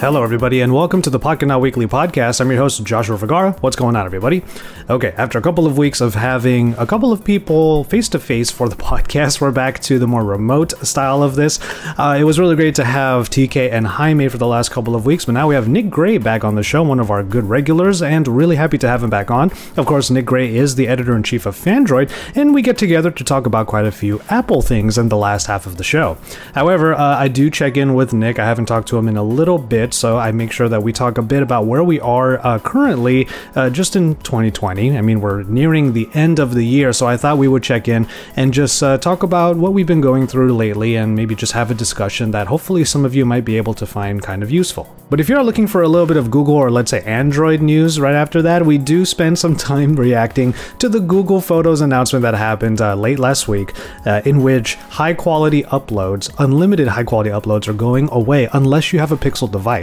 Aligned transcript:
Hello, 0.00 0.24
everybody, 0.24 0.62
and 0.62 0.72
welcome 0.72 1.02
to 1.02 1.10
the 1.10 1.20
Pocketnow 1.20 1.60
Weekly 1.60 1.86
podcast. 1.86 2.40
I'm 2.40 2.48
your 2.50 2.58
host, 2.58 2.82
Joshua 2.84 3.18
Vergara. 3.18 3.52
What's 3.60 3.76
going 3.76 3.96
on, 3.96 4.06
everybody? 4.06 4.42
Okay, 4.88 5.12
after 5.18 5.38
a 5.38 5.42
couple 5.42 5.66
of 5.66 5.76
weeks 5.76 6.00
of 6.00 6.14
having 6.14 6.72
a 6.78 6.86
couple 6.86 7.12
of 7.12 7.22
people 7.22 7.84
face 7.84 8.08
to 8.08 8.18
face 8.18 8.50
for 8.50 8.70
the 8.70 8.76
podcast, 8.90 9.42
we're 9.42 9.52
back 9.52 9.78
to 9.80 9.98
the 9.98 10.06
more 10.06 10.24
remote 10.24 10.72
style 10.86 11.22
of 11.22 11.34
this. 11.36 11.58
Uh, 11.98 12.16
it 12.18 12.24
was 12.24 12.38
really 12.38 12.56
great 12.56 12.74
to 12.76 12.84
have 12.84 13.28
TK 13.28 13.70
and 13.70 13.86
Jaime 13.86 14.28
for 14.28 14.38
the 14.38 14.46
last 14.46 14.70
couple 14.70 14.96
of 14.96 15.04
weeks, 15.04 15.26
but 15.26 15.32
now 15.32 15.46
we 15.46 15.54
have 15.54 15.68
Nick 15.68 15.90
Gray 15.90 16.16
back 16.16 16.44
on 16.44 16.54
the 16.54 16.62
show, 16.62 16.82
one 16.82 16.98
of 16.98 17.10
our 17.10 17.22
good 17.22 17.44
regulars, 17.44 18.00
and 18.00 18.26
really 18.26 18.56
happy 18.56 18.78
to 18.78 18.88
have 18.88 19.02
him 19.02 19.10
back 19.10 19.30
on. 19.30 19.50
Of 19.76 19.84
course, 19.84 20.08
Nick 20.08 20.24
Gray 20.24 20.56
is 20.56 20.76
the 20.76 20.88
editor 20.88 21.14
in 21.14 21.24
chief 21.24 21.44
of 21.44 21.56
Phandroid, 21.56 22.10
and 22.34 22.54
we 22.54 22.62
get 22.62 22.78
together 22.78 23.10
to 23.10 23.22
talk 23.22 23.44
about 23.44 23.66
quite 23.66 23.84
a 23.84 23.92
few 23.92 24.22
Apple 24.30 24.62
things 24.62 24.96
in 24.96 25.10
the 25.10 25.18
last 25.18 25.46
half 25.46 25.66
of 25.66 25.76
the 25.76 25.84
show. 25.84 26.16
However, 26.54 26.94
uh, 26.94 27.18
I 27.18 27.28
do 27.28 27.50
check 27.50 27.76
in 27.76 27.92
with 27.92 28.14
Nick. 28.14 28.38
I 28.38 28.46
haven't 28.46 28.64
talked 28.64 28.88
to 28.88 28.96
him 28.96 29.06
in 29.06 29.18
a 29.18 29.22
little 29.22 29.58
bit, 29.58 29.89
so 29.94 30.18
I 30.18 30.32
make 30.32 30.52
sure 30.52 30.68
that 30.68 30.82
we 30.82 30.92
talk 30.92 31.18
a 31.18 31.22
bit 31.22 31.42
about 31.42 31.66
where 31.66 31.84
we 31.84 32.00
are 32.00 32.44
uh, 32.46 32.58
currently 32.58 33.28
uh, 33.54 33.70
just 33.70 33.96
in 33.96 34.16
2020. 34.16 34.96
I 34.96 35.00
mean, 35.00 35.20
we're 35.20 35.42
nearing 35.44 35.92
the 35.92 36.08
end 36.14 36.38
of 36.38 36.54
the 36.54 36.64
year, 36.64 36.92
so 36.92 37.06
I 37.06 37.16
thought 37.16 37.38
we 37.38 37.48
would 37.48 37.62
check 37.62 37.88
in 37.88 38.06
and 38.36 38.52
just 38.52 38.82
uh, 38.82 38.98
talk 38.98 39.22
about 39.22 39.56
what 39.56 39.72
we've 39.72 39.86
been 39.86 40.00
going 40.00 40.26
through 40.26 40.54
lately 40.56 40.96
and 40.96 41.14
maybe 41.14 41.34
just 41.34 41.52
have 41.52 41.70
a 41.70 41.74
discussion 41.74 42.30
that 42.32 42.46
hopefully 42.46 42.84
some 42.84 43.04
of 43.04 43.14
you 43.14 43.24
might 43.24 43.44
be 43.44 43.56
able 43.56 43.74
to 43.74 43.86
find 43.86 44.22
kind 44.22 44.42
of 44.42 44.50
useful. 44.50 44.94
But 45.10 45.18
if 45.18 45.28
you're 45.28 45.42
looking 45.42 45.66
for 45.66 45.82
a 45.82 45.88
little 45.88 46.06
bit 46.06 46.16
of 46.16 46.30
Google 46.30 46.54
or 46.54 46.70
let's 46.70 46.92
say 46.92 47.02
Android 47.02 47.60
news 47.60 47.98
right 47.98 48.14
after 48.14 48.42
that, 48.42 48.64
we 48.64 48.78
do 48.78 49.04
spend 49.04 49.38
some 49.38 49.56
time 49.70 49.96
reacting 49.96 50.54
to 50.78 50.88
the 50.88 51.00
Google 51.00 51.40
Photos 51.40 51.80
announcement 51.80 52.22
that 52.22 52.34
happened 52.34 52.80
uh, 52.80 52.94
late 52.94 53.18
last 53.18 53.48
week, 53.48 53.74
uh, 54.06 54.22
in 54.24 54.42
which 54.42 54.76
high 54.76 55.14
quality 55.14 55.64
uploads, 55.64 56.32
unlimited 56.38 56.86
high 56.86 57.02
quality 57.04 57.30
uploads, 57.30 57.66
are 57.66 57.72
going 57.72 58.08
away 58.12 58.48
unless 58.52 58.92
you 58.92 59.00
have 59.00 59.10
a 59.10 59.16
Pixel 59.16 59.50
device. 59.50 59.79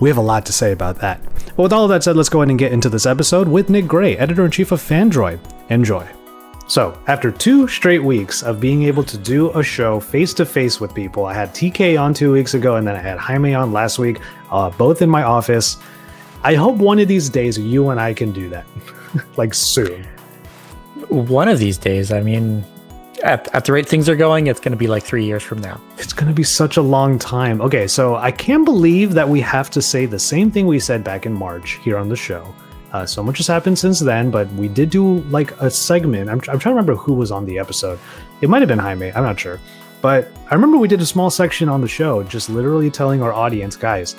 We 0.00 0.08
have 0.08 0.18
a 0.18 0.22
lot 0.22 0.46
to 0.46 0.52
say 0.52 0.72
about 0.72 0.98
that. 1.00 1.22
But 1.56 1.58
with 1.58 1.72
all 1.72 1.84
of 1.84 1.90
that 1.90 2.02
said, 2.02 2.16
let's 2.16 2.28
go 2.28 2.40
ahead 2.40 2.50
and 2.50 2.58
get 2.58 2.72
into 2.72 2.88
this 2.88 3.06
episode 3.06 3.48
with 3.48 3.70
Nick 3.70 3.86
Gray, 3.86 4.16
editor 4.16 4.44
in 4.44 4.50
chief 4.50 4.72
of 4.72 4.80
Phandroid. 4.80 5.38
Enjoy. 5.70 6.08
So, 6.66 6.96
after 7.08 7.32
two 7.32 7.66
straight 7.66 8.02
weeks 8.04 8.44
of 8.44 8.60
being 8.60 8.84
able 8.84 9.02
to 9.02 9.18
do 9.18 9.50
a 9.58 9.62
show 9.62 9.98
face 9.98 10.32
to 10.34 10.46
face 10.46 10.80
with 10.80 10.94
people, 10.94 11.26
I 11.26 11.34
had 11.34 11.52
TK 11.52 12.00
on 12.00 12.14
two 12.14 12.32
weeks 12.32 12.54
ago 12.54 12.76
and 12.76 12.86
then 12.86 12.94
I 12.94 13.00
had 13.00 13.18
Jaime 13.18 13.54
on 13.54 13.72
last 13.72 13.98
week, 13.98 14.20
uh, 14.52 14.70
both 14.70 15.02
in 15.02 15.10
my 15.10 15.24
office. 15.24 15.78
I 16.44 16.54
hope 16.54 16.76
one 16.76 17.00
of 17.00 17.08
these 17.08 17.28
days 17.28 17.58
you 17.58 17.90
and 17.90 18.00
I 18.00 18.14
can 18.14 18.30
do 18.30 18.48
that, 18.50 18.66
like 19.36 19.52
soon. 19.52 20.06
One 21.08 21.48
of 21.48 21.58
these 21.58 21.76
days, 21.76 22.12
I 22.12 22.20
mean, 22.20 22.64
at, 23.22 23.52
at 23.54 23.64
the 23.64 23.72
rate 23.72 23.88
things 23.88 24.08
are 24.08 24.16
going, 24.16 24.46
it's 24.46 24.60
going 24.60 24.72
to 24.72 24.78
be 24.78 24.86
like 24.86 25.02
three 25.02 25.24
years 25.24 25.42
from 25.42 25.58
now. 25.58 25.80
It's 25.98 26.12
going 26.12 26.28
to 26.28 26.34
be 26.34 26.42
such 26.42 26.76
a 26.76 26.82
long 26.82 27.18
time. 27.18 27.60
Okay, 27.60 27.86
so 27.86 28.16
I 28.16 28.30
can't 28.30 28.64
believe 28.64 29.14
that 29.14 29.28
we 29.28 29.40
have 29.40 29.70
to 29.70 29.82
say 29.82 30.06
the 30.06 30.18
same 30.18 30.50
thing 30.50 30.66
we 30.66 30.80
said 30.80 31.04
back 31.04 31.26
in 31.26 31.32
March 31.32 31.78
here 31.82 31.96
on 31.96 32.08
the 32.08 32.16
show. 32.16 32.54
Uh, 32.92 33.06
so 33.06 33.22
much 33.22 33.38
has 33.38 33.46
happened 33.46 33.78
since 33.78 34.00
then, 34.00 34.30
but 34.30 34.50
we 34.52 34.68
did 34.68 34.90
do 34.90 35.20
like 35.30 35.52
a 35.60 35.70
segment. 35.70 36.28
I'm, 36.28 36.38
I'm 36.38 36.58
trying 36.58 36.58
to 36.58 36.70
remember 36.70 36.96
who 36.96 37.14
was 37.14 37.30
on 37.30 37.46
the 37.46 37.58
episode. 37.58 37.98
It 38.40 38.48
might 38.48 38.62
have 38.62 38.68
been 38.68 38.78
Jaime, 38.78 39.12
I'm 39.12 39.22
not 39.22 39.38
sure. 39.38 39.60
But 40.02 40.32
I 40.50 40.54
remember 40.54 40.78
we 40.78 40.88
did 40.88 41.00
a 41.00 41.06
small 41.06 41.30
section 41.30 41.68
on 41.68 41.82
the 41.82 41.88
show, 41.88 42.22
just 42.22 42.48
literally 42.48 42.90
telling 42.90 43.22
our 43.22 43.32
audience, 43.32 43.76
guys, 43.76 44.16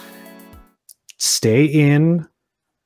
stay 1.17 1.66
in, 1.66 2.27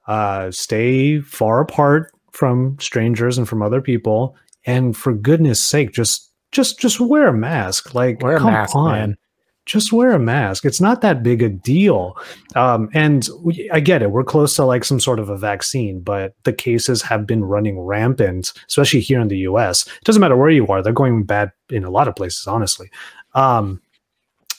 uh, 0.07 0.49
stay 0.49 1.19
far 1.19 1.59
apart 1.59 2.11
from 2.31 2.77
strangers 2.79 3.37
and 3.37 3.47
from 3.47 3.61
other 3.61 3.81
people 3.81 4.35
and 4.65 4.95
for 4.95 5.13
goodness 5.13 5.63
sake 5.63 5.91
just 5.91 6.31
just 6.51 6.79
just 6.79 6.99
wear 6.99 7.27
a 7.27 7.33
mask. 7.33 7.93
Like 7.93 8.21
wear 8.21 8.37
a 8.37 8.39
come 8.39 8.53
mask, 8.53 8.75
on. 8.75 8.91
Man. 8.91 9.17
just 9.65 9.91
wear 9.91 10.11
a 10.11 10.19
mask. 10.19 10.65
It's 10.65 10.79
not 10.79 11.01
that 11.01 11.23
big 11.23 11.41
a 11.41 11.49
deal. 11.49 12.17
Um, 12.55 12.89
and 12.93 13.27
we, 13.41 13.69
i 13.71 13.79
get 13.79 14.01
it. 14.01 14.11
We're 14.11 14.23
close 14.23 14.55
to 14.55 14.65
like 14.65 14.85
some 14.85 14.99
sort 14.99 15.19
of 15.19 15.29
a 15.29 15.37
vaccine 15.37 15.99
but 15.99 16.33
the 16.43 16.53
cases 16.53 17.01
have 17.01 17.27
been 17.27 17.43
running 17.43 17.79
rampant 17.79 18.53
especially 18.67 19.01
here 19.01 19.19
in 19.19 19.27
the 19.27 19.37
us 19.37 19.85
it 19.87 20.03
doesn't 20.03 20.21
matter 20.21 20.37
where 20.37 20.49
you 20.49 20.67
are. 20.67 20.81
They're 20.81 20.93
going 20.93 21.23
bad 21.23 21.51
in 21.69 21.83
a 21.83 21.89
lot 21.89 22.07
of 22.07 22.15
places 22.15 22.47
honestly. 22.47 22.89
Um, 23.33 23.81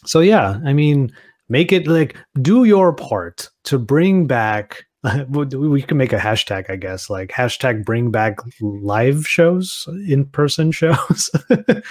so 0.07 0.21
yeah 0.21 0.61
i 0.65 0.73
mean 0.73 1.13
make 1.49 1.73
it 1.73 1.87
like 1.87 2.17
do 2.41 2.65
your 2.65 2.93
part 2.93 3.51
to 3.65 3.79
bring 3.79 4.27
back 4.27 4.85
we 5.29 5.83
can 5.83 5.97
make 5.97 6.13
a 6.13 6.19
hashtag, 6.19 6.71
I 6.71 6.77
guess, 6.77 7.11
like 7.11 7.31
hashtag 7.31 7.85
bring 7.85 8.11
back 8.11 8.39
live 8.61 9.27
shows, 9.27 9.89
in 10.07 10.25
person 10.27 10.71
shows. 10.73 11.31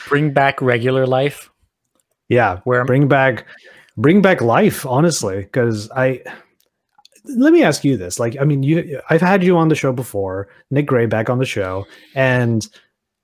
bring 0.07 0.33
back 0.33 0.61
regular 0.61 1.05
life. 1.05 1.51
Yeah, 2.27 2.59
where 2.63 2.83
bring 2.85 3.07
back, 3.07 3.45
bring 3.97 4.21
back 4.21 4.41
life. 4.41 4.85
Honestly, 4.85 5.41
because 5.41 5.89
I 5.91 6.23
let 7.25 7.53
me 7.53 7.63
ask 7.63 7.83
you 7.83 7.97
this: 7.97 8.19
like, 8.19 8.35
I 8.39 8.43
mean, 8.43 8.63
you, 8.63 9.01
I've 9.09 9.21
had 9.21 9.43
you 9.43 9.57
on 9.57 9.67
the 9.67 9.75
show 9.75 9.93
before, 9.93 10.47
Nick 10.71 10.87
Gray 10.87 11.05
back 11.05 11.29
on 11.29 11.37
the 11.37 11.45
show, 11.45 11.85
and 12.15 12.67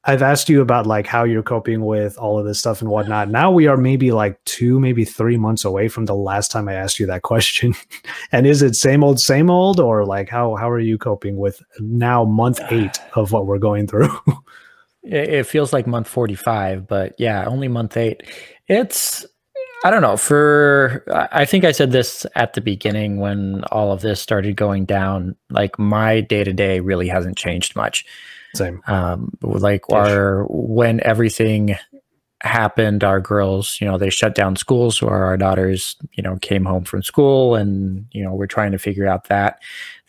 I've 0.04 0.24
asked 0.24 0.50
you 0.50 0.62
about 0.62 0.88
like 0.88 1.06
how 1.06 1.24
you're 1.24 1.44
coping 1.44 1.86
with 1.86 2.18
all 2.18 2.40
of 2.40 2.46
this 2.46 2.58
stuff 2.58 2.82
and 2.82 2.90
whatnot. 2.90 3.30
Now 3.30 3.52
we 3.52 3.68
are 3.68 3.78
maybe 3.78 4.12
like 4.12 4.44
two, 4.46 4.80
maybe 4.80 5.06
three 5.06 5.38
months 5.38 5.64
away 5.64 5.90
from 5.90 6.06
the 6.06 6.16
last 6.16 6.50
time 6.50 6.68
I 6.68 6.74
asked 6.74 7.00
you 7.00 7.06
that 7.06 7.22
question. 7.22 7.76
and 8.32 8.48
is 8.48 8.64
it 8.64 8.76
same 8.76 9.04
old, 9.04 9.20
same 9.20 9.52
old, 9.52 9.80
or 9.80 10.06
like 10.06 10.30
how 10.30 10.56
how 10.56 10.70
are 10.70 10.80
you 10.80 10.98
coping 10.98 11.38
with 11.38 11.62
now 11.80 12.26
month 12.26 12.60
eight 12.70 13.00
of 13.16 13.32
what 13.32 13.46
we're 13.46 13.60
going 13.60 13.86
through? 13.86 14.10
it 15.04 15.44
feels 15.44 15.72
like 15.72 15.86
month 15.86 16.08
forty 16.08 16.36
five, 16.36 16.88
but 16.88 17.14
yeah, 17.20 17.46
only 17.46 17.68
month 17.68 17.96
eight. 17.96 18.24
It's 18.68 19.26
I 19.84 19.90
don't 19.92 20.02
know. 20.02 20.18
For 20.18 21.04
I 21.32 21.46
think 21.46 21.64
I 21.64 21.72
said 21.72 21.92
this 21.92 22.26
at 22.36 22.54
the 22.54 22.62
beginning 22.62 23.20
when 23.20 23.64
all 23.66 23.92
of 23.92 24.02
this 24.02 24.20
started 24.20 24.56
going 24.56 24.86
down. 24.86 25.36
Like 25.52 25.78
my 25.78 26.22
day 26.22 26.44
to 26.44 26.54
day 26.54 26.80
really 26.80 27.08
hasn't 27.08 27.38
changed 27.38 27.76
much. 27.76 28.04
Same. 28.54 28.82
Um, 28.88 29.32
like 29.42 29.84
Ish. 29.90 29.96
our 29.96 30.44
when 30.46 31.02
everything 31.04 31.78
happened, 32.42 33.04
our 33.04 33.22
girls, 33.22 33.78
you 33.80 33.88
know, 33.88 33.98
they 33.98 34.10
shut 34.10 34.36
down 34.36 34.56
schools, 34.56 34.98
so 34.98 35.08
our, 35.08 35.26
our 35.26 35.38
daughters, 35.38 35.96
you 36.14 36.24
know, 36.24 36.38
came 36.38 36.66
home 36.66 36.84
from 36.84 37.04
school, 37.04 37.56
and 37.56 38.06
you 38.12 38.24
know, 38.24 38.34
we're 38.34 38.48
trying 38.48 38.72
to 38.72 38.78
figure 38.78 39.08
out 39.08 39.26
that. 39.26 39.62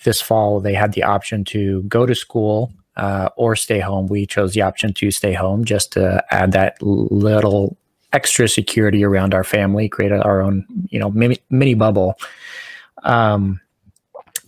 This 0.04 0.20
fall, 0.20 0.60
they 0.60 0.74
had 0.74 0.92
the 0.92 1.04
option 1.04 1.44
to 1.46 1.82
go 1.84 2.06
to 2.06 2.14
school 2.14 2.72
uh, 2.96 3.28
or 3.36 3.54
stay 3.56 3.80
home. 3.80 4.06
We 4.06 4.26
chose 4.26 4.52
the 4.54 4.62
option 4.62 4.92
to 4.94 5.10
stay 5.10 5.32
home 5.32 5.64
just 5.64 5.92
to 5.92 6.24
add 6.30 6.52
that 6.52 6.76
little 6.82 7.76
extra 8.12 8.48
security 8.48 9.04
around 9.04 9.34
our 9.34 9.44
family, 9.44 9.88
create 9.88 10.12
our 10.12 10.42
own, 10.42 10.66
you 10.88 10.98
know, 10.98 11.10
mini, 11.10 11.38
mini 11.50 11.74
bubble. 11.74 12.18
Um, 13.02 13.60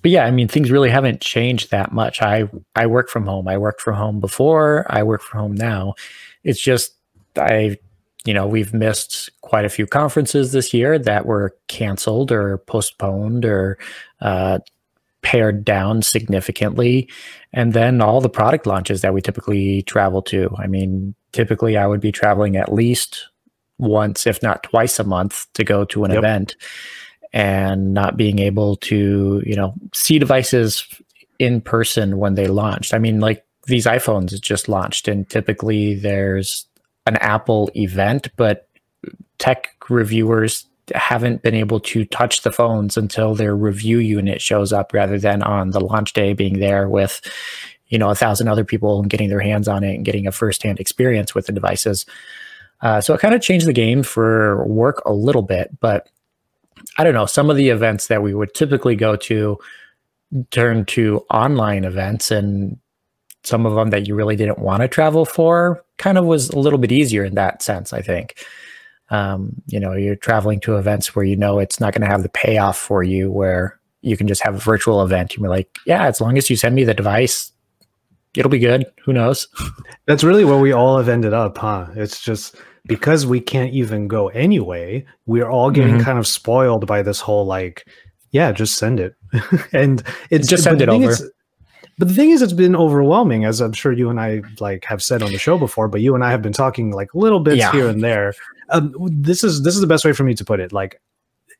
but 0.04 0.10
yeah, 0.10 0.26
I 0.26 0.30
mean, 0.32 0.48
things 0.48 0.70
really 0.70 0.90
haven't 0.90 1.22
changed 1.22 1.70
that 1.70 1.90
much. 1.90 2.20
I 2.20 2.50
I 2.76 2.86
work 2.86 3.08
from 3.08 3.24
home. 3.24 3.48
I 3.48 3.56
worked 3.56 3.80
from 3.80 3.94
home 3.94 4.20
before. 4.20 4.84
I 4.90 5.02
work 5.02 5.22
from 5.22 5.40
home 5.40 5.54
now. 5.54 5.94
It's 6.42 6.60
just 6.60 6.94
I, 7.38 7.78
you 8.26 8.34
know, 8.34 8.46
we've 8.46 8.74
missed 8.74 9.30
quite 9.40 9.64
a 9.64 9.70
few 9.70 9.86
conferences 9.86 10.52
this 10.52 10.74
year 10.74 10.98
that 10.98 11.24
were 11.24 11.56
canceled 11.68 12.32
or 12.32 12.58
postponed 12.58 13.46
or 13.46 13.78
uh, 14.20 14.58
pared 15.22 15.64
down 15.64 16.02
significantly, 16.02 17.08
and 17.54 17.72
then 17.72 18.02
all 18.02 18.20
the 18.20 18.28
product 18.28 18.66
launches 18.66 19.00
that 19.00 19.14
we 19.14 19.22
typically 19.22 19.80
travel 19.84 20.20
to. 20.20 20.54
I 20.58 20.66
mean, 20.66 21.14
typically 21.32 21.78
I 21.78 21.86
would 21.86 22.02
be 22.02 22.12
traveling 22.12 22.56
at 22.58 22.70
least 22.70 23.30
once, 23.78 24.26
if 24.26 24.42
not 24.42 24.64
twice 24.64 24.98
a 24.98 25.04
month, 25.04 25.46
to 25.54 25.64
go 25.64 25.86
to 25.86 26.04
an 26.04 26.10
yep. 26.10 26.18
event 26.18 26.56
and 27.34 27.92
not 27.92 28.16
being 28.16 28.38
able 28.38 28.76
to, 28.76 29.42
you 29.44 29.56
know, 29.56 29.74
see 29.92 30.20
devices 30.20 30.86
in 31.40 31.60
person 31.60 32.18
when 32.18 32.36
they 32.36 32.46
launched. 32.46 32.94
I 32.94 32.98
mean, 32.98 33.18
like 33.18 33.44
these 33.66 33.86
iPhones 33.86 34.40
just 34.40 34.68
launched, 34.68 35.08
and 35.08 35.28
typically 35.28 35.96
there's 35.96 36.64
an 37.06 37.16
Apple 37.16 37.70
event, 37.74 38.28
but 38.36 38.68
tech 39.38 39.68
reviewers 39.90 40.64
haven't 40.94 41.42
been 41.42 41.56
able 41.56 41.80
to 41.80 42.04
touch 42.04 42.42
the 42.42 42.52
phones 42.52 42.96
until 42.96 43.34
their 43.34 43.56
review 43.56 43.98
unit 43.98 44.40
shows 44.40 44.72
up 44.72 44.92
rather 44.92 45.18
than 45.18 45.42
on 45.42 45.70
the 45.70 45.80
launch 45.80 46.12
day 46.12 46.34
being 46.34 46.60
there 46.60 46.88
with 46.88 47.20
you 47.88 47.98
know 47.98 48.10
a 48.10 48.14
thousand 48.14 48.48
other 48.48 48.64
people 48.64 49.00
and 49.00 49.08
getting 49.08 49.30
their 49.30 49.40
hands 49.40 49.66
on 49.66 49.82
it 49.82 49.94
and 49.94 50.04
getting 50.04 50.26
a 50.26 50.32
firsthand 50.32 50.78
experience 50.78 51.34
with 51.34 51.46
the 51.46 51.52
devices 51.52 52.04
uh, 52.82 53.00
so 53.00 53.14
it 53.14 53.20
kind 53.20 53.34
of 53.34 53.40
changed 53.40 53.66
the 53.66 53.72
game 53.72 54.02
for 54.02 54.62
work 54.66 55.00
a 55.06 55.12
little 55.12 55.40
bit 55.40 55.70
but 55.80 56.10
I 56.98 57.04
don't 57.04 57.14
know, 57.14 57.26
some 57.26 57.50
of 57.50 57.56
the 57.56 57.68
events 57.70 58.08
that 58.08 58.22
we 58.22 58.34
would 58.34 58.54
typically 58.54 58.96
go 58.96 59.16
to 59.16 59.58
turn 60.50 60.84
to 60.86 61.24
online 61.30 61.84
events 61.84 62.30
and 62.30 62.78
some 63.44 63.66
of 63.66 63.74
them 63.74 63.90
that 63.90 64.08
you 64.08 64.14
really 64.14 64.36
didn't 64.36 64.58
want 64.58 64.82
to 64.82 64.88
travel 64.88 65.24
for 65.24 65.84
kind 65.98 66.18
of 66.18 66.24
was 66.24 66.50
a 66.50 66.58
little 66.58 66.78
bit 66.78 66.92
easier 66.92 67.24
in 67.24 67.34
that 67.34 67.62
sense, 67.62 67.92
I 67.92 68.02
think. 68.02 68.36
Um, 69.10 69.62
you 69.66 69.78
know, 69.78 69.92
you're 69.92 70.16
traveling 70.16 70.60
to 70.60 70.76
events 70.76 71.14
where 71.14 71.24
you 71.24 71.36
know 71.36 71.58
it's 71.58 71.78
not 71.78 71.92
going 71.92 72.02
to 72.02 72.10
have 72.10 72.22
the 72.22 72.30
payoff 72.30 72.78
for 72.78 73.02
you 73.02 73.30
where 73.30 73.78
you 74.00 74.16
can 74.16 74.26
just 74.26 74.42
have 74.42 74.54
a 74.54 74.58
virtual 74.58 75.02
event. 75.02 75.36
You're 75.36 75.48
like, 75.48 75.78
yeah, 75.86 76.06
as 76.06 76.20
long 76.20 76.38
as 76.38 76.48
you 76.48 76.56
send 76.56 76.74
me 76.74 76.84
the 76.84 76.94
device, 76.94 77.52
it'll 78.36 78.50
be 78.50 78.58
good. 78.58 78.86
Who 79.04 79.12
knows? 79.12 79.46
That's 80.06 80.24
really 80.24 80.44
where 80.44 80.58
we 80.58 80.72
all 80.72 80.96
have 80.96 81.08
ended 81.08 81.32
up, 81.32 81.58
huh? 81.58 81.86
It's 81.94 82.20
just 82.20 82.56
because 82.86 83.26
we 83.26 83.40
can't 83.40 83.72
even 83.72 84.08
go 84.08 84.28
anyway, 84.28 85.04
we're 85.26 85.48
all 85.48 85.70
getting 85.70 85.96
mm-hmm. 85.96 86.04
kind 86.04 86.18
of 86.18 86.26
spoiled 86.26 86.86
by 86.86 87.02
this 87.02 87.20
whole 87.20 87.46
like 87.46 87.84
yeah, 88.34 88.50
just 88.50 88.76
send 88.76 88.98
it. 88.98 89.14
and 89.72 90.02
it's 90.28 90.48
just 90.48 90.64
send 90.64 90.82
it 90.82 90.88
over. 90.88 91.14
But 91.96 92.08
the 92.08 92.14
thing 92.14 92.30
is, 92.30 92.42
it's 92.42 92.52
been 92.52 92.74
overwhelming, 92.74 93.44
as 93.44 93.60
I'm 93.60 93.72
sure 93.72 93.92
you 93.92 94.10
and 94.10 94.18
I 94.18 94.42
like 94.58 94.84
have 94.86 95.00
said 95.00 95.22
on 95.22 95.30
the 95.30 95.38
show 95.38 95.56
before. 95.56 95.86
But 95.86 96.00
you 96.00 96.16
and 96.16 96.24
I 96.24 96.32
have 96.32 96.42
been 96.42 96.52
talking 96.52 96.90
like 96.90 97.14
little 97.14 97.38
bits 97.38 97.58
yeah. 97.58 97.70
here 97.70 97.88
and 97.88 98.02
there. 98.02 98.34
Um, 98.70 98.92
this 99.08 99.44
is 99.44 99.62
this 99.62 99.76
is 99.76 99.80
the 99.80 99.86
best 99.86 100.04
way 100.04 100.12
for 100.12 100.24
me 100.24 100.34
to 100.34 100.44
put 100.44 100.58
it. 100.58 100.72
Like, 100.72 101.00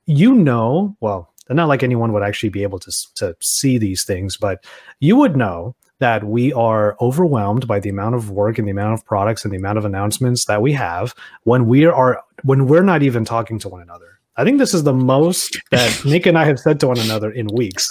you 0.07 0.35
know, 0.35 0.97
well, 1.01 1.33
not 1.49 1.69
like 1.69 1.85
anyone 1.85 2.13
would 2.13 2.25
actually 2.25 2.49
be 2.49 2.65
able 2.65 2.81
to 2.81 2.93
to 3.15 3.37
see 3.41 3.79
these 3.79 4.05
things, 4.05 4.37
but 4.37 4.65
you 4.99 5.15
would 5.15 5.37
know 5.37 5.77
that 6.05 6.25
we 6.25 6.53
are 6.53 6.99
overwhelmed 7.01 7.67
by 7.67 7.81
the 7.81 7.89
amount 7.89 8.15
of 8.15 8.31
work 8.31 8.59
and 8.59 8.69
the 8.69 8.73
amount 8.73 8.93
of 8.93 9.07
products 9.07 9.43
and 9.43 9.55
the 9.55 9.57
amount 9.57 9.79
of 9.79 9.87
announcements 9.87 10.45
that 10.45 10.61
we 10.61 10.71
have 10.75 11.15
when 11.45 11.65
we 11.65 11.87
are 11.87 12.23
when 12.43 12.67
we're 12.67 12.83
not 12.83 13.03
even 13.03 13.25
talking 13.25 13.59
to 13.59 13.71
one 13.71 13.81
another. 13.81 14.21
I 14.37 14.45
think 14.45 14.59
this 14.59 14.75
is 14.75 14.83
the 14.83 14.93
most 14.93 15.59
that 15.71 16.03
Nick 16.05 16.27
and 16.27 16.37
I 16.37 16.45
have 16.45 16.61
said 16.61 16.79
to 16.81 16.89
one 16.89 16.99
another 16.99 17.31
in 17.31 17.47
weeks. 17.47 17.91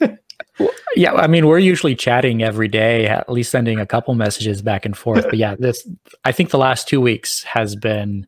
yeah, 0.96 1.12
I 1.12 1.28
mean, 1.28 1.46
we're 1.46 1.60
usually 1.60 1.94
chatting 1.94 2.42
every 2.42 2.66
day, 2.66 3.06
at 3.06 3.30
least 3.30 3.52
sending 3.52 3.78
a 3.78 3.86
couple 3.86 4.12
messages 4.14 4.60
back 4.60 4.84
and 4.84 4.98
forth. 4.98 5.22
But 5.22 5.36
yeah, 5.36 5.54
this 5.56 5.88
I 6.24 6.32
think 6.32 6.50
the 6.50 6.58
last 6.58 6.88
two 6.88 7.00
weeks 7.00 7.44
has 7.44 7.76
been. 7.76 8.26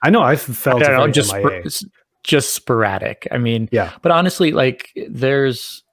I 0.00 0.10
know 0.10 0.22
I 0.22 0.36
felt 0.36 0.84
I 0.84 0.96
know, 0.96 1.08
just 1.08 1.30
sp- 1.34 1.90
just 2.22 2.54
sporadic. 2.54 3.26
I 3.32 3.38
mean, 3.38 3.68
yeah. 3.72 3.94
But 4.00 4.12
honestly, 4.12 4.52
like, 4.52 4.90
there's 5.08 5.83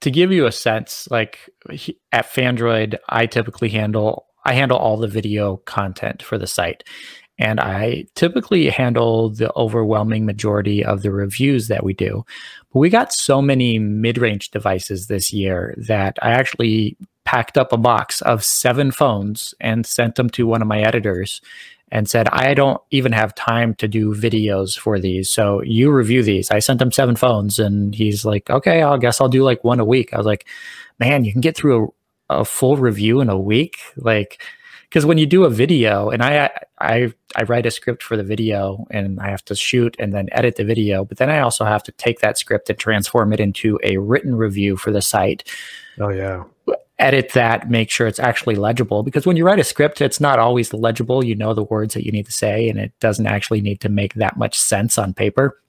to 0.00 0.10
give 0.10 0.32
you 0.32 0.46
a 0.46 0.52
sense, 0.52 1.08
like 1.10 1.50
at 2.12 2.30
Phandroid, 2.30 2.96
I 3.08 3.26
typically 3.26 3.68
handle 3.68 4.26
I 4.44 4.54
handle 4.54 4.78
all 4.78 4.96
the 4.96 5.08
video 5.08 5.58
content 5.58 6.22
for 6.22 6.38
the 6.38 6.46
site. 6.46 6.84
And 7.38 7.60
I 7.60 8.06
typically 8.14 8.68
handle 8.68 9.30
the 9.30 9.52
overwhelming 9.54 10.26
majority 10.26 10.84
of 10.84 11.02
the 11.02 11.12
reviews 11.12 11.68
that 11.68 11.84
we 11.84 11.92
do. 11.92 12.24
But 12.72 12.80
we 12.80 12.88
got 12.90 13.12
so 13.12 13.40
many 13.40 13.78
mid 13.78 14.18
range 14.18 14.50
devices 14.50 15.06
this 15.06 15.32
year 15.32 15.74
that 15.86 16.18
I 16.22 16.30
actually 16.32 16.96
packed 17.24 17.58
up 17.58 17.72
a 17.72 17.76
box 17.76 18.22
of 18.22 18.42
seven 18.42 18.90
phones 18.90 19.54
and 19.60 19.84
sent 19.84 20.14
them 20.14 20.30
to 20.30 20.46
one 20.46 20.62
of 20.62 20.68
my 20.68 20.80
editors 20.80 21.40
and 21.90 22.08
said, 22.08 22.28
I 22.28 22.54
don't 22.54 22.80
even 22.90 23.12
have 23.12 23.34
time 23.34 23.74
to 23.76 23.88
do 23.88 24.14
videos 24.14 24.78
for 24.78 24.98
these. 24.98 25.30
So 25.30 25.62
you 25.62 25.90
review 25.90 26.22
these. 26.22 26.50
I 26.50 26.58
sent 26.58 26.82
him 26.82 26.92
seven 26.92 27.16
phones 27.16 27.58
and 27.58 27.94
he's 27.94 28.24
like, 28.24 28.50
okay, 28.50 28.82
I 28.82 28.96
guess 28.98 29.20
I'll 29.20 29.28
do 29.28 29.42
like 29.42 29.64
one 29.64 29.80
a 29.80 29.84
week. 29.84 30.12
I 30.12 30.18
was 30.18 30.26
like, 30.26 30.46
man, 30.98 31.24
you 31.24 31.32
can 31.32 31.40
get 31.40 31.56
through 31.56 31.94
a, 32.28 32.40
a 32.40 32.44
full 32.44 32.76
review 32.76 33.20
in 33.20 33.28
a 33.28 33.38
week. 33.38 33.78
Like, 33.96 34.42
because 34.88 35.04
when 35.04 35.18
you 35.18 35.26
do 35.26 35.44
a 35.44 35.50
video 35.50 36.10
and 36.10 36.22
I, 36.22 36.50
I 36.80 37.12
i 37.36 37.42
write 37.42 37.66
a 37.66 37.70
script 37.70 38.02
for 38.02 38.16
the 38.16 38.24
video 38.24 38.86
and 38.90 39.20
i 39.20 39.28
have 39.28 39.44
to 39.46 39.54
shoot 39.54 39.94
and 39.98 40.12
then 40.12 40.28
edit 40.32 40.56
the 40.56 40.64
video 40.64 41.04
but 41.04 41.18
then 41.18 41.30
i 41.30 41.40
also 41.40 41.64
have 41.64 41.82
to 41.84 41.92
take 41.92 42.20
that 42.20 42.38
script 42.38 42.70
and 42.70 42.78
transform 42.78 43.32
it 43.32 43.40
into 43.40 43.78
a 43.82 43.98
written 43.98 44.34
review 44.34 44.76
for 44.76 44.90
the 44.90 45.02
site. 45.02 45.48
Oh 46.00 46.10
yeah. 46.10 46.44
Edit 46.98 47.32
that 47.34 47.70
make 47.70 47.90
sure 47.90 48.08
it's 48.08 48.18
actually 48.18 48.56
legible 48.56 49.02
because 49.02 49.24
when 49.24 49.36
you 49.36 49.44
write 49.44 49.60
a 49.60 49.64
script 49.64 50.00
it's 50.00 50.20
not 50.20 50.38
always 50.38 50.72
legible. 50.72 51.24
You 51.24 51.36
know 51.36 51.54
the 51.54 51.64
words 51.64 51.94
that 51.94 52.04
you 52.04 52.12
need 52.12 52.26
to 52.26 52.32
say 52.32 52.68
and 52.68 52.78
it 52.78 52.92
doesn't 53.00 53.26
actually 53.26 53.60
need 53.60 53.80
to 53.82 53.88
make 53.88 54.14
that 54.14 54.36
much 54.36 54.58
sense 54.58 54.98
on 54.98 55.14
paper. 55.14 55.60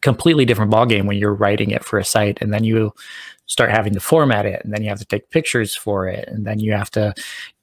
Completely 0.00 0.44
different 0.44 0.72
ballgame 0.72 1.06
when 1.06 1.18
you're 1.18 1.34
writing 1.34 1.70
it 1.70 1.84
for 1.84 1.98
a 1.98 2.04
site 2.04 2.38
and 2.40 2.52
then 2.52 2.64
you 2.64 2.92
start 3.46 3.70
having 3.70 3.94
to 3.94 4.00
format 4.00 4.44
it 4.44 4.60
and 4.64 4.72
then 4.72 4.82
you 4.82 4.88
have 4.88 4.98
to 4.98 5.04
take 5.04 5.30
pictures 5.30 5.76
for 5.76 6.08
it 6.08 6.28
and 6.28 6.44
then 6.44 6.58
you 6.58 6.72
have 6.72 6.90
to 6.90 7.14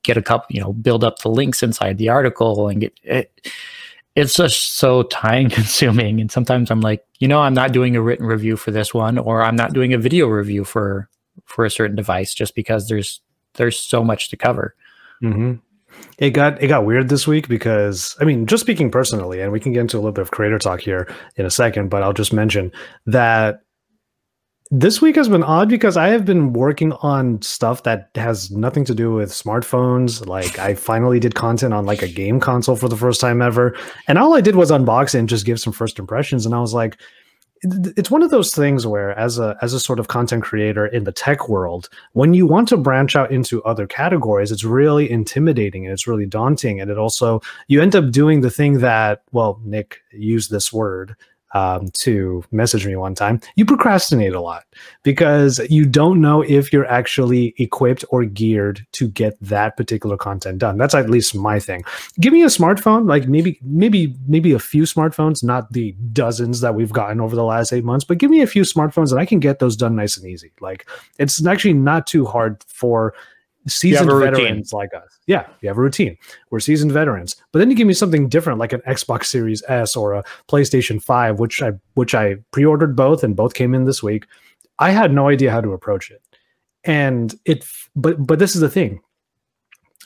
get 0.03 0.17
a 0.17 0.21
couple 0.21 0.47
you 0.49 0.61
know 0.61 0.73
build 0.73 1.03
up 1.03 1.19
the 1.19 1.29
links 1.29 1.63
inside 1.63 1.97
the 1.97 2.09
article 2.09 2.67
and 2.67 2.81
get 2.81 2.93
it 3.03 3.49
it's 4.15 4.35
just 4.35 4.75
so 4.75 5.03
time 5.03 5.49
consuming 5.49 6.19
and 6.19 6.31
sometimes 6.31 6.69
i'm 6.69 6.81
like 6.81 7.05
you 7.19 7.27
know 7.27 7.39
i'm 7.39 7.53
not 7.53 7.71
doing 7.71 7.95
a 7.95 8.01
written 8.01 8.25
review 8.25 8.55
for 8.55 8.71
this 8.71 8.93
one 8.93 9.17
or 9.17 9.43
i'm 9.43 9.55
not 9.55 9.73
doing 9.73 9.93
a 9.93 9.97
video 9.97 10.27
review 10.27 10.63
for 10.63 11.09
for 11.45 11.65
a 11.65 11.71
certain 11.71 11.95
device 11.95 12.33
just 12.33 12.55
because 12.55 12.87
there's 12.87 13.21
there's 13.55 13.79
so 13.79 14.03
much 14.03 14.29
to 14.29 14.37
cover 14.37 14.75
mm-hmm. 15.21 15.53
it 16.17 16.31
got 16.31 16.61
it 16.61 16.67
got 16.67 16.85
weird 16.85 17.09
this 17.09 17.27
week 17.27 17.47
because 17.47 18.15
i 18.19 18.23
mean 18.23 18.45
just 18.45 18.61
speaking 18.61 18.91
personally 18.91 19.41
and 19.41 19.51
we 19.51 19.59
can 19.59 19.73
get 19.73 19.81
into 19.81 19.97
a 19.97 19.99
little 19.99 20.11
bit 20.11 20.21
of 20.21 20.31
creator 20.31 20.59
talk 20.59 20.79
here 20.79 21.07
in 21.37 21.45
a 21.45 21.51
second 21.51 21.89
but 21.89 22.03
i'll 22.03 22.13
just 22.13 22.33
mention 22.33 22.71
that 23.05 23.61
this 24.75 25.03
week 25.03 25.15
has 25.15 25.29
been 25.29 25.43
odd 25.43 25.69
because 25.69 25.97
I 25.97 26.07
have 26.07 26.25
been 26.25 26.51
working 26.51 26.93
on 26.93 27.39
stuff 27.43 27.83
that 27.83 28.09
has 28.15 28.49
nothing 28.49 28.83
to 28.85 28.95
do 28.95 29.13
with 29.13 29.29
smartphones. 29.29 30.25
Like 30.25 30.57
I 30.57 30.73
finally 30.73 31.19
did 31.19 31.35
content 31.35 31.75
on 31.75 31.85
like 31.85 32.01
a 32.01 32.07
game 32.07 32.39
console 32.39 32.75
for 32.75 32.89
the 32.89 32.97
first 32.97 33.21
time 33.21 33.39
ever. 33.39 33.77
And 34.07 34.17
all 34.17 34.33
I 34.33 34.41
did 34.41 34.55
was 34.55 34.71
unbox 34.71 35.13
it 35.13 35.19
and 35.19 35.29
just 35.29 35.45
give 35.45 35.59
some 35.59 35.73
first 35.73 35.99
impressions. 35.99 36.47
And 36.47 36.55
I 36.55 36.59
was 36.59 36.73
like, 36.73 36.97
it's 37.61 38.09
one 38.09 38.23
of 38.23 38.31
those 38.31 38.53
things 38.53 38.87
where 38.87 39.17
as 39.17 39.37
a 39.37 39.55
as 39.61 39.73
a 39.73 39.79
sort 39.79 39.99
of 39.99 40.07
content 40.07 40.43
creator 40.43 40.87
in 40.87 41.05
the 41.05 41.13
tech 41.13 41.47
world 41.47 41.87
when 42.11 42.33
you 42.33 42.45
want 42.45 42.67
to 42.67 42.75
branch 42.75 43.15
out 43.15 43.31
into 43.31 43.63
other 43.63 43.87
categories 43.87 44.51
it's 44.51 44.65
really 44.65 45.09
intimidating 45.09 45.85
and 45.85 45.93
it's 45.93 46.05
really 46.05 46.25
daunting 46.25 46.81
and 46.81 46.91
it 46.91 46.97
also 46.97 47.41
you 47.69 47.81
end 47.81 47.95
up 47.95 48.11
doing 48.11 48.41
the 48.41 48.51
thing 48.51 48.79
that 48.79 49.23
well 49.31 49.61
nick 49.63 50.01
used 50.11 50.51
this 50.51 50.73
word 50.73 51.15
um, 51.53 51.89
to 51.93 52.43
message 52.51 52.85
me 52.85 52.95
one 52.95 53.15
time, 53.15 53.39
you 53.55 53.65
procrastinate 53.65 54.33
a 54.33 54.41
lot 54.41 54.65
because 55.03 55.59
you 55.69 55.85
don't 55.85 56.19
know 56.19 56.41
if 56.41 56.73
you're 56.73 56.85
actually 56.85 57.53
equipped 57.57 58.03
or 58.09 58.25
geared 58.25 58.85
to 58.93 59.07
get 59.07 59.37
that 59.41 59.77
particular 59.77 60.17
content 60.17 60.57
done. 60.57 60.77
That's 60.77 60.95
at 60.95 61.09
least 61.09 61.35
my 61.35 61.59
thing. 61.59 61.83
Give 62.19 62.33
me 62.33 62.43
a 62.43 62.47
smartphone, 62.47 63.07
like 63.07 63.27
maybe, 63.27 63.59
maybe, 63.61 64.15
maybe 64.27 64.51
a 64.51 64.59
few 64.59 64.83
smartphones, 64.83 65.43
not 65.43 65.71
the 65.71 65.91
dozens 66.11 66.61
that 66.61 66.75
we've 66.75 66.91
gotten 66.93 67.21
over 67.21 67.35
the 67.35 67.43
last 67.43 67.71
eight 67.71 67.83
months, 67.83 68.05
but 68.05 68.17
give 68.17 68.31
me 68.31 68.41
a 68.41 68.47
few 68.47 68.63
smartphones 68.63 69.11
and 69.11 69.19
I 69.19 69.25
can 69.25 69.39
get 69.39 69.59
those 69.59 69.75
done 69.75 69.95
nice 69.95 70.17
and 70.17 70.27
easy. 70.27 70.51
Like 70.59 70.89
it's 71.19 71.45
actually 71.45 71.73
not 71.73 72.07
too 72.07 72.25
hard 72.25 72.63
for 72.67 73.13
seasoned 73.67 74.09
veterans 74.11 74.73
like 74.73 74.93
us. 74.93 75.19
Yeah, 75.27 75.47
you 75.61 75.69
have 75.69 75.77
a 75.77 75.81
routine. 75.81 76.17
We're 76.49 76.59
seasoned 76.59 76.91
veterans. 76.91 77.35
But 77.51 77.59
then 77.59 77.69
you 77.69 77.75
give 77.75 77.87
me 77.87 77.93
something 77.93 78.29
different 78.29 78.59
like 78.59 78.73
an 78.73 78.81
Xbox 78.87 79.25
Series 79.25 79.63
S 79.67 79.95
or 79.95 80.13
a 80.13 80.23
PlayStation 80.49 81.01
5, 81.01 81.39
which 81.39 81.61
I 81.61 81.71
which 81.95 82.13
I 82.13 82.35
pre-ordered 82.51 82.95
both 82.95 83.23
and 83.23 83.35
both 83.35 83.53
came 83.53 83.73
in 83.73 83.85
this 83.85 84.03
week. 84.03 84.27
I 84.79 84.91
had 84.91 85.13
no 85.13 85.29
idea 85.29 85.51
how 85.51 85.61
to 85.61 85.73
approach 85.73 86.11
it. 86.11 86.21
And 86.83 87.33
it 87.45 87.65
but 87.95 88.25
but 88.25 88.39
this 88.39 88.55
is 88.55 88.61
the 88.61 88.69
thing. 88.69 89.01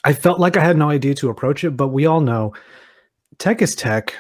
I 0.03 0.13
felt 0.13 0.39
like 0.39 0.55
I 0.55 0.63
had 0.63 0.77
no 0.77 0.89
idea 0.89 1.15
to 1.15 1.29
approach 1.29 1.63
it, 1.63 1.71
but 1.71 1.89
we 1.89 2.05
all 2.05 2.21
know 2.21 2.53
tech 3.39 3.61
is 3.61 3.75
tech. 3.75 4.15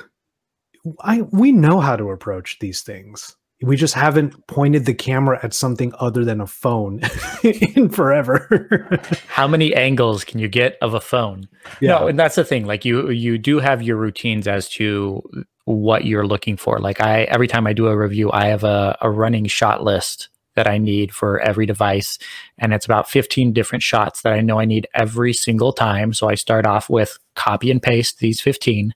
I 1.01 1.21
we 1.31 1.51
know 1.51 1.79
how 1.79 1.95
to 1.95 2.09
approach 2.09 2.57
these 2.59 2.81
things 2.81 3.36
we 3.61 3.75
just 3.75 3.95
haven't 3.95 4.45
pointed 4.47 4.85
the 4.85 4.93
camera 4.93 5.39
at 5.41 5.53
something 5.53 5.91
other 5.99 6.23
than 6.23 6.41
a 6.41 6.47
phone 6.47 7.01
in 7.43 7.89
forever. 7.89 8.99
How 9.27 9.47
many 9.47 9.73
angles 9.73 10.23
can 10.23 10.39
you 10.39 10.47
get 10.47 10.77
of 10.81 10.93
a 10.93 11.01
phone? 11.01 11.47
Yeah. 11.81 11.99
No, 11.99 12.07
and 12.07 12.19
that's 12.19 12.35
the 12.35 12.43
thing. 12.43 12.65
Like 12.65 12.85
you 12.85 13.09
you 13.09 13.37
do 13.37 13.59
have 13.59 13.81
your 13.81 13.97
routines 13.97 14.47
as 14.47 14.69
to 14.69 15.23
what 15.65 16.05
you're 16.05 16.27
looking 16.27 16.55
for. 16.55 16.79
Like 16.79 17.01
I 17.01 17.23
every 17.23 17.47
time 17.47 17.65
I 17.65 17.73
do 17.73 17.87
a 17.87 17.97
review, 17.97 18.31
I 18.31 18.47
have 18.47 18.63
a, 18.63 18.97
a 19.01 19.09
running 19.09 19.45
shot 19.45 19.83
list 19.83 20.29
that 20.55 20.67
I 20.67 20.77
need 20.77 21.13
for 21.13 21.39
every 21.39 21.65
device. 21.65 22.17
And 22.57 22.73
it's 22.73 22.85
about 22.85 23.07
15 23.07 23.53
different 23.53 23.83
shots 23.83 24.23
that 24.23 24.33
I 24.33 24.41
know 24.41 24.59
I 24.59 24.65
need 24.65 24.87
every 24.93 25.31
single 25.31 25.71
time. 25.71 26.13
So 26.13 26.29
I 26.29 26.35
start 26.35 26.65
off 26.65 26.89
with 26.89 27.17
copy 27.35 27.69
and 27.69 27.81
paste 27.81 28.19
these 28.19 28.41
15 28.41 28.93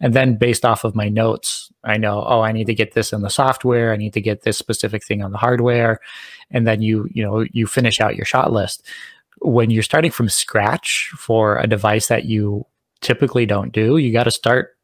and 0.00 0.14
then 0.14 0.36
based 0.36 0.64
off 0.64 0.84
of 0.84 0.94
my 0.94 1.08
notes, 1.08 1.70
I 1.84 1.98
know, 1.98 2.24
oh, 2.26 2.40
I 2.40 2.52
need 2.52 2.66
to 2.66 2.74
get 2.74 2.94
this 2.94 3.12
in 3.12 3.20
the 3.20 3.28
software. 3.28 3.92
I 3.92 3.96
need 3.96 4.14
to 4.14 4.20
get 4.20 4.42
this 4.42 4.56
specific 4.56 5.04
thing 5.04 5.22
on 5.22 5.32
the 5.32 5.38
hardware. 5.38 6.00
And 6.50 6.66
then 6.66 6.80
you, 6.80 7.08
you 7.12 7.22
know, 7.22 7.44
you 7.52 7.66
finish 7.66 8.00
out 8.00 8.16
your 8.16 8.24
shot 8.24 8.52
list. 8.52 8.84
When 9.42 9.70
you're 9.70 9.82
starting 9.82 10.10
from 10.10 10.28
scratch 10.28 11.12
for 11.16 11.58
a 11.58 11.66
device 11.66 12.08
that 12.08 12.24
you 12.24 12.66
typically 13.00 13.46
don't 13.46 13.72
do, 13.72 13.98
you 13.98 14.12
got 14.12 14.24
to 14.24 14.30
start 14.30 14.76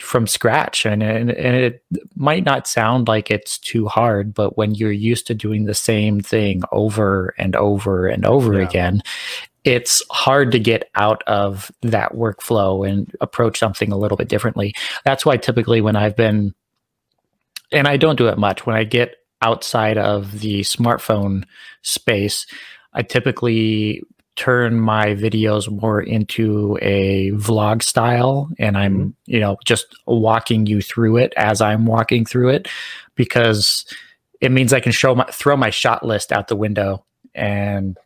from 0.00 0.26
scratch 0.26 0.86
and, 0.86 1.02
and, 1.02 1.30
and 1.30 1.56
it 1.56 1.82
might 2.14 2.44
not 2.44 2.68
sound 2.68 3.08
like 3.08 3.30
it's 3.30 3.58
too 3.58 3.88
hard 3.88 4.32
but 4.32 4.56
when 4.56 4.74
you're 4.74 4.92
used 4.92 5.26
to 5.26 5.34
doing 5.34 5.64
the 5.64 5.74
same 5.74 6.20
thing 6.20 6.62
over 6.70 7.34
and 7.36 7.56
over 7.56 8.06
and 8.06 8.24
over 8.24 8.54
yeah. 8.54 8.68
again 8.68 9.02
it's 9.64 10.02
hard 10.10 10.52
to 10.52 10.58
get 10.58 10.90
out 10.94 11.22
of 11.26 11.70
that 11.82 12.12
workflow 12.12 12.88
and 12.88 13.14
approach 13.20 13.58
something 13.58 13.92
a 13.92 13.98
little 13.98 14.16
bit 14.16 14.28
differently. 14.28 14.74
That's 15.04 15.26
why 15.26 15.36
typically 15.36 15.80
when 15.80 15.96
I've 15.96 16.16
been, 16.16 16.54
and 17.72 17.86
I 17.86 17.96
don't 17.96 18.16
do 18.16 18.28
it 18.28 18.38
much, 18.38 18.66
when 18.66 18.76
I 18.76 18.84
get 18.84 19.16
outside 19.42 19.98
of 19.98 20.40
the 20.40 20.60
smartphone 20.60 21.44
space, 21.82 22.46
I 22.92 23.02
typically 23.02 24.02
turn 24.36 24.78
my 24.78 25.06
videos 25.06 25.68
more 25.68 26.00
into 26.00 26.78
a 26.80 27.32
vlog 27.32 27.82
style 27.82 28.48
and 28.58 28.78
I'm, 28.78 28.98
mm-hmm. 28.98 29.10
you 29.26 29.40
know, 29.40 29.56
just 29.64 29.86
walking 30.06 30.66
you 30.66 30.80
through 30.80 31.16
it 31.16 31.32
as 31.36 31.60
I'm 31.60 31.86
walking 31.86 32.24
through 32.24 32.50
it 32.50 32.68
because 33.16 33.84
it 34.40 34.52
means 34.52 34.72
I 34.72 34.80
can 34.80 34.92
show 34.92 35.16
my 35.16 35.24
throw 35.24 35.56
my 35.56 35.70
shot 35.70 36.06
list 36.06 36.30
out 36.30 36.46
the 36.46 36.56
window 36.56 37.04
and 37.34 37.98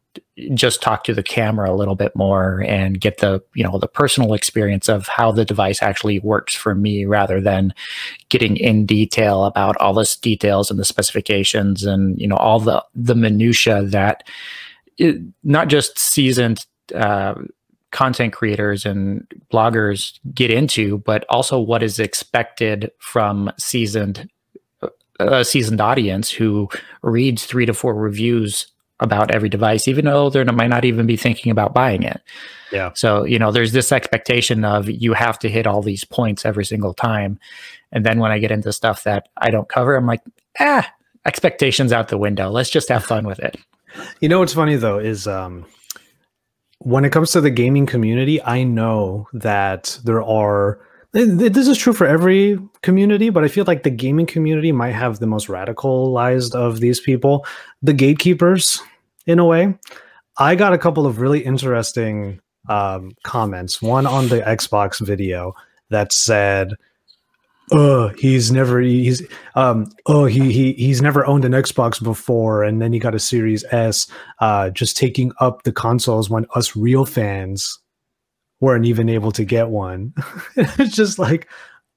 just 0.55 0.81
talk 0.81 1.05
to 1.05 1.15
the 1.15 1.23
camera 1.23 1.71
a 1.71 1.77
little 1.77 1.95
bit 1.95 2.17
more 2.17 2.65
and 2.67 3.01
get 3.01 3.19
the 3.19 3.43
you 3.55 3.63
know 3.63 3.79
the 3.79 3.89
personal 3.89 4.33
experience 4.33 4.89
of 4.89 5.07
how 5.07 5.31
the 5.31 5.45
device 5.45 5.83
actually 5.83 6.19
works 6.21 6.55
for 6.55 6.75
me 6.75 7.05
rather 7.05 7.41
than 7.41 7.75
getting 8.31 8.57
in 8.57 8.87
detail 8.87 9.45
about 9.45 9.77
all 9.77 9.93
the 9.93 10.17
details 10.23 10.71
and 10.71 10.81
the 10.81 10.85
specifications 10.85 11.85
and 11.85 12.19
you 12.19 12.27
know 12.27 12.37
all 12.37 12.59
the 12.59 12.83
the 12.95 13.15
minutia 13.15 13.83
that 13.83 14.27
it, 14.97 15.17
not 15.45 15.69
just 15.69 15.99
seasoned 15.99 16.65
uh, 16.95 17.35
content 17.91 18.33
creators 18.33 18.87
and 18.87 19.27
bloggers 19.53 20.19
get 20.33 20.51
into 20.51 20.99
but 20.99 21.27
also 21.29 21.61
what 21.61 21.83
is 21.83 21.99
expected 21.99 22.91
from 22.99 23.53
seasoned 23.59 24.31
a 25.21 25.45
seasoned 25.45 25.81
audience 25.81 26.31
who 26.31 26.69
reads 27.03 27.45
three 27.45 27.67
to 27.67 27.75
four 27.75 27.95
reviews 27.95 28.67
about 29.03 29.31
every 29.31 29.49
device, 29.49 29.89
even 29.89 30.05
though 30.05 30.31
they 30.31 30.45
might 30.45 30.69
not 30.69 30.85
even 30.85 31.07
be 31.07 31.17
thinking 31.17 31.51
about 31.51 31.75
buying 31.75 32.03
it. 32.03 32.21
Yeah. 32.71 32.93
So, 32.95 33.25
you 33.25 33.39
know, 33.39 33.53
there's 33.53 33.73
this 33.73 33.93
expectation 33.93 34.65
of 34.65 34.89
you 34.89 35.13
have 35.13 35.39
to 35.41 35.49
hit 35.49 35.67
all 35.67 35.83
these 35.83 36.05
points 36.05 36.47
every 36.47 36.65
single 36.65 36.95
time. 36.95 37.39
And 37.93 38.07
then 38.07 38.19
when 38.19 38.33
I 38.33 38.39
get 38.39 38.51
into 38.51 38.73
stuff 38.73 39.05
that 39.05 39.29
I 39.37 39.51
don't 39.51 39.69
cover, 39.69 39.95
I'm 39.95 40.07
like, 40.07 40.23
ah, 40.59 40.91
expectations 41.27 41.93
out 41.93 42.09
the 42.09 42.19
window. 42.19 42.51
Let's 42.51 42.71
just 42.71 42.89
have 42.89 43.05
fun 43.05 43.27
with 43.27 43.39
it. 43.41 43.57
You 44.21 44.29
know 44.29 44.39
what's 44.39 44.55
funny 44.55 44.77
though 44.77 44.99
is 44.99 45.27
um 45.27 45.67
when 46.79 47.05
it 47.05 47.13
comes 47.13 47.31
to 47.33 47.41
the 47.41 47.51
gaming 47.51 47.87
community, 47.87 48.43
I 48.43 48.65
know 48.65 49.29
that 49.33 49.99
there 50.05 50.23
are 50.23 50.81
this 51.13 51.69
is 51.69 51.77
true 51.77 51.93
for 51.93 52.07
every 52.07 52.59
community, 52.81 53.29
but 53.29 53.45
I 53.45 53.49
feel 53.49 53.67
like 53.67 53.83
the 53.83 53.91
gaming 53.91 54.25
community 54.25 54.73
might 54.73 54.93
have 54.93 55.19
the 55.19 55.27
most 55.27 55.49
radicalized 55.49 56.55
of 56.55 56.81
these 56.81 57.01
people, 57.01 57.45
the 57.83 57.93
gatekeepers, 57.93 58.83
in 59.27 59.39
a 59.39 59.45
way. 59.45 59.75
I 60.39 60.55
got 60.55 60.73
a 60.73 60.79
couple 60.79 61.07
of 61.07 61.19
really 61.19 61.45
interesting 61.45 62.41
um, 62.69 63.13
comments. 63.23 63.83
One 63.83 64.07
on 64.07 64.29
the 64.29 64.41
Xbox 64.41 65.05
video 65.05 65.55
that 65.91 66.13
said, 66.13 66.75
"Oh, 67.71 68.09
he's 68.09 68.51
never 68.51 68.81
he's 68.81 69.23
um 69.55 69.91
oh 70.07 70.25
he 70.25 70.53
he 70.53 70.73
he's 70.73 71.03
never 71.03 71.27
owned 71.27 71.45
an 71.45 71.53
Xbox 71.53 72.03
before, 72.03 72.63
and 72.63 72.81
then 72.81 72.93
he 72.93 72.99
got 72.99 73.15
a 73.15 73.19
Series 73.19 73.65
S, 73.71 74.07
uh, 74.41 74.71
just 74.71 74.97
taking 74.97 75.33
up 75.41 75.65
the 75.65 75.73
consoles 75.73 76.31
when 76.31 76.47
us 76.55 76.75
real 76.77 77.05
fans 77.05 77.79
weren't 78.61 78.87
even 78.87 79.09
able 79.09 79.33
to 79.33 79.45
get 79.45 79.69
one. 79.69 80.15
it's 80.57 80.95
just 80.95 81.19
like, 81.19 81.49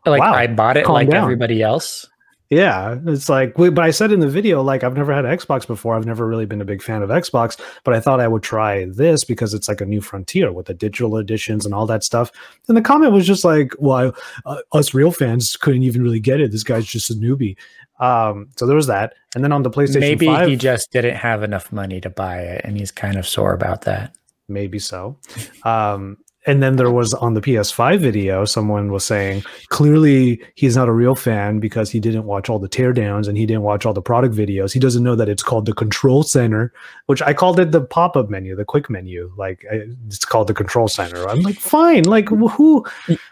like 0.05 0.19
wow, 0.19 0.33
I 0.33 0.47
bought 0.47 0.77
it 0.77 0.89
like 0.89 1.09
down. 1.09 1.23
everybody 1.23 1.61
else. 1.61 2.07
Yeah, 2.49 2.99
it's 3.07 3.27
like, 3.27 3.55
but 3.55 3.79
I 3.79 3.89
said 3.89 4.11
in 4.11 4.19
the 4.19 4.29
video, 4.29 4.61
like 4.61 4.83
I've 4.83 4.95
never 4.95 5.13
had 5.13 5.25
an 5.25 5.35
Xbox 5.35 5.65
before. 5.65 5.95
I've 5.95 6.05
never 6.05 6.27
really 6.27 6.45
been 6.45 6.61
a 6.61 6.65
big 6.65 6.83
fan 6.83 7.01
of 7.01 7.09
Xbox, 7.09 7.59
but 7.83 7.95
I 7.95 7.99
thought 7.99 8.19
I 8.19 8.27
would 8.27 8.43
try 8.43 8.85
this 8.85 9.23
because 9.23 9.55
it's 9.55 9.67
like 9.67 9.81
a 9.81 9.85
new 9.85 9.99
frontier 9.99 10.51
with 10.51 10.67
the 10.67 10.75
digital 10.75 11.17
editions 11.17 11.65
and 11.65 11.73
all 11.73 11.87
that 11.87 12.03
stuff. 12.03 12.31
And 12.67 12.77
the 12.77 12.81
comment 12.81 13.13
was 13.13 13.25
just 13.25 13.43
like, 13.43 13.73
"Well, 13.79 14.15
uh, 14.45 14.57
us 14.73 14.93
real 14.93 15.11
fans 15.11 15.57
couldn't 15.57 15.83
even 15.83 16.03
really 16.03 16.19
get 16.19 16.39
it. 16.39 16.51
This 16.51 16.63
guy's 16.63 16.85
just 16.85 17.09
a 17.09 17.15
newbie." 17.15 17.57
Um, 17.99 18.49
so 18.57 18.67
there 18.67 18.75
was 18.75 18.87
that. 18.87 19.13
And 19.33 19.43
then 19.43 19.51
on 19.51 19.63
the 19.63 19.71
PlayStation, 19.71 20.01
maybe 20.01 20.27
5, 20.27 20.47
he 20.47 20.55
just 20.55 20.91
didn't 20.91 21.15
have 21.15 21.41
enough 21.41 21.71
money 21.71 21.99
to 22.01 22.09
buy 22.11 22.41
it, 22.41 22.61
and 22.63 22.77
he's 22.77 22.91
kind 22.91 23.17
of 23.17 23.27
sore 23.27 23.53
about 23.53 23.81
that. 23.81 24.15
Maybe 24.47 24.77
so. 24.77 25.17
Um, 25.63 26.17
and 26.45 26.61
then 26.61 26.75
there 26.75 26.91
was 26.91 27.13
on 27.15 27.33
the 27.33 27.41
PS5 27.41 27.99
video, 27.99 28.45
someone 28.45 28.91
was 28.91 29.03
saying 29.03 29.43
clearly 29.69 30.41
he's 30.55 30.75
not 30.75 30.87
a 30.87 30.91
real 30.91 31.15
fan 31.15 31.59
because 31.59 31.89
he 31.89 31.99
didn't 31.99 32.25
watch 32.25 32.49
all 32.49 32.59
the 32.59 32.69
teardowns 32.69 33.27
and 33.27 33.37
he 33.37 33.45
didn't 33.45 33.63
watch 33.63 33.85
all 33.85 33.93
the 33.93 34.01
product 34.01 34.35
videos. 34.35 34.71
He 34.71 34.79
doesn't 34.79 35.03
know 35.03 35.15
that 35.15 35.27
it's 35.27 35.43
called 35.43 35.65
the 35.65 35.73
control 35.73 36.23
center, 36.23 36.71
which 37.07 37.21
I 37.21 37.33
called 37.33 37.59
it 37.59 37.71
the 37.71 37.81
pop 37.81 38.15
up 38.15 38.29
menu, 38.29 38.55
the 38.55 38.65
quick 38.65 38.89
menu. 38.89 39.33
Like 39.37 39.65
it's 39.69 40.23
called 40.23 40.47
the 40.47 40.53
control 40.53 40.87
center. 40.87 41.27
I'm 41.27 41.41
like, 41.41 41.59
fine. 41.59 42.03
Like 42.03 42.29
who? 42.29 42.85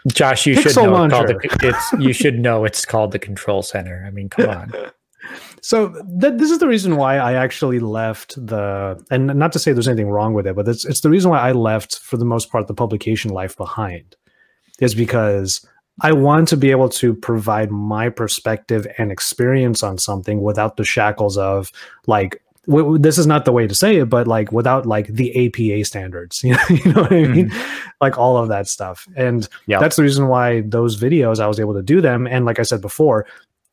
Josh, 0.08 0.46
you 0.46 0.56
should 0.56 0.74
know. 0.76 1.04
It's, 1.04 1.12
the, 1.12 1.68
it's 1.68 1.92
you 2.04 2.12
should 2.12 2.38
know 2.38 2.64
it's 2.64 2.84
called 2.84 3.12
the 3.12 3.18
control 3.18 3.62
center. 3.62 4.04
I 4.06 4.10
mean, 4.10 4.28
come 4.28 4.48
on. 4.48 4.72
So 5.64 5.88
th- 6.20 6.34
this 6.36 6.50
is 6.50 6.58
the 6.58 6.68
reason 6.68 6.96
why 6.96 7.16
I 7.16 7.32
actually 7.32 7.78
left 7.78 8.34
the, 8.36 9.02
and 9.10 9.28
not 9.28 9.50
to 9.52 9.58
say 9.58 9.72
there's 9.72 9.88
anything 9.88 10.10
wrong 10.10 10.34
with 10.34 10.46
it, 10.46 10.54
but 10.54 10.68
it's 10.68 10.84
it's 10.84 11.00
the 11.00 11.08
reason 11.08 11.30
why 11.30 11.38
I 11.40 11.52
left 11.52 12.00
for 12.00 12.18
the 12.18 12.26
most 12.26 12.52
part 12.52 12.66
the 12.66 12.74
publication 12.74 13.30
life 13.30 13.56
behind, 13.56 14.14
is 14.78 14.94
because 14.94 15.66
I 16.02 16.12
want 16.12 16.48
to 16.48 16.58
be 16.58 16.70
able 16.70 16.90
to 16.90 17.14
provide 17.14 17.70
my 17.70 18.10
perspective 18.10 18.86
and 18.98 19.10
experience 19.10 19.82
on 19.82 19.96
something 19.96 20.42
without 20.42 20.76
the 20.76 20.84
shackles 20.84 21.38
of 21.38 21.72
like 22.06 22.42
w- 22.66 22.98
this 22.98 23.16
is 23.16 23.26
not 23.26 23.46
the 23.46 23.52
way 23.52 23.66
to 23.66 23.74
say 23.74 23.96
it, 23.96 24.10
but 24.10 24.26
like 24.26 24.52
without 24.52 24.84
like 24.84 25.06
the 25.06 25.46
APA 25.46 25.86
standards, 25.86 26.44
you 26.44 26.52
know, 26.52 26.68
you 26.68 26.92
know 26.92 27.02
what 27.04 27.12
I 27.12 27.24
mean? 27.24 27.48
Mm. 27.48 27.92
Like 28.02 28.18
all 28.18 28.36
of 28.36 28.50
that 28.50 28.68
stuff. 28.68 29.08
And 29.16 29.48
that's 29.80 29.96
the 29.96 30.02
reason 30.02 30.28
why 30.28 30.60
those 30.60 31.00
videos 31.00 31.40
I 31.40 31.46
was 31.46 31.58
able 31.58 31.72
to 31.72 31.82
do 31.82 32.02
them. 32.02 32.26
And 32.26 32.44
like 32.44 32.58
I 32.58 32.64
said 32.64 32.82
before, 32.82 33.24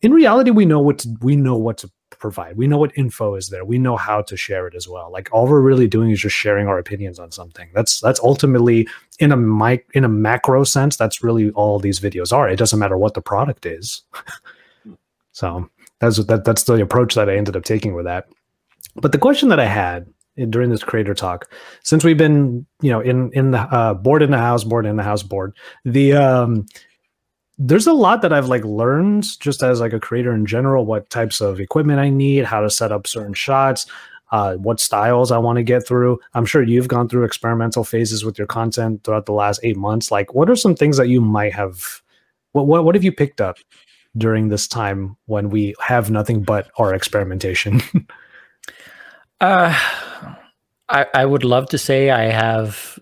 in 0.02 0.14
reality 0.14 0.52
we 0.52 0.66
know 0.66 0.80
what 0.80 1.00
to, 1.00 1.16
we 1.22 1.36
know 1.36 1.56
what 1.56 1.78
to 1.80 1.92
provide. 2.10 2.58
We 2.58 2.68
know 2.68 2.78
what 2.78 2.98
info 2.98 3.36
is 3.36 3.50
there. 3.50 3.66
We 3.66 3.80
know 3.80 3.98
how 3.98 4.22
to 4.22 4.38
share 4.38 4.68
it 4.68 4.76
as 4.76 4.88
well. 4.88 5.12
Like 5.12 5.30
all 5.32 5.48
we're 5.48 5.62
really 5.62 5.88
doing 5.88 6.12
is 6.12 6.20
just 6.20 6.36
sharing 6.36 6.68
our 6.68 6.78
opinions 6.78 7.20
on 7.20 7.32
something. 7.32 7.70
That's 7.74 8.00
that's 8.00 8.20
ultimately 8.20 8.88
in 9.20 9.32
a 9.32 9.38
mic 9.38 9.88
in 9.94 10.04
a 10.04 10.10
macro 10.10 10.64
sense 10.64 10.96
that's 10.96 11.24
really 11.24 11.52
all 11.52 11.80
these 11.80 12.00
videos 12.00 12.32
are. 12.32 12.50
It 12.50 12.58
doesn't 12.58 12.80
matter 12.80 12.98
what 12.98 13.14
the 13.14 13.22
product 13.22 13.66
is. 13.66 14.04
So 15.34 15.70
that's 16.00 16.24
that 16.26 16.44
that's 16.44 16.64
the 16.64 16.82
approach 16.82 17.16
that 17.16 17.30
i 17.30 17.36
ended 17.36 17.56
up 17.56 17.64
taking 17.64 17.94
with 17.94 18.06
that. 18.06 18.28
But 18.96 19.12
the 19.12 19.18
question 19.18 19.50
that 19.50 19.60
i 19.60 19.66
had 19.66 20.06
during 20.50 20.70
this 20.70 20.84
creator 20.84 21.14
talk 21.14 21.52
since 21.84 22.04
we've 22.04 22.18
been 22.18 22.66
you 22.82 22.92
know 22.92 23.00
in 23.00 23.32
in 23.34 23.52
the 23.52 23.60
uh, 23.60 23.94
bored 23.94 24.22
in 24.22 24.32
the 24.32 24.38
house 24.38 24.64
bored 24.64 24.86
in 24.86 24.96
the 24.96 25.04
house 25.04 25.24
board 25.24 25.56
the 25.86 26.14
um 26.14 26.66
there's 27.58 27.88
a 27.88 27.94
lot 27.94 28.22
that 28.22 28.34
I've 28.34 28.48
like 28.48 28.64
learned 28.64 29.26
just 29.40 29.62
as 29.64 29.80
like 29.80 29.94
a 29.94 30.00
creator 30.00 30.34
in 30.34 30.46
general, 30.46 30.86
what 30.86 31.10
types 31.10 31.42
of 31.42 31.60
equipment 31.60 32.00
I 32.00 32.10
need, 32.10 32.46
how 32.46 32.62
to 32.62 32.70
set 32.70 32.92
up 32.92 33.08
certain 33.08 33.34
shots, 33.34 33.86
uh, 34.32 34.56
what 34.56 34.80
styles 34.80 35.32
I 35.32 35.38
want 35.38 35.58
to 35.58 35.64
get 35.64 35.86
through. 35.86 36.20
I'm 36.34 36.46
sure 36.46 36.64
you've 36.64 36.88
gone 36.88 37.10
through 37.10 37.26
experimental 37.26 37.84
phases 37.84 38.24
with 38.24 38.38
your 38.38 38.48
content 38.48 39.04
throughout 39.04 39.26
the 39.26 39.34
last 39.34 39.60
eight 39.64 39.78
months. 39.78 40.10
Like, 40.10 40.34
what 40.34 40.50
are 40.50 40.56
some 40.56 40.76
things 40.76 40.98
that 40.98 41.10
you 41.10 41.22
might 41.22 41.54
have? 41.54 42.02
What 42.54 42.68
what, 42.68 42.86
what 42.86 42.96
have 42.96 43.04
you 43.04 43.12
picked 43.12 43.42
up 43.42 43.58
during 44.18 44.48
this 44.48 44.68
time 44.68 45.18
when 45.26 45.50
we 45.50 45.76
have 45.80 46.10
nothing 46.10 46.44
but 46.44 46.72
our 46.78 46.94
experimentation? 46.94 47.82
uh, 49.42 49.78
I 50.90 51.06
I 51.14 51.26
would 51.26 51.44
love 51.44 51.68
to 51.70 51.78
say 51.78 52.10
I 52.10 52.24
have 52.24 52.98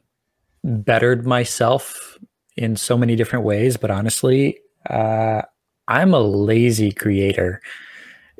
bettered 0.63 1.25
myself 1.25 2.18
in 2.58 2.75
so 2.75 2.98
many 2.98 3.15
different 3.15 3.46
ways, 3.46 3.77
but 3.77 3.91
honestly, 3.91 4.60
uh, 4.89 5.41
I'm 5.88 6.13
a 6.13 6.20
lazy 6.20 6.91
creator. 6.91 7.62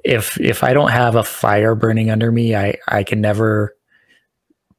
If 0.04 0.40
if 0.40 0.64
I 0.64 0.74
don't 0.74 0.92
have 0.92 1.16
a 1.16 1.24
fire 1.24 1.76
burning 1.76 2.10
under 2.10 2.32
me, 2.32 2.56
I 2.56 2.76
I 2.88 3.04
can 3.04 3.22
never 3.22 3.76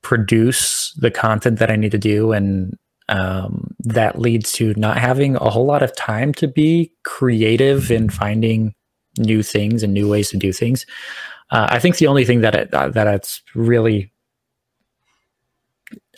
produce 0.02 0.92
the 0.94 1.10
content 1.10 1.58
that 1.58 1.70
I 1.70 1.76
need 1.76 1.92
to 1.92 1.98
do, 1.98 2.32
and 2.32 2.76
um, 3.08 3.74
that 3.80 4.18
leads 4.18 4.52
to 4.52 4.72
not 4.74 4.96
having 4.96 5.36
a 5.36 5.50
whole 5.50 5.66
lot 5.66 5.82
of 5.82 5.94
time 5.96 6.32
to 6.34 6.48
be 6.48 6.92
creative 7.04 7.90
in 7.90 8.08
finding 8.08 8.74
new 9.18 9.42
things 9.42 9.82
and 9.82 9.92
new 9.92 10.08
ways 10.08 10.30
to 10.30 10.36
do 10.36 10.52
things. 10.52 10.86
Uh, 11.50 11.66
I 11.68 11.80
think 11.80 11.96
the 11.96 12.06
only 12.06 12.24
thing 12.24 12.40
that 12.42 12.54
it, 12.54 12.72
uh, 12.72 12.88
that 12.90 13.08
it's 13.08 13.42
really 13.54 14.09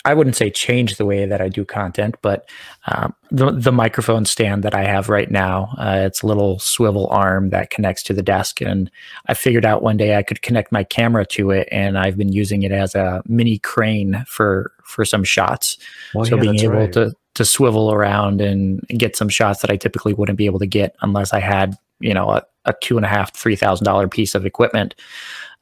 I 0.04 0.14
wouldn't 0.14 0.36
say 0.36 0.50
change 0.50 0.96
the 0.96 1.06
way 1.06 1.26
that 1.26 1.40
I 1.40 1.48
do 1.48 1.64
content, 1.64 2.16
but 2.22 2.48
um, 2.86 3.14
the 3.30 3.52
the 3.52 3.72
microphone 3.72 4.24
stand 4.24 4.64
that 4.64 4.74
I 4.74 4.84
have 4.84 5.08
right 5.08 5.30
now, 5.30 5.74
uh, 5.78 6.02
it's 6.04 6.22
a 6.22 6.26
little 6.26 6.58
swivel 6.58 7.06
arm 7.08 7.50
that 7.50 7.70
connects 7.70 8.02
to 8.04 8.12
the 8.12 8.22
desk, 8.22 8.60
and 8.60 8.90
I 9.26 9.34
figured 9.34 9.64
out 9.64 9.82
one 9.82 9.96
day 9.96 10.16
I 10.16 10.22
could 10.22 10.42
connect 10.42 10.72
my 10.72 10.82
camera 10.82 11.24
to 11.26 11.50
it, 11.50 11.68
and 11.70 11.98
I've 11.98 12.16
been 12.16 12.32
using 12.32 12.62
it 12.62 12.72
as 12.72 12.94
a 12.94 13.22
mini 13.26 13.58
crane 13.58 14.24
for 14.26 14.72
for 14.84 15.04
some 15.04 15.24
shots. 15.24 15.78
Well, 16.14 16.24
so 16.24 16.36
yeah, 16.36 16.42
being 16.42 16.60
able 16.60 16.74
right. 16.74 16.92
to 16.94 17.14
to 17.34 17.44
swivel 17.44 17.92
around 17.92 18.40
and 18.40 18.80
get 18.88 19.16
some 19.16 19.28
shots 19.28 19.62
that 19.62 19.70
I 19.70 19.76
typically 19.76 20.14
wouldn't 20.14 20.36
be 20.36 20.46
able 20.46 20.58
to 20.58 20.66
get 20.66 20.96
unless 21.00 21.32
I 21.32 21.40
had 21.40 21.76
you 22.00 22.12
know 22.12 22.30
a, 22.30 22.42
a 22.64 22.74
two 22.82 22.96
and 22.96 23.06
a 23.06 23.08
half 23.08 23.34
three 23.34 23.56
thousand 23.56 23.84
dollar 23.84 24.08
piece 24.08 24.34
of 24.34 24.44
equipment. 24.44 24.94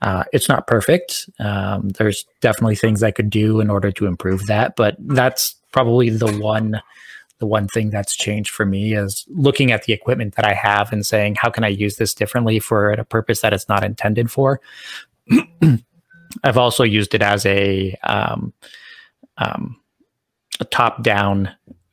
Uh, 0.02 0.24
it's 0.32 0.48
not 0.48 0.66
perfect. 0.66 1.28
Um, 1.38 1.90
there's 1.90 2.24
definitely 2.40 2.76
things 2.76 3.02
I 3.02 3.10
could 3.10 3.30
do 3.30 3.60
in 3.60 3.70
order 3.70 3.92
to 3.92 4.06
improve 4.06 4.46
that, 4.46 4.76
but 4.76 4.96
that's 4.98 5.54
probably 5.72 6.10
the 6.10 6.38
one 6.38 6.80
the 7.38 7.46
one 7.46 7.68
thing 7.68 7.88
that's 7.88 8.14
changed 8.14 8.50
for 8.50 8.66
me 8.66 8.94
is 8.94 9.24
looking 9.28 9.72
at 9.72 9.84
the 9.84 9.94
equipment 9.94 10.36
that 10.36 10.44
I 10.44 10.52
have 10.52 10.92
and 10.92 11.04
saying, 11.04 11.36
how 11.36 11.48
can 11.48 11.64
I 11.64 11.68
use 11.68 11.96
this 11.96 12.12
differently 12.12 12.58
for 12.58 12.92
a 12.92 13.02
purpose 13.02 13.40
that 13.40 13.54
it's 13.54 13.66
not 13.66 13.82
intended 13.82 14.30
for? 14.30 14.60
I've 16.44 16.58
also 16.58 16.84
used 16.84 17.14
it 17.14 17.22
as 17.22 17.46
a, 17.46 17.96
um, 18.02 18.52
um, 19.38 19.80
a 20.60 20.66
top 20.66 21.02
down 21.02 21.50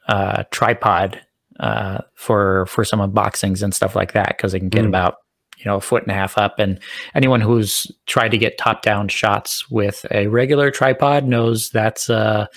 uh, 0.10 0.44
tripod 0.52 1.22
uh, 1.60 2.00
for 2.14 2.66
for 2.68 2.84
some 2.84 3.00
unboxings 3.00 3.64
and 3.64 3.74
stuff 3.74 3.96
like 3.96 4.14
that 4.14 4.36
because 4.38 4.54
it 4.54 4.60
can 4.60 4.70
get 4.70 4.84
mm. 4.84 4.90
about 4.90 5.18
you 5.58 5.66
know 5.66 5.78
a 5.78 5.82
foot 5.82 6.04
and 6.04 6.12
a 6.12 6.16
half 6.16 6.38
up. 6.38 6.60
And 6.60 6.80
anyone 7.16 7.42
who's 7.42 7.88
tried 8.06 8.30
to 8.30 8.38
get 8.38 8.58
top 8.58 8.82
down 8.82 9.08
shots 9.08 9.70
with 9.70 10.06
a 10.12 10.28
regular 10.28 10.72
tripod 10.72 11.26
knows 11.26 11.70
that's 11.70 12.10
a 12.10 12.48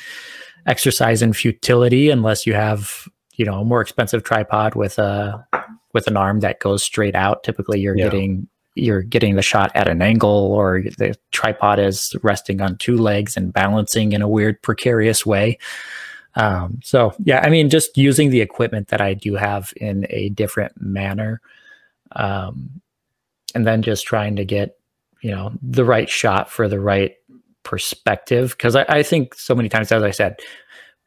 exercise 0.66 1.22
in 1.22 1.32
futility 1.32 2.10
unless 2.10 2.46
you 2.46 2.54
have 2.54 3.08
you 3.34 3.44
know 3.44 3.60
a 3.60 3.64
more 3.64 3.80
expensive 3.80 4.22
tripod 4.22 4.74
with 4.74 4.98
a 4.98 5.46
with 5.92 6.06
an 6.06 6.16
arm 6.16 6.40
that 6.40 6.60
goes 6.60 6.82
straight 6.82 7.14
out. 7.14 7.42
Typically 7.42 7.80
you're 7.80 7.96
yeah. 7.96 8.04
getting 8.04 8.48
you're 8.76 9.02
getting 9.02 9.34
the 9.34 9.42
shot 9.42 9.72
at 9.74 9.88
an 9.88 10.00
angle 10.00 10.52
or 10.52 10.82
the 10.98 11.14
tripod 11.32 11.78
is 11.78 12.14
resting 12.22 12.60
on 12.60 12.76
two 12.76 12.96
legs 12.96 13.36
and 13.36 13.52
balancing 13.52 14.12
in 14.12 14.22
a 14.22 14.28
weird 14.28 14.62
precarious 14.62 15.26
way. 15.26 15.58
Um, 16.36 16.78
so 16.84 17.12
yeah 17.24 17.40
i 17.44 17.50
mean 17.50 17.70
just 17.70 17.98
using 17.98 18.30
the 18.30 18.40
equipment 18.40 18.86
that 18.88 19.00
i 19.00 19.14
do 19.14 19.34
have 19.34 19.72
in 19.76 20.06
a 20.10 20.28
different 20.28 20.80
manner 20.80 21.40
um, 22.12 22.80
and 23.54 23.66
then 23.66 23.82
just 23.82 24.06
trying 24.06 24.36
to 24.36 24.44
get 24.44 24.76
you 25.22 25.30
know 25.30 25.52
the 25.62 25.84
right 25.84 26.08
shot 26.08 26.50
for 26.50 26.68
the 26.68 26.80
right 26.80 27.14
perspective. 27.62 28.50
Because 28.50 28.74
I, 28.74 28.84
I, 28.88 29.02
think 29.02 29.34
so 29.34 29.54
many 29.54 29.68
times 29.68 29.92
as 29.92 30.02
i 30.02 30.10
said 30.10 30.40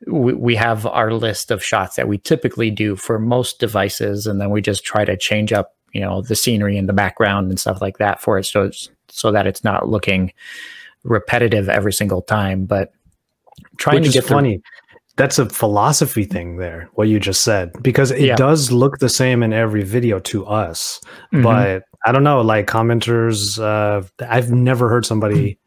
we, 0.06 0.34
we 0.34 0.56
have 0.56 0.86
our 0.86 1.14
list 1.14 1.50
of 1.50 1.64
shots 1.64 1.96
that 1.96 2.08
we 2.08 2.18
typically 2.18 2.70
do 2.70 2.96
for 2.96 3.18
most 3.18 3.60
devices 3.60 4.28
and 4.28 4.40
then 4.40 4.50
we 4.50 4.62
just 4.62 4.84
try 4.84 5.04
to 5.06 5.18
change 5.18 5.52
up 5.52 5.76
you 5.94 6.02
know 6.02 6.22
the 6.22 6.36
scenery 6.36 6.78
and 6.78 6.88
the 6.88 6.94
background 6.94 7.50
and 7.50 7.60
stuff 7.60 7.82
like 7.82 7.98
that 7.98 8.22
for 8.22 8.38
it 8.38 8.44
so 8.44 8.70
so 9.10 9.32
that 9.32 9.48
it's 9.48 9.64
not 9.64 9.88
looking 9.88 10.34
repetitive 11.04 11.70
every 11.70 11.94
single 11.94 12.22
time. 12.22 12.66
But 12.66 12.92
trying 13.78 14.02
Which 14.02 14.14
to 14.14 14.22
get 14.22 14.26
funny 14.26 14.62
that's 15.16 15.38
a 15.38 15.48
philosophy 15.48 16.26
thing 16.26 16.58
there 16.58 16.90
what 16.94 17.08
you 17.08 17.20
just 17.20 17.44
said 17.44 17.72
because 17.82 18.12
it 18.12 18.22
yeah. 18.22 18.36
does 18.36 18.72
look 18.72 18.98
the 18.98 19.10
same 19.10 19.44
in 19.44 19.54
every 19.54 19.84
video 19.84 20.20
to 20.20 20.46
us 20.46 21.00
mm-hmm. 21.32 21.44
but 21.44 21.84
I 22.06 22.12
don't 22.12 22.24
know, 22.24 22.42
like 22.42 22.68
commenters. 22.68 23.60
Uh, 23.60 24.06
I've 24.28 24.52
never 24.52 24.90
heard 24.90 25.06
somebody 25.06 25.58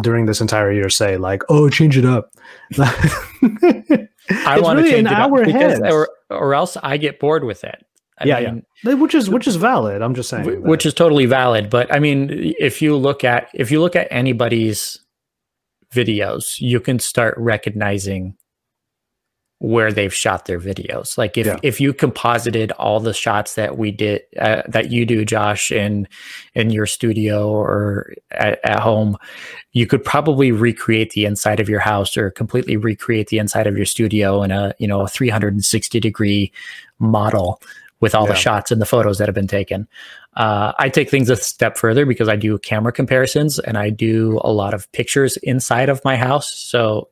during 0.00 0.26
this 0.26 0.40
entire 0.40 0.72
year 0.72 0.90
say 0.90 1.16
like, 1.16 1.42
"Oh, 1.48 1.68
change 1.68 1.96
it 1.96 2.04
up." 2.04 2.32
I 2.78 4.60
want 4.60 4.78
really 4.78 4.90
to 4.90 4.96
change 4.96 5.08
it 5.08 5.12
up 5.12 5.32
because, 5.32 5.80
or, 5.80 6.08
or 6.30 6.54
else 6.54 6.76
I 6.82 6.96
get 6.96 7.20
bored 7.20 7.44
with 7.44 7.62
it. 7.64 7.84
I 8.18 8.24
yeah, 8.24 8.40
mean, 8.40 8.66
yeah, 8.82 8.94
which 8.94 9.14
is 9.14 9.30
which 9.30 9.46
is 9.46 9.54
valid. 9.54 10.02
I'm 10.02 10.14
just 10.14 10.28
saying, 10.28 10.62
which 10.62 10.84
is 10.84 10.94
totally 10.94 11.26
valid. 11.26 11.70
But 11.70 11.94
I 11.94 12.00
mean, 12.00 12.54
if 12.58 12.82
you 12.82 12.96
look 12.96 13.22
at 13.22 13.48
if 13.54 13.70
you 13.70 13.80
look 13.80 13.94
at 13.94 14.08
anybody's 14.10 14.98
videos, 15.94 16.60
you 16.60 16.80
can 16.80 16.98
start 16.98 17.34
recognizing 17.38 18.36
where 19.60 19.92
they've 19.92 20.14
shot 20.14 20.44
their 20.44 20.60
videos. 20.60 21.18
Like 21.18 21.36
if 21.36 21.46
yeah. 21.46 21.56
if 21.62 21.80
you 21.80 21.92
composited 21.92 22.70
all 22.72 23.00
the 23.00 23.12
shots 23.12 23.54
that 23.56 23.76
we 23.76 23.90
did 23.90 24.22
uh, 24.38 24.62
that 24.68 24.92
you 24.92 25.04
do, 25.04 25.24
Josh, 25.24 25.72
in 25.72 26.06
in 26.54 26.70
your 26.70 26.86
studio 26.86 27.50
or 27.50 28.14
at, 28.30 28.60
at, 28.64 28.80
home, 28.80 29.16
you 29.72 29.86
could 29.86 30.04
probably 30.04 30.52
recreate 30.52 31.10
the 31.10 31.24
inside 31.24 31.58
of 31.58 31.68
your 31.68 31.80
house 31.80 32.16
or 32.16 32.30
completely 32.30 32.76
recreate 32.76 33.28
the 33.28 33.38
inside 33.38 33.66
of 33.66 33.76
your 33.76 33.86
studio 33.86 34.42
in 34.42 34.52
a 34.52 34.74
you 34.78 34.86
know 34.86 35.00
a 35.00 35.08
360 35.08 35.98
degree 35.98 36.52
model 37.00 37.60
with 38.00 38.14
all 38.14 38.26
yeah. 38.26 38.32
the 38.32 38.38
shots 38.38 38.70
and 38.70 38.80
the 38.80 38.86
photos 38.86 39.18
that 39.18 39.26
have 39.26 39.34
been 39.34 39.48
taken. 39.48 39.88
Uh, 40.34 40.72
I 40.78 40.88
take 40.88 41.10
things 41.10 41.30
a 41.30 41.36
step 41.36 41.76
further 41.76 42.06
because 42.06 42.28
I 42.28 42.36
do 42.36 42.58
camera 42.58 42.92
comparisons 42.92 43.58
and 43.58 43.76
I 43.76 43.90
do 43.90 44.40
a 44.44 44.52
lot 44.52 44.72
of 44.72 44.90
pictures 44.92 45.36
inside 45.38 45.88
of 45.88 46.00
my 46.04 46.16
house. 46.16 46.54
So 46.54 47.08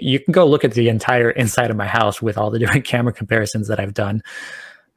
you 0.00 0.18
can 0.20 0.32
go 0.32 0.46
look 0.46 0.64
at 0.64 0.72
the 0.72 0.88
entire 0.88 1.30
inside 1.30 1.70
of 1.70 1.76
my 1.76 1.86
house 1.86 2.22
with 2.22 2.38
all 2.38 2.50
the 2.50 2.58
different 2.60 2.84
camera 2.84 3.12
comparisons 3.12 3.68
that 3.68 3.80
I've 3.80 3.94
done. 3.94 4.22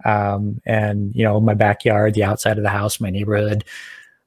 Um, 0.03 0.61
and 0.65 1.15
you 1.15 1.23
know, 1.23 1.39
my 1.39 1.53
backyard, 1.53 2.13
the 2.13 2.23
outside 2.23 2.57
of 2.57 2.63
the 2.63 2.69
house, 2.69 2.99
my 2.99 3.09
neighborhood. 3.09 3.63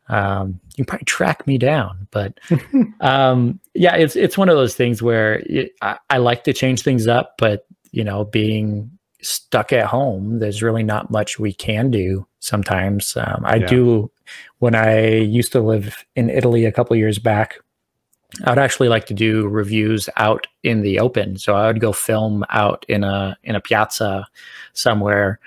Um, 0.08 0.60
you 0.76 0.84
can 0.84 0.86
probably 0.86 1.04
track 1.04 1.46
me 1.46 1.58
down, 1.58 2.08
but 2.10 2.38
um, 3.00 3.60
yeah, 3.74 3.94
it's 3.96 4.16
it's 4.16 4.38
one 4.38 4.48
of 4.48 4.56
those 4.56 4.74
things 4.74 5.02
where 5.02 5.40
it, 5.46 5.72
I, 5.82 5.98
I 6.08 6.18
like 6.18 6.44
to 6.44 6.52
change 6.52 6.82
things 6.82 7.06
up, 7.06 7.34
but 7.38 7.66
you 7.90 8.04
know, 8.04 8.24
being 8.24 8.90
stuck 9.20 9.72
at 9.72 9.86
home, 9.86 10.38
there's 10.38 10.62
really 10.62 10.82
not 10.82 11.10
much 11.10 11.38
we 11.38 11.52
can 11.52 11.90
do. 11.90 12.26
Sometimes 12.40 13.16
um, 13.16 13.42
I 13.44 13.56
yeah. 13.56 13.66
do. 13.66 14.10
When 14.58 14.74
I 14.74 15.08
used 15.08 15.52
to 15.52 15.60
live 15.60 16.04
in 16.14 16.30
Italy 16.30 16.64
a 16.64 16.72
couple 16.72 16.96
years 16.96 17.18
back, 17.18 17.58
I 18.44 18.50
would 18.50 18.58
actually 18.58 18.88
like 18.88 19.06
to 19.06 19.14
do 19.14 19.48
reviews 19.48 20.08
out 20.16 20.46
in 20.62 20.82
the 20.82 21.00
open. 21.00 21.38
So 21.38 21.54
I 21.54 21.66
would 21.66 21.80
go 21.80 21.92
film 21.92 22.44
out 22.50 22.84
in 22.88 23.04
a 23.04 23.36
in 23.42 23.54
a 23.54 23.60
piazza 23.60 24.26
somewhere. 24.74 25.40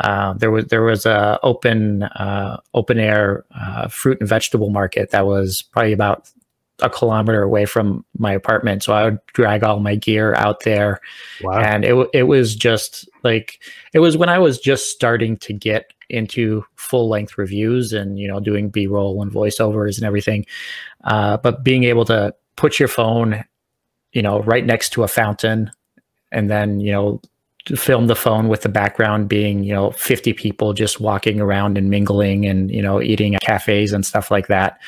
Uh, 0.00 0.32
there 0.34 0.50
was 0.50 0.66
there 0.66 0.82
was 0.82 1.06
a 1.06 1.38
open 1.42 2.02
uh, 2.02 2.60
open 2.74 2.98
air 2.98 3.44
uh, 3.56 3.88
fruit 3.88 4.18
and 4.20 4.28
vegetable 4.28 4.70
market 4.70 5.10
that 5.10 5.26
was 5.26 5.62
probably 5.62 5.92
about 5.92 6.28
a 6.80 6.90
kilometer 6.90 7.42
away 7.42 7.64
from 7.64 8.04
my 8.18 8.32
apartment. 8.32 8.82
So 8.82 8.92
I 8.92 9.04
would 9.04 9.18
drag 9.32 9.62
all 9.62 9.78
my 9.78 9.94
gear 9.94 10.34
out 10.34 10.64
there, 10.64 11.00
wow. 11.42 11.60
and 11.60 11.84
it 11.84 12.08
it 12.12 12.24
was 12.24 12.56
just 12.56 13.08
like 13.22 13.60
it 13.92 14.00
was 14.00 14.16
when 14.16 14.28
I 14.28 14.38
was 14.38 14.58
just 14.58 14.90
starting 14.90 15.36
to 15.38 15.52
get 15.52 15.92
into 16.10 16.64
full 16.76 17.08
length 17.08 17.38
reviews 17.38 17.92
and 17.92 18.18
you 18.18 18.28
know 18.28 18.40
doing 18.40 18.70
B 18.70 18.86
roll 18.86 19.22
and 19.22 19.32
voiceovers 19.32 19.96
and 19.96 20.04
everything. 20.04 20.44
Uh, 21.04 21.36
but 21.36 21.62
being 21.62 21.84
able 21.84 22.04
to 22.06 22.34
put 22.56 22.78
your 22.78 22.88
phone, 22.88 23.44
you 24.12 24.22
know, 24.22 24.40
right 24.42 24.64
next 24.64 24.90
to 24.90 25.02
a 25.02 25.08
fountain, 25.08 25.70
and 26.32 26.50
then 26.50 26.80
you 26.80 26.92
know 26.92 27.20
film 27.76 28.08
the 28.08 28.16
phone 28.16 28.48
with 28.48 28.60
the 28.60 28.68
background 28.68 29.26
being 29.26 29.64
you 29.64 29.72
know 29.72 29.90
50 29.92 30.34
people 30.34 30.74
just 30.74 31.00
walking 31.00 31.40
around 31.40 31.78
and 31.78 31.88
mingling 31.88 32.44
and 32.44 32.70
you 32.70 32.82
know 32.82 33.00
eating 33.00 33.34
at 33.34 33.40
cafes 33.40 33.94
and 33.94 34.04
stuff 34.04 34.30
like 34.30 34.48
that 34.48 34.78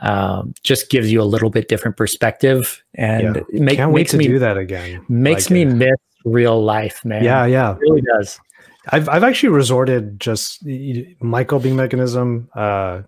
um, 0.00 0.54
just 0.62 0.88
gives 0.88 1.12
you 1.12 1.20
a 1.20 1.24
little 1.24 1.50
bit 1.50 1.68
different 1.68 1.98
perspective 1.98 2.82
and 2.94 3.36
yeah. 3.36 3.42
make, 3.60 3.76
can't 3.76 3.92
wait 3.92 4.08
to 4.08 4.16
me, 4.16 4.26
do 4.26 4.38
that 4.38 4.56
again 4.56 5.04
makes 5.10 5.46
like 5.46 5.50
me 5.50 5.62
it. 5.62 5.74
miss 5.74 5.98
real 6.24 6.64
life 6.64 7.04
man 7.04 7.22
yeah 7.22 7.44
yeah 7.44 7.72
it 7.72 7.80
really 7.80 8.02
does 8.16 8.40
I've 8.90 9.08
I've 9.08 9.24
actually 9.24 9.50
resorted 9.50 10.18
just 10.20 10.64
my 11.20 11.44
coping 11.44 11.76
mechanism. 11.76 12.48
Uh, 12.54 13.02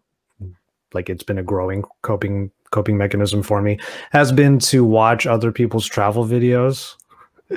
like 0.95 1.11
it's 1.11 1.23
been 1.23 1.39
a 1.39 1.43
growing 1.43 1.85
coping 2.03 2.51
coping 2.71 2.97
mechanism 2.97 3.43
for 3.43 3.61
me 3.61 3.79
has 4.13 4.31
been 4.31 4.59
to 4.59 4.85
watch 4.85 5.27
other 5.27 5.51
people's 5.53 5.87
travel 5.87 6.25
videos. 6.25 6.95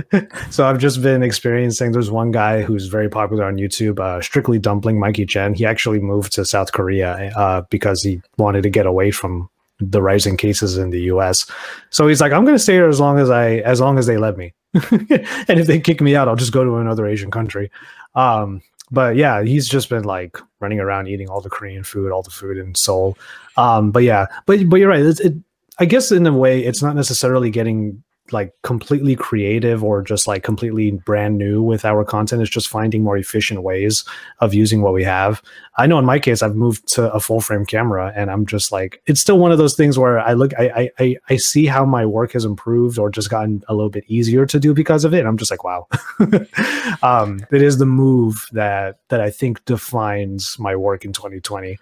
so 0.49 0.65
I've 0.65 0.79
just 0.79 1.03
been 1.03 1.21
experiencing. 1.21 1.91
There's 1.91 2.09
one 2.09 2.31
guy 2.31 2.63
who's 2.63 2.87
very 2.87 3.09
popular 3.09 3.45
on 3.45 3.57
YouTube, 3.57 3.99
uh, 3.99 4.21
Strictly 4.21 4.57
Dumpling, 4.57 4.99
Mikey 4.99 5.27
Chen. 5.27 5.53
He 5.53 5.65
actually 5.65 5.99
moved 5.99 6.33
to 6.33 6.45
South 6.45 6.71
Korea 6.71 7.31
uh, 7.35 7.61
because 7.69 8.01
he 8.01 8.19
wanted 8.37 8.63
to 8.63 8.71
get 8.71 8.87
away 8.87 9.11
from 9.11 9.49
the 9.79 10.01
rising 10.01 10.37
cases 10.37 10.77
in 10.77 10.89
the 10.89 11.01
U.S. 11.01 11.45
So 11.89 12.07
he's 12.07 12.21
like, 12.21 12.31
I'm 12.31 12.43
going 12.43 12.55
to 12.55 12.63
stay 12.63 12.73
here 12.73 12.89
as 12.89 12.99
long 12.99 13.19
as 13.19 13.29
I 13.29 13.57
as 13.57 13.81
long 13.81 13.99
as 13.99 14.07
they 14.07 14.17
let 14.17 14.37
me. 14.37 14.53
and 14.73 15.59
if 15.59 15.67
they 15.67 15.79
kick 15.79 16.01
me 16.01 16.15
out, 16.15 16.27
I'll 16.27 16.35
just 16.35 16.51
go 16.51 16.63
to 16.63 16.77
another 16.77 17.05
Asian 17.05 17.29
country. 17.29 17.69
Um, 18.15 18.61
but 18.93 19.15
yeah, 19.15 19.41
he's 19.41 19.67
just 19.67 19.89
been 19.89 20.03
like 20.03 20.37
running 20.59 20.79
around 20.79 21.07
eating 21.07 21.27
all 21.27 21.41
the 21.41 21.49
Korean 21.49 21.83
food, 21.83 22.11
all 22.11 22.21
the 22.21 22.29
food 22.29 22.57
in 22.57 22.75
Seoul. 22.75 23.17
Um, 23.57 23.91
but 23.91 24.03
yeah, 24.03 24.27
but 24.45 24.69
but 24.69 24.77
you're 24.77 24.89
right. 24.89 25.01
It, 25.01 25.19
it, 25.19 25.33
I 25.79 25.85
guess 25.85 26.11
in 26.11 26.25
a 26.27 26.31
way, 26.31 26.63
it's 26.63 26.83
not 26.83 26.95
necessarily 26.95 27.49
getting 27.49 28.03
like 28.31 28.53
completely 28.63 29.15
creative 29.15 29.83
or 29.83 30.01
just 30.01 30.27
like 30.27 30.43
completely 30.43 30.91
brand 30.91 31.37
new 31.37 31.61
with 31.61 31.83
our 31.83 32.05
content 32.05 32.41
it's 32.41 32.49
just 32.49 32.69
finding 32.69 33.03
more 33.03 33.17
efficient 33.17 33.61
ways 33.63 34.05
of 34.39 34.53
using 34.53 34.81
what 34.81 34.93
we 34.93 35.03
have. 35.03 35.41
I 35.77 35.87
know 35.87 35.99
in 35.99 36.05
my 36.05 36.19
case 36.19 36.41
i've 36.41 36.55
moved 36.55 36.87
to 36.93 37.11
a 37.11 37.19
full 37.19 37.41
frame 37.41 37.65
camera 37.65 38.13
and 38.15 38.29
i'm 38.31 38.45
just 38.45 38.71
like 38.71 39.01
it's 39.07 39.19
still 39.19 39.39
one 39.39 39.51
of 39.51 39.57
those 39.57 39.75
things 39.75 39.97
where 39.97 40.19
i 40.19 40.33
look 40.33 40.53
i 40.57 40.89
i 40.99 41.15
i 41.29 41.35
see 41.35 41.65
how 41.65 41.83
my 41.83 42.05
work 42.05 42.31
has 42.33 42.45
improved 42.45 42.97
or 42.97 43.09
just 43.09 43.29
gotten 43.29 43.63
a 43.67 43.73
little 43.73 43.89
bit 43.89 44.03
easier 44.07 44.45
to 44.45 44.59
do 44.59 44.73
because 44.73 45.03
of 45.03 45.13
it. 45.13 45.25
I'm 45.25 45.37
just 45.37 45.51
like 45.51 45.63
wow. 45.63 45.87
Um 47.01 47.39
it 47.51 47.61
is 47.61 47.77
the 47.77 47.85
move 47.85 48.45
that 48.51 48.99
that 49.09 49.19
i 49.19 49.29
think 49.29 49.63
defines 49.65 50.57
my 50.59 50.75
work 50.75 51.03
in 51.05 51.11
2020 51.11 51.77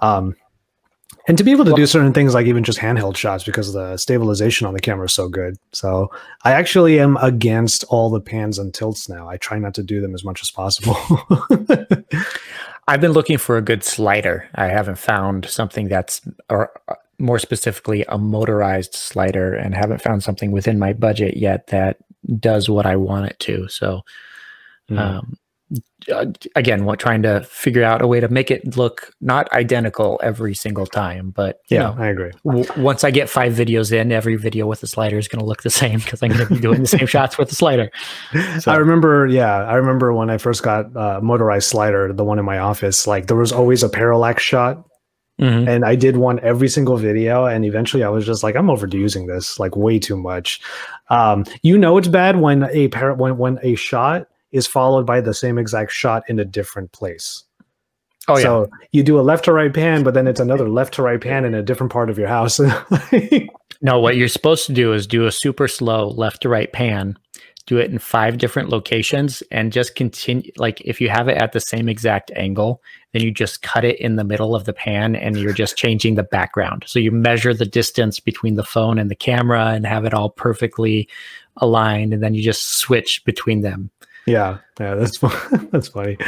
um 0.00 0.36
and 1.26 1.36
to 1.38 1.44
be 1.44 1.50
able 1.50 1.64
to 1.64 1.72
well, 1.72 1.76
do 1.76 1.86
certain 1.86 2.12
things 2.12 2.34
like 2.34 2.46
even 2.46 2.62
just 2.62 2.78
handheld 2.78 3.16
shots 3.16 3.44
because 3.44 3.72
the 3.72 3.96
stabilization 3.96 4.66
on 4.66 4.74
the 4.74 4.80
camera 4.80 5.06
is 5.06 5.14
so 5.14 5.28
good. 5.28 5.56
So 5.72 6.10
I 6.44 6.52
actually 6.52 7.00
am 7.00 7.16
against 7.16 7.84
all 7.84 8.10
the 8.10 8.20
pans 8.20 8.58
and 8.58 8.72
tilts 8.72 9.08
now. 9.08 9.28
I 9.28 9.36
try 9.36 9.58
not 9.58 9.74
to 9.74 9.82
do 9.82 10.00
them 10.00 10.14
as 10.14 10.24
much 10.24 10.42
as 10.42 10.50
possible. 10.50 10.96
I've 12.88 13.00
been 13.00 13.12
looking 13.12 13.38
for 13.38 13.56
a 13.56 13.62
good 13.62 13.82
slider. 13.82 14.48
I 14.54 14.66
haven't 14.66 14.98
found 14.98 15.46
something 15.46 15.88
that's 15.88 16.20
or 16.48 16.70
uh, 16.88 16.94
more 17.18 17.38
specifically 17.38 18.04
a 18.08 18.18
motorized 18.18 18.94
slider 18.94 19.54
and 19.54 19.74
haven't 19.74 20.02
found 20.02 20.22
something 20.22 20.52
within 20.52 20.78
my 20.78 20.92
budget 20.92 21.36
yet 21.36 21.68
that 21.68 21.98
does 22.38 22.68
what 22.68 22.86
I 22.86 22.96
want 22.96 23.26
it 23.26 23.38
to. 23.40 23.68
So 23.68 24.02
mm. 24.90 24.98
um, 24.98 25.36
uh, 26.12 26.26
again, 26.54 26.84
what 26.84 27.00
trying 27.00 27.22
to 27.22 27.42
figure 27.42 27.82
out 27.82 28.00
a 28.00 28.06
way 28.06 28.20
to 28.20 28.28
make 28.28 28.50
it 28.50 28.76
look 28.76 29.12
not 29.20 29.50
identical 29.52 30.20
every 30.22 30.54
single 30.54 30.86
time, 30.86 31.30
but 31.30 31.60
yeah, 31.68 31.80
know, 31.80 31.96
I 31.98 32.06
agree. 32.08 32.30
W- 32.44 32.66
once 32.76 33.02
I 33.02 33.10
get 33.10 33.28
five 33.28 33.52
videos 33.54 33.92
in, 33.92 34.12
every 34.12 34.36
video 34.36 34.66
with 34.66 34.80
the 34.80 34.86
slider 34.86 35.18
is 35.18 35.26
going 35.26 35.40
to 35.40 35.46
look 35.46 35.62
the 35.62 35.70
same 35.82 35.98
because 35.98 36.22
I'm 36.22 36.30
going 36.30 36.46
to 36.46 36.54
be 36.54 36.60
doing 36.60 36.80
the 36.80 36.86
same 36.86 37.06
shots 37.06 37.38
with 37.38 37.48
the 37.48 37.56
slider. 37.56 37.90
So. 38.60 38.70
I 38.70 38.76
remember, 38.76 39.26
yeah, 39.26 39.64
I 39.64 39.74
remember 39.74 40.12
when 40.12 40.30
I 40.30 40.38
first 40.38 40.62
got 40.62 40.96
uh, 40.96 41.20
motorized 41.22 41.68
slider, 41.68 42.12
the 42.12 42.24
one 42.24 42.38
in 42.38 42.44
my 42.44 42.58
office. 42.58 43.06
Like 43.06 43.26
there 43.26 43.36
was 43.36 43.52
always 43.52 43.82
a 43.82 43.88
parallax 43.88 44.42
shot 44.42 44.86
Mm-hmm. 45.40 45.68
And 45.68 45.84
I 45.84 45.96
did 45.96 46.16
one 46.16 46.40
every 46.40 46.68
single 46.68 46.96
video, 46.96 47.44
and 47.44 47.64
eventually 47.64 48.02
I 48.02 48.08
was 48.08 48.24
just 48.24 48.42
like, 48.42 48.56
I'm 48.56 48.68
overusing 48.68 49.26
this 49.26 49.58
like 49.58 49.76
way 49.76 49.98
too 49.98 50.16
much. 50.16 50.62
Um, 51.10 51.44
you 51.60 51.76
know, 51.76 51.98
it's 51.98 52.08
bad 52.08 52.40
when 52.40 52.64
a 52.70 52.88
par- 52.88 53.14
when 53.14 53.36
when 53.36 53.58
a 53.62 53.74
shot 53.74 54.28
is 54.52 54.66
followed 54.66 55.06
by 55.06 55.20
the 55.20 55.34
same 55.34 55.58
exact 55.58 55.92
shot 55.92 56.22
in 56.28 56.38
a 56.38 56.44
different 56.44 56.92
place. 56.92 57.44
Oh, 58.28 58.36
yeah. 58.36 58.42
so 58.42 58.70
you 58.90 59.02
do 59.02 59.20
a 59.20 59.22
left 59.22 59.44
to 59.44 59.52
right 59.52 59.72
pan, 59.72 60.02
but 60.02 60.14
then 60.14 60.26
it's 60.26 60.40
another 60.40 60.68
left 60.68 60.94
to 60.94 61.02
right 61.02 61.20
pan 61.20 61.44
in 61.44 61.54
a 61.54 61.62
different 61.62 61.92
part 61.92 62.10
of 62.10 62.18
your 62.18 62.28
house. 62.28 62.60
no, 63.80 64.00
what 64.00 64.16
you're 64.16 64.28
supposed 64.28 64.66
to 64.66 64.72
do 64.72 64.92
is 64.92 65.06
do 65.06 65.26
a 65.26 65.32
super 65.32 65.68
slow 65.68 66.08
left 66.08 66.42
to 66.42 66.48
right 66.48 66.72
pan, 66.72 67.16
do 67.66 67.78
it 67.78 67.90
in 67.90 68.00
five 68.00 68.38
different 68.38 68.68
locations, 68.68 69.44
and 69.52 69.72
just 69.72 69.94
continue. 69.94 70.50
Like 70.56 70.80
if 70.80 71.00
you 71.00 71.08
have 71.08 71.28
it 71.28 71.36
at 71.36 71.52
the 71.52 71.60
same 71.60 71.88
exact 71.88 72.32
angle, 72.34 72.82
then 73.12 73.22
you 73.22 73.30
just 73.30 73.62
cut 73.62 73.84
it 73.84 74.00
in 74.00 74.16
the 74.16 74.24
middle 74.24 74.56
of 74.56 74.64
the 74.64 74.72
pan 74.72 75.14
and 75.14 75.36
you're 75.36 75.52
just 75.52 75.76
changing 75.76 76.16
the 76.16 76.24
background. 76.24 76.82
So 76.86 76.98
you 76.98 77.12
measure 77.12 77.54
the 77.54 77.64
distance 77.64 78.18
between 78.18 78.56
the 78.56 78.64
phone 78.64 78.98
and 78.98 79.08
the 79.08 79.14
camera 79.14 79.66
and 79.66 79.86
have 79.86 80.04
it 80.04 80.14
all 80.14 80.30
perfectly 80.30 81.08
aligned, 81.58 82.12
and 82.12 82.24
then 82.24 82.34
you 82.34 82.42
just 82.42 82.78
switch 82.78 83.24
between 83.24 83.60
them. 83.60 83.90
Yeah, 84.26 84.58
yeah, 84.80 84.96
that's 84.96 85.18
that's 85.70 85.88
funny. 85.88 86.18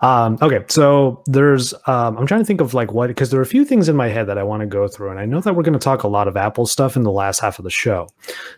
Um, 0.00 0.38
okay, 0.40 0.64
so 0.68 1.22
there's 1.26 1.74
um, 1.86 2.16
I'm 2.16 2.26
trying 2.26 2.40
to 2.40 2.44
think 2.44 2.60
of 2.60 2.74
like 2.74 2.92
what 2.92 3.08
because 3.08 3.30
there 3.30 3.40
are 3.40 3.42
a 3.42 3.46
few 3.46 3.64
things 3.64 3.88
in 3.88 3.96
my 3.96 4.08
head 4.08 4.28
that 4.28 4.38
I 4.38 4.44
want 4.44 4.60
to 4.60 4.66
go 4.66 4.86
through, 4.86 5.10
and 5.10 5.18
I 5.18 5.26
know 5.26 5.40
that 5.40 5.56
we're 5.56 5.64
going 5.64 5.78
to 5.78 5.80
talk 5.80 6.04
a 6.04 6.08
lot 6.08 6.28
of 6.28 6.36
Apple 6.36 6.66
stuff 6.66 6.96
in 6.96 7.02
the 7.02 7.10
last 7.10 7.40
half 7.40 7.58
of 7.58 7.64
the 7.64 7.70
show. 7.70 8.08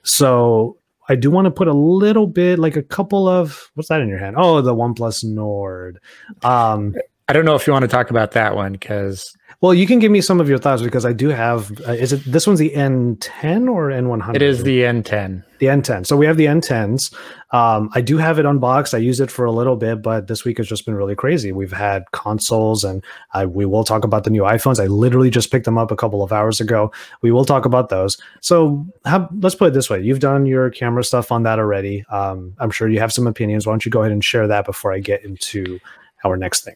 So 0.03 0.77
I 1.09 1.17
do 1.17 1.31
want 1.31 1.47
to 1.47 1.51
put 1.51 1.69
a 1.69 1.73
little 1.73 2.27
bit 2.27 2.59
like 2.59 2.77
a 2.77 2.83
couple 2.83 3.29
of 3.29 3.71
what's 3.75 3.89
that 3.89 4.03
in 4.03 4.09
your 4.09 4.19
hand? 4.19 4.37
Oh, 4.39 4.61
the 4.61 4.75
OnePlus 4.75 5.25
Nord. 5.25 5.99
Um, 6.43 6.95
I 7.29 7.33
don't 7.33 7.47
know 7.47 7.55
if 7.55 7.67
you 7.67 7.73
want 7.73 7.85
to 7.85 7.89
talk 7.89 8.11
about 8.11 8.33
that 8.33 8.55
one 8.55 8.73
because 8.73 9.35
well, 9.63 9.73
you 9.73 9.87
can 9.87 10.01
give 10.01 10.11
me 10.11 10.21
some 10.21 10.41
of 10.41 10.49
your 10.49 10.59
thoughts 10.59 10.83
because 10.83 11.07
I 11.07 11.13
do 11.13 11.29
have. 11.29 11.71
Uh, 11.87 11.93
is 11.93 12.13
it 12.13 12.25
this 12.25 12.49
one's 12.49 12.59
the 12.59 12.71
N10 12.71 13.71
or 13.71 13.91
N100? 13.91 14.35
It 14.35 14.43
is 14.43 14.65
the 14.65 14.81
N10. 14.81 15.45
The 15.61 15.67
N10. 15.67 16.05
So 16.05 16.17
we 16.17 16.27
have 16.27 16.37
the 16.37 16.47
N10s. 16.47 17.15
Um, 17.53 17.89
I 17.95 18.01
do 18.01 18.19
have 18.19 18.41
it 18.41 18.45
unboxed. 18.45 18.93
I 18.93 18.99
use 18.99 19.21
it 19.21 19.31
for 19.31 19.45
a 19.45 19.53
little 19.53 19.77
bit, 19.77 20.03
but 20.03 20.27
this 20.27 20.45
week 20.45 20.59
has 20.59 20.67
just 20.67 20.85
been 20.85 20.97
really 20.97 21.15
crazy. 21.15 21.53
We've 21.53 21.73
had 21.73 22.11
consoles, 22.11 22.83
and 22.83 23.05
I, 23.35 23.47
we 23.47 23.65
will 23.65 23.85
talk 23.85 24.03
about 24.03 24.25
the 24.25 24.31
new 24.31 24.43
iPhones. 24.43 24.83
I 24.83 24.87
literally 24.87 25.31
just 25.31 25.53
picked 25.53 25.65
them 25.65 25.79
up 25.79 25.93
a 25.93 25.97
couple 25.97 26.25
of 26.25 26.33
hours 26.33 26.61
ago. 26.61 26.91
We 27.21 27.31
will 27.31 27.45
talk 27.45 27.65
about 27.65 27.89
those. 27.89 28.19
So 28.41 28.85
have, 29.05 29.29
let's 29.39 29.55
put 29.55 29.69
it 29.69 29.75
this 29.75 29.89
way: 29.89 30.03
you've 30.03 30.19
done 30.19 30.45
your 30.45 30.71
camera 30.71 31.05
stuff 31.05 31.31
on 31.31 31.45
that 31.45 31.61
already. 31.61 32.05
Um, 32.11 32.57
I'm 32.59 32.73
sure 32.73 32.89
you 32.89 32.99
have 32.99 33.13
some 33.13 33.29
opinions. 33.29 33.65
Why 33.65 33.75
don't 33.75 33.85
you 33.85 33.93
go 33.93 34.01
ahead 34.01 34.11
and 34.11 34.25
share 34.25 34.49
that 34.49 34.67
before 34.67 34.93
I 34.93 34.99
get 34.99 35.25
into 35.25 35.79
our 36.25 36.37
next 36.37 36.65
thing? 36.65 36.75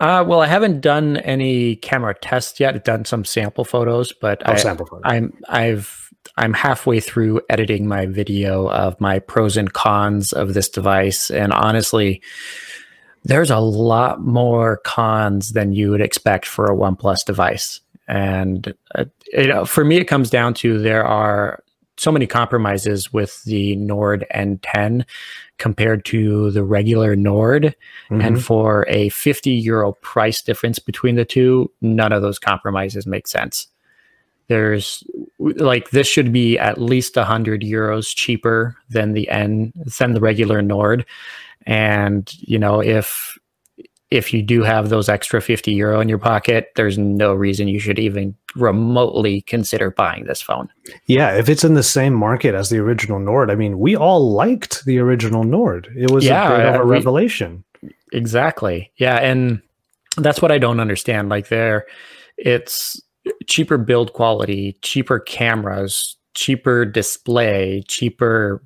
Uh, 0.00 0.24
well, 0.26 0.40
I 0.40 0.46
haven't 0.46 0.80
done 0.80 1.18
any 1.18 1.76
camera 1.76 2.14
tests 2.14 2.58
yet. 2.58 2.74
I've 2.74 2.84
done 2.84 3.04
some 3.04 3.24
sample 3.24 3.64
photos, 3.64 4.12
but 4.12 4.42
oh, 4.46 4.52
I, 4.52 4.56
sample 4.56 4.86
photos. 4.86 5.02
I'm 5.04 5.36
I've 5.48 6.10
I'm 6.36 6.54
halfway 6.54 7.00
through 7.00 7.42
editing 7.50 7.86
my 7.86 8.06
video 8.06 8.70
of 8.70 8.98
my 8.98 9.18
pros 9.18 9.58
and 9.58 9.72
cons 9.72 10.32
of 10.32 10.54
this 10.54 10.70
device, 10.70 11.30
and 11.30 11.52
honestly, 11.52 12.22
there's 13.24 13.50
a 13.50 13.58
lot 13.58 14.22
more 14.22 14.78
cons 14.78 15.52
than 15.52 15.72
you 15.72 15.90
would 15.90 16.00
expect 16.00 16.46
for 16.46 16.64
a 16.64 16.74
OnePlus 16.74 17.24
device. 17.26 17.80
And 18.08 18.72
uh, 18.94 19.04
you 19.34 19.48
know, 19.48 19.66
for 19.66 19.84
me, 19.84 19.98
it 19.98 20.06
comes 20.06 20.30
down 20.30 20.54
to 20.54 20.78
there 20.78 21.04
are 21.04 21.62
so 21.98 22.10
many 22.10 22.26
compromises 22.26 23.12
with 23.12 23.42
the 23.44 23.76
Nord 23.76 24.24
N10 24.34 25.04
compared 25.60 26.04
to 26.06 26.50
the 26.50 26.64
regular 26.64 27.14
Nord. 27.14 27.76
Mm-hmm. 28.10 28.20
And 28.20 28.42
for 28.42 28.84
a 28.88 29.10
50 29.10 29.50
euro 29.50 29.92
price 29.92 30.42
difference 30.42 30.80
between 30.80 31.14
the 31.14 31.24
two, 31.24 31.70
none 31.80 32.12
of 32.12 32.22
those 32.22 32.40
compromises 32.40 33.06
make 33.06 33.28
sense. 33.28 33.68
There's 34.48 35.04
like 35.38 35.90
this 35.90 36.08
should 36.08 36.32
be 36.32 36.58
at 36.58 36.80
least 36.80 37.14
100 37.14 37.62
euros 37.62 38.12
cheaper 38.12 38.76
than 38.88 39.12
the 39.12 39.28
N 39.28 39.72
than 39.98 40.14
the 40.14 40.20
regular 40.20 40.60
Nord. 40.60 41.06
And 41.66 42.28
you 42.40 42.58
know, 42.58 42.80
if 42.80 43.38
if 44.10 44.32
you 44.34 44.42
do 44.42 44.62
have 44.62 44.88
those 44.88 45.08
extra 45.08 45.40
50 45.40 45.72
euro 45.72 46.00
in 46.00 46.08
your 46.08 46.18
pocket, 46.18 46.72
there's 46.74 46.98
no 46.98 47.32
reason 47.32 47.68
you 47.68 47.78
should 47.78 47.98
even 47.98 48.34
remotely 48.56 49.42
consider 49.42 49.90
buying 49.90 50.24
this 50.24 50.42
phone. 50.42 50.68
Yeah, 51.06 51.36
if 51.36 51.48
it's 51.48 51.62
in 51.62 51.74
the 51.74 51.82
same 51.82 52.14
market 52.14 52.54
as 52.54 52.70
the 52.70 52.78
original 52.78 53.20
Nord, 53.20 53.50
I 53.50 53.54
mean, 53.54 53.78
we 53.78 53.96
all 53.96 54.32
liked 54.32 54.84
the 54.84 54.98
original 54.98 55.44
Nord. 55.44 55.88
It 55.96 56.10
was 56.10 56.24
yeah, 56.24 56.46
a 56.46 56.56
bit 56.56 56.66
of 56.66 56.74
a 56.74 56.80
uh, 56.80 56.84
we, 56.84 56.90
revelation. 56.90 57.64
Exactly. 58.12 58.90
Yeah, 58.96 59.16
and 59.16 59.62
that's 60.16 60.42
what 60.42 60.50
I 60.50 60.58
don't 60.58 60.80
understand. 60.80 61.28
Like 61.28 61.48
there 61.48 61.86
it's 62.36 63.00
cheaper 63.46 63.78
build 63.78 64.12
quality, 64.12 64.78
cheaper 64.82 65.20
cameras, 65.20 66.16
cheaper 66.34 66.84
display, 66.84 67.82
cheaper 67.86 68.62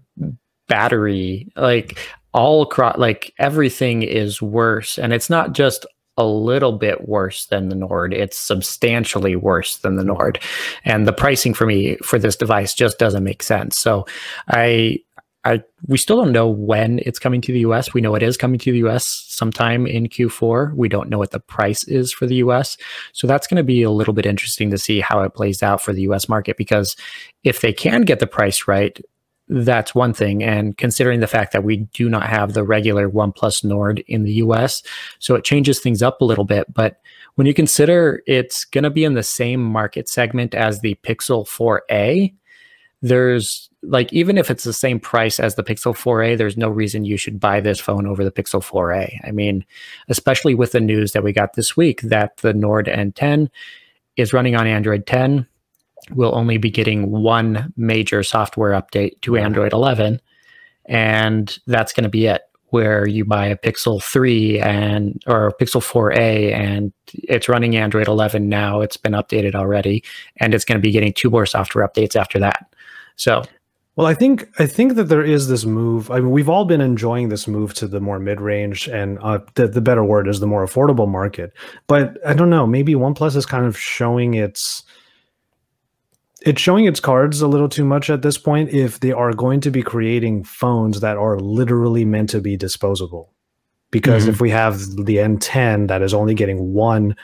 battery. 0.68 1.48
Like 1.56 1.98
all 2.34 2.62
across 2.62 2.98
like 2.98 3.32
everything 3.38 4.02
is 4.02 4.42
worse 4.42 4.98
and 4.98 5.12
it's 5.12 5.30
not 5.30 5.52
just 5.52 5.86
a 6.16 6.24
little 6.24 6.72
bit 6.72 7.08
worse 7.08 7.46
than 7.46 7.68
the 7.68 7.74
Nord. 7.74 8.12
It's 8.14 8.36
substantially 8.36 9.34
worse 9.34 9.78
than 9.78 9.96
the 9.96 10.04
Nord. 10.04 10.38
And 10.84 11.06
the 11.06 11.12
pricing 11.12 11.54
for 11.54 11.66
me 11.66 11.96
for 12.04 12.18
this 12.18 12.36
device 12.36 12.74
just 12.74 12.98
doesn't 12.98 13.24
make 13.24 13.42
sense. 13.42 13.78
So 13.78 14.06
I 14.48 14.98
I 15.44 15.62
we 15.86 15.98
still 15.98 16.16
don't 16.16 16.32
know 16.32 16.48
when 16.48 17.00
it's 17.04 17.18
coming 17.18 17.40
to 17.42 17.52
the 17.52 17.60
US. 17.60 17.92
We 17.92 18.00
know 18.00 18.14
it 18.14 18.22
is 18.22 18.36
coming 18.36 18.58
to 18.60 18.72
the 18.72 18.78
US 18.78 19.06
sometime 19.28 19.86
in 19.86 20.08
Q4. 20.08 20.74
We 20.74 20.88
don't 20.88 21.10
know 21.10 21.18
what 21.18 21.32
the 21.32 21.40
price 21.40 21.84
is 21.84 22.12
for 22.12 22.26
the 22.26 22.36
US. 22.36 22.76
So 23.12 23.26
that's 23.26 23.46
going 23.46 23.58
to 23.58 23.64
be 23.64 23.82
a 23.82 23.90
little 23.90 24.14
bit 24.14 24.26
interesting 24.26 24.70
to 24.70 24.78
see 24.78 25.00
how 25.00 25.20
it 25.22 25.34
plays 25.34 25.62
out 25.62 25.82
for 25.82 25.92
the 25.92 26.02
US 26.02 26.28
market 26.28 26.56
because 26.56 26.96
if 27.42 27.60
they 27.60 27.72
can 27.72 28.02
get 28.02 28.20
the 28.20 28.26
price 28.26 28.66
right, 28.66 28.98
that's 29.48 29.94
one 29.94 30.14
thing. 30.14 30.42
And 30.42 30.76
considering 30.76 31.20
the 31.20 31.26
fact 31.26 31.52
that 31.52 31.64
we 31.64 31.76
do 31.92 32.08
not 32.08 32.28
have 32.28 32.54
the 32.54 32.64
regular 32.64 33.08
OnePlus 33.08 33.64
Nord 33.64 34.02
in 34.06 34.22
the 34.22 34.34
US, 34.34 34.82
so 35.18 35.34
it 35.34 35.44
changes 35.44 35.80
things 35.80 36.02
up 36.02 36.20
a 36.20 36.24
little 36.24 36.44
bit. 36.44 36.72
But 36.72 37.00
when 37.34 37.46
you 37.46 37.54
consider 37.54 38.22
it's 38.26 38.64
going 38.64 38.84
to 38.84 38.90
be 38.90 39.04
in 39.04 39.14
the 39.14 39.22
same 39.22 39.62
market 39.62 40.08
segment 40.08 40.54
as 40.54 40.80
the 40.80 40.94
Pixel 41.02 41.46
4a, 41.46 42.32
there's 43.02 43.68
like, 43.82 44.10
even 44.14 44.38
if 44.38 44.50
it's 44.50 44.64
the 44.64 44.72
same 44.72 44.98
price 44.98 45.38
as 45.38 45.56
the 45.56 45.62
Pixel 45.62 45.94
4a, 45.94 46.38
there's 46.38 46.56
no 46.56 46.70
reason 46.70 47.04
you 47.04 47.18
should 47.18 47.38
buy 47.38 47.60
this 47.60 47.78
phone 47.78 48.06
over 48.06 48.24
the 48.24 48.32
Pixel 48.32 48.64
4a. 48.64 49.14
I 49.24 49.30
mean, 49.30 49.64
especially 50.08 50.54
with 50.54 50.72
the 50.72 50.80
news 50.80 51.12
that 51.12 51.22
we 51.22 51.32
got 51.32 51.52
this 51.52 51.76
week 51.76 52.00
that 52.00 52.38
the 52.38 52.54
Nord 52.54 52.86
N10 52.86 53.50
is 54.16 54.32
running 54.32 54.56
on 54.56 54.66
Android 54.66 55.06
10 55.06 55.46
will 56.10 56.34
only 56.34 56.58
be 56.58 56.70
getting 56.70 57.10
one 57.10 57.72
major 57.76 58.22
software 58.22 58.72
update 58.72 59.20
to 59.22 59.36
Android 59.36 59.72
11, 59.72 60.20
and 60.86 61.58
that's 61.66 61.92
going 61.92 62.04
to 62.04 62.10
be 62.10 62.26
it. 62.26 62.42
Where 62.70 63.06
you 63.06 63.24
buy 63.24 63.46
a 63.46 63.56
Pixel 63.56 64.02
3 64.02 64.58
and 64.58 65.22
or 65.28 65.52
Pixel 65.60 65.80
4a, 65.80 66.52
and 66.52 66.92
it's 67.12 67.48
running 67.48 67.76
Android 67.76 68.08
11 68.08 68.48
now. 68.48 68.80
It's 68.80 68.96
been 68.96 69.12
updated 69.12 69.54
already, 69.54 70.02
and 70.38 70.52
it's 70.52 70.64
going 70.64 70.78
to 70.78 70.82
be 70.82 70.90
getting 70.90 71.12
two 71.12 71.30
more 71.30 71.46
software 71.46 71.86
updates 71.86 72.16
after 72.16 72.40
that. 72.40 72.74
So 73.14 73.44
well, 73.96 74.08
I 74.08 74.14
think 74.14 74.48
I 74.58 74.66
think 74.66 74.94
that 74.94 75.04
there 75.04 75.22
is 75.22 75.46
this 75.46 75.64
move. 75.64 76.10
I 76.10 76.16
mean, 76.16 76.30
we've 76.32 76.48
all 76.48 76.64
been 76.64 76.80
enjoying 76.80 77.28
this 77.28 77.46
move 77.46 77.74
to 77.74 77.86
the 77.86 78.00
more 78.00 78.18
mid-range, 78.18 78.88
and 78.88 79.18
uh, 79.20 79.38
the, 79.54 79.68
the 79.68 79.80
better 79.80 80.02
word 80.02 80.26
is 80.26 80.40
the 80.40 80.48
more 80.48 80.66
affordable 80.66 81.08
market. 81.08 81.52
But 81.86 82.18
I 82.26 82.34
don't 82.34 82.50
know. 82.50 82.66
Maybe 82.66 82.94
OnePlus 82.94 83.36
is 83.36 83.46
kind 83.46 83.66
of 83.66 83.78
showing 83.78 84.34
its 84.34 84.82
it's 86.44 86.60
showing 86.60 86.84
its 86.84 87.00
cards 87.00 87.40
a 87.40 87.48
little 87.48 87.68
too 87.68 87.84
much 87.84 88.10
at 88.10 88.22
this 88.22 88.36
point 88.36 88.70
if 88.70 89.00
they 89.00 89.12
are 89.12 89.32
going 89.32 89.60
to 89.60 89.70
be 89.70 89.82
creating 89.82 90.44
phones 90.44 91.00
that 91.00 91.16
are 91.16 91.38
literally 91.38 92.04
meant 92.04 92.30
to 92.30 92.40
be 92.40 92.56
disposable. 92.56 93.32
Because 93.90 94.24
mm-hmm. 94.24 94.32
if 94.32 94.40
we 94.40 94.50
have 94.50 94.78
the 94.96 95.16
N10 95.16 95.88
that 95.88 96.02
is 96.02 96.12
only 96.12 96.34
getting 96.34 96.74
one 96.74 97.16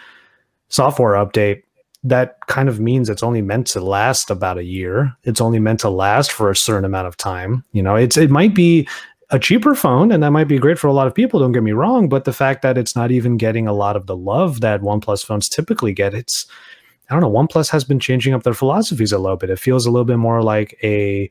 software 0.69 1.15
update, 1.15 1.63
that 2.03 2.39
kind 2.47 2.69
of 2.69 2.81
means 2.81 3.11
it's 3.11 3.23
only 3.23 3.43
meant 3.43 3.67
to 3.69 3.81
last 3.81 4.31
about 4.31 4.57
a 4.57 4.65
year. 4.65 5.15
It's 5.25 5.41
only 5.41 5.59
meant 5.59 5.81
to 5.81 5.91
last 5.91 6.33
for 6.33 6.51
a 6.51 6.57
certain 6.57 6.87
amount 6.87 7.09
of 7.09 7.17
time. 7.17 7.63
You 7.73 7.83
know, 7.83 7.97
it's 7.97 8.17
it 8.17 8.31
might 8.31 8.55
be 8.55 8.89
a 9.31 9.39
cheaper 9.39 9.75
phone 9.75 10.11
and 10.11 10.23
that 10.23 10.31
might 10.31 10.49
be 10.49 10.59
great 10.59 10.79
for 10.79 10.89
a 10.89 10.93
lot 10.93 11.07
of 11.07 11.15
people 11.15 11.39
don't 11.39 11.53
get 11.53 11.63
me 11.63 11.71
wrong 11.71 12.09
but 12.09 12.25
the 12.25 12.33
fact 12.33 12.63
that 12.63 12.77
it's 12.77 12.97
not 12.97 13.13
even 13.13 13.37
getting 13.37 13.67
a 13.67 13.73
lot 13.73 13.95
of 13.95 14.07
the 14.07 14.17
love 14.17 14.61
that 14.61 14.81
OnePlus 14.81 15.25
phones 15.25 15.49
typically 15.49 15.93
get 15.93 16.15
it's 16.15 16.47
I 17.11 17.15
don't 17.15 17.23
know, 17.23 17.31
OnePlus 17.31 17.71
has 17.71 17.85
been 17.85 17.99
changing 17.99 18.35
up 18.35 18.45
their 18.45 18.55
philosophies 18.55 19.13
a 19.13 19.19
little 19.19 19.37
bit. 19.37 19.51
It 19.51 19.59
feels 19.59 19.85
a 19.85 19.91
little 19.91 20.05
bit 20.05 20.19
more 20.19 20.43
like 20.43 20.79
a 20.83 21.31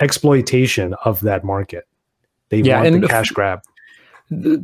exploitation 0.00 0.94
of 1.04 1.20
that 1.20 1.44
market. 1.44 1.86
They 2.48 2.60
yeah, 2.62 2.82
want 2.82 3.00
the 3.02 3.06
cash 3.06 3.30
grab. 3.30 3.62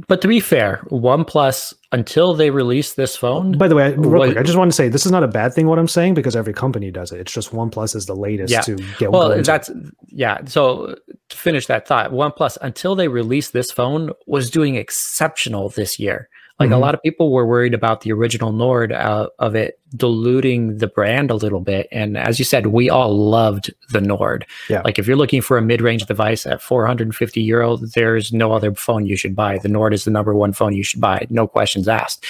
but 0.08 0.20
to 0.22 0.28
be 0.28 0.40
fair, 0.40 0.80
OnePlus 0.90 1.74
until 1.92 2.34
they 2.34 2.50
release 2.50 2.94
this 2.94 3.16
phone. 3.16 3.58
By 3.58 3.68
the 3.68 3.74
way, 3.74 3.94
real 3.94 4.24
quick, 4.24 4.36
I 4.36 4.42
just 4.42 4.56
want 4.56 4.70
to 4.70 4.74
say 4.74 4.88
this 4.88 5.04
is 5.04 5.12
not 5.12 5.22
a 5.22 5.28
bad 5.28 5.52
thing. 5.52 5.66
What 5.66 5.78
I'm 5.78 5.88
saying 5.88 6.14
because 6.14 6.36
every 6.36 6.52
company 6.52 6.90
does 6.90 7.12
it. 7.12 7.20
It's 7.20 7.32
just 7.32 7.50
OnePlus 7.50 7.94
is 7.94 8.06
the 8.06 8.14
latest 8.14 8.52
yeah. 8.52 8.60
to 8.62 8.76
get. 8.98 9.12
Well, 9.12 9.42
that's 9.42 9.70
yeah. 10.08 10.38
So 10.46 10.96
to 11.28 11.36
finish 11.36 11.66
that 11.66 11.86
thought, 11.86 12.12
OnePlus 12.12 12.58
until 12.62 12.94
they 12.94 13.08
released 13.08 13.52
this 13.52 13.70
phone 13.70 14.10
was 14.26 14.50
doing 14.50 14.76
exceptional 14.76 15.68
this 15.68 15.98
year. 15.98 16.28
Like 16.58 16.68
mm-hmm. 16.68 16.74
a 16.74 16.78
lot 16.78 16.94
of 16.94 17.02
people 17.02 17.32
were 17.32 17.46
worried 17.46 17.74
about 17.74 18.00
the 18.00 18.12
original 18.12 18.52
Nord 18.52 18.92
uh, 18.92 19.28
of 19.38 19.54
it 19.54 19.78
diluting 19.94 20.78
the 20.78 20.86
brand 20.86 21.30
a 21.30 21.34
little 21.34 21.60
bit. 21.60 21.86
And 21.92 22.16
as 22.16 22.38
you 22.38 22.44
said, 22.44 22.68
we 22.68 22.88
all 22.88 23.16
loved 23.16 23.72
the 23.90 24.00
Nord. 24.00 24.46
Yeah. 24.68 24.80
Like 24.82 24.98
if 24.98 25.06
you're 25.06 25.16
looking 25.16 25.42
for 25.42 25.58
a 25.58 25.62
mid-range 25.62 26.06
device 26.06 26.46
at 26.46 26.62
450 26.62 27.42
euro, 27.42 27.76
there's 27.76 28.32
no 28.32 28.52
other 28.52 28.74
phone 28.74 29.06
you 29.06 29.16
should 29.16 29.36
buy. 29.36 29.58
The 29.58 29.68
Nord 29.68 29.92
is 29.92 30.04
the 30.04 30.10
number 30.10 30.34
one 30.34 30.52
phone 30.52 30.72
you 30.72 30.82
should 30.82 31.00
buy. 31.00 31.26
No 31.28 31.46
questions 31.46 31.88
asked. 31.88 32.24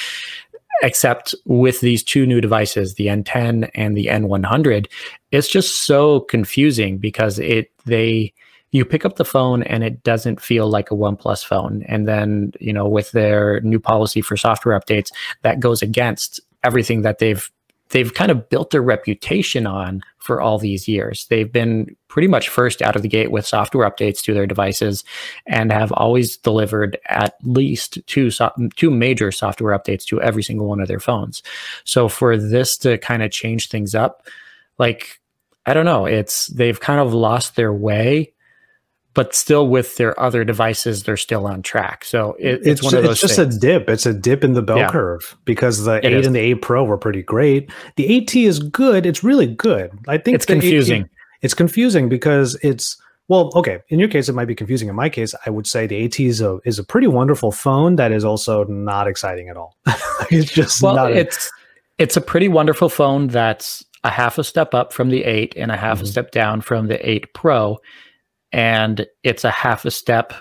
Except 0.82 1.34
with 1.46 1.80
these 1.80 2.02
two 2.02 2.26
new 2.26 2.40
devices, 2.40 2.94
the 2.94 3.06
N10 3.06 3.70
and 3.74 3.96
the 3.96 4.06
N100, 4.06 4.88
it's 5.30 5.48
just 5.48 5.86
so 5.86 6.20
confusing 6.20 6.98
because 6.98 7.38
it 7.38 7.70
they 7.86 8.34
you 8.76 8.84
pick 8.84 9.04
up 9.04 9.16
the 9.16 9.24
phone 9.24 9.62
and 9.62 9.82
it 9.82 10.02
doesn't 10.02 10.40
feel 10.40 10.68
like 10.68 10.90
a 10.90 10.94
OnePlus 10.94 11.44
phone. 11.44 11.82
And 11.88 12.06
then, 12.06 12.52
you 12.60 12.72
know, 12.72 12.86
with 12.86 13.10
their 13.12 13.60
new 13.62 13.80
policy 13.80 14.20
for 14.20 14.36
software 14.36 14.78
updates, 14.78 15.10
that 15.42 15.60
goes 15.60 15.82
against 15.82 16.40
everything 16.62 17.02
that 17.02 17.18
they've 17.18 17.50
they've 17.90 18.14
kind 18.14 18.32
of 18.32 18.48
built 18.48 18.70
their 18.70 18.82
reputation 18.82 19.64
on 19.64 20.02
for 20.18 20.40
all 20.40 20.58
these 20.58 20.88
years. 20.88 21.26
They've 21.26 21.50
been 21.50 21.94
pretty 22.08 22.26
much 22.26 22.48
first 22.48 22.82
out 22.82 22.96
of 22.96 23.02
the 23.02 23.08
gate 23.08 23.30
with 23.30 23.46
software 23.46 23.88
updates 23.88 24.20
to 24.24 24.34
their 24.34 24.46
devices 24.46 25.04
and 25.46 25.70
have 25.70 25.92
always 25.92 26.36
delivered 26.36 26.98
at 27.06 27.36
least 27.44 27.98
two 28.06 28.30
so- 28.30 28.52
two 28.74 28.90
major 28.90 29.30
software 29.30 29.78
updates 29.78 30.04
to 30.06 30.20
every 30.20 30.42
single 30.42 30.66
one 30.66 30.80
of 30.80 30.88
their 30.88 31.00
phones. 31.00 31.42
So 31.84 32.08
for 32.08 32.36
this 32.36 32.76
to 32.78 32.98
kind 32.98 33.22
of 33.22 33.30
change 33.30 33.68
things 33.68 33.94
up, 33.94 34.26
like 34.78 35.20
I 35.64 35.74
don't 35.74 35.84
know, 35.84 36.06
it's 36.06 36.48
they've 36.48 36.78
kind 36.78 37.00
of 37.00 37.14
lost 37.14 37.56
their 37.56 37.72
way 37.72 38.32
but 39.16 39.34
still 39.34 39.66
with 39.66 39.96
their 39.96 40.18
other 40.20 40.44
devices, 40.44 41.04
they're 41.04 41.16
still 41.16 41.46
on 41.46 41.62
track. 41.62 42.04
So 42.04 42.36
it, 42.38 42.56
it's, 42.56 42.66
it's, 42.66 42.82
one 42.82 42.94
of 42.94 43.02
those. 43.02 43.12
It's 43.12 43.20
just 43.22 43.36
things. 43.36 43.56
a 43.56 43.58
dip. 43.58 43.88
It's 43.88 44.04
a 44.04 44.12
dip 44.12 44.44
in 44.44 44.52
the 44.52 44.60
bell 44.60 44.76
yeah. 44.76 44.90
curve 44.90 45.38
because 45.46 45.84
the 45.84 45.94
it 45.94 46.04
eight 46.04 46.12
is. 46.12 46.26
and 46.26 46.36
the 46.36 46.40
eight 46.40 46.60
Pro 46.60 46.84
were 46.84 46.98
pretty 46.98 47.22
great. 47.22 47.72
The 47.96 48.06
eight 48.06 48.28
T 48.28 48.44
is 48.44 48.58
good. 48.58 49.06
It's 49.06 49.24
really 49.24 49.46
good. 49.46 49.90
I 50.06 50.18
think 50.18 50.34
it's 50.34 50.44
confusing. 50.44 51.04
8T, 51.04 51.08
it's 51.40 51.54
confusing 51.54 52.10
because 52.10 52.56
it's 52.56 53.00
well, 53.28 53.50
okay. 53.56 53.80
In 53.88 53.98
your 53.98 54.08
case, 54.10 54.28
it 54.28 54.34
might 54.34 54.48
be 54.48 54.54
confusing. 54.54 54.90
In 54.90 54.94
my 54.94 55.08
case, 55.08 55.34
I 55.46 55.50
would 55.50 55.66
say 55.66 55.86
the 55.86 56.06
8T 56.08 56.26
is 56.26 56.42
a 56.42 56.58
is 56.66 56.78
a 56.78 56.84
pretty 56.84 57.06
wonderful 57.06 57.52
phone 57.52 57.96
that 57.96 58.12
is 58.12 58.22
also 58.22 58.64
not 58.64 59.08
exciting 59.08 59.48
at 59.48 59.56
all. 59.56 59.78
it's 60.30 60.52
just 60.52 60.82
well, 60.82 60.94
not 60.94 61.12
it's 61.12 61.46
a, 61.46 61.50
it's 62.02 62.16
a 62.18 62.20
pretty 62.20 62.48
wonderful 62.48 62.90
phone 62.90 63.28
that's 63.28 63.82
a 64.04 64.10
half 64.10 64.36
a 64.36 64.44
step 64.44 64.74
up 64.74 64.92
from 64.92 65.08
the 65.08 65.24
eight 65.24 65.54
and 65.56 65.72
a 65.72 65.76
half 65.76 65.96
mm-hmm. 65.96 66.04
a 66.04 66.08
step 66.08 66.32
down 66.32 66.60
from 66.60 66.88
the 66.88 67.08
eight 67.08 67.32
Pro 67.32 67.78
and 68.56 69.06
it's 69.22 69.44
a 69.44 69.50
half 69.50 69.84
a 69.84 69.90
step 69.90 70.32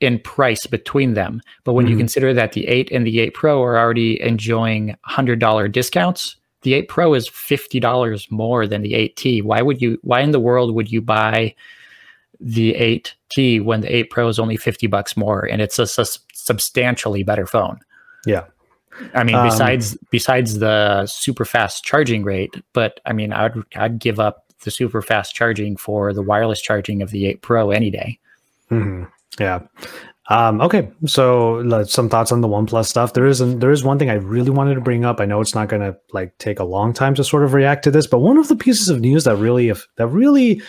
in 0.00 0.18
price 0.18 0.66
between 0.66 1.12
them. 1.12 1.42
But 1.62 1.74
when 1.74 1.84
mm-hmm. 1.84 1.92
you 1.92 1.98
consider 1.98 2.32
that 2.32 2.52
the 2.52 2.66
8 2.66 2.90
and 2.90 3.06
the 3.06 3.20
8 3.20 3.34
Pro 3.34 3.62
are 3.62 3.78
already 3.78 4.20
enjoying 4.20 4.96
$100 5.06 5.70
discounts, 5.70 6.36
the 6.62 6.72
8 6.72 6.88
Pro 6.88 7.12
is 7.12 7.28
$50 7.28 8.30
more 8.30 8.66
than 8.66 8.80
the 8.80 8.94
8T. 8.94 9.42
Why 9.42 9.60
would 9.60 9.82
you 9.82 9.98
why 10.00 10.20
in 10.20 10.30
the 10.30 10.40
world 10.40 10.74
would 10.74 10.90
you 10.90 11.02
buy 11.02 11.54
the 12.40 12.72
8T 12.72 13.62
when 13.62 13.82
the 13.82 13.94
8 13.94 14.10
Pro 14.10 14.28
is 14.28 14.38
only 14.38 14.56
50 14.56 14.86
bucks 14.86 15.14
more 15.14 15.44
and 15.44 15.60
it's 15.60 15.78
a, 15.78 15.82
a 16.00 16.06
substantially 16.32 17.24
better 17.24 17.46
phone? 17.46 17.78
Yeah. 18.24 18.44
I 19.12 19.22
mean, 19.22 19.34
um, 19.34 19.48
besides 19.48 19.98
besides 20.10 20.60
the 20.60 21.04
super 21.06 21.44
fast 21.44 21.84
charging 21.84 22.22
rate, 22.22 22.54
but 22.72 23.00
I 23.04 23.12
mean, 23.12 23.34
I'd 23.34 23.54
I'd 23.76 23.98
give 23.98 24.18
up 24.18 24.43
the 24.64 24.70
super 24.70 25.02
fast 25.02 25.34
charging 25.34 25.76
for 25.76 26.12
the 26.12 26.22
wireless 26.22 26.60
charging 26.60 27.02
of 27.02 27.10
the 27.10 27.26
8 27.26 27.42
Pro 27.42 27.70
any 27.70 27.90
day. 27.90 28.18
Mm-hmm. 28.70 29.04
Yeah. 29.38 29.60
Um, 30.30 30.60
okay, 30.62 30.90
so 31.06 31.84
some 31.84 32.08
thoughts 32.08 32.32
on 32.32 32.40
the 32.40 32.48
OnePlus 32.48 32.86
stuff. 32.86 33.12
There 33.12 33.26
is 33.26 33.42
an, 33.42 33.58
there 33.58 33.70
is 33.70 33.84
one 33.84 33.98
thing 33.98 34.08
I 34.08 34.14
really 34.14 34.50
wanted 34.50 34.74
to 34.74 34.80
bring 34.80 35.04
up. 35.04 35.20
I 35.20 35.26
know 35.26 35.40
it's 35.40 35.54
not 35.54 35.68
going 35.68 35.82
to 35.82 35.96
like 36.12 36.36
take 36.38 36.58
a 36.58 36.64
long 36.64 36.94
time 36.94 37.14
to 37.16 37.24
sort 37.24 37.44
of 37.44 37.52
react 37.52 37.84
to 37.84 37.90
this, 37.90 38.06
but 38.06 38.20
one 38.20 38.38
of 38.38 38.48
the 38.48 38.56
pieces 38.56 38.88
of 38.88 39.00
news 39.00 39.24
that 39.24 39.36
really 39.36 39.68
if, 39.68 39.86
that 39.96 40.06
really 40.06 40.62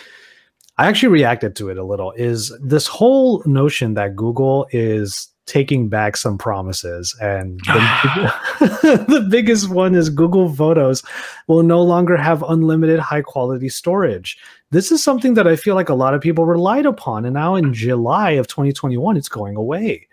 I 0.78 0.86
actually 0.86 1.08
reacted 1.08 1.56
to 1.56 1.70
it 1.70 1.78
a 1.78 1.84
little 1.84 2.12
is 2.12 2.54
this 2.62 2.86
whole 2.86 3.42
notion 3.46 3.94
that 3.94 4.14
Google 4.14 4.66
is 4.72 5.28
taking 5.46 5.88
back 5.88 6.16
some 6.16 6.36
promises. 6.36 7.16
And 7.20 7.60
the, 7.66 9.04
the, 9.08 9.26
biggest 9.30 9.70
one 9.70 9.94
is 9.94 10.10
Google 10.10 10.52
Photos 10.52 11.02
will 11.46 11.62
no 11.62 11.82
longer 11.82 12.16
have 12.16 12.42
unlimited 12.42 12.98
high 12.98 13.22
quality 13.22 13.68
storage. 13.68 14.36
This 14.70 14.90
is 14.90 15.02
something 15.02 15.34
that 15.34 15.46
I 15.46 15.56
feel 15.56 15.74
like 15.74 15.88
a 15.88 15.94
lot 15.94 16.14
of 16.14 16.20
people 16.20 16.44
relied 16.44 16.86
upon. 16.86 17.24
And 17.24 17.34
now 17.34 17.54
in 17.54 17.72
July 17.72 18.32
of 18.32 18.48
2021, 18.48 19.16
it's 19.16 19.28
going 19.28 19.56
away. 19.56 20.06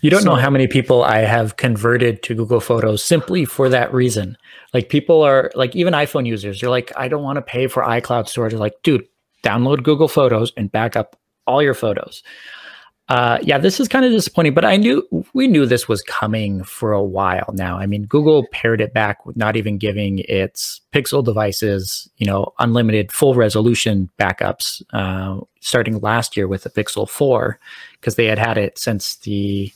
You 0.00 0.10
don't 0.10 0.22
so, 0.22 0.30
know 0.30 0.36
how 0.36 0.48
many 0.48 0.68
people 0.68 1.02
I 1.02 1.18
have 1.18 1.56
converted 1.56 2.22
to 2.22 2.34
Google 2.34 2.60
Photos 2.60 3.02
simply 3.02 3.44
for 3.44 3.68
that 3.68 3.92
reason. 3.92 4.38
Like 4.72 4.88
people 4.88 5.22
are 5.22 5.50
like 5.54 5.74
even 5.74 5.92
iPhone 5.92 6.26
users, 6.26 6.60
they're 6.60 6.70
like, 6.70 6.92
I 6.96 7.08
don't 7.08 7.24
want 7.24 7.36
to 7.36 7.42
pay 7.42 7.66
for 7.66 7.82
iCloud 7.82 8.28
storage. 8.28 8.54
like, 8.54 8.80
dude, 8.84 9.06
download 9.42 9.82
Google 9.82 10.08
Photos 10.08 10.52
and 10.56 10.70
back 10.70 10.94
up 10.94 11.18
all 11.46 11.62
your 11.62 11.74
photos. 11.74 12.22
Uh, 13.08 13.38
yeah, 13.42 13.58
this 13.58 13.80
is 13.80 13.88
kind 13.88 14.04
of 14.04 14.12
disappointing, 14.12 14.54
but 14.54 14.64
I 14.64 14.76
knew 14.76 15.06
we 15.34 15.48
knew 15.48 15.66
this 15.66 15.88
was 15.88 16.02
coming 16.02 16.62
for 16.62 16.92
a 16.92 17.02
while 17.02 17.52
now. 17.52 17.76
I 17.76 17.84
mean, 17.84 18.04
Google 18.04 18.46
pared 18.52 18.80
it 18.80 18.94
back 18.94 19.26
with 19.26 19.36
not 19.36 19.56
even 19.56 19.76
giving 19.76 20.20
its 20.20 20.80
Pixel 20.92 21.24
devices, 21.24 22.08
you 22.16 22.26
know, 22.26 22.52
unlimited 22.58 23.10
full 23.10 23.34
resolution 23.34 24.08
backups, 24.18 24.82
uh, 24.92 25.44
starting 25.60 26.00
last 26.00 26.36
year 26.36 26.46
with 26.46 26.62
the 26.62 26.70
Pixel 26.70 27.08
4, 27.08 27.58
because 28.00 28.14
they 28.14 28.26
had 28.26 28.38
had 28.38 28.56
it 28.56 28.78
since 28.78 29.16
the 29.16 29.72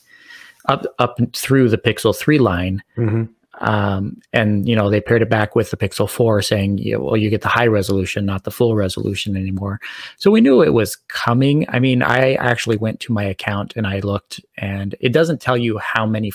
up 0.69 0.87
up 0.99 1.19
through 1.35 1.69
the 1.69 1.79
Pixel 1.79 2.17
3 2.17 2.39
line. 2.39 2.83
Mm-hmm. 2.97 3.25
Um, 3.61 4.21
and 4.33 4.69
you 4.69 4.77
know 4.77 4.91
they 4.91 5.01
pared 5.01 5.23
it 5.23 5.31
back 5.31 5.57
with 5.57 5.71
the 5.71 5.77
Pixel 5.77 6.09
4, 6.09 6.43
saying, 6.43 6.79
yeah, 6.79 6.97
"Well, 6.97 7.17
you 7.17 7.31
get 7.31 7.43
the 7.43 7.49
high 7.49 7.67
resolution, 7.67 8.27
not 8.27 8.45
the 8.45 8.51
full 8.51 8.75
resolution 8.75 9.37
anymore." 9.37 9.81
So 10.19 10.31
we 10.31 10.41
knew 10.41 10.63
it 10.63 10.75
was 10.75 10.97
coming. 11.09 11.67
I 11.69 11.79
mean, 11.79 12.03
I 12.03 12.35
actually 12.35 12.77
went 12.77 13.01
to 13.01 13.13
my 13.13 13.25
account 13.25 13.75
and 13.77 13.87
I 13.87 14.01
looked, 14.01 14.41
and 14.59 14.95
it 15.01 15.13
doesn't 15.13 15.41
tell 15.41 15.57
you 15.57 15.79
how 15.79 16.07
many 16.07 16.33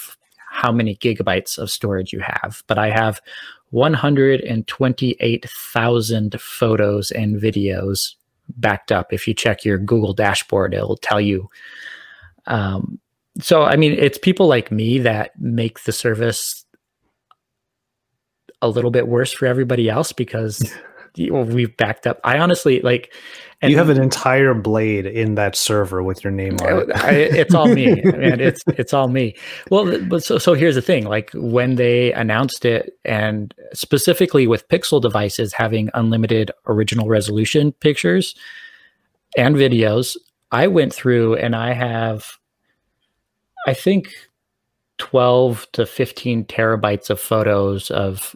how 0.49 0.71
many 0.71 0.95
gigabytes 0.95 1.57
of 1.57 1.71
storage 1.71 2.11
you 2.11 2.19
have, 2.19 2.63
but 2.67 2.77
I 2.77 2.89
have 2.89 3.21
128,000 3.69 6.41
photos 6.41 7.11
and 7.11 7.41
videos 7.41 8.15
backed 8.49 8.91
up. 8.91 9.13
If 9.13 9.27
you 9.27 9.33
check 9.33 9.63
your 9.63 9.77
Google 9.77 10.13
dashboard, 10.13 10.73
it'll 10.73 10.97
tell 10.97 11.21
you. 11.21 11.49
Um, 12.47 12.99
so, 13.39 13.63
I 13.63 13.77
mean, 13.77 13.93
it's 13.93 14.17
people 14.17 14.47
like 14.47 14.71
me 14.71 14.99
that 14.99 15.31
make 15.39 15.83
the 15.83 15.93
service 15.93 16.60
a 18.61 18.69
little 18.69 18.91
bit 18.91 19.07
worse 19.07 19.31
for 19.31 19.45
everybody 19.45 19.89
else 19.89 20.11
because 20.11 20.71
we've 21.17 21.75
backed 21.77 22.07
up. 22.07 22.19
I 22.23 22.37
honestly 22.37 22.81
like. 22.81 23.13
And 23.61 23.71
you 23.71 23.77
have 23.77 23.89
an 23.89 24.01
entire 24.01 24.55
blade 24.55 25.05
in 25.05 25.35
that 25.35 25.55
server 25.55 26.01
with 26.01 26.23
your 26.23 26.31
name 26.31 26.55
on 26.63 26.79
it. 26.79 26.95
I, 26.95 27.11
it's 27.11 27.53
all 27.53 27.67
me, 27.67 27.89
and 28.01 28.41
it's 28.41 28.63
it's 28.67 28.91
all 28.91 29.07
me. 29.07 29.35
Well, 29.69 29.99
but 30.07 30.23
so 30.23 30.39
so 30.39 30.53
here's 30.53 30.75
the 30.75 30.81
thing: 30.81 31.05
like 31.05 31.29
when 31.33 31.75
they 31.75 32.11
announced 32.13 32.65
it, 32.65 32.97
and 33.05 33.53
specifically 33.73 34.47
with 34.47 34.67
Pixel 34.67 34.99
devices 34.99 35.53
having 35.53 35.89
unlimited 35.93 36.51
original 36.65 37.07
resolution 37.07 37.71
pictures 37.73 38.33
and 39.37 39.55
videos, 39.55 40.17
I 40.51 40.67
went 40.67 40.93
through 40.93 41.35
and 41.35 41.55
I 41.55 41.73
have, 41.73 42.39
I 43.67 43.75
think, 43.75 44.11
twelve 44.97 45.67
to 45.73 45.85
fifteen 45.85 46.45
terabytes 46.45 47.11
of 47.11 47.19
photos 47.19 47.91
of 47.91 48.35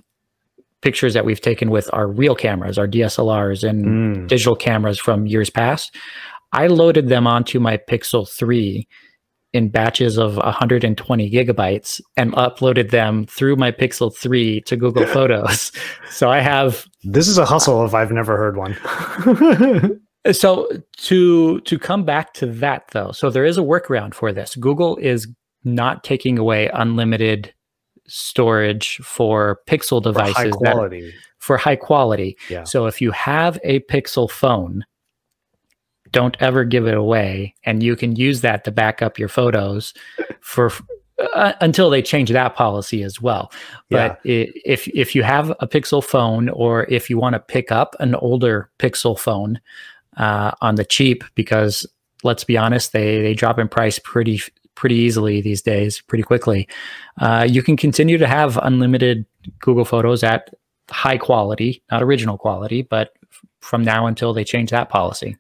pictures 0.85 1.15
that 1.15 1.25
we've 1.25 1.41
taken 1.41 1.71
with 1.71 1.89
our 1.93 2.07
real 2.07 2.35
cameras, 2.35 2.77
our 2.77 2.87
DSLRs 2.87 3.67
and 3.67 3.85
mm. 3.85 4.27
digital 4.27 4.55
cameras 4.55 4.99
from 4.99 5.25
years 5.25 5.49
past. 5.49 5.95
I 6.51 6.67
loaded 6.67 7.09
them 7.09 7.25
onto 7.25 7.59
my 7.59 7.77
Pixel 7.77 8.29
3 8.29 8.87
in 9.51 9.69
batches 9.69 10.19
of 10.19 10.35
120 10.35 11.31
gigabytes 11.31 11.99
and 12.15 12.33
uploaded 12.33 12.91
them 12.91 13.25
through 13.25 13.55
my 13.55 13.71
Pixel 13.71 14.15
3 14.15 14.61
to 14.61 14.77
Google 14.77 15.07
Photos. 15.17 15.71
So 16.11 16.29
I 16.29 16.39
have 16.39 16.85
This 17.03 17.27
is 17.27 17.39
a 17.39 17.45
hustle 17.45 17.83
if 17.83 17.95
I've 17.95 18.11
never 18.11 18.37
heard 18.37 18.55
one. 18.55 18.77
so 20.33 20.69
to 20.97 21.61
to 21.61 21.79
come 21.79 22.05
back 22.05 22.35
to 22.35 22.45
that 22.45 22.83
though. 22.91 23.11
So 23.11 23.31
there 23.31 23.45
is 23.45 23.57
a 23.57 23.61
workaround 23.61 24.13
for 24.13 24.31
this. 24.31 24.55
Google 24.55 24.97
is 24.97 25.27
not 25.63 26.03
taking 26.03 26.37
away 26.37 26.69
unlimited 26.75 27.54
storage 28.07 28.97
for 28.97 29.59
Pixel 29.67 30.01
devices 30.01 30.35
for 30.35 30.43
high 30.43 30.49
quality. 30.49 31.13
for 31.37 31.57
high 31.57 31.75
quality. 31.75 32.37
Yeah. 32.49 32.63
So 32.63 32.85
if 32.85 33.01
you 33.01 33.11
have 33.11 33.59
a 33.63 33.79
Pixel 33.81 34.29
phone, 34.29 34.85
don't 36.15 36.37
ever 36.39 36.63
give 36.63 36.87
it 36.87 36.93
away 36.93 37.53
and 37.65 37.83
you 37.83 37.93
can 37.95 38.15
use 38.15 38.39
that 38.39 38.63
to 38.63 38.71
back 38.71 39.01
up 39.01 39.19
your 39.19 39.27
photos 39.27 39.93
for 40.39 40.71
uh, 41.33 41.51
until 41.59 41.89
they 41.89 42.01
change 42.01 42.29
that 42.29 42.55
policy 42.55 43.03
as 43.03 43.21
well 43.21 43.51
but 43.89 44.19
yeah. 44.23 44.43
it, 44.43 44.61
if 44.65 44.87
if 44.89 45.13
you 45.13 45.23
have 45.23 45.51
a 45.59 45.67
pixel 45.67 46.03
phone 46.03 46.47
or 46.49 46.85
if 46.85 47.09
you 47.09 47.17
want 47.17 47.33
to 47.33 47.39
pick 47.39 47.69
up 47.69 47.95
an 47.99 48.15
older 48.15 48.69
pixel 48.79 49.19
phone 49.19 49.59
uh, 50.15 50.51
on 50.61 50.75
the 50.75 50.85
cheap 50.85 51.23
because 51.35 51.85
let's 52.23 52.45
be 52.45 52.57
honest 52.57 52.93
they 52.93 53.21
they 53.21 53.33
drop 53.33 53.59
in 53.59 53.67
price 53.67 53.99
pretty 53.99 54.39
pretty 54.75 54.95
easily 54.95 55.41
these 55.41 55.61
days 55.61 56.01
pretty 56.01 56.23
quickly 56.23 56.67
uh, 57.19 57.45
you 57.49 57.63
can 57.63 57.77
continue 57.77 58.17
to 58.17 58.27
have 58.27 58.57
unlimited 58.63 59.25
google 59.59 59.85
photos 59.85 60.23
at 60.23 60.53
high 60.89 61.17
quality 61.17 61.81
not 61.91 62.03
original 62.03 62.37
quality 62.37 62.81
but 62.81 63.13
from 63.59 63.83
now 63.83 64.05
until 64.05 64.33
they 64.33 64.43
change 64.43 64.69
that 64.69 64.89
policy 64.89 65.35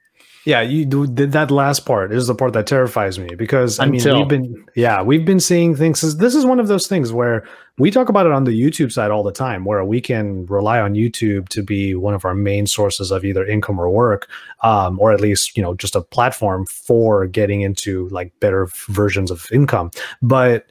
yeah, 0.45 0.61
you 0.61 0.85
did 0.85 1.31
that 1.31 1.49
last 1.49 1.87
part 1.87 2.13
is 2.13 2.27
the 2.27 2.35
part 2.35 2.53
that 2.53 2.67
terrifies 2.67 3.17
me 3.17 3.29
because 3.35 3.79
I 3.79 3.85
Until. 3.85 4.13
mean 4.13 4.21
we've 4.21 4.27
been 4.27 4.65
yeah 4.75 5.01
we've 5.01 5.25
been 5.25 5.39
seeing 5.39 5.75
things. 5.75 6.17
This 6.17 6.35
is 6.35 6.45
one 6.45 6.59
of 6.59 6.67
those 6.67 6.85
things 6.85 7.11
where 7.11 7.47
we 7.77 7.91
talk 7.91 8.09
about 8.09 8.25
it 8.25 8.31
on 8.31 8.45
the 8.45 8.59
YouTube 8.59 8.91
side 8.91 9.11
all 9.11 9.23
the 9.23 9.31
time, 9.31 9.65
where 9.65 9.83
we 9.83 9.99
can 9.99 10.45
rely 10.45 10.79
on 10.79 10.93
YouTube 10.93 11.49
to 11.49 11.61
be 11.61 11.93
one 11.93 12.13
of 12.13 12.23
our 12.23 12.33
main 12.33 12.67
sources 12.67 13.11
of 13.11 13.25
either 13.25 13.45
income 13.45 13.79
or 13.79 13.89
work, 13.89 14.29
um, 14.63 14.99
or 14.99 15.11
at 15.11 15.21
least 15.21 15.57
you 15.57 15.63
know 15.63 15.73
just 15.73 15.95
a 15.95 16.01
platform 16.01 16.65
for 16.67 17.27
getting 17.27 17.61
into 17.61 18.07
like 18.09 18.31
better 18.39 18.67
versions 18.87 19.31
of 19.31 19.47
income. 19.51 19.91
But 20.21 20.67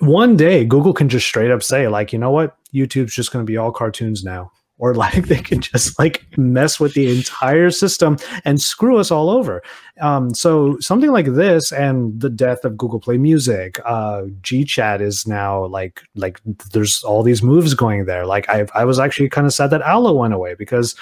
one 0.00 0.36
day 0.36 0.64
Google 0.64 0.94
can 0.94 1.08
just 1.08 1.26
straight 1.26 1.50
up 1.50 1.62
say 1.62 1.88
like, 1.88 2.12
you 2.12 2.18
know 2.18 2.30
what, 2.30 2.56
YouTube's 2.72 3.14
just 3.14 3.32
going 3.32 3.44
to 3.44 3.50
be 3.50 3.56
all 3.56 3.70
cartoons 3.70 4.24
now 4.24 4.50
or 4.78 4.94
like 4.94 5.26
they 5.28 5.40
can 5.40 5.60
just 5.60 5.98
like 5.98 6.24
mess 6.36 6.80
with 6.80 6.94
the 6.94 7.16
entire 7.16 7.70
system 7.70 8.16
and 8.44 8.60
screw 8.60 8.98
us 8.98 9.10
all 9.10 9.30
over. 9.30 9.62
Um, 10.00 10.34
so 10.34 10.78
something 10.80 11.10
like 11.10 11.26
this 11.26 11.72
and 11.72 12.20
the 12.20 12.30
death 12.30 12.64
of 12.64 12.76
Google 12.76 13.00
Play 13.00 13.18
Music, 13.18 13.80
uh, 13.84 14.22
GChat 14.40 15.00
is 15.00 15.26
now 15.26 15.66
like 15.66 16.02
like 16.14 16.40
there's 16.72 17.02
all 17.04 17.22
these 17.22 17.42
moves 17.42 17.74
going 17.74 18.06
there. 18.06 18.26
Like 18.26 18.48
I 18.48 18.66
I 18.74 18.84
was 18.84 18.98
actually 18.98 19.28
kind 19.28 19.46
of 19.46 19.52
sad 19.52 19.70
that 19.70 19.82
Allo 19.82 20.12
went 20.14 20.34
away 20.34 20.54
because 20.54 20.94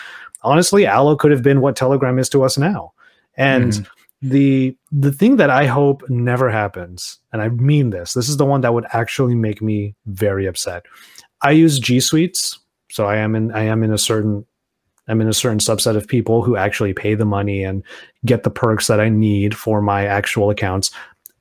honestly, 0.42 0.86
Allo 0.86 1.16
could 1.16 1.30
have 1.30 1.42
been 1.42 1.60
what 1.60 1.76
Telegram 1.76 2.18
is 2.18 2.28
to 2.30 2.42
us 2.44 2.58
now, 2.58 2.92
and. 3.36 3.72
Mm. 3.72 3.86
The 4.24 4.76
the 4.92 5.10
thing 5.10 5.34
that 5.38 5.50
I 5.50 5.66
hope 5.66 6.08
never 6.08 6.48
happens, 6.48 7.18
and 7.32 7.42
I 7.42 7.48
mean 7.48 7.90
this, 7.90 8.12
this 8.12 8.28
is 8.28 8.36
the 8.36 8.46
one 8.46 8.60
that 8.60 8.72
would 8.72 8.86
actually 8.92 9.34
make 9.34 9.60
me 9.60 9.96
very 10.06 10.46
upset. 10.46 10.84
I 11.40 11.50
use 11.50 11.80
G 11.80 11.98
Suites 11.98 12.56
so 12.92 13.06
I 13.06 13.16
am 13.16 13.34
in 13.34 13.50
I 13.52 13.64
am 13.64 13.82
in 13.82 13.92
a 13.92 13.98
certain 13.98 14.44
I'm 15.08 15.20
in 15.20 15.28
a 15.28 15.32
certain 15.32 15.58
subset 15.58 15.96
of 15.96 16.06
people 16.06 16.42
who 16.42 16.56
actually 16.56 16.92
pay 16.92 17.14
the 17.14 17.24
money 17.24 17.64
and 17.64 17.82
get 18.24 18.42
the 18.42 18.50
perks 18.50 18.86
that 18.86 19.00
I 19.00 19.08
need 19.08 19.56
for 19.56 19.80
my 19.80 20.06
actual 20.06 20.50
accounts. 20.50 20.90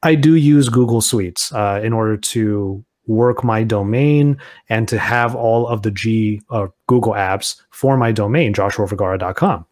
I 0.01 0.15
do 0.15 0.35
use 0.35 0.69
Google 0.69 1.01
Suites 1.01 1.51
uh, 1.51 1.79
in 1.83 1.93
order 1.93 2.17
to 2.17 2.83
work 3.05 3.43
my 3.43 3.63
domain 3.63 4.37
and 4.69 4.87
to 4.87 4.97
have 4.97 5.35
all 5.35 5.67
of 5.67 5.83
the 5.83 5.91
G 5.91 6.41
uh, 6.49 6.67
Google 6.87 7.13
apps 7.13 7.61
for 7.69 7.97
my 7.97 8.11
domain, 8.11 8.53
joshuavergara.com. 8.53 9.65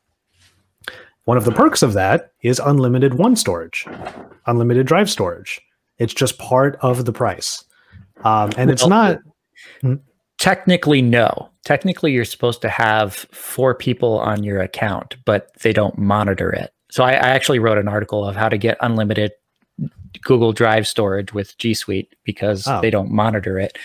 One 1.23 1.37
of 1.37 1.45
the 1.45 1.51
perks 1.51 1.81
of 1.81 1.93
that 1.93 2.33
is 2.41 2.59
unlimited 2.59 3.13
one 3.15 3.35
storage, 3.35 3.87
unlimited 4.47 4.85
drive 4.85 5.09
storage. 5.09 5.61
It's 5.97 6.13
just 6.13 6.37
part 6.39 6.77
of 6.81 7.05
the 7.05 7.13
price. 7.13 7.63
Um, 8.23 8.51
and 8.57 8.69
it's 8.69 8.85
not. 8.85 9.19
Technically, 10.39 11.01
no. 11.01 11.49
Technically, 11.65 12.13
you're 12.13 12.25
supposed 12.25 12.61
to 12.61 12.69
have 12.69 13.13
four 13.31 13.75
people 13.75 14.19
on 14.19 14.43
your 14.43 14.61
account, 14.61 15.17
but 15.25 15.49
they 15.61 15.73
don't 15.73 15.97
monitor 15.97 16.49
it. 16.49 16.71
So 16.91 17.03
I, 17.03 17.11
I 17.11 17.29
actually 17.29 17.59
wrote 17.59 17.77
an 17.77 17.87
article 17.87 18.25
of 18.25 18.35
how 18.35 18.49
to 18.49 18.57
get 18.57 18.77
unlimited 18.81 19.31
Google 20.23 20.53
Drive 20.53 20.87
storage 20.87 21.33
with 21.33 21.57
G 21.57 21.73
Suite 21.73 22.15
because 22.23 22.67
oh. 22.67 22.81
they 22.81 22.89
don't 22.89 23.11
monitor 23.11 23.59
it. 23.59 23.77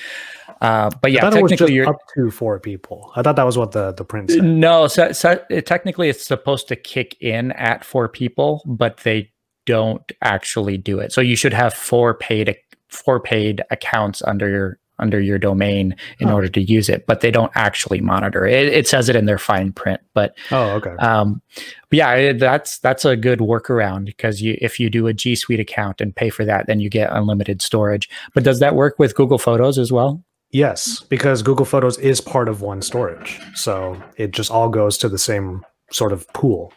Uh, 0.61 0.90
but 1.03 1.12
yeah, 1.12 1.29
technically 1.29 1.75
you're 1.75 1.88
up 1.88 1.99
to 2.14 2.31
four 2.31 2.59
people. 2.61 3.12
I 3.17 3.23
thought 3.23 3.37
that 3.37 3.45
was 3.45 3.59
what 3.59 3.73
the 3.73 3.93
the 3.93 4.05
print 4.05 4.31
said. 4.31 4.45
No, 4.45 4.87
so, 4.87 5.12
so 5.12 5.45
it, 5.51 5.67
technically 5.67 6.09
it's 6.09 6.25
supposed 6.25 6.69
to 6.69 6.77
kick 6.77 7.17
in 7.21 7.53
at 7.53 7.85
four 7.85 8.09
people, 8.09 8.62
but 8.64 8.99
they 8.99 9.31
don't 9.67 10.11
actually 10.23 10.79
do 10.79 10.99
it. 11.01 11.12
So 11.12 11.21
you 11.21 11.37
should 11.37 11.53
have 11.53 11.75
four 11.75 12.14
paid 12.14 12.57
four 12.88 13.21
paid 13.21 13.62
accounts 13.71 14.23
under 14.23 14.49
your 14.49 14.79
under 15.05 15.21
your 15.21 15.38
domain 15.38 15.95
in 16.19 16.31
oh. 16.31 16.35
order 16.35 16.49
to 16.49 16.62
use 16.62 16.88
it, 16.88 17.07
but 17.07 17.21
they 17.21 17.31
don't 17.31 17.53
actually 17.55 18.01
monitor 18.01 18.47
it. 18.47 18.73
It 18.73 18.88
says 18.88 19.11
it 19.11 19.17
in 19.17 19.27
their 19.27 19.38
fine 19.38 19.71
print, 19.71 20.01
but 20.14 20.35
oh, 20.51 20.71
okay. 20.71 20.97
Um, 20.97 21.43
but 21.90 21.97
yeah, 21.99 22.33
that's 22.33 22.79
that's 22.79 23.05
a 23.05 23.17
good 23.17 23.40
workaround 23.40 24.07
because 24.07 24.40
you 24.40 24.57
if 24.62 24.81
you 24.81 24.88
do 24.88 25.07
a 25.07 25.12
G 25.12 25.35
Suite 25.35 25.61
account 25.61 26.01
and 26.01 26.17
pay 26.17 26.31
for 26.31 26.47
that, 26.47 26.67
then 26.67 26.81
you 26.81 26.88
get 26.88 27.12
unlimited 27.12 27.61
storage. 27.61 28.09
But 28.33 28.45
does 28.45 28.61
that 28.61 28.75
work 28.75 28.99
with 28.99 29.14
Google 29.14 29.38
Photos 29.38 29.79
as 29.79 29.93
well? 29.93 30.25
Yes, 30.51 31.03
because 31.11 31.43
Google 31.43 31.67
Photos 31.67 31.99
is 31.99 32.23
part 32.23 32.49
of 32.49 32.62
one 32.62 32.81
storage, 32.81 33.38
so 33.55 34.03
it 34.17 34.31
just 34.31 34.51
all 34.51 34.71
goes 34.71 34.97
to 34.99 35.11
the 35.11 35.19
same 35.19 35.67
sort 35.93 36.12
of 36.12 36.27
pool, 36.33 36.73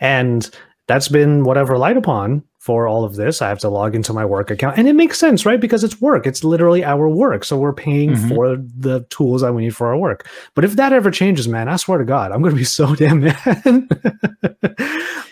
and 0.00 0.48
that's 0.86 1.08
been 1.08 1.44
whatever 1.44 1.74
relied 1.74 1.98
upon 1.98 2.42
for 2.66 2.88
all 2.88 3.04
of 3.04 3.14
this, 3.14 3.40
I 3.40 3.48
have 3.48 3.60
to 3.60 3.68
log 3.68 3.94
into 3.94 4.12
my 4.12 4.24
work 4.24 4.50
account. 4.50 4.76
And 4.76 4.88
it 4.88 4.94
makes 4.94 5.20
sense, 5.20 5.46
right? 5.46 5.60
Because 5.60 5.84
it's 5.84 6.00
work. 6.00 6.26
It's 6.26 6.42
literally 6.42 6.82
our 6.82 7.08
work. 7.08 7.44
So 7.44 7.56
we're 7.56 7.72
paying 7.72 8.10
mm-hmm. 8.10 8.28
for 8.28 8.56
the 8.56 9.06
tools 9.08 9.42
that 9.42 9.52
we 9.52 9.62
need 9.62 9.76
for 9.76 9.86
our 9.86 9.96
work. 9.96 10.28
But 10.56 10.64
if 10.64 10.74
that 10.74 10.92
ever 10.92 11.12
changes, 11.12 11.46
man, 11.46 11.68
I 11.68 11.76
swear 11.76 11.98
to 11.98 12.04
God, 12.04 12.32
I'm 12.32 12.42
going 12.42 12.56
to 12.56 12.58
be 12.58 12.64
so 12.80 12.96
damn 12.96 13.20
mad. 13.20 13.88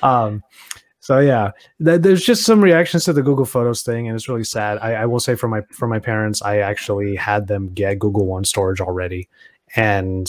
um, 0.01 0.45
so 1.01 1.19
yeah, 1.19 1.51
th- 1.85 2.03
there's 2.03 2.25
just 2.25 2.45
some 2.45 2.63
reactions 2.63 3.05
to 3.07 3.13
the 3.13 3.21
Google 3.21 3.47
Photos 3.47 3.83
thing, 3.83 4.07
and 4.07 4.15
it's 4.15 4.29
really 4.29 4.45
sad. 4.45 4.79
I, 4.79 4.93
I 4.93 5.07
will 5.07 5.19
say 5.19 5.35
for 5.35 5.49
my 5.49 5.63
for 5.73 5.89
my 5.89 5.99
parents, 5.99 6.41
I 6.41 6.59
actually 6.59 7.17
had 7.17 7.49
them 7.49 7.75
get 7.75 7.99
Google 7.99 8.27
One 8.27 8.45
storage 8.45 8.81
already, 8.81 9.29
and 9.75 10.29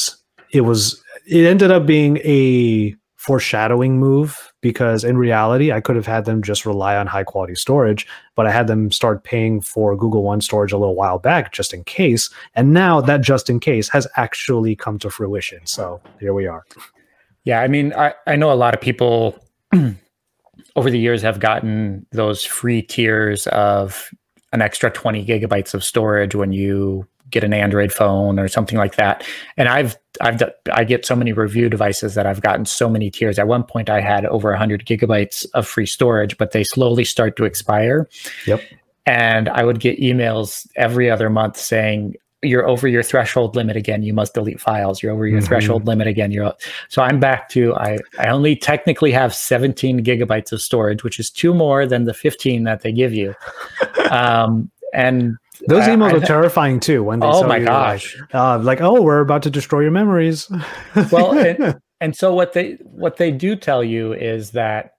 it 0.51 0.61
was 0.61 1.03
it 1.27 1.45
ended 1.45 1.69
up 1.69 1.85
being 1.85 2.17
a 2.25 2.95
foreshadowing 3.15 3.99
move 3.99 4.51
because 4.65 5.03
in 5.03 5.15
reality 5.15 5.71
I 5.71 5.79
could 5.79 5.95
have 5.95 6.07
had 6.07 6.25
them 6.25 6.41
just 6.41 6.65
rely 6.65 6.97
on 6.97 7.05
high 7.05 7.23
quality 7.23 7.53
storage, 7.53 8.07
but 8.33 8.47
I 8.47 8.51
had 8.51 8.65
them 8.65 8.89
start 8.89 9.23
paying 9.23 9.61
for 9.61 9.95
Google 9.95 10.23
One 10.23 10.41
storage 10.41 10.71
a 10.71 10.77
little 10.79 10.95
while 10.95 11.19
back 11.19 11.51
just 11.51 11.71
in 11.71 11.83
case, 11.83 12.31
and 12.55 12.73
now 12.73 12.99
that 12.99 13.21
just 13.21 13.47
in 13.47 13.59
case 13.59 13.87
has 13.89 14.07
actually 14.15 14.75
come 14.75 14.97
to 14.97 15.11
fruition. 15.11 15.63
So 15.67 16.01
here 16.19 16.33
we 16.33 16.47
are. 16.47 16.65
Yeah, 17.43 17.61
I 17.61 17.67
mean, 17.67 17.93
I, 17.93 18.15
I 18.25 18.37
know 18.37 18.51
a 18.51 18.57
lot 18.57 18.73
of 18.73 18.81
people 18.81 19.37
over 20.75 20.89
the 20.89 20.97
years 20.97 21.21
have 21.21 21.39
gotten 21.39 22.07
those 22.11 22.43
free 22.43 22.81
tiers 22.81 23.45
of 23.49 24.09
an 24.51 24.63
extra 24.63 24.89
20 24.89 25.23
gigabytes 25.27 25.75
of 25.75 25.83
storage 25.83 26.33
when 26.33 26.53
you 26.53 27.05
get 27.35 27.43
an 27.43 27.53
Android 27.53 27.91
phone 27.91 28.39
or 28.39 28.47
something 28.47 28.77
like 28.77 28.95
that. 28.95 29.23
And 29.57 29.67
I've 29.67 29.97
I've 30.21 30.41
I 30.71 30.85
get 30.85 31.05
so 31.05 31.15
many 31.15 31.33
review 31.33 31.69
devices 31.69 32.15
that 32.15 32.25
I've 32.25 32.41
gotten 32.41 32.65
so 32.65 32.89
many 32.89 33.11
tiers. 33.11 33.37
At 33.37 33.47
one 33.47 33.63
point, 33.63 33.89
I 33.89 33.99
had 33.99 34.25
over 34.25 34.49
100 34.49 34.85
gigabytes 34.85 35.45
of 35.53 35.67
free 35.67 35.85
storage, 35.85 36.37
but 36.37 36.51
they 36.53 36.63
slowly 36.63 37.03
start 37.03 37.35
to 37.35 37.43
expire. 37.43 38.07
Yep. 38.47 38.61
And 39.05 39.49
I 39.49 39.65
would 39.65 39.81
get 39.81 39.99
emails 39.99 40.65
every 40.77 41.11
other 41.11 41.29
month 41.29 41.57
saying, 41.57 42.15
"You're 42.41 42.65
over 42.65 42.87
your 42.87 43.03
threshold 43.03 43.57
limit 43.57 43.75
again. 43.75 44.01
You 44.01 44.13
must 44.13 44.33
delete 44.33 44.61
files. 44.61 45.03
You're 45.03 45.11
over 45.11 45.27
your 45.27 45.39
mm-hmm. 45.39 45.47
threshold 45.47 45.85
limit 45.85 46.07
again." 46.07 46.31
You're 46.31 46.53
so 46.87 47.03
I'm 47.03 47.19
back 47.19 47.49
to 47.49 47.75
I 47.75 47.97
I 48.17 48.27
only 48.29 48.55
technically 48.55 49.11
have 49.11 49.35
17 49.35 50.05
gigabytes 50.05 50.53
of 50.53 50.61
storage, 50.61 51.03
which 51.03 51.19
is 51.19 51.29
two 51.29 51.53
more 51.53 51.85
than 51.85 52.05
the 52.05 52.13
15 52.13 52.63
that 52.63 52.81
they 52.81 52.93
give 52.93 53.13
you. 53.13 53.35
um, 54.09 54.71
and 54.93 55.37
those 55.67 55.83
emails 55.83 56.21
I, 56.23 56.25
terrifying 56.25 56.79
too. 56.79 57.03
When 57.03 57.19
they 57.19 57.27
oh 57.27 57.47
my 57.47 57.59
gosh, 57.59 58.17
like, 58.19 58.35
uh, 58.35 58.59
like, 58.59 58.81
oh, 58.81 59.01
we're 59.01 59.21
about 59.21 59.43
to 59.43 59.49
destroy 59.49 59.81
your 59.81 59.91
memories. 59.91 60.49
well, 61.11 61.37
and, 61.37 61.79
and, 62.01 62.15
so 62.15 62.33
what 62.33 62.53
they 62.53 62.73
what 62.81 63.17
they 63.17 63.31
do 63.31 63.55
tell 63.55 63.83
you 63.83 64.13
is 64.13 64.51
that 64.51 64.95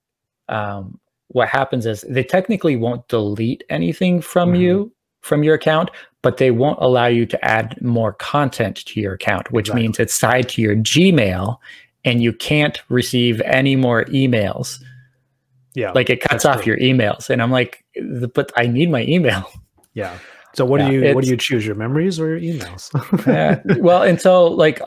um, 0.49 0.99
what 1.29 1.49
happens 1.49 1.87
is 1.87 2.05
they 2.09 2.25
technically 2.25 2.77
won't 2.77 3.07
delete 3.09 3.65
anything 3.69 4.21
from 4.21 4.53
mm-hmm. 4.53 4.63
you 4.63 4.93
from 5.23 5.43
your 5.43 5.55
account, 5.55 5.91
but 6.23 6.37
they 6.37 6.51
won't 6.51 6.79
allow 6.81 7.07
you 7.07 7.27
to 7.27 7.45
add 7.45 7.81
more 7.83 8.13
content 8.13 8.77
to 8.87 9.01
your 9.01 9.15
account, 9.15 9.51
which 9.51 9.69
exactly. 9.69 9.83
means 9.83 9.99
it's 9.99 10.19
tied 10.19 10.49
to 10.51 10.63
your 10.63 10.77
Gmail, 10.77 11.57
and 12.05 12.23
you 12.23 12.33
can't 12.33 12.81
receive 12.89 13.41
any 13.43 13.77
more 13.77 14.05
emails. 14.07 14.83
Yeah, 15.75 15.93
like 15.93 16.09
it 16.11 16.21
cuts 16.21 16.45
off 16.45 16.63
true. 16.63 16.73
your 16.73 16.79
emails, 16.79 17.29
and 17.29 17.43
I'm 17.43 17.51
like, 17.51 17.85
but 18.35 18.53
I 18.57 18.67
need 18.67 18.91
my 18.91 19.05
email. 19.05 19.51
Yeah. 19.97 20.19
So 20.57 20.65
what 20.65 20.81
yeah, 20.81 20.89
do 20.89 20.93
you 20.95 21.15
what 21.15 21.25
do 21.25 21.31
you 21.31 21.37
choose? 21.37 21.67
Your 21.67 21.75
memories 21.75 22.19
or 22.19 22.39
your 22.39 22.55
emails? 22.55 22.91
yeah. 23.27 23.61
Well, 23.79 24.03
and 24.03 24.19
so 24.21 24.47
like 24.47 24.81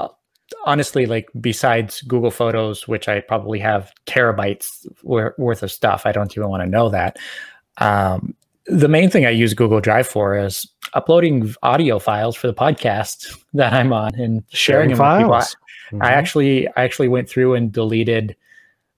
honestly, 0.65 1.05
like 1.05 1.29
besides 1.39 2.01
Google 2.01 2.31
Photos, 2.31 2.87
which 2.87 3.07
I 3.07 3.19
probably 3.19 3.59
have 3.59 3.91
terabytes 4.07 4.87
worth 5.03 5.61
of 5.61 5.71
stuff, 5.71 6.07
I 6.07 6.11
don't 6.11 6.35
even 6.35 6.49
want 6.49 6.63
to 6.63 6.69
know 6.69 6.89
that. 6.89 7.17
Um, 7.77 8.35
the 8.65 8.87
main 8.87 9.11
thing 9.11 9.27
I 9.27 9.29
use 9.29 9.53
Google 9.53 9.79
Drive 9.79 10.07
for 10.07 10.35
is 10.35 10.67
uploading 10.95 11.53
audio 11.61 11.99
files 11.99 12.35
for 12.35 12.47
the 12.47 12.53
podcast 12.53 13.37
that 13.53 13.71
I'm 13.71 13.93
on 13.93 14.15
and 14.15 14.43
sharing, 14.49 14.49
sharing 14.49 14.89
them 14.89 14.97
files. 14.97 15.55
Mm-hmm. 15.91 16.01
I 16.01 16.13
actually 16.13 16.67
I 16.69 16.83
actually 16.83 17.09
went 17.09 17.29
through 17.29 17.53
and 17.53 17.71
deleted 17.71 18.35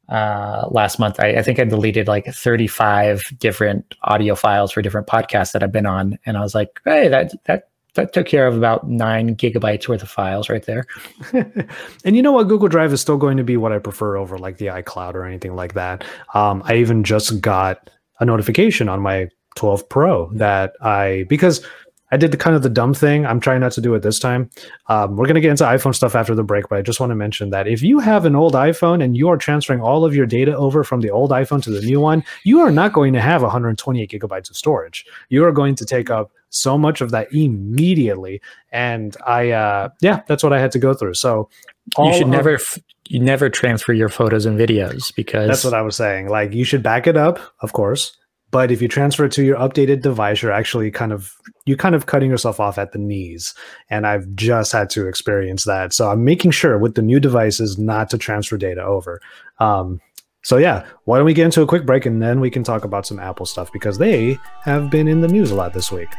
uh, 0.09 0.67
last 0.71 0.99
month. 0.99 1.19
I, 1.19 1.35
I, 1.35 1.41
think 1.41 1.59
I 1.59 1.63
deleted 1.63 2.07
like 2.07 2.25
35 2.25 3.23
different 3.39 3.95
audio 4.03 4.35
files 4.35 4.71
for 4.71 4.81
different 4.81 5.07
podcasts 5.07 5.53
that 5.53 5.63
I've 5.63 5.71
been 5.71 5.85
on, 5.85 6.19
and 6.25 6.37
I 6.37 6.41
was 6.41 6.53
like, 6.53 6.81
hey, 6.85 7.07
that 7.07 7.31
that 7.45 7.69
that 7.93 8.13
took 8.13 8.25
care 8.25 8.47
of 8.47 8.55
about 8.55 8.89
nine 8.89 9.35
gigabytes 9.35 9.87
worth 9.87 10.01
of 10.01 10.09
files 10.09 10.49
right 10.49 10.65
there. 10.65 10.85
and 11.33 12.15
you 12.15 12.21
know 12.21 12.31
what? 12.31 12.47
Google 12.47 12.69
Drive 12.69 12.93
is 12.93 13.01
still 13.01 13.17
going 13.17 13.37
to 13.37 13.43
be 13.43 13.57
what 13.57 13.73
I 13.73 13.79
prefer 13.79 14.15
over 14.15 14.37
like 14.37 14.57
the 14.57 14.67
iCloud 14.67 15.13
or 15.13 15.25
anything 15.25 15.55
like 15.55 15.73
that. 15.73 16.03
Um, 16.33 16.61
I 16.65 16.75
even 16.75 17.03
just 17.03 17.41
got 17.41 17.89
a 18.19 18.25
notification 18.25 18.87
on 18.87 19.01
my 19.01 19.29
12 19.55 19.89
Pro 19.89 20.31
that 20.33 20.73
I 20.81 21.25
because 21.27 21.65
I 22.11 22.17
did 22.17 22.31
the 22.31 22.37
kind 22.37 22.55
of 22.55 22.61
the 22.61 22.69
dumb 22.69 22.93
thing. 22.93 23.25
I'm 23.25 23.39
trying 23.39 23.61
not 23.61 23.71
to 23.73 23.81
do 23.81 23.93
it 23.95 24.01
this 24.01 24.19
time. 24.19 24.49
Um, 24.87 25.15
we're 25.15 25.25
going 25.25 25.35
to 25.35 25.41
get 25.41 25.51
into 25.51 25.63
iPhone 25.63 25.95
stuff 25.95 26.15
after 26.15 26.35
the 26.35 26.43
break, 26.43 26.69
but 26.69 26.77
I 26.77 26.81
just 26.81 26.99
want 26.99 27.11
to 27.11 27.15
mention 27.15 27.49
that 27.51 27.67
if 27.67 27.81
you 27.81 27.99
have 27.99 28.25
an 28.25 28.35
old 28.35 28.53
iPhone 28.53 29.03
and 29.03 29.15
you 29.15 29.29
are 29.29 29.37
transferring 29.37 29.81
all 29.81 30.03
of 30.03 30.15
your 30.15 30.25
data 30.25 30.55
over 30.55 30.83
from 30.83 31.01
the 31.01 31.09
old 31.09 31.31
iPhone 31.31 31.63
to 31.63 31.69
the 31.69 31.81
new 31.81 31.99
one, 31.99 32.23
you 32.43 32.59
are 32.59 32.71
not 32.71 32.93
going 32.93 33.13
to 33.13 33.21
have 33.21 33.41
128 33.41 34.09
gigabytes 34.11 34.49
of 34.49 34.57
storage. 34.57 35.05
You 35.29 35.45
are 35.45 35.51
going 35.51 35.75
to 35.75 35.85
take 35.85 36.09
up 36.09 36.31
so 36.49 36.77
much 36.77 37.01
of 37.01 37.11
that 37.11 37.31
immediately. 37.33 38.41
And 38.71 39.15
I, 39.25 39.51
uh, 39.51 39.89
yeah, 40.01 40.21
that's 40.27 40.43
what 40.43 40.53
I 40.53 40.59
had 40.59 40.71
to 40.73 40.79
go 40.79 40.93
through. 40.93 41.13
So 41.13 41.49
you 41.97 42.13
should 42.13 42.27
never. 42.27 42.55
F- 42.55 42.79
you 43.07 43.19
never 43.19 43.49
transfer 43.49 43.91
your 43.91 44.07
photos 44.07 44.45
and 44.45 44.57
videos 44.57 45.13
because 45.13 45.49
that's 45.49 45.65
what 45.65 45.73
I 45.73 45.81
was 45.81 45.97
saying. 45.97 46.29
Like 46.29 46.53
you 46.53 46.63
should 46.63 46.81
back 46.81 47.07
it 47.07 47.17
up, 47.17 47.39
of 47.59 47.73
course, 47.73 48.15
but 48.51 48.71
if 48.71 48.81
you 48.81 48.87
transfer 48.87 49.25
it 49.25 49.31
to 49.33 49.43
your 49.43 49.57
updated 49.57 50.01
device, 50.01 50.41
you're 50.41 50.51
actually 50.51 50.91
kind 50.91 51.11
of 51.11 51.33
you 51.65 51.77
kind 51.77 51.95
of 51.95 52.05
cutting 52.05 52.29
yourself 52.29 52.59
off 52.59 52.77
at 52.77 52.91
the 52.91 52.99
knees. 52.99 53.53
And 53.89 54.05
I've 54.05 54.33
just 54.35 54.71
had 54.71 54.89
to 54.91 55.07
experience 55.07 55.63
that. 55.63 55.93
So 55.93 56.09
I'm 56.09 56.23
making 56.23 56.51
sure 56.51 56.77
with 56.77 56.95
the 56.95 57.01
new 57.01 57.19
devices 57.19 57.77
not 57.77 58.09
to 58.09 58.17
transfer 58.17 58.57
data 58.57 58.83
over. 58.83 59.21
Um, 59.59 60.01
so 60.43 60.57
yeah, 60.57 60.85
why 61.05 61.17
don't 61.17 61.25
we 61.25 61.33
get 61.33 61.45
into 61.45 61.61
a 61.61 61.67
quick 61.67 61.85
break 61.85 62.05
and 62.05 62.21
then 62.21 62.39
we 62.39 62.49
can 62.49 62.63
talk 62.63 62.83
about 62.83 63.05
some 63.05 63.19
Apple 63.19 63.45
stuff 63.45 63.71
because 63.71 63.99
they 63.99 64.37
have 64.63 64.89
been 64.89 65.07
in 65.07 65.21
the 65.21 65.27
news 65.27 65.51
a 65.51 65.55
lot 65.55 65.73
this 65.73 65.91
week. 65.91 66.09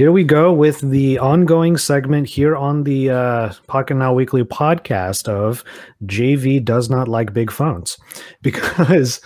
Here 0.00 0.12
we 0.12 0.24
go 0.24 0.50
with 0.50 0.80
the 0.80 1.18
ongoing 1.18 1.76
segment 1.76 2.26
here 2.26 2.56
on 2.56 2.84
the 2.84 3.10
uh, 3.10 3.52
Pocketnow 3.68 4.14
Weekly 4.14 4.44
podcast 4.44 5.28
of 5.28 5.62
JV 6.06 6.64
does 6.64 6.88
not 6.88 7.06
like 7.06 7.34
big 7.34 7.50
phones 7.50 7.98
because 8.40 9.20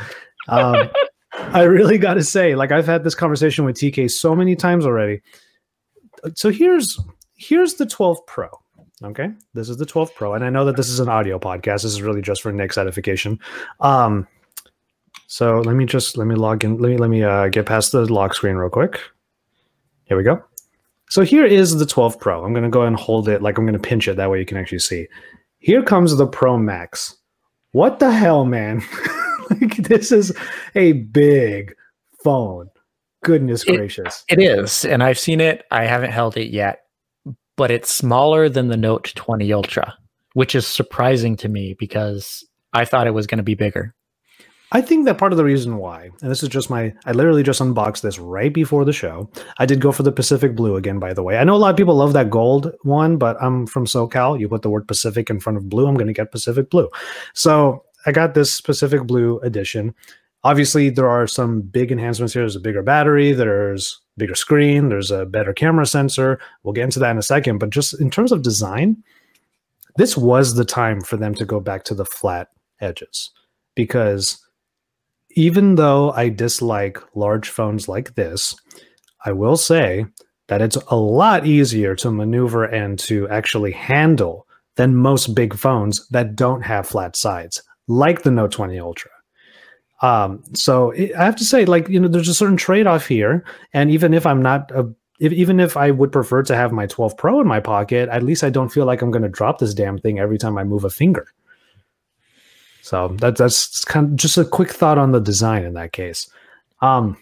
um, 0.49 0.91
I 1.33 1.63
really 1.63 1.97
got 1.97 2.15
to 2.15 2.25
say, 2.25 2.57
like 2.57 2.73
I've 2.73 2.87
had 2.87 3.05
this 3.05 3.15
conversation 3.15 3.65
with 3.65 3.77
TK 3.77 4.11
so 4.11 4.35
many 4.35 4.57
times 4.57 4.85
already. 4.85 5.23
So 6.35 6.51
here's 6.51 6.99
here's 7.37 7.75
the 7.75 7.87
12 7.87 8.27
Pro. 8.27 8.49
Okay, 9.05 9.29
this 9.53 9.69
is 9.69 9.77
the 9.77 9.87
12 9.87 10.13
Pro, 10.17 10.35
and 10.35 10.45
I 10.45 10.51
know 10.51 10.65
that 10.65 10.75
this 10.75 10.89
is 10.89 10.99
an 10.99 11.09
audio 11.09 11.39
podcast. 11.39 11.83
This 11.83 11.85
is 11.85 12.03
really 12.03 12.21
just 12.21 12.43
for 12.43 12.51
Nick's 12.51 12.79
edification. 12.79 13.39
Um, 13.79 14.27
so 15.29 15.61
let 15.61 15.77
me 15.77 15.87
just 15.87 16.17
let 16.17 16.27
me 16.27 16.35
log 16.35 16.65
in. 16.65 16.79
Let 16.79 16.89
me 16.89 16.97
let 16.97 17.11
me 17.11 17.23
uh, 17.23 17.47
get 17.47 17.65
past 17.65 17.93
the 17.93 18.13
lock 18.13 18.35
screen 18.35 18.57
real 18.57 18.71
quick. 18.71 19.01
Here 20.07 20.17
we 20.17 20.25
go. 20.25 20.43
So 21.15 21.23
here 21.23 21.47
is 21.47 21.79
the 21.79 21.87
12 21.87 22.19
Pro. 22.19 22.45
I'm 22.45 22.53
going 22.53 22.65
to 22.65 22.69
go 22.69 22.83
and 22.83 22.97
hold 22.97 23.29
it 23.29 23.41
like 23.41 23.57
I'm 23.57 23.65
going 23.65 23.81
to 23.81 23.89
pinch 23.89 24.09
it. 24.09 24.17
That 24.17 24.33
way 24.33 24.41
you 24.41 24.45
can 24.45 24.57
actually 24.57 24.81
see. 24.81 25.07
Here 25.59 25.81
comes 25.81 26.17
the 26.17 26.27
Pro 26.27 26.59
Max. 26.59 27.17
What 27.71 28.01
the 28.01 28.11
hell, 28.11 28.45
man? 28.45 28.83
like, 29.51 29.77
this 29.77 30.11
is 30.11 30.37
a 30.75 30.95
big 30.95 31.73
phone. 32.25 32.69
Goodness 33.23 33.63
it, 33.63 33.77
gracious. 33.77 34.25
It 34.29 34.43
is. 34.43 34.85
And 34.85 35.05
I've 35.05 35.21
seen 35.21 35.41
it. 35.41 35.63
I 35.71 35.85
haven't 35.85 36.11
held 36.11 36.37
it 36.37 36.51
yet, 36.51 36.81
but 37.55 37.71
it's 37.71 37.95
smaller 37.95 38.49
than 38.49 38.67
the 38.67 38.77
Note 38.77 39.13
20 39.15 39.53
Ultra, 39.53 39.95
which 40.33 40.57
is 40.57 40.67
surprising 40.67 41.37
to 41.37 41.49
me 41.49 41.77
because 41.79 42.45
I 42.73 42.85
thought 42.85 43.07
it 43.07 43.15
was 43.15 43.29
going 43.29 43.39
to 43.39 43.45
be 43.45 43.55
bigger. 43.55 43.95
I 44.75 44.81
think 44.81 45.05
that 45.05 45.19
part 45.19 45.33
of 45.33 45.39
the 45.39 45.45
reason 45.45 45.77
why, 45.77 46.11
and 46.21 46.29
this 46.29 46.43
is 46.43 46.49
just 46.49 46.69
my, 46.69 46.93
I 47.07 47.13
literally 47.13 47.45
just 47.45 47.61
unboxed 47.61 48.03
this 48.03 48.19
right 48.19 48.53
before 48.53 48.85
the 48.85 48.93
show. 48.93 49.31
I 49.59 49.67
did 49.67 49.81
go 49.81 49.93
for 49.93 50.03
the 50.03 50.11
Pacific 50.11 50.57
Blue 50.57 50.75
again, 50.75 50.99
by 50.99 51.15
the 51.15 51.23
way. 51.23 51.39
I 51.39 51.45
know 51.45 51.55
a 51.55 51.59
lot 51.59 51.71
of 51.71 51.77
people 51.77 51.95
love 51.95 52.13
that 52.15 52.29
gold 52.29 52.73
one, 52.83 53.17
but 53.17 53.41
I'm 53.41 53.69
from 53.69 53.87
SoCal. 53.87 54.39
You 54.41 54.49
put 54.49 54.63
the 54.63 54.71
word 54.71 54.89
Pacific 54.89 55.31
in 55.31 55.39
front 55.39 55.59
of 55.59 55.69
blue, 55.69 55.87
I'm 55.87 55.95
going 55.95 56.09
to 56.09 56.13
get 56.13 56.33
Pacific 56.33 56.71
Blue. 56.71 56.91
So 57.35 57.85
I 58.05 58.11
got 58.11 58.35
this 58.35 58.61
Pacific 58.61 59.05
Blue 59.05 59.39
edition. 59.41 59.95
Obviously, 60.43 60.91
there 60.91 61.09
are 61.09 61.29
some 61.29 61.61
big 61.61 61.93
enhancements 61.93 62.35
here. 62.35 62.43
There's 62.43 62.57
a 62.57 62.61
bigger 62.61 62.83
battery, 62.83 63.33
there's 63.33 64.01
bigger 64.17 64.35
screen, 64.35 64.89
there's 64.89 65.13
a 65.13 65.25
better 65.25 65.53
camera 65.53 65.87
sensor. 65.87 66.41
We'll 66.65 66.75
get 66.75 66.85
into 66.85 66.99
that 66.99 67.13
in 67.13 67.19
a 67.19 67.23
second. 67.23 67.59
But 67.59 67.71
just 67.71 68.01
in 68.01 68.11
terms 68.11 68.33
of 68.33 68.43
design, 68.43 69.05
this 69.99 70.17
was 70.17 70.57
the 70.57 70.65
time 70.65 71.01
for 71.01 71.17
them 71.17 71.33
to 71.37 71.45
go 71.45 71.61
back 71.61 71.85
to 71.85 71.95
the 71.95 72.05
flat 72.05 72.49
edges 72.81 73.31
because 73.77 74.44
even 75.35 75.75
though 75.75 76.13
I 76.13 76.29
dislike 76.29 76.99
large 77.15 77.49
phones 77.49 77.89
like 77.89 78.15
this, 78.15 78.55
I 79.25 79.33
will 79.33 79.57
say 79.57 80.07
that 80.49 80.63
it's 80.63 80.77
a 80.89 80.97
lot 80.97 81.47
easier 81.47 81.95
to 81.97 82.11
maneuver 82.11 82.65
and 82.65 82.99
to 83.01 83.29
actually 83.29 83.73
handle 83.73 84.47
than 84.77 84.97
most 84.97 85.35
big 85.35 85.55
phones 85.55 86.07
that 86.09 86.37
don't 86.37 86.63
have 86.63 86.87
flat 86.87 87.17
sides, 87.17 87.63
like 87.87 88.23
the 88.23 88.31
Note 88.31 88.53
20 88.53 88.79
Ultra. 88.79 89.11
Um, 90.03 90.43
so 90.55 90.91
it, 90.91 91.15
I 91.15 91.25
have 91.25 91.37
to 91.37 91.45
say, 91.45 91.65
like, 91.65 91.89
you 91.89 91.99
know, 91.99 92.09
there's 92.09 92.29
a 92.29 92.35
certain 92.35 92.57
trade 92.57 92.87
off 92.87 93.07
here. 93.07 93.45
And 93.73 93.91
even 93.91 94.13
if 94.13 94.27
I'm 94.27 94.43
not 94.43 94.71
a 94.73 94.93
if, 95.21 95.33
even 95.33 95.61
if 95.61 95.77
I 95.77 95.91
would 95.91 96.13
prefer 96.13 96.43
to 96.43 96.57
have 96.57 96.73
my 96.73 96.87
12 96.87 97.17
Pro 97.17 97.41
in 97.41 97.47
my 97.47 97.61
pocket, 97.61 98.09
at 98.09 98.23
least 98.23 98.43
I 98.43 98.51
don't 98.51 98.71
feel 98.71 98.85
like 98.85 99.01
I'm 99.01 99.13
going 99.13 99.23
to 99.23 99.29
drop 99.29 99.59
this 99.59 99.73
damn 99.73 99.97
thing 99.97 100.19
every 100.19 100.39
time 100.39 100.59
I 100.59 100.65
move 100.65 100.85
a 100.85 100.91
finger. 100.91 101.27
So 102.85 103.17
that, 103.21 103.37
that's 103.37 103.83
kind 103.87 104.11
of 104.11 104.17
just 104.17 104.37
a 104.37 104.45
quick 104.45 104.71
thought 104.71 104.99
on 104.99 105.13
the 105.13 105.19
design 105.19 105.65
in 105.65 105.73
that 105.73 105.93
case. 105.93 106.29
Um, 106.83 107.17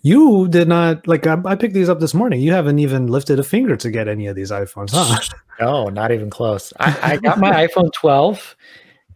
you 0.00 0.48
did 0.48 0.68
not 0.68 1.06
like 1.06 1.26
I, 1.26 1.36
I, 1.44 1.54
picked 1.54 1.74
these 1.74 1.90
up 1.90 2.00
this 2.00 2.14
morning. 2.14 2.40
You 2.40 2.52
haven't 2.52 2.78
even 2.78 3.08
lifted 3.08 3.38
a 3.38 3.42
finger 3.42 3.76
to 3.76 3.90
get 3.90 4.08
any 4.08 4.26
of 4.26 4.36
these 4.36 4.50
iPhones, 4.50 4.92
huh? 4.92 5.20
No, 5.60 5.88
not 5.88 6.12
even 6.12 6.30
close. 6.30 6.72
I, 6.80 7.12
I 7.12 7.16
got 7.22 7.38
my 7.38 7.66
iPhone 7.66 7.92
12, 7.92 8.56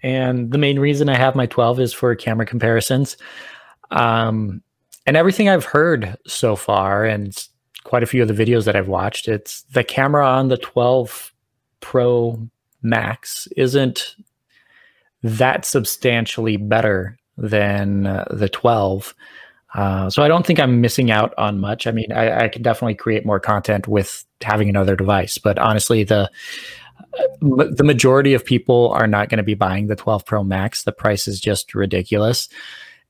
and 0.02 0.52
the 0.52 0.58
main 0.58 0.78
reason 0.78 1.08
I 1.08 1.16
have 1.16 1.34
my 1.34 1.46
12 1.46 1.80
is 1.80 1.94
for 1.94 2.14
camera 2.14 2.44
comparisons. 2.44 3.16
Um, 3.90 4.62
and 5.06 5.16
everything 5.16 5.48
I've 5.48 5.64
heard 5.64 6.14
so 6.26 6.56
far, 6.56 7.06
and 7.06 7.34
quite 7.84 8.02
a 8.02 8.06
few 8.06 8.20
of 8.20 8.28
the 8.28 8.34
videos 8.34 8.66
that 8.66 8.76
I've 8.76 8.88
watched, 8.88 9.28
it's 9.28 9.62
the 9.72 9.82
camera 9.82 10.26
on 10.28 10.48
the 10.48 10.58
12 10.58 11.32
Pro 11.80 12.38
Max 12.82 13.48
isn't 13.56 14.14
that 15.22 15.64
substantially 15.64 16.56
better 16.56 17.18
than 17.36 18.06
uh, 18.06 18.24
the 18.30 18.48
12. 18.48 19.14
Uh, 19.74 20.10
so 20.10 20.22
I 20.22 20.28
don't 20.28 20.46
think 20.46 20.58
I'm 20.58 20.80
missing 20.80 21.10
out 21.10 21.34
on 21.36 21.60
much. 21.60 21.86
I 21.86 21.92
mean, 21.92 22.10
I, 22.12 22.44
I 22.44 22.48
could 22.48 22.62
definitely 22.62 22.94
create 22.94 23.26
more 23.26 23.40
content 23.40 23.86
with 23.86 24.24
having 24.40 24.68
another 24.68 24.96
device, 24.96 25.38
but 25.38 25.58
honestly, 25.58 26.04
the 26.04 26.30
uh, 27.14 27.64
the 27.70 27.84
majority 27.84 28.34
of 28.34 28.44
people 28.44 28.90
are 28.90 29.06
not 29.06 29.28
going 29.28 29.38
to 29.38 29.44
be 29.44 29.54
buying 29.54 29.86
the 29.86 29.96
12 29.96 30.26
Pro 30.26 30.42
Max. 30.42 30.82
The 30.82 30.92
price 30.92 31.28
is 31.28 31.40
just 31.40 31.74
ridiculous. 31.74 32.48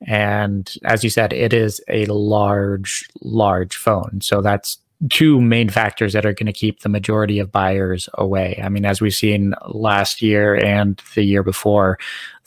And 0.05 0.73
as 0.85 1.03
you 1.03 1.09
said, 1.09 1.33
it 1.33 1.53
is 1.53 1.81
a 1.89 2.05
large, 2.05 3.09
large 3.21 3.75
phone. 3.75 4.21
So 4.21 4.41
that's 4.41 4.77
two 5.09 5.39
main 5.39 5.69
factors 5.69 6.13
that 6.13 6.25
are 6.25 6.33
going 6.33 6.47
to 6.47 6.53
keep 6.53 6.81
the 6.81 6.89
majority 6.89 7.39
of 7.39 7.51
buyers 7.51 8.09
away. 8.15 8.59
I 8.61 8.67
mean, 8.67 8.85
as 8.85 8.99
we've 8.99 9.13
seen 9.13 9.53
last 9.67 10.21
year 10.21 10.55
and 10.55 11.01
the 11.15 11.23
year 11.23 11.41
before, 11.41 11.97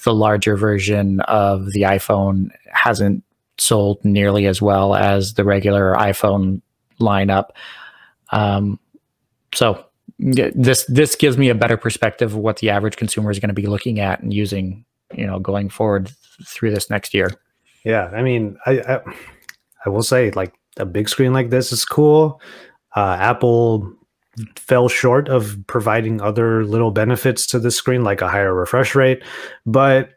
the 0.05 0.13
larger 0.13 0.57
version 0.57 1.21
of 1.21 1.73
the 1.73 1.83
iPhone 1.83 2.51
hasn't 2.71 3.25
sold 3.59 4.05
nearly 4.05 4.47
as 4.47 4.61
well 4.61 4.95
as 4.95 5.35
the 5.35 5.45
regular 5.45 5.95
iPhone 5.95 6.61
lineup. 7.01 7.51
Um, 8.31 8.79
so 9.55 9.87
this 10.19 10.85
this 10.87 11.17
gives 11.17 11.39
me 11.39 11.49
a 11.49 11.55
better 11.55 11.77
perspective 11.77 12.33
of 12.33 12.39
what 12.39 12.59
the 12.59 12.71
average 12.71 12.97
consumer 12.97 13.31
is 13.31 13.39
going 13.39 13.49
to 13.49 13.55
be 13.55 13.67
looking 13.67 13.99
at 13.99 14.21
and 14.21 14.33
using, 14.33 14.85
you 15.15 15.27
know, 15.27 15.39
going 15.39 15.69
forward 15.69 16.11
through 16.47 16.71
this 16.71 16.91
next 16.91 17.15
year. 17.15 17.31
Yeah, 17.85 18.07
I 18.15 18.23
mean, 18.23 18.57
I, 18.67 18.81
I, 18.81 19.01
I 19.87 19.89
will 19.89 20.03
say 20.03 20.31
like 20.33 20.55
a 20.79 20.87
big 20.87 21.09
screen 21.09 21.33
like 21.33 21.51
this 21.51 21.73
is 21.73 21.85
cool. 21.85 22.41
Uh, 22.95 23.17
Apple 23.19 23.93
fell 24.57 24.89
short 24.89 25.29
of 25.29 25.57
providing 25.67 26.21
other 26.21 26.65
little 26.65 26.91
benefits 26.91 27.47
to 27.47 27.59
the 27.59 27.71
screen, 27.71 28.05
like 28.05 28.21
a 28.21 28.29
higher 28.29 28.55
refresh 28.55 28.95
rate, 28.95 29.23
but 29.67 30.11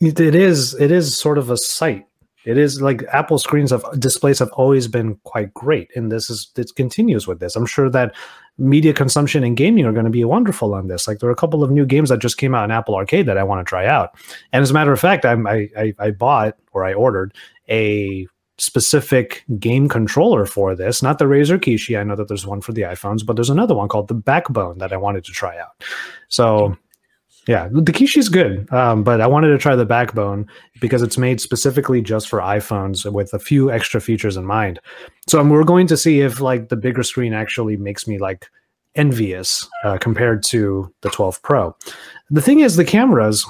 it 0.00 0.20
is 0.20 0.74
it 0.74 0.90
is 0.90 1.16
sort 1.16 1.38
of 1.38 1.50
a 1.50 1.56
sight. 1.56 2.06
It 2.44 2.58
is 2.58 2.80
like 2.80 3.02
Apple 3.12 3.38
screens 3.38 3.72
of 3.72 3.84
displays 3.98 4.38
have 4.38 4.52
always 4.52 4.86
been 4.86 5.16
quite 5.24 5.52
great, 5.52 5.90
and 5.96 6.12
this 6.12 6.30
is 6.30 6.48
it 6.56 6.70
continues 6.76 7.26
with 7.26 7.40
this. 7.40 7.56
I'm 7.56 7.66
sure 7.66 7.90
that 7.90 8.14
media 8.58 8.94
consumption 8.94 9.42
and 9.42 9.56
gaming 9.56 9.84
are 9.84 9.92
going 9.92 10.04
to 10.04 10.10
be 10.10 10.24
wonderful 10.24 10.72
on 10.72 10.86
this. 10.86 11.08
Like 11.08 11.18
there 11.18 11.28
are 11.28 11.32
a 11.32 11.36
couple 11.36 11.64
of 11.64 11.70
new 11.70 11.84
games 11.84 12.08
that 12.08 12.20
just 12.20 12.38
came 12.38 12.54
out 12.54 12.64
in 12.64 12.70
Apple 12.70 12.94
Arcade 12.94 13.26
that 13.26 13.36
I 13.36 13.42
want 13.42 13.66
to 13.66 13.68
try 13.68 13.86
out. 13.86 14.16
And 14.52 14.62
as 14.62 14.70
a 14.70 14.74
matter 14.74 14.92
of 14.92 15.00
fact, 15.00 15.24
I'm, 15.24 15.46
I, 15.46 15.68
I 15.76 15.94
I 15.98 16.10
bought 16.12 16.56
or 16.72 16.84
I 16.84 16.94
ordered 16.94 17.34
a 17.68 18.28
specific 18.58 19.44
game 19.58 19.88
controller 19.88 20.46
for 20.46 20.74
this, 20.74 21.02
not 21.02 21.18
the 21.18 21.26
Razer 21.26 21.58
Kishi. 21.58 21.98
I 21.98 22.04
know 22.04 22.16
that 22.16 22.28
there's 22.28 22.46
one 22.46 22.60
for 22.60 22.72
the 22.72 22.82
iPhones, 22.82 23.24
but 23.24 23.36
there's 23.36 23.50
another 23.50 23.74
one 23.74 23.88
called 23.88 24.08
the 24.08 24.14
Backbone 24.14 24.78
that 24.78 24.92
I 24.92 24.96
wanted 24.96 25.24
to 25.24 25.32
try 25.32 25.58
out. 25.58 25.82
So 26.28 26.76
yeah, 27.46 27.68
the 27.70 27.92
Kishi 27.92 28.16
is 28.16 28.28
good, 28.28 28.70
um, 28.72 29.04
but 29.04 29.20
I 29.20 29.26
wanted 29.28 29.48
to 29.48 29.58
try 29.58 29.76
the 29.76 29.84
Backbone 29.84 30.48
because 30.80 31.00
it's 31.00 31.16
made 31.16 31.40
specifically 31.40 32.02
just 32.02 32.28
for 32.28 32.40
iPhones 32.40 33.10
with 33.10 33.32
a 33.32 33.38
few 33.38 33.70
extra 33.70 34.00
features 34.00 34.36
in 34.36 34.44
mind. 34.44 34.80
So 35.28 35.38
um, 35.38 35.50
we're 35.50 35.62
going 35.62 35.86
to 35.88 35.96
see 35.96 36.20
if 36.20 36.40
like 36.40 36.70
the 36.70 36.76
bigger 36.76 37.04
screen 37.04 37.32
actually 37.32 37.76
makes 37.76 38.08
me 38.08 38.18
like 38.18 38.46
envious 38.96 39.68
uh, 39.84 39.98
compared 39.98 40.42
to 40.42 40.92
the 41.02 41.10
12 41.10 41.40
Pro. 41.42 41.76
The 42.30 42.42
thing 42.42 42.60
is, 42.60 42.74
the 42.74 42.84
cameras. 42.84 43.46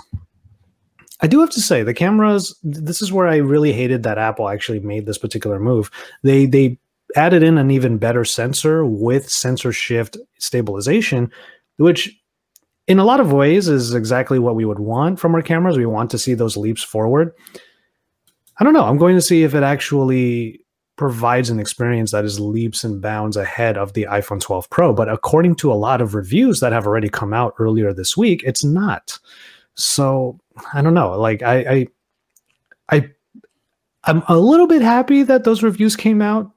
I 1.21 1.27
do 1.27 1.41
have 1.41 1.51
to 1.51 1.61
say 1.61 1.83
the 1.83 1.95
cameras. 1.95 2.55
This 2.62 3.01
is 3.01 3.12
where 3.12 3.27
I 3.27 3.37
really 3.37 3.73
hated 3.73 4.03
that 4.03 4.19
Apple 4.19 4.49
actually 4.49 4.81
made 4.81 5.07
this 5.07 5.19
particular 5.19 5.59
move. 5.59 5.91
They 6.23 6.47
they 6.47 6.79
added 7.14 7.43
in 7.43 7.57
an 7.57 7.71
even 7.71 7.99
better 7.99 8.25
sensor 8.25 8.85
with 8.85 9.31
sensor 9.31 9.73
shift 9.73 10.17
stabilization, 10.39 11.31
which 11.79 12.11
in 12.87 12.99
a 12.99 13.05
lot 13.05 13.21
of 13.21 13.33
ways 13.33 13.69
is 13.69 13.95
exactly 13.95 14.39
what 14.39 14.55
we 14.55 14.64
would 14.64 14.79
want 14.79 15.19
from 15.19 15.35
our 15.35 15.43
cameras. 15.43 15.79
We 15.79 15.87
want 15.87 16.11
to 16.11 16.19
see 16.19 16.35
those 16.35 16.57
leaps 16.57 16.83
forward. 16.83 17.33
I 18.59 18.64
don't 18.64 18.75
know. 18.75 18.85
I'm 18.85 18.99
going 18.99 19.17
to 19.17 19.23
see 19.23 19.43
if 19.43 19.55
it 19.55 19.62
actually 19.62 20.61
provides 20.97 21.51
an 21.51 21.61
experience 21.61 22.12
that 22.12 22.25
is 22.25 22.41
leaps 22.41 22.83
and 22.83 23.03
bounds 23.03 23.37
ahead 23.37 23.77
of 23.77 23.93
the 23.93 24.07
iPhone 24.11 24.41
12 24.41 24.71
Pro. 24.71 24.95
But 24.95 25.11
according 25.11 25.57
to 25.57 25.73
a 25.73 25.75
lot 25.75 26.01
of 26.01 26.14
reviews 26.14 26.61
that 26.61 26.73
have 26.73 26.87
already 26.87 27.09
come 27.09 27.35
out 27.35 27.55
earlier 27.59 27.93
this 27.93 28.17
week, 28.17 28.43
it's 28.45 28.64
not. 28.64 29.19
So 29.77 30.41
I 30.72 30.83
don't 30.83 30.95
know. 30.95 31.18
Like 31.18 31.43
I, 31.43 31.87
I, 32.91 32.97
I 32.97 33.11
I'm 34.05 34.22
a 34.29 34.37
little 34.37 34.66
bit 34.66 34.83
happy 34.83 35.22
that 35.22 35.45
those 35.45 35.62
reviews 35.62 35.97
came 35.97 36.20
out. 36.20 36.51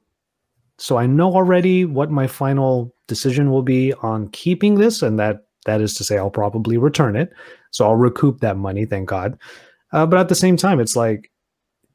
So 0.78 0.98
I 0.98 1.06
know 1.06 1.34
already 1.34 1.84
what 1.84 2.10
my 2.10 2.28
final 2.28 2.94
decision 3.08 3.52
will 3.52 3.64
be 3.64 3.94
on 3.94 4.30
keeping 4.30 4.76
this, 4.76 5.02
and 5.02 5.20
that 5.20 5.46
that 5.66 5.82
is 5.82 5.94
to 5.96 6.04
say, 6.04 6.18
I'll 6.18 6.30
probably 6.30 6.78
return 6.78 7.16
it. 7.16 7.32
So 7.72 7.86
I'll 7.86 7.96
recoup 7.96 8.40
that 8.40 8.58
money, 8.58 8.86
thank 8.86 9.10
God. 9.10 9.38
Uh, 9.92 10.06
but 10.06 10.20
at 10.20 10.30
the 10.30 10.36
same 10.36 10.58
time, 10.58 10.80
it's 10.80 10.96
like, 10.96 11.32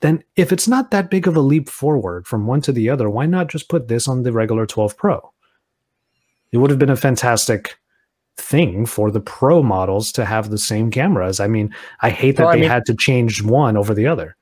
then 0.00 0.22
if 0.36 0.52
it's 0.52 0.68
not 0.68 0.90
that 0.90 1.10
big 1.10 1.26
of 1.26 1.36
a 1.36 1.40
leap 1.40 1.68
forward 1.68 2.26
from 2.26 2.46
one 2.46 2.60
to 2.62 2.72
the 2.72 2.90
other, 2.90 3.08
why 3.08 3.26
not 3.26 3.48
just 3.48 3.68
put 3.68 3.88
this 3.88 4.06
on 4.06 4.22
the 4.22 4.32
regular 4.32 4.66
12 4.66 4.96
Pro? 4.96 5.32
It 6.52 6.58
would 6.58 6.70
have 6.70 6.78
been 6.78 6.90
a 6.90 6.96
fantastic 6.96 7.78
thing 8.36 8.86
for 8.86 9.10
the 9.10 9.20
Pro 9.20 9.62
models 9.62 10.12
to 10.12 10.24
have 10.24 10.50
the 10.50 10.58
same 10.58 10.90
cameras. 10.90 11.40
I 11.40 11.46
mean, 11.46 11.74
I 12.00 12.10
hate 12.10 12.36
that 12.36 12.44
well, 12.44 12.52
they 12.52 12.58
I 12.58 12.60
mean, 12.62 12.70
had 12.70 12.86
to 12.86 12.94
change 12.94 13.42
one 13.42 13.76
over 13.76 13.94
the 13.94 14.06
other. 14.06 14.36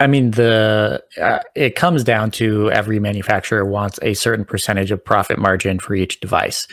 I 0.00 0.06
mean, 0.06 0.30
the 0.30 1.02
uh, 1.20 1.40
it 1.54 1.76
comes 1.76 2.04
down 2.04 2.30
to 2.32 2.70
every 2.70 2.98
manufacturer 2.98 3.64
wants 3.64 3.98
a 4.00 4.14
certain 4.14 4.44
percentage 4.44 4.90
of 4.90 5.04
profit 5.04 5.38
margin 5.38 5.78
for 5.78 5.94
each 5.94 6.20
device. 6.20 6.66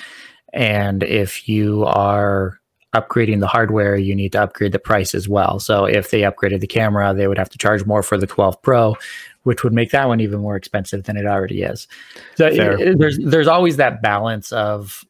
And 0.53 1.03
if 1.03 1.49
you 1.49 1.83
are 1.85 2.59
upgrading 2.95 3.39
the 3.39 3.47
hardware, 3.47 3.97
you 3.97 4.15
need 4.15 4.31
to 4.31 4.41
upgrade 4.41 4.71
the 4.71 4.79
price 4.79 5.13
as 5.13 5.27
well. 5.27 5.59
So 5.59 5.85
if 5.85 6.09
they 6.09 6.21
upgraded 6.21 6.61
the 6.61 6.67
camera, 6.67 7.13
they 7.13 7.27
would 7.27 7.37
have 7.37 7.49
to 7.49 7.57
charge 7.57 7.85
more 7.85 8.01
for 8.01 8.17
the 8.17 8.25
12 8.25 8.61
Pro, 8.61 8.95
which 9.43 9.63
would 9.63 9.73
make 9.73 9.91
that 9.91 10.07
one 10.07 10.21
even 10.21 10.39
more 10.39 10.55
expensive 10.55 11.03
than 11.03 11.17
it 11.17 11.25
already 11.25 11.61
is. 11.61 11.87
So 12.35 12.47
it, 12.47 12.97
there's 12.97 13.19
there's 13.19 13.47
always 13.47 13.77
that 13.77 14.01
balance 14.01 14.51
of 14.51 15.03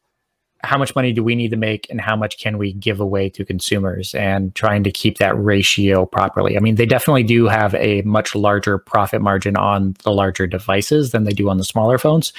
how 0.61 0.77
much 0.77 0.93
money 0.95 1.13
do 1.13 1.23
we 1.23 1.35
need 1.35 1.51
to 1.51 1.57
make 1.57 1.87
and 1.89 2.01
how 2.01 2.15
much 2.15 2.37
can 2.37 2.57
we 2.57 2.73
give 2.73 2.99
away 2.99 3.29
to 3.29 3.45
consumers 3.45 4.13
and 4.13 4.53
trying 4.55 4.83
to 4.83 4.91
keep 4.91 5.17
that 5.17 5.37
ratio 5.37 6.05
properly. 6.05 6.57
I 6.57 6.59
mean, 6.59 6.75
they 6.75 6.85
definitely 6.85 7.23
do 7.23 7.47
have 7.47 7.73
a 7.75 8.01
much 8.01 8.35
larger 8.35 8.77
profit 8.77 9.21
margin 9.21 9.55
on 9.55 9.95
the 10.03 10.11
larger 10.11 10.47
devices 10.47 11.11
than 11.11 11.23
they 11.23 11.31
do 11.31 11.49
on 11.49 11.57
the 11.57 11.63
smaller 11.63 11.97
phones. 11.97 12.33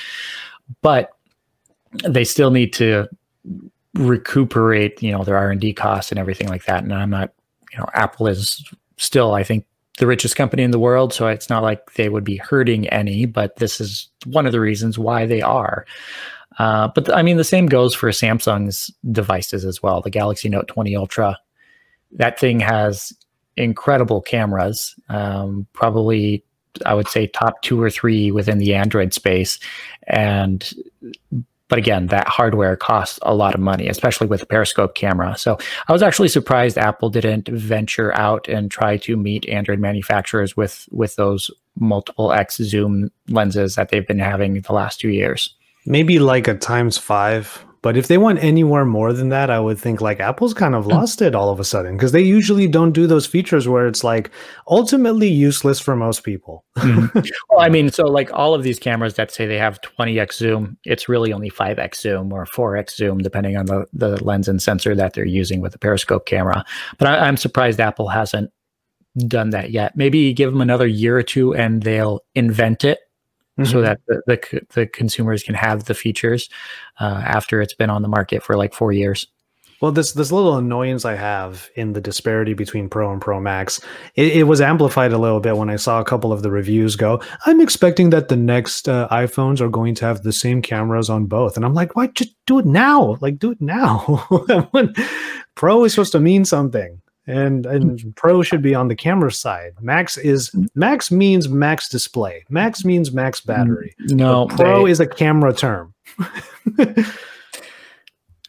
But 0.83 1.11
they 2.05 2.25
still 2.25 2.51
need 2.51 2.73
to 2.75 3.09
recuperate, 3.95 5.03
you 5.03 5.13
know, 5.13 5.25
their 5.25 5.39
R 5.39 5.51
and 5.51 5.61
D 5.61 5.73
costs 5.73 6.13
and 6.13 6.19
everything 6.19 6.49
like 6.49 6.65
that. 6.65 6.83
And 6.83 6.93
I'm 6.93 7.11
not, 7.11 7.33
you 7.73 7.79
know, 7.79 7.87
Apple 7.95 8.27
is 8.27 8.63
still, 8.99 9.33
I 9.33 9.43
think, 9.43 9.65
the 9.99 10.07
richest 10.07 10.37
company 10.37 10.63
in 10.63 10.71
the 10.71 10.79
world, 10.79 11.13
so 11.13 11.27
it's 11.27 11.51
not 11.51 11.63
like 11.63 11.95
they 11.95 12.09
would 12.09 12.25
be 12.25 12.37
hurting 12.37 12.89
any. 12.89 13.27
But 13.27 13.57
this 13.57 13.81
is 13.81 14.09
one 14.27 14.47
of 14.47 14.53
the 14.53 14.61
reasons 14.61 14.99
why 14.99 15.27
they 15.27 15.43
are. 15.43 15.87
Uh, 16.61 16.89
but 16.95 17.11
I 17.11 17.23
mean, 17.23 17.39
the 17.39 17.45
same 17.45 17.65
goes 17.65 17.95
for 17.95 18.11
Samsung's 18.11 18.91
devices 19.11 19.65
as 19.65 19.83
well. 19.83 20.03
The 20.03 20.11
Galaxy 20.11 20.51
Note 20.51 20.69
20 20.69 20.95
Ultra, 20.95 21.39
that 22.13 22.39
thing 22.39 22.61
has 22.61 23.15
incredible 23.57 24.21
cameras. 24.21 24.95
Um, 25.09 25.67
probably, 25.73 26.45
I 26.85 26.93
would 26.93 27.09
say, 27.09 27.29
top 27.29 27.63
two 27.63 27.81
or 27.81 27.89
three 27.89 28.31
within 28.31 28.59
the 28.59 28.75
Android 28.75 29.15
space, 29.15 29.59
and 30.07 30.71
but 31.69 31.79
again, 31.79 32.09
that 32.09 32.29
hardware 32.29 32.77
costs 32.77 33.19
a 33.23 33.35
lot 33.35 33.55
of 33.55 33.61
money, 33.61 33.89
especially 33.89 34.27
with 34.27 34.43
a 34.43 34.47
periscope 34.47 34.95
camera. 34.95 35.39
So 35.39 35.57
I 35.89 35.95
was 35.95 36.03
actually 36.03 36.29
surprised 36.29 36.77
Apple 36.77 37.09
didn't 37.09 37.49
venture 37.49 38.15
out 38.15 38.49
and 38.49 38.71
try 38.71 38.99
to 38.99 39.17
meet 39.17 39.49
Android 39.49 39.79
manufacturers 39.79 40.59
with 40.59 40.87
with 40.91 41.17
those 41.17 41.51
multiple 41.79 42.33
X 42.33 42.57
zoom 42.57 43.11
lenses 43.31 43.77
that 43.77 43.89
they've 43.89 44.07
been 44.07 44.19
having 44.19 44.61
the 44.61 44.75
last 44.75 45.01
two 45.01 45.09
years. 45.09 45.55
Maybe 45.91 46.19
like 46.19 46.49
a 46.49 46.55
times 46.55 46.97
five 46.97 47.65
but 47.83 47.97
if 47.97 48.09
they 48.09 48.19
want 48.19 48.43
anywhere 48.45 48.85
more 48.85 49.13
than 49.13 49.31
that, 49.31 49.49
I 49.49 49.59
would 49.59 49.79
think 49.79 50.03
like 50.03 50.21
Apple's 50.21 50.53
kind 50.53 50.75
of 50.75 50.85
hmm. 50.85 50.91
lost 50.91 51.23
it 51.23 51.35
all 51.35 51.51
of 51.51 51.61
a 51.61 51.65
sudden 51.65 51.97
because 51.97 52.13
they 52.13 52.21
usually 52.21 52.69
don't 52.69 52.93
do 52.93 53.07
those 53.07 53.27
features 53.27 53.67
where 53.67 53.87
it's 53.87 54.05
like 54.05 54.31
ultimately 54.69 55.29
useless 55.29 55.81
for 55.81 55.97
most 55.97 56.23
people. 56.23 56.65
mm-hmm. 56.77 57.19
Well, 57.49 57.61
I 57.61 57.69
mean, 57.69 57.91
so 57.91 58.05
like 58.05 58.31
all 58.33 58.55
of 58.55 58.63
these 58.63 58.79
cameras 58.79 59.15
that 59.15 59.31
say 59.31 59.47
they 59.47 59.59
have 59.59 59.81
20x 59.81 60.35
zoom, 60.35 60.77
it's 60.85 61.09
really 61.09 61.33
only 61.33 61.51
5x 61.51 61.97
zoom 61.97 62.33
or 62.33 62.45
4x 62.47 62.91
zoom, 62.91 63.19
depending 63.19 63.57
on 63.57 63.67
the, 63.67 63.87
the 63.93 64.23
lens 64.23 64.47
and 64.47 64.61
sensor 64.63 64.95
that 64.95 65.15
they're 65.15 65.25
using 65.25 65.61
with 65.61 65.73
the 65.73 65.79
periscope 65.79 66.27
camera. 66.27 66.65
But 66.99 67.09
I, 67.09 67.27
I'm 67.27 67.37
surprised 67.37 67.81
Apple 67.81 68.09
hasn't 68.09 68.51
done 69.27 69.51
that 69.51 69.71
yet. 69.71 69.97
Maybe 69.97 70.33
give 70.33 70.53
them 70.53 70.61
another 70.61 70.87
year 70.87 71.17
or 71.17 71.23
two 71.23 71.55
and 71.55 71.83
they'll 71.83 72.21
invent 72.35 72.85
it 72.85 73.01
mm-hmm. 73.63 73.73
so 73.73 73.81
that 73.83 74.01
the, 74.07 74.23
the, 74.27 74.67
the 74.75 74.87
consumers 74.87 75.43
can 75.43 75.55
have 75.55 75.85
the 75.85 75.95
features 75.95 76.49
uh, 77.01 77.23
after 77.25 77.61
it's 77.61 77.75
been 77.75 77.91
on 77.91 78.03
the 78.03 78.09
market 78.09 78.43
for 78.43 78.57
like 78.57 78.75
four 78.75 78.93
years. 78.93 79.27
Well, 79.81 79.93
this 79.93 80.13
this 80.13 80.31
little 80.31 80.59
annoyance 80.59 81.07
I 81.07 81.15
have 81.15 81.71
in 81.75 81.95
the 81.95 82.03
disparity 82.03 82.53
between 82.53 82.91
Pro 82.91 83.11
and 83.11 83.21
Pro 83.21 83.41
Max, 83.41 83.81
it, 84.15 84.37
it, 84.37 84.43
was 84.43 84.61
amplified 84.61 85.11
a 85.13 85.19
little 85.19 85.41
bit 85.41 85.57
when 85.57 85.71
I 85.71 85.77
saw 85.77 86.01
a 86.01 86.05
couple 86.05 86.35
of 86.35 86.43
the 86.43 86.51
reviews 86.51 86.97
go. 86.97 87.23
I'm 87.47 87.63
expecting 87.63 88.11
that 88.11 88.29
the 88.29 88.37
next 88.37 88.91
uh, 88.91 89.09
iPhones 89.11 89.59
are 89.63 89.71
going 89.71 89.95
to 89.95 90.05
have 90.05 90.23
the 90.23 90.35
same 90.35 90.61
cameras 90.61 91.09
on 91.09 91.25
both, 91.25 91.57
and 91.57 91.65
I'm 91.65 91.73
like, 91.73 91.97
why 91.97 92.09
just 92.09 92.35
do 92.47 92.59
it 92.59 92.67
now? 92.67 93.17
Like, 93.23 93.39
do 93.39 93.53
it 93.53 93.61
now. 93.63 94.27
Pro 95.55 95.85
is 95.85 95.95
supposed 95.95 96.13
to 96.13 96.21
mean 96.21 96.45
something 96.45 97.00
and 97.27 97.67
and 97.67 98.15
pro 98.17 98.43
should 98.43 98.63
be 98.63 98.75
on 98.75 98.89
the 98.89 98.97
camera 98.97 99.33
side. 99.33 99.75
Max 99.81 100.17
is 100.17 100.51
max 100.75 101.11
means 101.11 101.49
max 101.49 101.89
display. 101.89 102.45
Max 102.49 102.85
means 102.85 103.13
max 103.13 103.41
battery. 103.41 103.95
No 104.01 104.47
pro 104.47 104.85
they, 104.85 104.93
is 104.93 105.01
a 105.01 105.07
camera 105.07 105.53
term. 105.53 105.95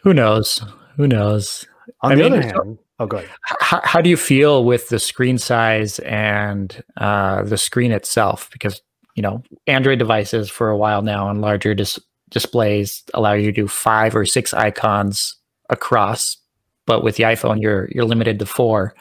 Who 0.02 0.14
knows? 0.14 0.64
Who 0.98 1.08
knows? 1.08 1.66
On 2.02 2.12
I 2.12 2.16
the 2.16 2.24
mean, 2.24 2.34
other 2.34 2.42
hand 2.42 2.78
oh 3.00 3.06
go 3.06 3.18
ahead. 3.18 3.30
how, 3.60 3.82
how, 3.84 4.02
do 4.02 4.10
you 4.10 4.18
feel 4.18 4.64
with 4.64 4.90
the 4.90 5.00
screen 5.00 5.38
size 5.38 6.00
and 6.00 6.84
uh, 6.98 7.44
the 7.44 7.58
screen 7.58 7.92
itself? 7.92 8.50
Because 8.52 8.82
you 9.16 9.22
know 9.22 9.44
android 9.68 10.00
devices 10.00 10.50
for 10.50 10.70
a 10.70 10.78
while 10.78 11.02
now 11.02 11.28
on 11.28 11.42
larger 11.42 11.76
dis- 11.76 12.00
displays 12.30 13.04
allow 13.14 13.34
you 13.34 13.46
to 13.46 13.52
do 13.52 13.68
five 13.68 14.16
or 14.16 14.26
six 14.26 14.54
icons 14.54 15.36
across 15.70 16.38
but 16.86 17.04
with 17.04 17.16
the 17.16 17.24
iPhone, 17.24 17.62
you're 17.62 17.88
you're 17.92 18.06
limited 18.06 18.40
to 18.40 18.46
4 18.46 18.94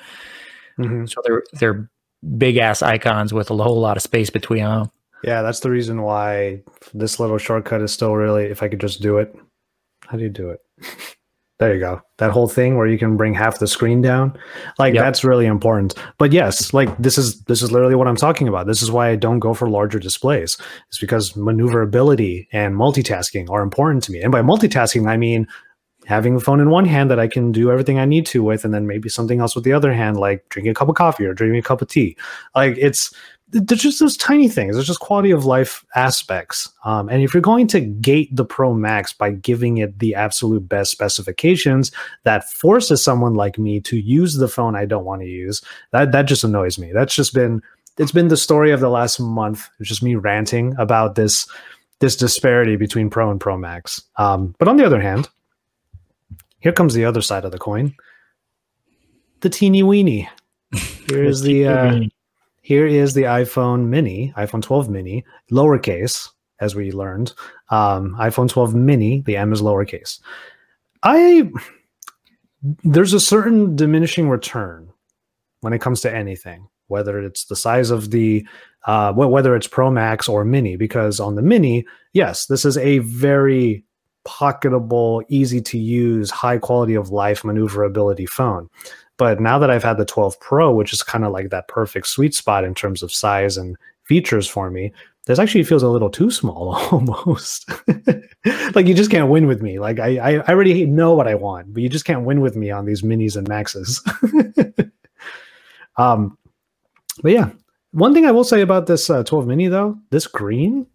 mm-hmm. 0.79 1.07
So 1.07 1.21
they're 1.25 1.43
they're 1.55 1.91
big 2.37 2.57
ass 2.57 2.83
icons 2.83 3.33
with 3.33 3.51
a 3.51 3.57
whole 3.57 3.81
lot 3.81 3.97
of 3.97 4.03
space 4.03 4.31
between 4.31 4.65
them. 4.65 4.91
Yeah, 5.23 5.43
that's 5.43 5.61
the 5.61 5.71
reason 5.71 6.03
why 6.03 6.63
this 6.95 7.21
little 7.21 7.39
shortcut 7.39 7.83
is 7.83 7.93
still 7.93 8.15
really. 8.15 8.45
If 8.45 8.63
I 8.63 8.69
could 8.69 8.81
just 8.81 9.03
do 9.03 9.19
it, 9.19 9.35
how 10.07 10.17
do 10.17 10.23
you 10.23 10.31
do 10.31 10.51
it? 10.51 10.61
there 11.59 11.75
you 11.75 11.81
go. 11.81 12.01
That 12.19 12.31
whole 12.31 12.49
thing 12.49 12.77
where 12.77 12.87
you 12.87 12.99
can 12.99 13.19
bring 13.19 13.35
half 13.35 13.59
the 13.59 13.67
screen 13.67 14.01
down, 14.01 14.37
like 14.79 14.95
yep. 14.95 15.05
that's 15.05 15.23
really 15.23 15.45
important. 15.45 15.95
But 16.17 16.33
yes, 16.33 16.73
like 16.73 16.97
this 16.99 17.19
is 17.19 17.43
this 17.45 17.61
is 17.61 17.71
literally 17.71 17.95
what 17.95 18.09
I'm 18.09 18.17
talking 18.17 18.49
about. 18.49 18.67
This 18.67 18.83
is 18.83 18.91
why 18.91 19.11
I 19.11 19.17
don't 19.17 19.41
go 19.41 19.53
for 19.53 19.69
larger 19.69 19.99
displays. 19.99 20.57
It's 20.89 20.99
because 20.99 21.37
maneuverability 21.37 22.49
and 22.53 22.75
multitasking 22.75 23.51
are 23.51 23.63
important 23.63 24.03
to 24.05 24.13
me. 24.13 24.23
And 24.23 24.33
by 24.33 24.41
multitasking, 24.41 25.07
I 25.07 25.19
mean 25.19 25.47
having 26.11 26.35
the 26.35 26.41
phone 26.41 26.61
in 26.61 26.71
one 26.71 26.85
hand 26.85 27.11
that 27.11 27.21
I 27.21 27.29
can 27.29 27.53
do 27.53 27.71
everything 27.71 27.99
I 27.99 28.05
need 28.05 28.27
to 28.27 28.43
with, 28.43 28.65
and 28.65 28.75
then 28.75 28.87
maybe 28.87 29.09
something 29.09 29.41
else 29.41 29.55
with 29.55 29.65
the 29.65 29.73
other 29.73 29.95
hand, 29.95 30.19
like 30.19 30.47
drinking 30.49 30.73
a 30.73 30.75
cup 30.75 30.89
of 30.89 30.97
coffee 30.97 31.25
or 31.25 31.33
drinking 31.33 31.61
a 31.61 31.63
cup 31.63 31.81
of 31.81 31.89
tea. 31.89 32.17
Like 32.55 32.77
it's 32.77 33.15
there's 33.53 33.83
just 33.83 34.01
those 34.01 34.17
tiny 34.17 34.49
things. 34.49 34.75
There's 34.75 34.87
just 34.87 35.01
quality 35.01 35.31
of 35.31 35.45
life 35.45 35.85
aspects. 35.95 36.69
Um, 36.85 37.09
and 37.09 37.23
if 37.23 37.35
you're 37.35 37.41
going 37.41 37.67
to 37.69 37.81
gate 37.81 38.35
the 38.35 38.45
Pro 38.45 38.75
Max 38.75 39.13
by 39.13 39.33
giving 39.33 39.79
it 39.79 39.99
the 39.99 40.15
absolute 40.15 40.69
best 40.69 40.91
specifications, 40.93 41.91
that 42.25 42.49
forces 42.49 43.03
someone 43.03 43.35
like 43.35 43.59
me 43.59 43.81
to 43.81 43.99
use 43.99 44.37
the 44.37 44.49
phone 44.49 44.77
I 44.77 44.85
don't 44.85 45.05
want 45.05 45.23
to 45.23 45.29
use. 45.29 45.63
That 45.93 46.13
that 46.13 46.23
just 46.23 46.45
annoys 46.45 46.79
me. 46.79 46.93
That's 46.93 47.15
just 47.15 47.35
been 47.35 47.63
it's 47.99 48.13
been 48.13 48.29
the 48.29 48.37
story 48.37 48.73
of 48.73 48.81
the 48.81 48.91
last 48.91 49.21
month. 49.21 49.69
It's 49.79 49.89
just 49.89 50.03
me 50.03 50.17
ranting 50.17 50.75
about 50.79 51.15
this 51.15 51.49
this 52.01 52.17
disparity 52.17 52.77
between 52.77 53.11
Pro 53.11 53.31
and 53.31 53.41
Pro 53.41 53.57
Max. 53.57 54.03
Um, 54.17 54.55
but 54.59 54.69
on 54.69 54.77
the 54.77 54.87
other 54.87 55.01
hand, 55.01 55.29
here 56.61 56.73
comes 56.73 56.95
the 56.95 57.05
other 57.05 57.23
side 57.23 57.45
of 57.45 57.53
the 57.53 57.59
coin. 57.59 57.95
The 59.41 59.51
teeny 59.51 59.83
weeny. 59.83 60.29
Here's 61.09 61.41
the 61.41 61.67
uh, 61.67 62.01
here 62.63 62.87
is 62.87 63.15
the 63.15 63.23
iPhone 63.23 63.87
Mini, 63.87 64.33
iPhone 64.37 64.63
12 64.63 64.89
Mini, 64.89 65.25
lowercase, 65.51 66.29
as 66.61 66.75
we 66.75 66.93
learned. 66.93 67.33
Um, 67.71 68.15
iPhone 68.21 68.49
12 68.49 68.75
Mini, 68.75 69.23
the 69.23 69.37
M 69.37 69.53
is 69.53 69.63
lowercase. 69.63 70.21
I 71.03 71.51
there's 72.85 73.15
a 73.15 73.21
certain 73.21 73.75
diminishing 73.75 74.29
return 74.29 74.93
when 75.63 75.73
it 75.73 75.81
comes 75.81 76.03
to 76.03 76.15
anything, 76.15 76.69
whether 76.89 77.19
it's 77.19 77.47
the 77.47 77.57
size 77.57 77.91
of 77.91 78.11
the 78.11 78.47
uh, 78.87 79.13
whether 79.13 79.57
it's 79.57 79.67
Pro 79.67 79.91
Max 79.91 80.29
or 80.29 80.45
Mini, 80.45 80.77
because 80.77 81.21
on 81.21 81.35
the 81.35 81.43
Mini, 81.43 81.87
yes, 82.13 82.47
this 82.47 82.65
is 82.65 82.79
a 82.79 82.99
very 82.99 83.85
pocketable, 84.27 85.23
easy 85.29 85.61
to 85.61 85.79
use, 85.79 86.31
high 86.31 86.59
quality 86.59 86.95
of 86.95 87.11
life 87.11 87.45
maneuverability 87.45 88.27
phone. 88.27 88.69
But 89.17 89.41
now 89.41 89.59
that 89.59 89.71
I've 89.71 89.85
had 89.85 89.99
the 89.99 90.05
12 90.05 90.41
Pro, 90.41 90.73
which 90.73 90.93
is 90.93 91.03
kind 91.03 91.25
of 91.25 91.33
like 91.33 91.51
that 91.51 91.69
perfect 91.69 92.07
sweet 92.07 92.35
spot 92.35 92.65
in 92.65 92.75
terms 92.75 93.03
of 93.03 93.13
size 93.13 93.57
and 93.57 93.77
features 94.05 94.49
for 94.49 94.71
me, 94.71 94.93
this 95.27 95.39
actually 95.39 95.65
feels 95.65 95.83
a 95.83 95.89
little 95.89 96.11
too 96.11 96.31
small 96.31 96.75
almost. 96.91 97.71
like 98.75 98.87
you 98.87 98.95
just 98.95 99.11
can't 99.11 99.29
win 99.29 99.47
with 99.47 99.63
me. 99.63 99.79
Like 99.79 100.01
I, 100.01 100.17
I 100.17 100.39
already 100.49 100.87
know 100.87 101.15
what 101.15 101.29
I 101.29 101.35
want, 101.35 101.75
but 101.75 101.83
you 101.83 101.89
just 101.89 102.05
can't 102.05 102.25
win 102.25 102.41
with 102.41 102.57
me 102.57 102.71
on 102.71 102.87
these 102.87 103.03
minis 103.03 103.37
and 103.37 103.47
maxes. 103.47 104.03
um, 105.97 106.39
but 107.23 107.33
yeah, 107.33 107.51
one 107.93 108.15
thing 108.15 108.25
I 108.27 108.33
will 108.33 108.45
say 108.45 108.63
about 108.63 108.87
this 108.87 109.11
uh, 109.11 109.23
12 109.23 109.47
mini 109.47 109.69
though, 109.69 109.99
this 110.11 110.27
green, 110.27 110.87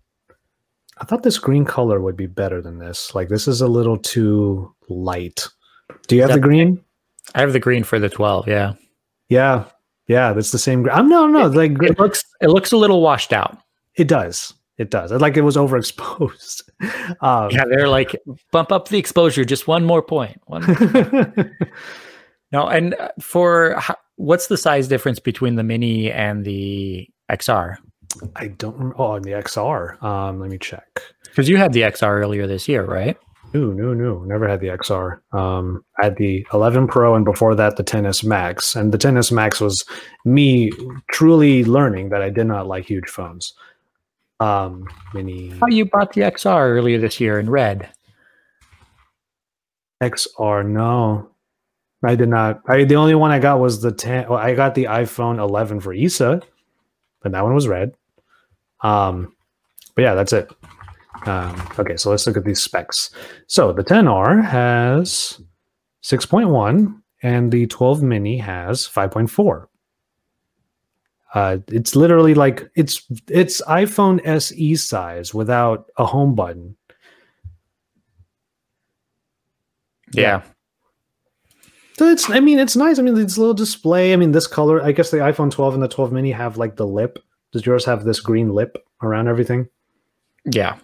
I 0.98 1.06
thought 1.06 1.24
this 1.24 1.38
green 1.38 1.66
color 1.66 2.00
would 2.00 2.16
be 2.16 2.28
better 2.28 2.62
than 2.62 2.80
this. 2.80 3.14
Like 3.14 3.30
this 3.30 3.48
is 3.48 3.62
a 3.62 3.68
little 3.68 3.98
too 3.98 4.74
light. 4.90 5.48
Do 6.08 6.16
you 6.16 6.22
have 6.22 6.32
the 6.32 6.40
green? 6.40 6.84
I 7.34 7.42
have 7.42 7.54
the 7.54 7.60
green 7.60 7.84
for 7.84 8.00
the 8.00 8.10
12, 8.10 8.48
yeah. 8.48 8.74
Yeah. 9.30 9.66
Yeah, 10.08 10.34
that's 10.34 10.52
the 10.52 10.60
same. 10.60 10.88
I'm 10.90 11.10
no, 11.10 11.28
no. 11.28 11.48
Like 11.48 11.82
it 11.82 12.00
looks, 12.00 12.24
it 12.40 12.50
looks 12.50 12.72
a 12.72 12.78
little 12.78 13.02
washed 13.02 13.34
out. 13.34 13.58
It 13.96 14.08
does. 14.08 14.54
It 14.78 14.92
does. 14.92 15.12
Like 15.12 15.38
it 15.38 15.42
was 15.42 15.56
overexposed. 15.58 16.64
Um, 17.22 17.50
yeah, 17.52 17.64
they're 17.66 17.88
like 17.88 18.22
bump 18.52 18.72
up 18.72 18.90
the 18.90 18.98
exposure 18.98 19.46
just 19.46 19.68
one 19.68 19.86
more 19.86 20.02
point. 20.02 20.42
One 20.48 20.66
more 20.66 20.76
point. 20.76 21.52
no, 22.52 22.68
and 22.68 22.94
uh, 22.96 23.10
for 23.22 23.82
what's 24.18 24.48
the 24.48 24.58
size 24.58 24.88
difference 24.88 25.20
between 25.20 25.56
the 25.56 25.64
mini 25.64 26.12
and 26.12 26.44
the 26.44 27.08
XR? 27.32 27.78
I 28.36 28.48
don't 28.48 28.76
remember. 28.76 28.96
Oh, 28.98 29.14
and 29.14 29.26
the 29.26 29.32
XR. 29.32 30.02
Um, 30.04 30.40
let 30.40 30.50
me 30.50 30.58
check. 30.58 31.02
Because 31.24 31.50
you 31.50 31.58
had 31.58 31.74
the 31.74 31.82
XR 31.82 32.20
earlier 32.20 32.48
this 32.48 32.68
year, 32.68 32.86
right? 32.86 33.18
No, 33.54 33.72
no, 33.72 33.94
no. 33.94 34.20
Never 34.24 34.48
had 34.48 34.60
the 34.60 34.68
XR. 34.68 35.20
Um, 35.32 35.84
I 35.98 36.06
had 36.06 36.18
the 36.18 36.46
11 36.54 36.88
Pro 36.88 37.16
and 37.16 37.24
before 37.24 37.56
that 37.56 37.78
the 37.78 37.84
10s 37.84 38.24
Max. 38.24 38.76
And 38.76 38.92
the 38.92 38.98
10s 38.98 39.32
Max 39.32 39.62
was 39.62 39.86
me 40.26 40.72
truly 41.12 41.64
learning 41.64 42.10
that 42.10 42.22
I 42.22 42.30
did 42.30 42.48
not 42.48 42.68
like 42.68 42.86
huge 42.86 43.08
phones. 43.08 43.54
Um, 44.40 44.88
mini. 45.14 45.54
Oh, 45.62 45.68
you 45.68 45.86
bought 45.86 46.14
the 46.14 46.22
XR 46.22 46.70
earlier 46.70 47.00
this 47.00 47.20
year 47.22 47.40
in 47.40 47.50
red. 47.50 47.90
XR, 50.04 50.66
no, 50.66 51.30
I 52.04 52.16
did 52.16 52.30
not. 52.30 52.62
I 52.68 52.84
the 52.84 52.96
only 52.96 53.16
one 53.16 53.32
I 53.32 53.40
got 53.40 53.60
was 53.60 53.82
the 53.82 53.92
10. 53.92 54.30
Well, 54.30 54.38
I 54.38 54.54
got 54.54 54.76
the 54.76 54.86
iPhone 54.86 55.40
11 55.40 55.80
for 55.80 55.94
ISA, 55.94 56.42
but 57.22 57.32
that 57.32 57.44
one 57.44 57.56
was 57.56 57.68
red. 57.68 57.94
Um, 58.82 59.36
but 59.96 60.02
yeah, 60.04 60.16
that's 60.16 60.34
it. 60.34 60.52
Um, 61.26 61.70
okay, 61.80 61.98
so 61.98 62.10
let's 62.12 62.28
look 62.28 62.38
at 62.38 62.44
these 62.44 62.62
specs. 62.62 63.10
So 63.48 63.72
the 63.72 63.84
10R 63.84 64.44
has 64.44 65.42
6.1 66.04 67.02
and 67.24 67.52
the 67.52 67.66
12 67.68 68.04
mini 68.04 68.38
has 68.38 68.88
5.4. 68.88 69.66
Uh, 71.34 71.58
it's 71.68 71.98
literally 71.98 72.34
like 72.34 72.64
it's 72.76 73.06
it's 73.30 73.62
iPhone 73.64 74.26
SE 74.26 74.76
size 74.76 75.34
without 75.34 75.92
a 75.98 76.06
home 76.06 76.34
button. 76.34 76.78
Yeah. 80.14 80.44
So 81.98 82.08
it's 82.08 82.30
I 82.30 82.40
mean 82.40 82.58
it's 82.58 82.78
nice. 82.78 83.00
I 83.00 83.02
mean 83.02 83.18
it's 83.18 83.36
a 83.36 83.40
little 83.42 83.54
display. 83.54 84.14
I 84.14 84.16
mean 84.16 84.32
this 84.32 84.48
color. 84.48 84.82
I 84.82 84.94
guess 84.94 85.12
the 85.12 85.18
iPhone 85.18 85.52
12 85.52 85.74
and 85.74 85.84
the 85.84 85.90
12 85.90 86.14
mini 86.14 86.32
have 86.32 86.56
like 86.56 86.78
the 86.78 86.88
lip. 86.88 87.20
Does 87.56 87.66
yours 87.66 87.86
have 87.86 88.04
this 88.04 88.20
green 88.20 88.50
lip 88.50 88.86
around 89.02 89.30
everything? 89.30 89.70
Yeah. 90.44 90.78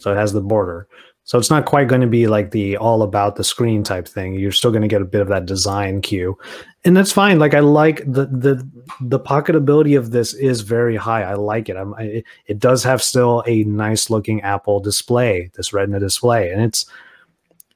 So 0.00 0.12
it 0.12 0.16
has 0.16 0.34
the 0.34 0.42
border. 0.42 0.86
So 1.22 1.38
it's 1.38 1.48
not 1.48 1.64
quite 1.64 1.88
going 1.88 2.02
to 2.02 2.06
be 2.06 2.26
like 2.26 2.50
the 2.50 2.76
all 2.76 3.02
about 3.02 3.36
the 3.36 3.42
screen 3.42 3.82
type 3.82 4.06
thing. 4.06 4.34
You're 4.34 4.52
still 4.52 4.70
going 4.70 4.82
to 4.82 4.88
get 4.88 5.00
a 5.00 5.06
bit 5.06 5.22
of 5.22 5.28
that 5.28 5.46
design 5.46 6.02
cue, 6.02 6.36
and 6.84 6.94
that's 6.94 7.10
fine. 7.10 7.38
Like 7.38 7.54
I 7.54 7.60
like 7.60 8.00
the 8.00 8.26
the 8.26 8.68
the 9.00 9.18
pocketability 9.18 9.96
of 9.96 10.10
this 10.10 10.34
is 10.34 10.60
very 10.60 10.94
high. 10.94 11.22
I 11.22 11.32
like 11.36 11.70
it. 11.70 11.78
I'm, 11.78 11.94
I, 11.94 12.22
it 12.48 12.58
does 12.58 12.84
have 12.84 13.02
still 13.02 13.42
a 13.46 13.64
nice 13.64 14.10
looking 14.10 14.42
Apple 14.42 14.78
display, 14.78 15.50
this 15.54 15.72
Retina 15.72 16.00
display, 16.00 16.50
and 16.50 16.60
it's 16.60 16.84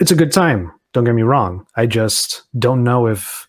it's 0.01 0.13
a 0.13 0.17
good 0.17 0.33
time. 0.33 0.71
Don't 0.93 1.05
get 1.05 1.15
me 1.15 1.23
wrong. 1.23 1.67
I 1.77 1.87
just 1.87 2.43
don't 2.59 2.85
know 2.85 3.07
if 3.07 3.48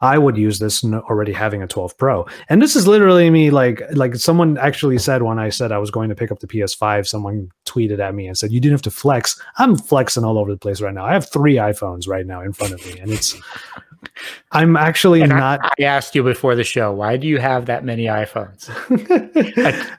I 0.00 0.18
would 0.18 0.36
use 0.36 0.58
this 0.58 0.84
already 0.84 1.32
having 1.32 1.62
a 1.62 1.66
12 1.66 1.98
Pro. 1.98 2.26
And 2.48 2.62
this 2.62 2.76
is 2.76 2.86
literally 2.86 3.30
me 3.30 3.50
like 3.50 3.82
like 3.92 4.16
someone 4.16 4.56
actually 4.58 4.98
said 4.98 5.22
when 5.22 5.38
I 5.38 5.48
said 5.48 5.72
I 5.72 5.78
was 5.78 5.90
going 5.90 6.08
to 6.08 6.14
pick 6.14 6.30
up 6.30 6.40
the 6.40 6.46
PS5, 6.46 7.06
someone 7.06 7.50
tweeted 7.66 7.98
at 7.98 8.14
me 8.14 8.26
and 8.26 8.38
said 8.38 8.52
you 8.52 8.60
didn't 8.60 8.74
have 8.74 8.82
to 8.82 8.90
flex. 8.90 9.40
I'm 9.56 9.76
flexing 9.76 10.24
all 10.24 10.38
over 10.38 10.50
the 10.50 10.58
place 10.58 10.80
right 10.80 10.94
now. 10.94 11.04
I 11.04 11.12
have 11.12 11.30
3 11.30 11.54
iPhones 11.56 12.08
right 12.08 12.26
now 12.26 12.40
in 12.42 12.52
front 12.52 12.74
of 12.74 12.86
me 12.86 13.00
and 13.00 13.10
it's 13.10 13.36
I'm 14.52 14.76
actually 14.76 15.22
and 15.22 15.30
not 15.30 15.60
I, 15.64 15.70
I, 15.80 15.82
asked 15.84 16.14
you 16.14 16.22
before 16.22 16.54
the 16.54 16.64
show, 16.64 16.92
why 16.92 17.16
do 17.16 17.26
you 17.26 17.38
have 17.38 17.66
that 17.66 17.84
many 17.84 18.04
iPhones? 18.04 18.68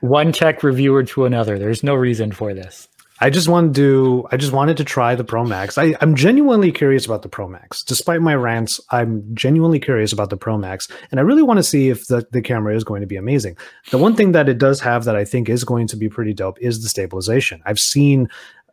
one 0.00 0.32
tech 0.32 0.62
reviewer 0.62 1.02
to 1.04 1.24
another. 1.26 1.58
There's 1.58 1.82
no 1.82 1.94
reason 1.94 2.32
for 2.32 2.54
this. 2.54 2.88
I 3.22 3.28
just 3.28 3.48
wanted 3.48 3.74
to 3.74 4.26
I 4.32 4.36
just 4.36 4.52
wanted 4.52 4.78
to 4.78 4.84
try 4.84 5.14
the 5.14 5.24
Pro 5.24 5.44
Max. 5.44 5.76
I, 5.76 5.94
I'm 6.00 6.14
genuinely 6.14 6.72
curious 6.72 7.04
about 7.04 7.22
the 7.22 7.28
Pro 7.28 7.48
Max. 7.48 7.82
Despite 7.82 8.22
my 8.22 8.34
rants, 8.34 8.80
I'm 8.90 9.24
genuinely 9.34 9.78
curious 9.78 10.12
about 10.12 10.30
the 10.30 10.38
Pro 10.38 10.56
Max. 10.56 10.88
And 11.10 11.20
I 11.20 11.22
really 11.22 11.42
want 11.42 11.58
to 11.58 11.62
see 11.62 11.90
if 11.90 12.06
the, 12.06 12.26
the 12.32 12.40
camera 12.40 12.74
is 12.74 12.84
going 12.84 13.02
to 13.02 13.06
be 13.06 13.16
amazing. 13.16 13.56
The 13.90 13.98
one 13.98 14.16
thing 14.16 14.32
that 14.32 14.48
it 14.48 14.58
does 14.58 14.80
have 14.80 15.04
that 15.04 15.16
I 15.16 15.24
think 15.24 15.48
is 15.48 15.64
going 15.64 15.86
to 15.88 15.96
be 15.96 16.08
pretty 16.08 16.32
dope 16.32 16.58
is 16.60 16.82
the 16.82 16.88
stabilization. 16.88 17.62
I've 17.66 17.78
seen 17.78 18.28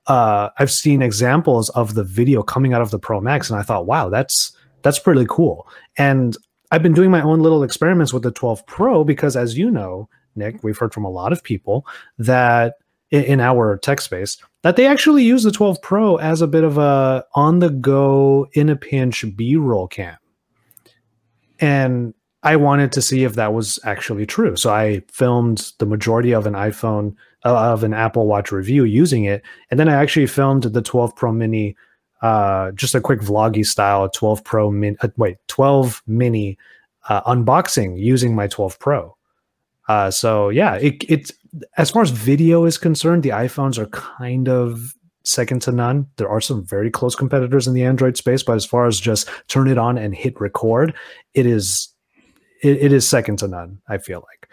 uh, 0.07 0.49
I've 0.57 0.71
seen 0.71 1.01
examples 1.01 1.69
of 1.71 1.93
the 1.93 2.03
video 2.03 2.41
coming 2.41 2.73
out 2.73 2.81
of 2.81 2.91
the 2.91 2.99
Pro 2.99 3.19
Max, 3.19 3.49
and 3.49 3.59
I 3.59 3.63
thought, 3.63 3.85
wow, 3.85 4.07
that's 4.09 4.53
that's 4.81 4.99
pretty 4.99 5.25
cool. 5.29 5.67
And 5.97 6.37
I've 6.71 6.83
been 6.83 6.93
doing 6.93 7.11
my 7.11 7.21
own 7.21 7.39
little 7.39 7.63
experiments 7.63 8.13
with 8.13 8.23
the 8.23 8.31
12 8.31 8.65
Pro 8.65 9.03
because, 9.03 9.35
as 9.35 9.57
you 9.57 9.69
know, 9.69 10.07
Nick, 10.35 10.63
we've 10.63 10.77
heard 10.77 10.93
from 10.93 11.05
a 11.05 11.09
lot 11.09 11.33
of 11.33 11.43
people 11.43 11.85
that 12.17 12.75
in 13.11 13.39
our 13.39 13.77
tech 13.77 14.01
space 14.01 14.37
that 14.63 14.75
they 14.75 14.85
actually 14.85 15.23
use 15.23 15.43
the 15.43 15.51
12 15.51 15.81
Pro 15.81 16.17
as 16.17 16.41
a 16.41 16.47
bit 16.47 16.63
of 16.63 16.77
a 16.77 17.23
on 17.35 17.59
the 17.59 17.69
go 17.69 18.47
in 18.53 18.69
a 18.69 18.75
pinch 18.75 19.23
B-roll 19.35 19.87
cam. 19.87 20.17
And 21.59 22.13
I 22.43 22.55
wanted 22.55 22.91
to 22.91 23.01
see 23.01 23.23
if 23.23 23.35
that 23.35 23.53
was 23.53 23.79
actually 23.83 24.25
true. 24.25 24.55
So 24.55 24.71
I 24.71 25.01
filmed 25.09 25.71
the 25.79 25.85
majority 25.85 26.33
of 26.33 26.45
an 26.45 26.53
iPhone 26.53 27.15
uh, 27.45 27.71
of 27.71 27.83
an 27.83 27.93
Apple 27.93 28.27
Watch 28.27 28.51
review 28.51 28.83
using 28.83 29.23
it, 29.23 29.41
and 29.71 29.79
then 29.79 29.89
I 29.89 29.93
actually 29.93 30.27
filmed 30.27 30.63
the 30.63 30.81
12 30.81 31.15
Pro 31.15 31.31
Mini 31.31 31.75
uh, 32.21 32.71
just 32.71 32.95
a 32.95 33.01
quick 33.01 33.21
vloggy 33.21 33.65
style 33.65 34.09
12 34.09 34.43
Pro 34.43 34.71
Mini 34.71 34.97
uh, 35.01 35.09
wait, 35.17 35.37
12 35.47 36.03
Mini 36.07 36.57
uh, 37.09 37.21
unboxing 37.23 37.97
using 37.97 38.35
my 38.35 38.47
12 38.47 38.79
Pro. 38.79 39.15
Uh, 39.87 40.11
so 40.11 40.49
yeah, 40.49 40.75
it, 40.75 41.03
it's 41.07 41.31
as 41.77 41.89
far 41.89 42.01
as 42.01 42.11
video 42.11 42.65
is 42.65 42.77
concerned, 42.77 43.23
the 43.23 43.29
iPhones 43.29 43.77
are 43.77 43.87
kind 43.87 44.47
of 44.49 44.93
second 45.23 45.61
to 45.63 45.71
none. 45.71 46.07
There 46.17 46.29
are 46.29 46.41
some 46.41 46.65
very 46.65 46.89
close 46.89 47.15
competitors 47.15 47.67
in 47.67 47.73
the 47.73 47.83
Android 47.83 48.17
space, 48.17 48.43
but 48.43 48.55
as 48.55 48.65
far 48.65 48.87
as 48.87 48.99
just 48.99 49.29
turn 49.47 49.67
it 49.67 49.77
on 49.77 49.97
and 49.97 50.15
hit 50.15 50.39
record, 50.39 50.93
it 51.33 51.45
is 51.45 51.89
it, 52.63 52.77
it 52.77 52.93
is 52.93 53.07
second 53.07 53.39
to 53.39 53.47
none. 53.47 53.81
I 53.87 53.97
feel 53.97 54.23
like. 54.27 54.49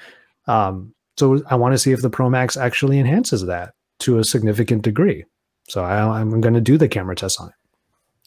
Um, 0.46 0.94
so 1.16 1.42
I 1.48 1.54
want 1.54 1.74
to 1.74 1.78
see 1.78 1.92
if 1.92 2.02
the 2.02 2.10
Pro 2.10 2.28
Max 2.28 2.56
actually 2.56 2.98
enhances 2.98 3.46
that 3.46 3.74
to 4.00 4.18
a 4.18 4.24
significant 4.24 4.82
degree. 4.82 5.24
So 5.68 5.82
I, 5.82 6.20
I'm 6.20 6.40
going 6.40 6.54
to 6.54 6.60
do 6.60 6.76
the 6.76 6.88
camera 6.88 7.14
test 7.14 7.40
on 7.40 7.48
it. 7.48 7.54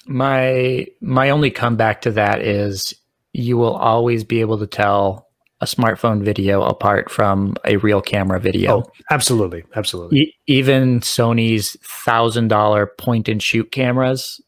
My 0.08 0.88
my 1.02 1.30
only 1.30 1.52
comeback 1.52 2.02
to 2.02 2.12
that 2.12 2.42
is 2.42 2.94
you 3.34 3.58
will 3.58 3.76
always 3.76 4.24
be 4.24 4.40
able 4.40 4.58
to 4.60 4.68
tell 4.68 5.27
a 5.60 5.66
smartphone 5.66 6.24
video 6.24 6.62
apart 6.62 7.10
from 7.10 7.56
a 7.66 7.78
real 7.78 8.02
camera 8.02 8.40
video. 8.40 8.82
Oh, 8.82 8.92
absolutely, 9.10 9.64
absolutely. 9.76 10.20
E- 10.20 10.34
even 10.48 11.00
Sony's 11.00 11.76
thousand 11.82 12.50
dollar 12.50 12.86
point 12.86 13.28
and 13.28 13.42
shoot 13.42 13.72
cameras 13.72 14.40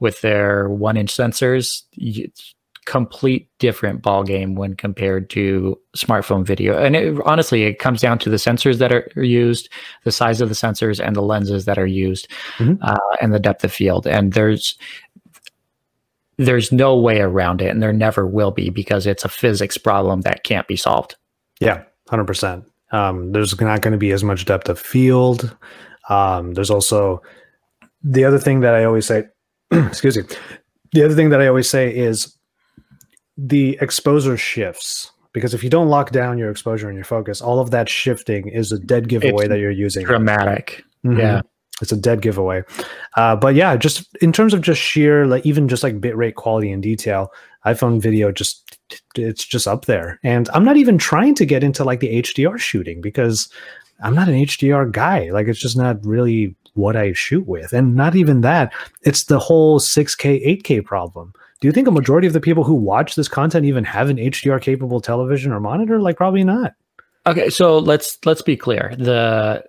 with 0.00 0.20
their 0.20 0.68
one 0.68 0.96
inch 0.96 1.14
sensors, 1.14 1.82
it's 1.92 2.54
complete 2.86 3.48
different 3.58 4.02
ball 4.02 4.24
game 4.24 4.54
when 4.54 4.74
compared 4.74 5.30
to 5.30 5.78
smartphone 5.96 6.44
video. 6.44 6.76
And 6.82 6.96
it, 6.96 7.20
honestly, 7.24 7.64
it 7.64 7.78
comes 7.78 8.00
down 8.00 8.18
to 8.20 8.30
the 8.30 8.36
sensors 8.36 8.78
that 8.78 8.92
are 8.92 9.08
used, 9.16 9.68
the 10.04 10.12
size 10.12 10.40
of 10.40 10.48
the 10.48 10.54
sensors, 10.54 10.98
and 10.98 11.14
the 11.14 11.22
lenses 11.22 11.66
that 11.66 11.78
are 11.78 11.86
used, 11.86 12.26
mm-hmm. 12.56 12.82
uh, 12.82 12.98
and 13.20 13.32
the 13.32 13.38
depth 13.38 13.64
of 13.64 13.72
field. 13.72 14.06
And 14.06 14.32
there's 14.32 14.76
there's 16.40 16.72
no 16.72 16.98
way 16.98 17.20
around 17.20 17.60
it, 17.60 17.68
and 17.68 17.82
there 17.82 17.92
never 17.92 18.26
will 18.26 18.50
be 18.50 18.70
because 18.70 19.06
it's 19.06 19.24
a 19.24 19.28
physics 19.28 19.76
problem 19.76 20.22
that 20.22 20.42
can't 20.42 20.66
be 20.66 20.76
solved. 20.76 21.16
Yeah, 21.60 21.82
hundred 22.08 22.22
um, 22.22 22.26
percent. 22.26 22.64
There's 22.90 23.60
not 23.60 23.82
going 23.82 23.92
to 23.92 23.98
be 23.98 24.12
as 24.12 24.24
much 24.24 24.46
depth 24.46 24.68
of 24.68 24.78
field. 24.78 25.54
Um, 26.08 26.54
there's 26.54 26.70
also 26.70 27.22
the 28.02 28.24
other 28.24 28.38
thing 28.38 28.60
that 28.60 28.74
I 28.74 28.84
always 28.84 29.06
say. 29.06 29.24
excuse 29.70 30.16
me. 30.16 30.24
The 30.92 31.04
other 31.04 31.14
thing 31.14 31.28
that 31.28 31.40
I 31.40 31.46
always 31.46 31.68
say 31.68 31.94
is 31.94 32.36
the 33.36 33.78
exposure 33.80 34.36
shifts 34.36 35.12
because 35.32 35.54
if 35.54 35.62
you 35.62 35.70
don't 35.70 35.88
lock 35.88 36.10
down 36.10 36.38
your 36.38 36.50
exposure 36.50 36.88
and 36.88 36.96
your 36.96 37.04
focus, 37.04 37.40
all 37.40 37.60
of 37.60 37.70
that 37.70 37.88
shifting 37.88 38.48
is 38.48 38.72
a 38.72 38.78
dead 38.78 39.08
giveaway 39.08 39.44
it's 39.44 39.48
that 39.50 39.58
you're 39.60 39.70
using. 39.70 40.04
Dramatic. 40.04 40.84
Mm-hmm. 41.04 41.20
Yeah. 41.20 41.42
It's 41.80 41.92
a 41.92 41.96
dead 41.96 42.22
giveaway. 42.22 42.62
Uh, 43.16 43.36
but 43.36 43.54
yeah, 43.54 43.76
just 43.76 44.08
in 44.20 44.32
terms 44.32 44.54
of 44.54 44.60
just 44.60 44.80
sheer, 44.80 45.26
like 45.26 45.44
even 45.46 45.68
just 45.68 45.82
like 45.82 46.00
bitrate 46.00 46.34
quality 46.34 46.70
and 46.70 46.82
detail, 46.82 47.32
iPhone 47.66 48.00
video 48.00 48.32
just 48.32 48.78
it's 49.14 49.44
just 49.44 49.68
up 49.68 49.84
there. 49.84 50.18
And 50.22 50.48
I'm 50.52 50.64
not 50.64 50.76
even 50.76 50.98
trying 50.98 51.34
to 51.36 51.46
get 51.46 51.62
into 51.62 51.84
like 51.84 52.00
the 52.00 52.22
HDR 52.22 52.58
shooting 52.58 53.00
because 53.00 53.48
I'm 54.02 54.14
not 54.14 54.28
an 54.28 54.34
HDR 54.34 54.90
guy. 54.90 55.30
Like 55.30 55.46
it's 55.46 55.60
just 55.60 55.76
not 55.76 56.04
really 56.04 56.54
what 56.74 56.96
I 56.96 57.12
shoot 57.12 57.46
with. 57.46 57.72
And 57.72 57.94
not 57.94 58.16
even 58.16 58.40
that, 58.42 58.72
it's 59.02 59.24
the 59.24 59.38
whole 59.38 59.80
6K, 59.80 60.62
8K 60.62 60.84
problem 60.84 61.32
do 61.60 61.68
you 61.68 61.72
think 61.72 61.86
a 61.86 61.92
majority 61.92 62.26
of 62.26 62.32
the 62.32 62.40
people 62.40 62.64
who 62.64 62.74
watch 62.74 63.14
this 63.14 63.28
content 63.28 63.66
even 63.66 63.84
have 63.84 64.08
an 64.08 64.16
HDR 64.16 64.60
capable 64.60 65.00
television 65.00 65.52
or 65.52 65.60
monitor? 65.60 66.00
Like 66.00 66.16
probably 66.16 66.42
not. 66.42 66.72
Okay, 67.26 67.50
so 67.50 67.78
let's 67.78 68.18
let's 68.24 68.40
be 68.40 68.56
clear. 68.56 68.94
The 68.98 69.62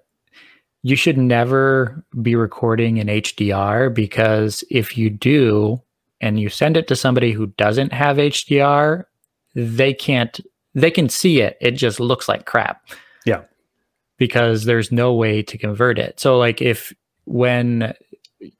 you 0.84 0.95
should 0.95 1.17
never 1.17 2.03
be 2.21 2.36
recording 2.36 2.97
in 2.97 3.07
HDR 3.07 3.93
because 3.93 4.63
if 4.71 4.97
you 4.97 5.09
do 5.09 5.82
and 6.19 6.39
you 6.39 6.49
send 6.49 6.77
it 6.77 6.88
to 6.88 6.95
somebody 6.95 7.32
who 7.32 7.47
doesn't 7.47 7.93
have 7.93 8.17
HDR, 8.17 9.05
they 9.55 9.93
can't 9.93 10.39
they 10.73 10.91
can 10.91 11.09
see 11.09 11.41
it. 11.41 11.57
It 11.59 11.71
just 11.71 11.99
looks 11.99 12.29
like 12.29 12.45
crap. 12.45 12.88
Yeah. 13.25 13.41
Because 14.17 14.63
there's 14.63 14.91
no 14.91 15.13
way 15.13 15.43
to 15.43 15.57
convert 15.57 15.99
it. 15.99 16.19
So 16.19 16.38
like 16.38 16.61
if 16.61 16.93
when 17.25 17.93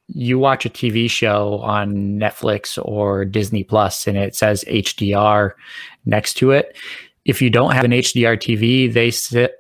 you 0.08 0.38
watch 0.38 0.66
a 0.66 0.70
TV 0.70 1.10
show 1.10 1.60
on 1.60 2.20
Netflix 2.20 2.78
or 2.84 3.26
Disney 3.26 3.64
Plus 3.64 4.08
and 4.08 4.18
it 4.18 4.36
says 4.36 4.66
HDR 4.68 5.52
next 6.06 6.34
to 6.36 6.52
it, 6.52 6.76
if 7.26 7.42
you 7.42 7.50
don't 7.50 7.72
have 7.72 7.86
an 7.86 7.92
HDR 7.92 8.38
TV, 8.38 8.92
they 8.92 9.12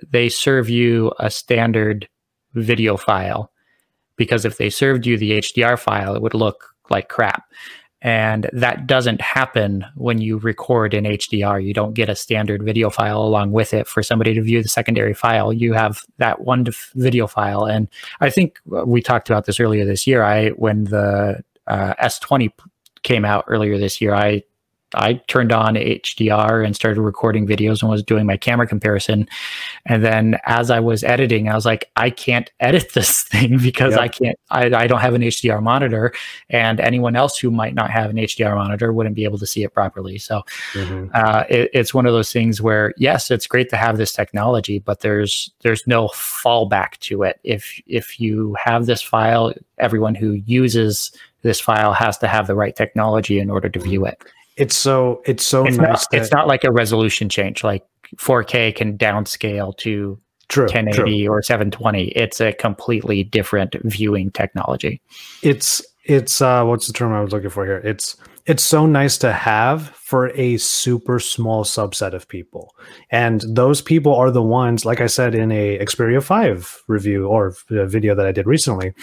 they 0.09 0.29
serve 0.29 0.69
you 0.69 1.11
a 1.19 1.29
standard 1.29 2.07
video 2.53 2.97
file 2.97 3.51
because 4.15 4.45
if 4.45 4.57
they 4.57 4.69
served 4.69 5.05
you 5.05 5.17
the 5.17 5.39
HDR 5.39 5.79
file, 5.79 6.15
it 6.15 6.21
would 6.21 6.33
look 6.33 6.75
like 6.89 7.09
crap. 7.09 7.43
And 8.03 8.49
that 8.51 8.87
doesn't 8.87 9.21
happen 9.21 9.85
when 9.95 10.19
you 10.19 10.37
record 10.37 10.93
in 10.93 11.03
HDR. 11.03 11.63
You 11.63 11.73
don't 11.73 11.93
get 11.93 12.09
a 12.09 12.15
standard 12.15 12.63
video 12.63 12.89
file 12.89 13.21
along 13.21 13.51
with 13.51 13.73
it 13.73 13.87
for 13.87 14.01
somebody 14.01 14.33
to 14.33 14.41
view 14.41 14.63
the 14.63 14.69
secondary 14.69 15.13
file. 15.13 15.53
You 15.53 15.73
have 15.73 16.01
that 16.17 16.41
one 16.41 16.65
video 16.95 17.27
file. 17.27 17.65
And 17.65 17.87
I 18.19 18.31
think 18.31 18.59
we 18.65 19.01
talked 19.01 19.29
about 19.29 19.45
this 19.45 19.59
earlier 19.59 19.85
this 19.85 20.07
year. 20.07 20.23
I, 20.23 20.49
when 20.49 20.85
the 20.85 21.43
uh, 21.67 21.93
S20 22.01 22.51
came 23.03 23.23
out 23.23 23.45
earlier 23.47 23.77
this 23.77 24.01
year, 24.01 24.15
I 24.15 24.43
I 24.93 25.13
turned 25.27 25.51
on 25.51 25.75
HDR 25.75 26.65
and 26.65 26.75
started 26.75 27.01
recording 27.01 27.47
videos 27.47 27.81
and 27.81 27.89
was 27.89 28.03
doing 28.03 28.25
my 28.25 28.37
camera 28.37 28.67
comparison. 28.67 29.27
And 29.85 30.03
then 30.03 30.37
as 30.45 30.69
I 30.69 30.79
was 30.79 31.03
editing, 31.03 31.49
I 31.49 31.55
was 31.55 31.65
like, 31.65 31.89
I 31.95 32.09
can't 32.09 32.51
edit 32.59 32.91
this 32.93 33.23
thing 33.23 33.57
because 33.57 33.93
yep. 33.93 34.01
I 34.01 34.07
can't, 34.07 34.39
I, 34.49 34.65
I 34.83 34.87
don't 34.87 34.99
have 34.99 35.13
an 35.13 35.21
HDR 35.21 35.61
monitor. 35.61 36.13
And 36.49 36.79
anyone 36.79 37.15
else 37.15 37.37
who 37.37 37.51
might 37.51 37.73
not 37.73 37.89
have 37.89 38.09
an 38.09 38.17
HDR 38.17 38.55
monitor 38.55 38.91
wouldn't 38.93 39.15
be 39.15 39.23
able 39.23 39.39
to 39.39 39.47
see 39.47 39.63
it 39.63 39.73
properly. 39.73 40.17
So 40.17 40.41
mm-hmm. 40.73 41.07
uh, 41.13 41.43
it, 41.49 41.69
it's 41.73 41.93
one 41.93 42.05
of 42.05 42.13
those 42.13 42.31
things 42.31 42.61
where, 42.61 42.93
yes, 42.97 43.31
it's 43.31 43.47
great 43.47 43.69
to 43.69 43.77
have 43.77 43.97
this 43.97 44.13
technology, 44.13 44.79
but 44.79 45.01
there's, 45.01 45.51
there's 45.61 45.85
no 45.87 46.07
fallback 46.09 46.97
to 46.99 47.23
it. 47.23 47.39
If, 47.43 47.81
if 47.87 48.19
you 48.19 48.55
have 48.63 48.85
this 48.85 49.01
file, 49.01 49.53
everyone 49.77 50.15
who 50.15 50.33
uses 50.45 51.11
this 51.41 51.59
file 51.59 51.93
has 51.93 52.17
to 52.19 52.27
have 52.27 52.47
the 52.47 52.55
right 52.55 52.75
technology 52.75 53.39
in 53.39 53.49
order 53.49 53.69
to 53.69 53.79
view 53.79 54.05
it. 54.05 54.21
It's 54.61 54.77
so 54.77 55.23
it's 55.25 55.43
so 55.43 55.65
it's 55.65 55.77
nice. 55.77 55.87
Not, 55.87 56.07
that, 56.11 56.21
it's 56.21 56.31
not 56.31 56.47
like 56.47 56.63
a 56.63 56.71
resolution 56.71 57.29
change. 57.29 57.63
Like 57.63 57.83
4K 58.17 58.75
can 58.75 58.95
downscale 58.95 59.75
to 59.77 60.19
true, 60.49 60.65
1080 60.65 61.25
true. 61.25 61.33
or 61.33 61.41
720. 61.41 62.09
It's 62.09 62.39
a 62.39 62.53
completely 62.53 63.23
different 63.23 63.75
viewing 63.83 64.29
technology. 64.29 65.01
It's 65.41 65.83
it's 66.05 66.41
uh 66.41 66.63
what's 66.63 66.85
the 66.85 66.93
term 66.93 67.11
I 67.11 67.21
was 67.21 67.33
looking 67.33 67.49
for 67.49 67.65
here? 67.65 67.79
It's 67.79 68.15
it's 68.45 68.63
so 68.63 68.85
nice 68.85 69.17
to 69.19 69.33
have 69.33 69.89
for 69.95 70.29
a 70.37 70.57
super 70.57 71.19
small 71.19 71.63
subset 71.63 72.13
of 72.13 72.27
people. 72.27 72.75
And 73.09 73.43
those 73.47 73.81
people 73.81 74.13
are 74.13 74.29
the 74.29 74.43
ones, 74.43 74.85
like 74.85 75.01
I 75.01 75.07
said 75.07 75.33
in 75.33 75.51
a 75.51 75.79
Xperia 75.79 76.21
5 76.21 76.83
review 76.87 77.25
or 77.25 77.55
video 77.69 78.13
that 78.13 78.27
I 78.27 78.31
did 78.31 78.45
recently. 78.45 78.93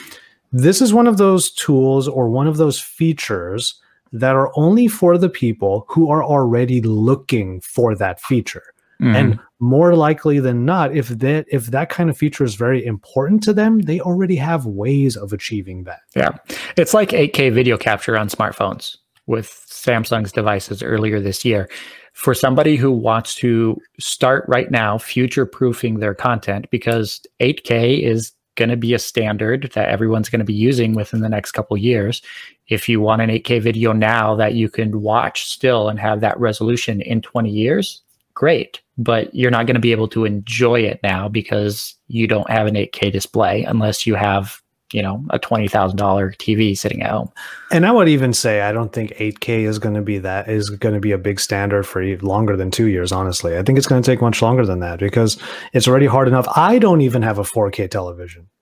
This 0.52 0.80
is 0.80 0.94
one 0.94 1.08
of 1.08 1.16
those 1.16 1.50
tools 1.50 2.06
or 2.06 2.30
one 2.30 2.46
of 2.46 2.58
those 2.58 2.80
features 2.80 3.74
that 4.12 4.34
are 4.34 4.52
only 4.56 4.88
for 4.88 5.18
the 5.18 5.28
people 5.28 5.84
who 5.88 6.10
are 6.10 6.24
already 6.24 6.80
looking 6.80 7.60
for 7.60 7.94
that 7.94 8.20
feature. 8.20 8.74
Mm-hmm. 9.00 9.14
And 9.14 9.40
more 9.60 9.94
likely 9.94 10.40
than 10.40 10.64
not, 10.64 10.94
if 10.94 11.08
that 11.08 11.46
if 11.48 11.66
that 11.66 11.88
kind 11.88 12.10
of 12.10 12.16
feature 12.16 12.44
is 12.44 12.56
very 12.56 12.84
important 12.84 13.42
to 13.44 13.52
them, 13.52 13.80
they 13.80 14.00
already 14.00 14.36
have 14.36 14.66
ways 14.66 15.16
of 15.16 15.32
achieving 15.32 15.84
that. 15.84 16.00
Yeah. 16.16 16.30
It's 16.76 16.94
like 16.94 17.10
8K 17.10 17.52
video 17.52 17.76
capture 17.76 18.18
on 18.18 18.28
smartphones 18.28 18.96
with 19.26 19.46
Samsung's 19.68 20.32
devices 20.32 20.82
earlier 20.82 21.20
this 21.20 21.44
year. 21.44 21.68
For 22.12 22.34
somebody 22.34 22.74
who 22.74 22.90
wants 22.90 23.36
to 23.36 23.80
start 24.00 24.44
right 24.48 24.68
now 24.72 24.98
future 24.98 25.46
proofing 25.46 26.00
their 26.00 26.14
content 26.14 26.66
because 26.70 27.20
8K 27.40 28.02
is 28.02 28.32
going 28.58 28.68
to 28.68 28.76
be 28.76 28.92
a 28.92 28.98
standard 28.98 29.70
that 29.72 29.88
everyone's 29.88 30.28
going 30.28 30.40
to 30.40 30.44
be 30.44 30.52
using 30.52 30.94
within 30.94 31.20
the 31.20 31.28
next 31.28 31.52
couple 31.52 31.76
years. 31.78 32.20
If 32.66 32.88
you 32.88 33.00
want 33.00 33.22
an 33.22 33.30
8K 33.30 33.62
video 33.62 33.92
now 33.92 34.34
that 34.34 34.52
you 34.54 34.68
can 34.68 35.00
watch 35.00 35.48
still 35.48 35.88
and 35.88 35.98
have 35.98 36.20
that 36.20 36.38
resolution 36.38 37.00
in 37.00 37.22
20 37.22 37.48
years, 37.48 38.02
great. 38.34 38.82
But 38.98 39.34
you're 39.34 39.50
not 39.50 39.66
going 39.66 39.76
to 39.76 39.80
be 39.80 39.92
able 39.92 40.08
to 40.08 40.24
enjoy 40.24 40.80
it 40.80 41.00
now 41.02 41.28
because 41.28 41.94
you 42.08 42.26
don't 42.26 42.50
have 42.50 42.66
an 42.66 42.74
8K 42.74 43.12
display 43.12 43.62
unless 43.62 44.06
you 44.06 44.16
have 44.16 44.60
you 44.92 45.02
know 45.02 45.24
a 45.30 45.38
twenty 45.38 45.68
thousand 45.68 45.96
dollar 45.96 46.32
TV 46.32 46.76
sitting 46.76 47.02
at 47.02 47.10
home. 47.10 47.30
And 47.70 47.86
I 47.86 47.92
would 47.92 48.08
even 48.08 48.32
say 48.32 48.62
I 48.62 48.72
don't 48.72 48.92
think 48.92 49.10
8K 49.12 49.64
is 49.64 49.78
going 49.78 49.94
to 49.94 50.02
be 50.02 50.18
that 50.18 50.48
is 50.48 50.70
going 50.70 50.94
to 50.94 51.00
be 51.00 51.12
a 51.12 51.18
big 51.18 51.40
standard 51.40 51.84
for 51.86 52.04
longer 52.18 52.56
than 52.56 52.70
two 52.70 52.86
years. 52.86 53.12
Honestly, 53.12 53.56
I 53.56 53.62
think 53.62 53.78
it's 53.78 53.86
going 53.86 54.02
to 54.02 54.10
take 54.10 54.20
much 54.20 54.40
longer 54.40 54.64
than 54.64 54.80
that 54.80 54.98
because 54.98 55.38
it's 55.72 55.86
already 55.86 56.06
hard 56.06 56.28
enough. 56.28 56.46
I 56.56 56.78
don't 56.78 57.00
even 57.02 57.22
have 57.22 57.38
a 57.38 57.42
4K 57.42 57.90
television. 57.90 58.48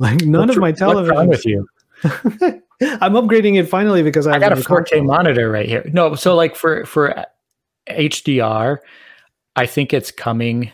Like 0.00 0.22
none 0.22 0.48
what's, 0.48 0.56
of 0.56 0.60
my 0.60 0.72
television. 0.72 1.28
What's 1.28 1.28
with 1.28 1.46
you? 1.46 1.68
I'm 3.00 3.12
upgrading 3.12 3.60
it 3.60 3.68
finally 3.68 4.02
because 4.02 4.26
I, 4.26 4.34
I 4.34 4.38
got 4.40 4.50
a 4.50 4.56
4K 4.56 4.66
console. 4.66 5.04
monitor 5.04 5.50
right 5.52 5.68
here. 5.68 5.88
No, 5.92 6.16
so 6.16 6.34
like 6.34 6.56
for 6.56 6.84
for 6.84 7.24
HDR, 7.88 8.78
I 9.54 9.66
think 9.66 9.92
it's 9.92 10.10
coming 10.10 10.72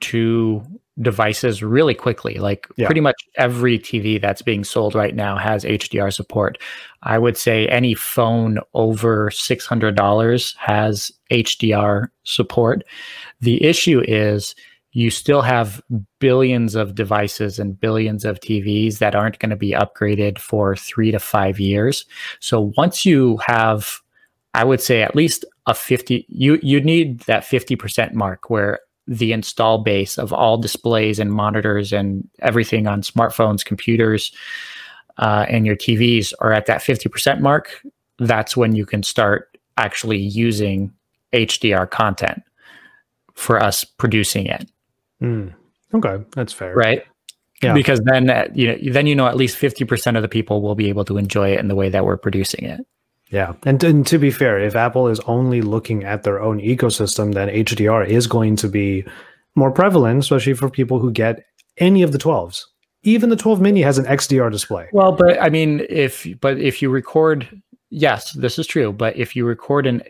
to 0.00 0.64
devices 1.02 1.62
really 1.62 1.94
quickly. 1.94 2.34
Like 2.34 2.68
yeah. 2.76 2.86
pretty 2.86 3.00
much 3.00 3.16
every 3.36 3.78
TV 3.78 4.20
that's 4.20 4.42
being 4.42 4.64
sold 4.64 4.94
right 4.94 5.14
now 5.14 5.36
has 5.36 5.64
HDR 5.64 6.12
support. 6.12 6.58
I 7.02 7.18
would 7.18 7.36
say 7.36 7.66
any 7.68 7.94
phone 7.94 8.58
over 8.74 9.30
$600 9.30 10.56
has 10.56 11.12
HDR 11.30 12.08
support. 12.24 12.84
The 13.40 13.62
issue 13.64 14.02
is 14.06 14.54
you 14.92 15.10
still 15.10 15.42
have 15.42 15.80
billions 16.20 16.74
of 16.74 16.94
devices 16.94 17.58
and 17.58 17.80
billions 17.80 18.24
of 18.24 18.40
TVs 18.40 18.98
that 18.98 19.14
aren't 19.14 19.38
going 19.38 19.50
to 19.50 19.56
be 19.56 19.70
upgraded 19.70 20.38
for 20.38 20.76
3 20.76 21.10
to 21.10 21.18
5 21.18 21.58
years. 21.58 22.04
So 22.40 22.72
once 22.76 23.04
you 23.04 23.38
have 23.46 24.00
I 24.54 24.64
would 24.64 24.82
say 24.82 25.02
at 25.02 25.16
least 25.16 25.46
a 25.66 25.74
50 25.74 26.26
you 26.28 26.58
you 26.62 26.80
need 26.80 27.20
that 27.20 27.42
50% 27.42 28.12
mark 28.12 28.50
where 28.50 28.80
the 29.06 29.32
install 29.32 29.78
base 29.78 30.18
of 30.18 30.32
all 30.32 30.56
displays 30.56 31.18
and 31.18 31.32
monitors 31.32 31.92
and 31.92 32.28
everything 32.40 32.86
on 32.86 33.02
smartphones, 33.02 33.64
computers, 33.64 34.32
uh, 35.18 35.44
and 35.48 35.66
your 35.66 35.76
TVs 35.76 36.32
are 36.40 36.52
at 36.52 36.66
that 36.66 36.80
50% 36.80 37.40
mark, 37.40 37.82
that's 38.18 38.56
when 38.56 38.74
you 38.74 38.86
can 38.86 39.02
start 39.02 39.56
actually 39.76 40.18
using 40.18 40.92
HDR 41.32 41.90
content 41.90 42.42
for 43.34 43.62
us 43.62 43.84
producing 43.84 44.46
it. 44.46 44.70
Mm. 45.20 45.54
Okay, 45.94 46.24
that's 46.34 46.52
fair. 46.52 46.74
Right? 46.74 47.04
Yeah. 47.62 47.74
Because 47.74 48.00
then 48.04 48.28
uh, 48.28 48.48
you 48.54 48.66
know 48.66 48.92
then 48.92 49.06
you 49.06 49.14
know 49.14 49.26
at 49.26 49.36
least 49.36 49.56
50% 49.56 50.16
of 50.16 50.22
the 50.22 50.28
people 50.28 50.62
will 50.62 50.74
be 50.74 50.88
able 50.88 51.04
to 51.04 51.16
enjoy 51.16 51.52
it 51.52 51.60
in 51.60 51.68
the 51.68 51.74
way 51.74 51.88
that 51.88 52.04
we're 52.04 52.16
producing 52.16 52.64
it. 52.64 52.80
Yeah, 53.32 53.54
and, 53.64 53.82
and 53.82 54.06
to 54.08 54.18
be 54.18 54.30
fair, 54.30 54.60
if 54.60 54.76
Apple 54.76 55.08
is 55.08 55.18
only 55.20 55.62
looking 55.62 56.04
at 56.04 56.22
their 56.22 56.40
own 56.40 56.60
ecosystem, 56.60 57.32
then 57.32 57.48
HDR 57.48 58.06
is 58.06 58.26
going 58.26 58.56
to 58.56 58.68
be 58.68 59.06
more 59.54 59.70
prevalent, 59.70 60.20
especially 60.20 60.52
for 60.52 60.68
people 60.68 60.98
who 60.98 61.10
get 61.10 61.42
any 61.78 62.02
of 62.02 62.12
the 62.12 62.18
12s. 62.18 62.64
Even 63.04 63.30
the 63.30 63.36
12 63.36 63.58
mini 63.60 63.80
has 63.80 63.96
an 63.96 64.04
XDR 64.04 64.50
display. 64.50 64.86
Well, 64.92 65.12
but 65.12 65.40
I 65.40 65.48
mean, 65.48 65.84
if 65.88 66.26
but 66.40 66.58
if 66.58 66.82
you 66.82 66.90
record, 66.90 67.48
yes, 67.88 68.32
this 68.32 68.58
is 68.58 68.66
true. 68.66 68.92
But 68.92 69.16
if 69.16 69.34
you 69.34 69.46
record 69.46 69.86
an 69.86 70.02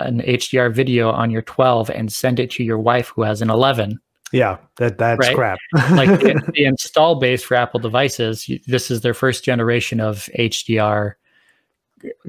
an 0.00 0.20
HDR 0.22 0.74
video 0.74 1.10
on 1.10 1.30
your 1.30 1.42
12 1.42 1.90
and 1.90 2.12
send 2.12 2.40
it 2.40 2.50
to 2.50 2.64
your 2.64 2.78
wife 2.78 3.12
who 3.14 3.22
has 3.22 3.40
an 3.40 3.50
11, 3.50 3.98
yeah, 4.32 4.58
that 4.78 4.98
that's 4.98 5.20
right? 5.20 5.34
crap. 5.34 5.58
like 5.92 6.08
the, 6.20 6.42
the, 6.54 6.64
install 6.64 7.14
base 7.20 7.44
for 7.44 7.54
Apple 7.54 7.78
devices, 7.78 8.50
this 8.66 8.90
is 8.90 9.02
their 9.02 9.14
first 9.14 9.44
generation 9.44 10.00
of 10.00 10.28
HDR 10.36 11.14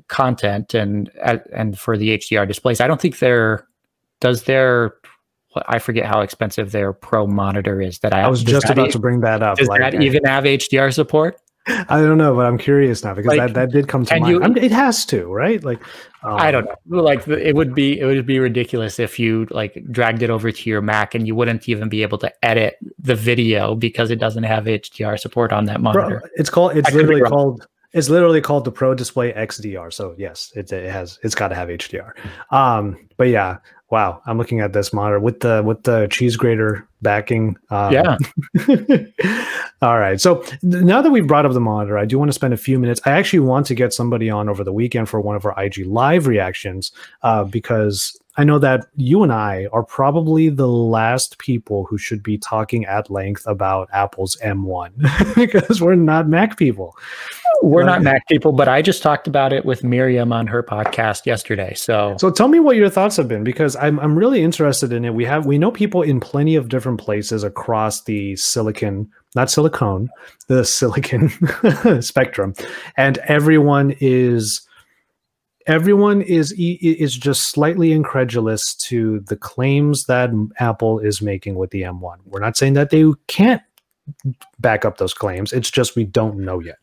content, 0.07 0.73
and 0.73 1.09
and 1.53 1.77
for 1.77 1.97
the 1.97 2.17
HDR 2.17 2.47
displays, 2.47 2.81
I 2.81 2.87
don't 2.87 3.01
think 3.01 3.19
they're 3.19 3.67
does 4.19 4.43
their 4.43 4.95
I 5.67 5.79
forget 5.79 6.05
how 6.05 6.21
expensive 6.21 6.71
their 6.71 6.93
Pro 6.93 7.27
monitor 7.27 7.81
is. 7.81 7.99
That 7.99 8.13
I, 8.13 8.21
I 8.21 8.27
was 8.27 8.43
just 8.43 8.69
about 8.69 8.91
to 8.91 8.99
bring 8.99 9.21
that 9.21 9.41
up. 9.41 9.57
Does 9.57 9.67
like, 9.67 9.79
that 9.79 10.01
even 10.01 10.23
have 10.25 10.43
HDR 10.43 10.93
support? 10.93 11.39
I 11.67 11.99
don't 12.01 12.19
know, 12.19 12.35
but 12.35 12.45
I'm 12.45 12.59
curious 12.59 13.03
now 13.03 13.15
because 13.15 13.29
like, 13.29 13.39
that, 13.39 13.53
that 13.55 13.71
did 13.71 13.87
come 13.87 14.05
to 14.05 14.19
mind. 14.19 14.31
You, 14.31 14.43
I 14.43 14.49
mean, 14.49 14.63
it 14.63 14.71
has 14.71 15.03
to, 15.07 15.25
right? 15.25 15.63
Like, 15.63 15.81
um, 16.21 16.35
I 16.35 16.51
don't 16.51 16.65
know. 16.65 17.01
Like, 17.01 17.27
it 17.27 17.55
would 17.55 17.73
be 17.73 17.99
it 17.99 18.05
would 18.05 18.25
be 18.27 18.37
ridiculous 18.37 18.99
if 18.99 19.17
you 19.17 19.47
like 19.49 19.83
dragged 19.89 20.21
it 20.21 20.29
over 20.29 20.51
to 20.51 20.69
your 20.69 20.81
Mac 20.81 21.15
and 21.15 21.25
you 21.25 21.33
wouldn't 21.33 21.67
even 21.67 21.89
be 21.89 22.03
able 22.03 22.19
to 22.19 22.45
edit 22.45 22.77
the 22.99 23.15
video 23.15 23.73
because 23.73 24.11
it 24.11 24.17
doesn't 24.17 24.43
have 24.43 24.65
HDR 24.65 25.19
support 25.19 25.51
on 25.51 25.65
that 25.65 25.81
monitor. 25.81 26.19
Bro, 26.19 26.29
it's 26.35 26.51
called. 26.51 26.77
It's 26.77 26.89
I 26.89 26.91
literally 26.91 27.21
called. 27.21 27.67
It's 27.95 28.09
literally 28.09 28.41
called 28.41 28.65
the 28.65 28.71
Pro 28.71 28.93
Display 28.93 29.31
XDR. 29.33 29.91
So 29.91 30.13
yes, 30.17 30.51
it, 30.55 30.71
it 30.71 30.91
has. 30.91 31.17
It's 31.23 31.33
got 31.33 31.47
to 31.47 31.55
have 31.55 31.69
HDR. 31.69 32.11
Um, 32.51 32.97
but 33.17 33.29
yeah, 33.29 33.57
wow, 33.89 34.21
I'm 34.25 34.37
looking 34.37 34.59
at 34.59 34.73
this 34.73 34.91
monitor 34.91 35.19
with 35.19 35.39
the 35.39 35.63
with 35.63 35.83
the 35.83 36.07
cheese 36.11 36.35
grater 36.35 36.87
backing. 37.01 37.55
Um, 37.69 37.93
yeah. 37.93 38.17
all 39.81 39.97
right. 39.97 40.19
So 40.19 40.43
now 40.61 41.01
that 41.01 41.09
we've 41.09 41.25
brought 41.25 41.45
up 41.45 41.53
the 41.53 41.61
monitor, 41.61 41.97
I 41.97 42.03
do 42.03 42.19
want 42.19 42.29
to 42.29 42.33
spend 42.33 42.53
a 42.53 42.57
few 42.57 42.77
minutes. 42.79 42.99
I 43.05 43.11
actually 43.11 43.39
want 43.39 43.65
to 43.67 43.75
get 43.75 43.93
somebody 43.93 44.29
on 44.29 44.49
over 44.49 44.63
the 44.63 44.73
weekend 44.73 45.07
for 45.07 45.21
one 45.21 45.37
of 45.37 45.45
our 45.45 45.63
IG 45.63 45.85
live 45.85 46.27
reactions 46.27 46.91
uh, 47.23 47.45
because 47.45 48.19
I 48.37 48.43
know 48.43 48.59
that 48.59 48.87
you 48.95 49.23
and 49.23 49.31
I 49.31 49.67
are 49.71 49.83
probably 49.83 50.49
the 50.49 50.67
last 50.67 51.37
people 51.37 51.85
who 51.85 51.97
should 51.97 52.21
be 52.21 52.37
talking 52.37 52.85
at 52.85 53.09
length 53.09 53.47
about 53.47 53.89
Apple's 53.93 54.35
M1 54.43 55.35
because 55.35 55.81
we're 55.81 55.95
not 55.95 56.27
Mac 56.27 56.57
people. 56.57 56.97
We're 57.61 57.83
not 57.83 58.01
Mac 58.01 58.27
people, 58.27 58.51
but 58.51 58.67
I 58.67 58.81
just 58.81 59.01
talked 59.01 59.27
about 59.27 59.53
it 59.53 59.63
with 59.63 59.81
Myriam 59.81 60.33
on 60.33 60.47
her 60.47 60.61
podcast 60.61 61.25
yesterday. 61.25 61.73
So, 61.75 62.15
so 62.19 62.29
tell 62.29 62.49
me 62.49 62.59
what 62.59 62.75
your 62.75 62.89
thoughts 62.89 63.15
have 63.15 63.29
been 63.29 63.45
because 63.45 63.77
I'm 63.77 63.99
I'm 63.99 64.17
really 64.17 64.43
interested 64.43 64.91
in 64.91 65.05
it. 65.05 65.13
We 65.13 65.23
have 65.25 65.45
we 65.45 65.57
know 65.57 65.71
people 65.71 66.01
in 66.01 66.19
plenty 66.19 66.55
of 66.55 66.67
different 66.67 66.99
places 66.99 67.43
across 67.43 68.03
the 68.03 68.35
silicon, 68.35 69.09
not 69.35 69.49
silicone, 69.49 70.09
the 70.47 70.65
silicon 70.65 71.29
spectrum, 72.01 72.53
and 72.97 73.17
everyone 73.19 73.95
is 74.01 74.67
everyone 75.67 76.21
is 76.21 76.53
is 76.57 77.15
just 77.15 77.49
slightly 77.49 77.91
incredulous 77.91 78.75
to 78.75 79.19
the 79.21 79.35
claims 79.35 80.05
that 80.05 80.29
Apple 80.59 80.99
is 80.99 81.21
making 81.21 81.55
with 81.55 81.71
the 81.71 81.81
M1. 81.81 82.17
We're 82.25 82.39
not 82.39 82.57
saying 82.57 82.73
that 82.73 82.89
they 82.89 83.05
can't 83.27 83.61
back 84.59 84.85
up 84.85 84.97
those 84.97 85.13
claims. 85.13 85.53
It's 85.53 85.71
just 85.71 85.95
we 85.95 86.03
don't 86.03 86.37
know 86.39 86.59
yet. 86.59 86.77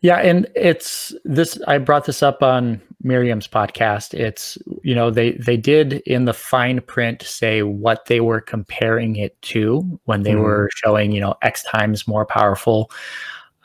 Yeah, 0.00 0.18
and 0.18 0.46
it's 0.54 1.12
this. 1.24 1.60
I 1.66 1.78
brought 1.78 2.04
this 2.04 2.22
up 2.22 2.40
on 2.40 2.80
Myriam's 3.02 3.48
podcast. 3.48 4.14
It's 4.14 4.56
you 4.82 4.94
know 4.94 5.10
they 5.10 5.32
they 5.32 5.56
did 5.56 5.94
in 6.06 6.24
the 6.24 6.32
fine 6.32 6.80
print 6.80 7.22
say 7.22 7.62
what 7.62 8.06
they 8.06 8.20
were 8.20 8.40
comparing 8.40 9.16
it 9.16 9.40
to 9.42 9.80
when 10.04 10.22
they 10.22 10.34
mm. 10.34 10.42
were 10.42 10.70
showing 10.72 11.10
you 11.10 11.20
know 11.20 11.34
X 11.42 11.64
times 11.64 12.06
more 12.06 12.24
powerful, 12.24 12.92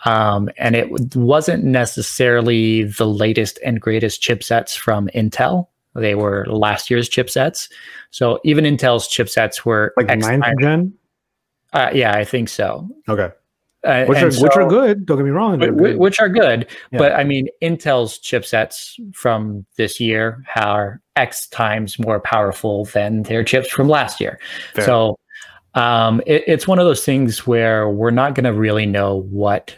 um, 0.05 0.49
and 0.57 0.75
it 0.75 1.15
wasn't 1.15 1.63
necessarily 1.63 2.83
the 2.83 3.07
latest 3.07 3.59
and 3.65 3.79
greatest 3.79 4.21
chipsets 4.21 4.77
from 4.77 5.07
Intel. 5.15 5.67
They 5.95 6.15
were 6.15 6.45
last 6.47 6.89
year's 6.89 7.09
chipsets. 7.09 7.69
So 8.11 8.39
even 8.43 8.65
Intel's 8.65 9.07
chipsets 9.07 9.63
were 9.63 9.93
like 9.95 10.07
ninth 10.17 10.45
gen. 10.59 10.93
Uh, 11.71 11.89
yeah, 11.93 12.13
I 12.15 12.23
think 12.23 12.49
so. 12.49 12.87
Okay. 13.07 13.29
Uh, 13.83 14.05
which 14.05 14.23
are 14.23 14.31
so, 14.31 14.43
which 14.43 14.55
are 14.55 14.67
good. 14.67 15.05
Don't 15.05 15.17
get 15.17 15.25
me 15.25 15.31
wrong. 15.31 15.59
Which, 15.59 15.97
which 15.97 16.19
are 16.21 16.29
good, 16.29 16.67
yeah. 16.91 16.99
but 16.99 17.11
I 17.11 17.25
mean, 17.25 17.49
Intel's 17.61 18.17
chipsets 18.17 18.97
from 19.13 19.65
this 19.75 19.99
year 19.99 20.45
are 20.55 21.01
X 21.17 21.47
times 21.49 21.99
more 21.99 22.21
powerful 22.21 22.85
than 22.85 23.23
their 23.23 23.43
chips 23.43 23.67
from 23.67 23.89
last 23.89 24.21
year. 24.21 24.39
Fair. 24.73 24.85
So 24.85 25.19
um, 25.73 26.21
it, 26.25 26.43
it's 26.47 26.65
one 26.65 26.79
of 26.79 26.85
those 26.85 27.03
things 27.03 27.45
where 27.45 27.89
we're 27.89 28.11
not 28.11 28.35
going 28.35 28.45
to 28.45 28.53
really 28.53 28.85
know 28.85 29.23
what 29.29 29.75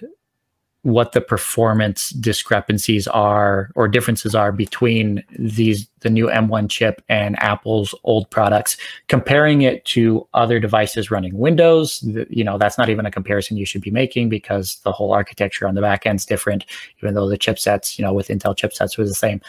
what 0.86 1.14
the 1.14 1.20
performance 1.20 2.12
discrepancies 2.12 3.08
are 3.08 3.72
or 3.74 3.88
differences 3.88 4.36
are 4.36 4.52
between 4.52 5.24
these 5.40 5.88
the 6.02 6.12
new 6.12 6.28
M1 6.28 6.70
chip 6.70 7.02
and 7.10 7.36
Apple's 7.40 7.96
old 8.04 8.30
products. 8.30 8.78
Comparing 9.08 9.64
it 9.64 9.84
to 9.86 10.28
other 10.36 10.60
devices 10.60 11.10
running 11.10 11.36
Windows 11.40 12.08
you 12.30 12.44
know 12.44 12.60
that's 12.60 12.78
not 12.78 12.90
even 12.90 13.04
a 13.08 13.10
comparison 13.10 13.58
you 13.58 13.66
should 13.66 13.82
be 13.82 13.90
making 13.90 14.30
because 14.30 14.76
the 14.84 14.92
whole 14.92 15.12
architecture 15.12 15.68
on 15.68 15.74
the 15.74 15.82
back 15.82 16.06
end 16.06 16.20
is 16.20 16.26
different 16.26 16.68
even 17.02 17.16
though 17.16 17.28
the 17.28 17.38
chipsets 17.38 17.98
you 17.98 18.06
know 18.06 18.14
with 18.14 18.28
Intel 18.28 18.56
chipsets 18.56 18.96
were 18.96 19.06
the 19.06 19.16
same. 19.16 19.42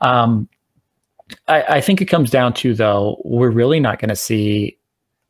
Um, 0.00 0.48
I, 1.46 1.62
I 1.62 1.80
think 1.82 2.00
it 2.00 2.06
comes 2.06 2.30
down 2.30 2.54
to 2.54 2.74
though 2.74 3.20
we're 3.22 3.50
really 3.50 3.80
not 3.80 3.98
going 3.98 4.08
to 4.08 4.16
see 4.16 4.78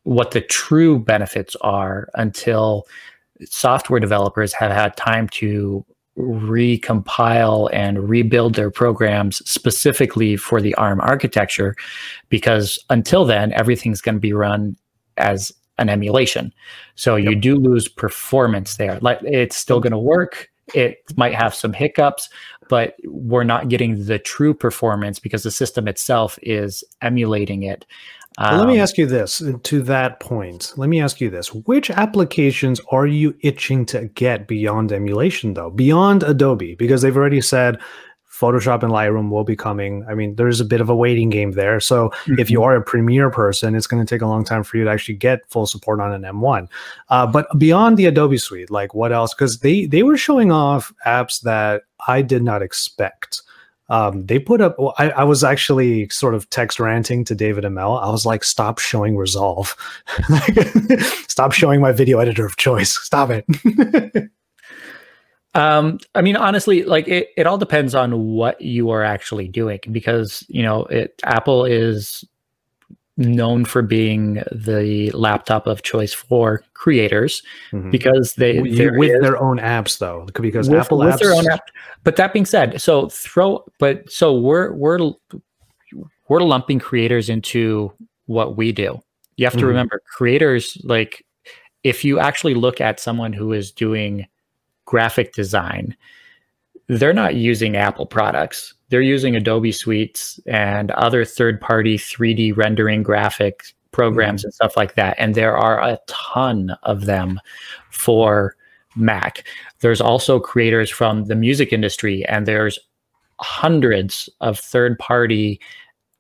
what 0.05 0.31
the 0.31 0.43
true 0.43 1.01
benefits 1.01 1.57
are 1.61 2.09
until 2.15 2.87
software 3.47 4.01
developers 4.01 4.53
have 4.53 4.73
had 4.73 4.97
time 4.97 5.29
to 5.29 5.85
recompile 6.19 7.71
and 7.73 8.09
rebuild 8.09 8.55
their 8.55 8.71
programs 8.71 9.39
specifically 9.49 10.37
for 10.37 10.61
the 10.61 10.75
ARM 10.75 11.01
architecture 11.01 11.75
because 12.29 12.79
until 12.91 13.25
then 13.25 13.53
everything's 13.53 14.01
going 14.01 14.17
to 14.17 14.21
be 14.21 14.33
run 14.33 14.77
as 15.17 15.53
an 15.79 15.89
emulation. 15.89 16.53
So 16.95 17.17
yep. 17.17 17.31
you 17.31 17.37
do 17.37 17.57
lose 17.57 17.89
performance 17.89 18.77
there. 18.77 18.99
Like 19.01 19.19
it's 19.23 19.57
still 19.57 19.81
going 19.81 19.93
to 19.93 19.99
work. 19.99 20.51
It 20.75 20.99
might 21.17 21.35
have 21.35 21.55
some 21.55 21.73
hiccups, 21.73 22.29
but 22.69 22.95
we're 23.05 23.45
not 23.45 23.69
getting 23.69 24.05
the 24.05 24.19
true 24.19 24.55
performance 24.55 25.19
because 25.19 25.43
the 25.43 25.51
system 25.51 25.89
itself 25.89 26.39
is 26.43 26.85
emulating 27.03 27.63
it. 27.63 27.87
Um, 28.41 28.59
let 28.59 28.67
me 28.67 28.79
um, 28.79 28.83
ask 28.83 28.97
you 28.97 29.05
this 29.05 29.43
to 29.65 29.83
that 29.83 30.19
point. 30.19 30.73
Let 30.77 30.89
me 30.89 31.01
ask 31.01 31.21
you 31.21 31.29
this. 31.29 31.53
Which 31.53 31.91
applications 31.91 32.81
are 32.91 33.07
you 33.07 33.35
itching 33.41 33.85
to 33.87 34.07
get 34.07 34.49
beyond 34.49 34.93
emulation, 34.93 35.53
though? 35.55 35.69
Beyond 35.69 36.23
Adobe? 36.23 36.75
Because 36.75 37.03
they've 37.03 37.17
already 37.17 37.43
said 37.43 37.79
Photoshop 38.31 38.83
and 38.83 38.93
Lightroom 38.93 39.31
will 39.31 39.45
be 39.45 39.57
coming. 39.57 40.07
I 40.09 40.15
mean, 40.15 40.37
there's 40.37 40.59
a 40.59 40.65
bit 40.65 40.81
of 40.81 40.89
a 40.89 40.97
waiting 40.97 41.29
game 41.29 41.51
there. 41.51 41.81
So 41.81 42.09
mm-hmm. 42.09 42.39
if 42.39 42.51
you 42.51 42.63
are 42.63 42.75
a 42.75 42.83
Premiere 42.83 43.29
person, 43.29 43.75
it's 43.75 43.87
going 43.87 44.05
to 44.05 44.09
take 44.09 44.23
a 44.23 44.27
long 44.27 44.43
time 44.43 44.65
for 44.65 44.79
you 44.79 44.85
to 44.85 44.91
actually 44.91 45.17
get 45.17 45.41
full 45.51 45.67
support 45.67 46.01
on 46.01 46.11
an 46.11 46.23
M1. 46.23 46.67
Uh, 47.11 47.27
but 47.27 47.47
beyond 47.59 47.99
the 47.99 48.07
Adobe 48.07 48.39
suite, 48.39 48.71
like 48.71 48.95
what 48.95 49.13
else? 49.13 49.35
Because 49.35 49.59
they 49.59 49.85
they 49.85 50.03
were 50.03 50.17
showing 50.17 50.51
off 50.51 50.95
apps 51.07 51.43
that 51.43 51.83
I 52.09 52.23
did 52.23 52.43
not 52.43 52.63
expect 52.63 53.43
um, 53.91 54.25
they 54.27 54.39
put 54.39 54.61
up 54.61 54.77
I, 54.99 55.11
I, 55.11 55.25
was 55.25 55.43
actually 55.43 56.09
sort 56.11 56.35
of 56.35 56.49
text 56.49 56.79
ranting 56.79 57.25
to 57.25 57.35
David 57.35 57.65
Imel 57.65 58.01
i 58.03 58.09
was 58.09 58.25
like 58.25 58.45
stop 58.45 58.79
showing 58.79 59.17
resolve. 59.17 59.77
Stop 61.29 61.53
showing 61.53 61.81
my 61.81 61.93
video 61.93 62.19
editor 62.19 62.47
of 62.47 62.57
choice. 62.57 62.99
Stop 63.05 63.31
it. 63.31 64.31
Um, 65.55 65.99
i 66.15 66.23
mean 66.23 66.37
honestly 66.37 66.85
like 66.85 67.09
it, 67.09 67.29
it 67.37 67.47
all 67.47 67.59
depends 67.59 67.95
on 67.95 68.35
what 68.35 68.61
you 68.61 68.91
are 68.91 69.03
actually 69.03 69.49
doing 69.49 69.81
because 69.91 70.45
you 70.49 70.63
know 70.63 70.85
it 70.85 71.21
apple 71.25 71.65
is 71.65 72.25
known 73.21 73.67
for 73.67 73.83
being 73.83 74.43
the 74.51 75.11
laptop 75.13 75.67
of 75.67 75.83
choice 75.83 76.13
for 76.13 76.65
creators 76.73 77.43
mm-hmm. 77.71 77.91
because 77.91 78.35
they 78.35 78.61
with 78.61 79.11
is, 79.11 79.21
their 79.21 79.37
own 79.41 79.59
apps 79.59 79.99
though 79.99 80.27
because 80.41 80.71
with, 80.71 80.81
apple 80.81 80.99
with 80.99 81.15
apps 81.15 81.19
their 81.19 81.35
own 81.35 81.47
app. 81.51 81.61
but 82.03 82.17
that 82.17 82.33
being 82.33 82.47
said 82.47 82.81
so 82.81 83.09
throw 83.11 83.63
but 83.79 84.11
so 84.11 84.35
we're 84.35 84.73
we're 84.73 85.13
we're 86.29 86.41
lumping 86.41 86.79
creators 86.79 87.29
into 87.29 87.93
what 88.25 88.57
we 88.57 88.73
do 88.73 88.99
you 89.37 89.45
have 89.45 89.53
to 89.53 89.59
mm-hmm. 89.59 89.69
remember 89.69 90.01
creators 90.17 90.79
like 90.83 91.25
if 91.85 92.05
you 92.05 92.19
actually 92.19 92.55
look 92.55 92.81
at 92.81 92.99
someone 92.99 93.35
who 93.35 93.53
is 93.53 93.71
doing 93.71 94.27
graphic 94.87 95.35
design 95.35 95.95
they're 96.89 97.13
not 97.13 97.35
using 97.35 97.77
apple 97.77 98.07
products 98.07 98.73
they're 98.91 99.01
using 99.01 99.35
Adobe 99.37 99.73
Suites 99.73 100.39
and 100.47 100.91
other 100.93 101.25
third 101.25 101.61
party 101.61 101.97
3D 101.97 102.57
rendering 102.57 103.03
graphics 103.03 103.73
programs 103.93 104.43
mm-hmm. 104.43 104.49
and 104.49 104.55
stuff 104.55 104.77
like 104.77 104.95
that. 104.97 105.17
And 105.19 105.35
there 105.35 105.57
are 105.57 105.81
a 105.81 105.99
ton 106.07 106.77
of 106.83 107.07
them 107.07 107.41
for 107.91 108.57
Mac. 108.97 109.47
There's 109.81 110.01
also 110.01 110.39
creators 110.39 110.91
from 110.91 111.25
the 111.25 111.37
music 111.37 111.73
industry, 111.73 112.25
and 112.27 112.47
there's 112.47 112.79
hundreds 113.41 114.29
of 114.41 114.59
third 114.59 114.99
party 114.99 115.61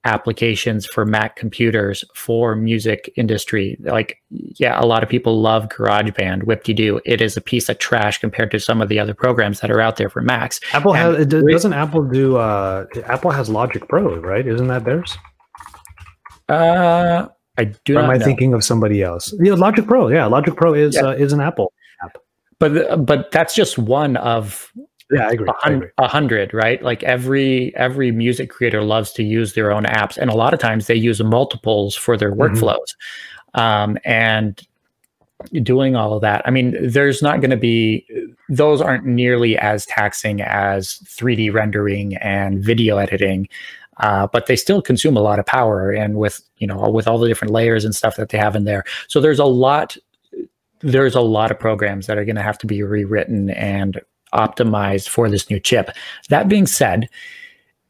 applications 0.04 0.86
for 0.86 1.04
Mac 1.04 1.36
computers 1.36 2.04
for 2.14 2.56
music 2.56 3.12
industry. 3.16 3.76
Like, 3.80 4.18
yeah, 4.30 4.80
a 4.80 4.86
lot 4.86 5.02
of 5.02 5.08
people 5.08 5.40
love 5.40 5.68
GarageBand, 5.68 6.44
Whip-de-doo. 6.44 7.00
It 7.04 7.20
is 7.20 7.36
a 7.36 7.40
piece 7.40 7.68
of 7.68 7.78
trash 7.78 8.18
compared 8.18 8.50
to 8.52 8.60
some 8.60 8.80
of 8.80 8.88
the 8.88 8.98
other 8.98 9.14
programs 9.14 9.60
that 9.60 9.70
are 9.70 9.80
out 9.80 9.96
there 9.96 10.08
for 10.08 10.22
Macs. 10.22 10.58
Apple 10.72 10.94
and 10.94 11.16
has 11.16 11.44
doesn't 11.44 11.72
Apple 11.74 12.02
do 12.04 12.36
uh 12.36 12.86
Apple 13.04 13.30
has 13.30 13.48
Logic 13.50 13.86
Pro, 13.88 14.16
right? 14.20 14.46
Isn't 14.46 14.68
that 14.68 14.84
theirs? 14.84 15.18
Uh 16.48 17.28
I 17.58 17.64
do 17.84 17.98
am 17.98 18.08
I 18.08 18.16
know. 18.16 18.24
thinking 18.24 18.54
of 18.54 18.64
somebody 18.64 19.02
else? 19.02 19.34
Yeah, 19.38 19.54
Logic 19.54 19.86
Pro. 19.86 20.08
Yeah, 20.08 20.26
Logic 20.26 20.56
Pro 20.56 20.72
is 20.72 20.94
yeah. 20.94 21.08
uh, 21.08 21.12
is 21.12 21.34
an 21.34 21.40
Apple 21.40 21.72
app. 22.02 22.16
But 22.58 23.04
but 23.04 23.30
that's 23.32 23.54
just 23.54 23.76
one 23.76 24.16
of 24.16 24.72
yeah, 25.10 25.26
I 25.26 25.30
agree. 25.32 25.48
A, 25.98 26.08
hundred, 26.08 26.54
right? 26.54 26.82
Like 26.82 27.02
every 27.02 27.74
every 27.76 28.12
music 28.12 28.50
creator 28.50 28.82
loves 28.82 29.12
to 29.12 29.24
use 29.24 29.54
their 29.54 29.72
own 29.72 29.84
apps, 29.84 30.16
and 30.16 30.30
a 30.30 30.34
lot 30.34 30.54
of 30.54 30.60
times 30.60 30.86
they 30.86 30.94
use 30.94 31.20
multiples 31.22 31.96
for 31.96 32.16
their 32.16 32.32
mm-hmm. 32.32 32.42
workflows. 32.42 32.94
Um, 33.54 33.98
and 34.04 34.60
doing 35.62 35.96
all 35.96 36.12
of 36.12 36.20
that, 36.20 36.42
I 36.46 36.50
mean, 36.50 36.76
there's 36.80 37.22
not 37.22 37.40
going 37.40 37.50
to 37.50 37.56
be 37.56 38.06
those 38.48 38.80
aren't 38.80 39.04
nearly 39.04 39.58
as 39.58 39.86
taxing 39.86 40.42
as 40.42 41.00
3D 41.06 41.52
rendering 41.52 42.16
and 42.16 42.62
video 42.62 42.98
editing. 42.98 43.48
Uh, 43.96 44.26
but 44.28 44.46
they 44.46 44.56
still 44.56 44.80
consume 44.80 45.16
a 45.16 45.20
lot 45.20 45.38
of 45.38 45.44
power 45.44 45.90
and 45.90 46.16
with 46.16 46.40
you 46.56 46.66
know 46.66 46.88
with 46.88 47.06
all 47.06 47.18
the 47.18 47.28
different 47.28 47.52
layers 47.52 47.84
and 47.84 47.94
stuff 47.94 48.16
that 48.16 48.30
they 48.30 48.38
have 48.38 48.56
in 48.56 48.64
there 48.64 48.82
so 49.08 49.20
there's 49.20 49.38
a 49.38 49.44
lot 49.44 49.94
there's 50.80 51.14
a 51.14 51.20
lot 51.20 51.50
of 51.50 51.58
programs 51.58 52.06
that 52.06 52.16
are 52.16 52.24
going 52.24 52.36
to 52.36 52.42
have 52.42 52.56
to 52.56 52.66
be 52.66 52.82
rewritten 52.82 53.50
and 53.50 54.00
optimized 54.34 55.08
for 55.08 55.28
this 55.28 55.50
new 55.50 55.60
chip. 55.60 55.90
That 56.28 56.48
being 56.48 56.66
said, 56.66 57.08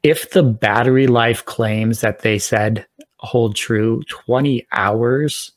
if 0.03 0.31
the 0.31 0.43
battery 0.43 1.07
life 1.07 1.45
claims 1.45 2.01
that 2.01 2.21
they 2.21 2.39
said 2.39 2.87
hold 3.19 3.55
true, 3.55 4.03
20 4.09 4.67
hours 4.73 5.53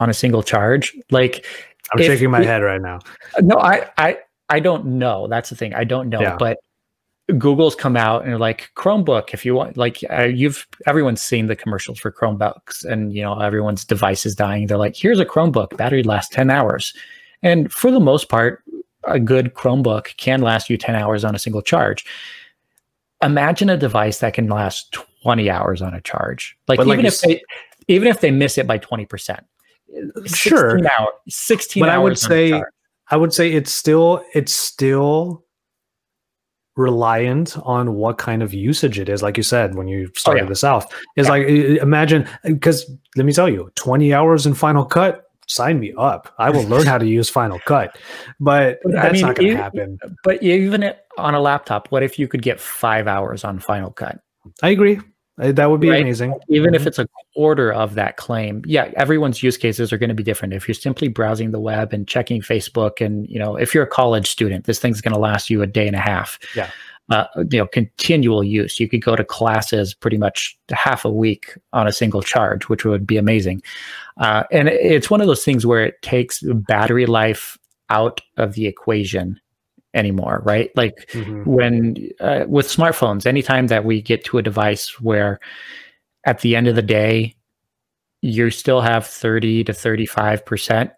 on 0.00 0.10
a 0.10 0.14
single 0.14 0.42
charge, 0.42 0.96
like 1.10 1.46
I'm 1.92 2.02
shaking 2.02 2.30
my 2.30 2.42
head 2.42 2.62
right 2.62 2.80
now. 2.80 3.00
No, 3.40 3.58
I 3.58 3.88
I 3.96 4.18
I 4.48 4.60
don't 4.60 4.84
know. 4.84 5.26
That's 5.28 5.50
the 5.50 5.56
thing. 5.56 5.74
I 5.74 5.84
don't 5.84 6.08
know, 6.08 6.20
yeah. 6.20 6.36
but 6.38 6.58
Google's 7.36 7.74
come 7.74 7.96
out 7.96 8.24
and 8.24 8.38
like 8.38 8.70
Chromebook. 8.74 9.34
If 9.34 9.44
you 9.44 9.54
want, 9.54 9.76
like 9.76 10.02
uh, 10.10 10.24
you've 10.24 10.66
everyone's 10.86 11.20
seen 11.20 11.46
the 11.46 11.56
commercials 11.56 11.98
for 11.98 12.10
Chromebooks, 12.10 12.84
and 12.84 13.12
you 13.12 13.22
know 13.22 13.38
everyone's 13.38 13.84
device 13.84 14.24
is 14.24 14.34
dying. 14.34 14.66
They're 14.66 14.78
like, 14.78 14.96
here's 14.96 15.20
a 15.20 15.26
Chromebook, 15.26 15.76
battery 15.76 16.02
lasts 16.02 16.34
ten 16.34 16.50
hours, 16.50 16.94
and 17.42 17.70
for 17.70 17.90
the 17.90 18.00
most 18.00 18.28
part, 18.28 18.62
a 19.04 19.18
good 19.18 19.54
Chromebook 19.54 20.16
can 20.16 20.42
last 20.42 20.68
you 20.68 20.76
10 20.76 20.94
hours 20.94 21.24
on 21.24 21.34
a 21.34 21.38
single 21.38 21.62
charge. 21.62 22.04
Imagine 23.22 23.70
a 23.70 23.76
device 23.76 24.18
that 24.20 24.34
can 24.34 24.48
last 24.48 24.92
20 25.22 25.50
hours 25.50 25.82
on 25.82 25.94
a 25.94 26.00
charge. 26.00 26.56
Like, 26.68 26.80
even 26.80 27.06
if 27.06 27.20
they 27.20 27.42
even 27.88 28.08
if 28.08 28.20
they 28.20 28.30
miss 28.30 28.58
it 28.58 28.66
by 28.66 28.78
20%. 28.78 29.40
Sure. 30.26 30.78
Hour, 30.78 31.12
16 31.28 31.80
but 31.80 31.88
I 31.88 31.98
would 31.98 32.18
say 32.18 32.62
I 33.10 33.16
would 33.16 33.32
say 33.32 33.52
it's 33.52 33.72
still 33.72 34.22
it's 34.34 34.52
still 34.52 35.44
reliant 36.76 37.56
on 37.64 37.94
what 37.94 38.18
kind 38.18 38.42
of 38.42 38.54
usage 38.54 39.00
it 39.00 39.08
is 39.08 39.20
like 39.22 39.36
you 39.36 39.42
said 39.42 39.74
when 39.74 39.88
you 39.88 40.06
oh, 40.08 40.12
started 40.14 40.42
oh, 40.42 40.44
yeah. 40.44 40.48
this 40.48 40.62
off 40.62 40.84
is 41.16 41.26
yeah. 41.26 41.32
like 41.32 41.46
imagine 41.48 42.28
because 42.44 42.88
let 43.16 43.26
me 43.26 43.32
tell 43.32 43.48
you 43.48 43.68
20 43.74 44.14
hours 44.14 44.46
in 44.46 44.54
final 44.54 44.84
cut 44.84 45.24
sign 45.48 45.80
me 45.80 45.92
up. 45.98 46.34
I 46.38 46.50
will 46.50 46.64
learn 46.64 46.86
how 46.86 46.98
to 46.98 47.06
use 47.06 47.28
Final 47.28 47.58
Cut, 47.60 47.98
but, 48.38 48.78
but 48.82 48.92
that's 48.92 49.08
I 49.08 49.12
mean, 49.12 49.22
not 49.22 49.36
going 49.36 49.48
to 49.50 49.56
happen. 49.56 49.98
But 50.22 50.42
even 50.42 50.92
on 51.16 51.34
a 51.34 51.40
laptop, 51.40 51.90
what 51.90 52.02
if 52.02 52.18
you 52.18 52.28
could 52.28 52.42
get 52.42 52.60
five 52.60 53.08
hours 53.08 53.44
on 53.44 53.58
Final 53.58 53.90
Cut? 53.90 54.20
I 54.62 54.70
agree. 54.70 55.00
Uh, 55.40 55.52
that 55.52 55.70
would 55.70 55.80
be 55.80 55.90
right? 55.90 56.02
amazing. 56.02 56.34
Even 56.48 56.68
mm-hmm. 56.68 56.74
if 56.74 56.86
it's 56.86 56.98
a 56.98 57.06
quarter 57.34 57.72
of 57.72 57.94
that 57.94 58.16
claim. 58.16 58.62
Yeah, 58.66 58.90
everyone's 58.96 59.42
use 59.42 59.56
cases 59.56 59.92
are 59.92 59.98
going 59.98 60.08
to 60.08 60.14
be 60.14 60.24
different. 60.24 60.52
If 60.52 60.66
you're 60.66 60.74
simply 60.74 61.08
browsing 61.08 61.52
the 61.52 61.60
web 61.60 61.92
and 61.92 62.08
checking 62.08 62.42
Facebook, 62.42 63.04
and 63.04 63.28
you 63.28 63.38
know, 63.38 63.56
if 63.56 63.72
you're 63.72 63.84
a 63.84 63.88
college 63.88 64.28
student, 64.28 64.64
this 64.64 64.80
thing's 64.80 65.00
going 65.00 65.14
to 65.14 65.20
last 65.20 65.48
you 65.48 65.62
a 65.62 65.66
day 65.66 65.86
and 65.86 65.96
a 65.96 66.00
half. 66.00 66.38
Yeah 66.56 66.70
uh, 67.10 67.26
you 67.50 67.58
know 67.58 67.66
continual 67.66 68.44
use. 68.44 68.78
You 68.78 68.88
could 68.88 69.02
go 69.02 69.16
to 69.16 69.24
classes 69.24 69.94
pretty 69.94 70.18
much 70.18 70.58
half 70.70 71.04
a 71.04 71.10
week 71.10 71.56
on 71.72 71.86
a 71.86 71.92
single 71.92 72.22
charge, 72.22 72.68
which 72.68 72.84
would 72.84 73.06
be 73.06 73.16
amazing. 73.16 73.62
Uh, 74.18 74.44
and 74.52 74.68
it's 74.68 75.10
one 75.10 75.20
of 75.20 75.26
those 75.26 75.44
things 75.44 75.64
where 75.64 75.84
it 75.84 76.00
takes 76.02 76.42
battery 76.42 77.06
life 77.06 77.58
out 77.90 78.20
of 78.36 78.54
the 78.54 78.66
equation 78.66 79.40
anymore, 79.94 80.42
right? 80.44 80.70
Like 80.76 81.08
mm-hmm. 81.12 81.44
when 81.44 82.10
uh, 82.20 82.44
with 82.46 82.66
smartphones, 82.66 83.26
anytime 83.26 83.68
that 83.68 83.84
we 83.84 84.02
get 84.02 84.24
to 84.26 84.38
a 84.38 84.42
device 84.42 85.00
where 85.00 85.40
at 86.24 86.40
the 86.40 86.56
end 86.56 86.68
of 86.68 86.76
the 86.76 86.82
day 86.82 87.34
you 88.20 88.50
still 88.50 88.80
have 88.80 89.06
30 89.06 89.64
to 89.64 89.72
35 89.72 90.44
percent 90.44 90.90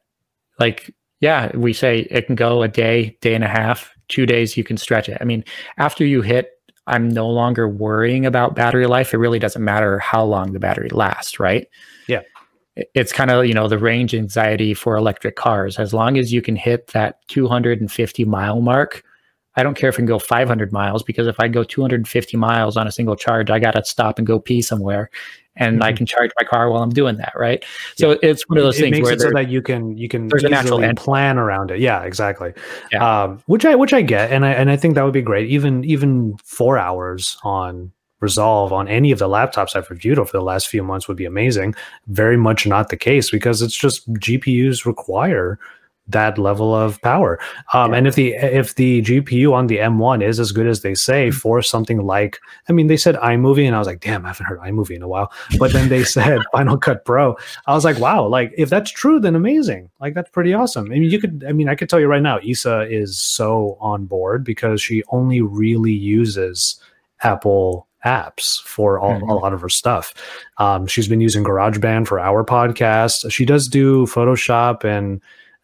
like 0.59 0.95
yeah 1.21 1.55
we 1.57 1.73
say 1.73 2.01
it 2.11 2.27
can 2.27 2.35
go 2.35 2.63
a 2.63 2.69
day 2.69 3.17
day 3.21 3.35
and 3.35 3.45
a 3.45 3.49
half 3.49 3.95
two 4.11 4.27
days 4.27 4.57
you 4.57 4.65
can 4.65 4.77
stretch 4.77 5.09
it. 5.09 5.17
I 5.21 5.25
mean, 5.25 5.45
after 5.79 6.05
you 6.05 6.21
hit, 6.21 6.51
I'm 6.87 7.09
no 7.09 7.29
longer 7.29 7.69
worrying 7.69 8.27
about 8.27 8.55
battery 8.55 8.87
life. 8.87 9.15
It 9.15 9.19
really 9.19 9.39
doesn't 9.39 9.65
matter 9.65 9.99
how 9.99 10.25
long 10.25 10.53
the 10.53 10.59
battery 10.59 10.91
lasts, 10.91 11.39
right? 11.39 11.69
Yeah. 12.09 12.23
It's 12.95 13.13
kind 13.13 13.31
of, 13.31 13.47
you 13.47 13.55
know, 13.55 13.69
the 13.69 13.79
range 13.79 14.15
anxiety 14.15 14.75
for 14.75 14.97
electric 14.97 15.37
cars. 15.37 15.79
As 15.79 15.95
long 15.95 16.19
as 16.19 16.33
you 16.33 16.43
can 16.43 16.57
hit 16.57 16.89
that 16.89 17.17
250 17.29 18.25
mile 18.25 18.61
mark, 18.61 19.03
I 19.57 19.63
don't 19.63 19.77
care 19.77 19.89
if 19.89 19.97
I 19.97 19.99
can 19.99 20.07
go 20.07 20.19
500 20.19 20.73
miles 20.73 21.03
because 21.03 21.27
if 21.27 21.39
I 21.39 21.49
go 21.49 21.65
250 21.65 22.37
miles 22.37 22.77
on 22.77 22.87
a 22.87 22.93
single 22.93 23.17
charge, 23.17 23.51
I 23.51 23.59
got 23.59 23.73
to 23.73 23.85
stop 23.85 24.19
and 24.19 24.27
go 24.27 24.39
pee 24.39 24.63
somewhere 24.63 25.11
and 25.57 25.77
mm-hmm. 25.77 25.83
I 25.83 25.93
can 25.93 26.07
charge 26.07 26.31
my 26.41 26.47
car 26.47 26.71
while 26.71 26.83
I'm 26.83 26.91
doing 26.91 27.17
that, 27.17 27.33
right? 27.37 27.65
So 27.97 28.13
yeah. 28.13 28.19
it's 28.23 28.49
one 28.49 28.59
of 28.59 28.65
those 28.65 28.79
it, 28.79 28.83
things 28.83 29.01
where 29.01 29.19
so 29.19 29.31
that 29.31 29.49
you 29.49 29.63
can 29.63 29.97
you 29.97 30.09
can 30.09 30.29
there's 30.29 30.45
a 30.45 30.49
natural 30.49 30.81
plan 30.95 31.39
around 31.39 31.71
it. 31.71 31.81
Yeah, 31.81 32.03
exactly. 32.03 32.53
Yeah. 32.93 33.23
Um, 33.23 33.43
which 33.47 33.65
I 33.65 33.75
which 33.75 33.93
I 33.93 34.03
get, 34.03 34.33
and 34.33 34.45
I 34.45 34.53
and 34.53 34.71
I 34.71 34.77
think 34.77 34.95
that 34.95 35.03
would 35.03 35.15
be 35.15 35.23
great. 35.23 35.49
Even 35.51 35.85
even 35.85 36.37
four 36.45 36.79
hours 36.79 37.37
on 37.43 37.93
Resolve 38.21 38.71
on 38.71 38.87
any 38.87 39.13
of 39.13 39.19
the 39.19 39.29
laptops 39.29 39.75
I've 39.75 39.89
reviewed 39.89 40.19
over 40.19 40.31
the 40.31 40.43
last 40.43 40.69
few 40.69 40.83
months 40.83 41.09
would 41.09 41.17
be 41.17 41.25
amazing. 41.25 41.75
Very 42.09 42.37
much 42.37 42.67
not 42.67 42.91
the 42.91 42.97
case 42.99 43.31
because 43.31 43.63
it's 43.63 43.75
just 43.75 44.13
GPUs 44.13 44.85
require 44.85 45.59
that 46.13 46.39
level 46.39 46.75
of 46.75 47.01
power. 47.03 47.39
Um, 47.73 47.93
yeah. 47.93 47.99
And 47.99 48.07
if 48.07 48.15
the 48.15 48.35
if 48.35 48.75
the 48.75 49.03
GPU 49.03 49.53
on 49.53 49.67
the 49.67 49.79
M1 49.79 50.23
is 50.23 50.41
as 50.41 50.53
good 50.53 50.67
as 50.67 50.83
they 50.83 50.95
say 50.95 51.29
mm-hmm. 51.29 51.39
for 51.39 51.63
something 51.63 52.05
like, 52.05 52.39
I 52.69 52.73
mean, 52.73 52.87
they 52.87 52.97
said 52.97 53.17
iMovie, 53.17 53.67
and 53.67 53.75
I 53.75 53.79
was 53.79 53.87
like, 53.87 54.01
damn, 54.01 54.25
I 54.25 54.29
haven't 54.29 54.47
heard 54.47 54.61
iMovie 54.61 54.97
in 54.97 55.03
a 55.03 55.09
while. 55.09 55.33
But 55.59 55.73
then 55.73 55.89
they 55.89 56.05
said 56.17 56.41
Final 56.53 56.79
Cut 56.79 57.05
Pro. 57.05 57.37
I 57.67 57.75
was 57.75 57.85
like, 57.85 57.99
wow, 57.99 58.27
like 58.27 58.53
if 58.57 58.71
that's 58.71 58.91
true, 58.91 59.21
then 59.21 59.35
amazing. 59.35 59.91
Like 60.01 60.15
that's 60.15 60.31
pretty 60.31 60.55
awesome. 60.55 60.87
I 60.87 60.89
mean, 60.99 61.05
you 61.05 61.21
could, 61.21 61.45
I 61.49 61.53
mean, 61.53 61.69
I 61.69 61.75
could 61.75 61.89
tell 61.89 62.01
you 62.01 62.07
right 62.07 62.23
now, 62.23 62.39
Isa 62.43 62.87
is 62.91 63.21
so 63.21 63.77
on 63.81 64.07
board 64.07 64.45
because 64.45 64.81
she 64.81 65.03
only 65.11 65.41
really 65.41 65.93
uses 65.93 66.81
Apple 67.23 67.87
apps 68.05 68.63
for 68.63 68.99
all, 68.99 69.13
mm-hmm. 69.13 69.29
a 69.29 69.35
lot 69.35 69.53
of 69.53 69.61
her 69.61 69.69
stuff. 69.69 70.15
Um, 70.59 70.87
she's 70.87 71.09
been 71.09 71.21
using 71.21 71.45
GarageBand 71.45 72.07
for 72.07 72.19
our 72.19 72.45
podcast. 72.45 73.31
She 73.31 73.45
does 73.45 73.69
do 73.69 74.07
Photoshop 74.07 74.85
and 74.85 75.21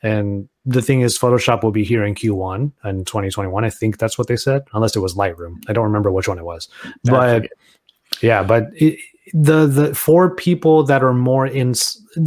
and 0.07 0.49
the 0.65 0.83
thing 0.83 1.01
is, 1.01 1.19
Photoshop 1.19 1.63
will 1.63 1.73
be 1.73 1.85
here 1.85 2.05
in 2.05 2.15
Q1 2.15 2.73
in 2.85 3.05
2021. 3.05 3.65
I 3.65 3.71
think 3.71 3.99
that's 3.99 4.17
what 4.17 4.29
they 4.29 4.37
said, 4.37 4.63
unless 4.73 4.95
it 4.95 5.01
was 5.01 5.15
Lightroom. 5.15 5.63
I 5.69 5.73
don't 5.73 5.85
remember 5.85 6.13
which 6.13 6.29
one 6.29 6.39
it 6.39 6.45
was. 6.45 6.69
But 7.05 7.49
yeah, 8.23 8.45
but 8.45 8.69
it, 8.75 9.01
the 9.33 9.67
the 9.67 9.95
for 9.95 10.35
people 10.35 10.85
that 10.85 11.03
are 11.03 11.13
more 11.13 11.47
in 11.47 11.75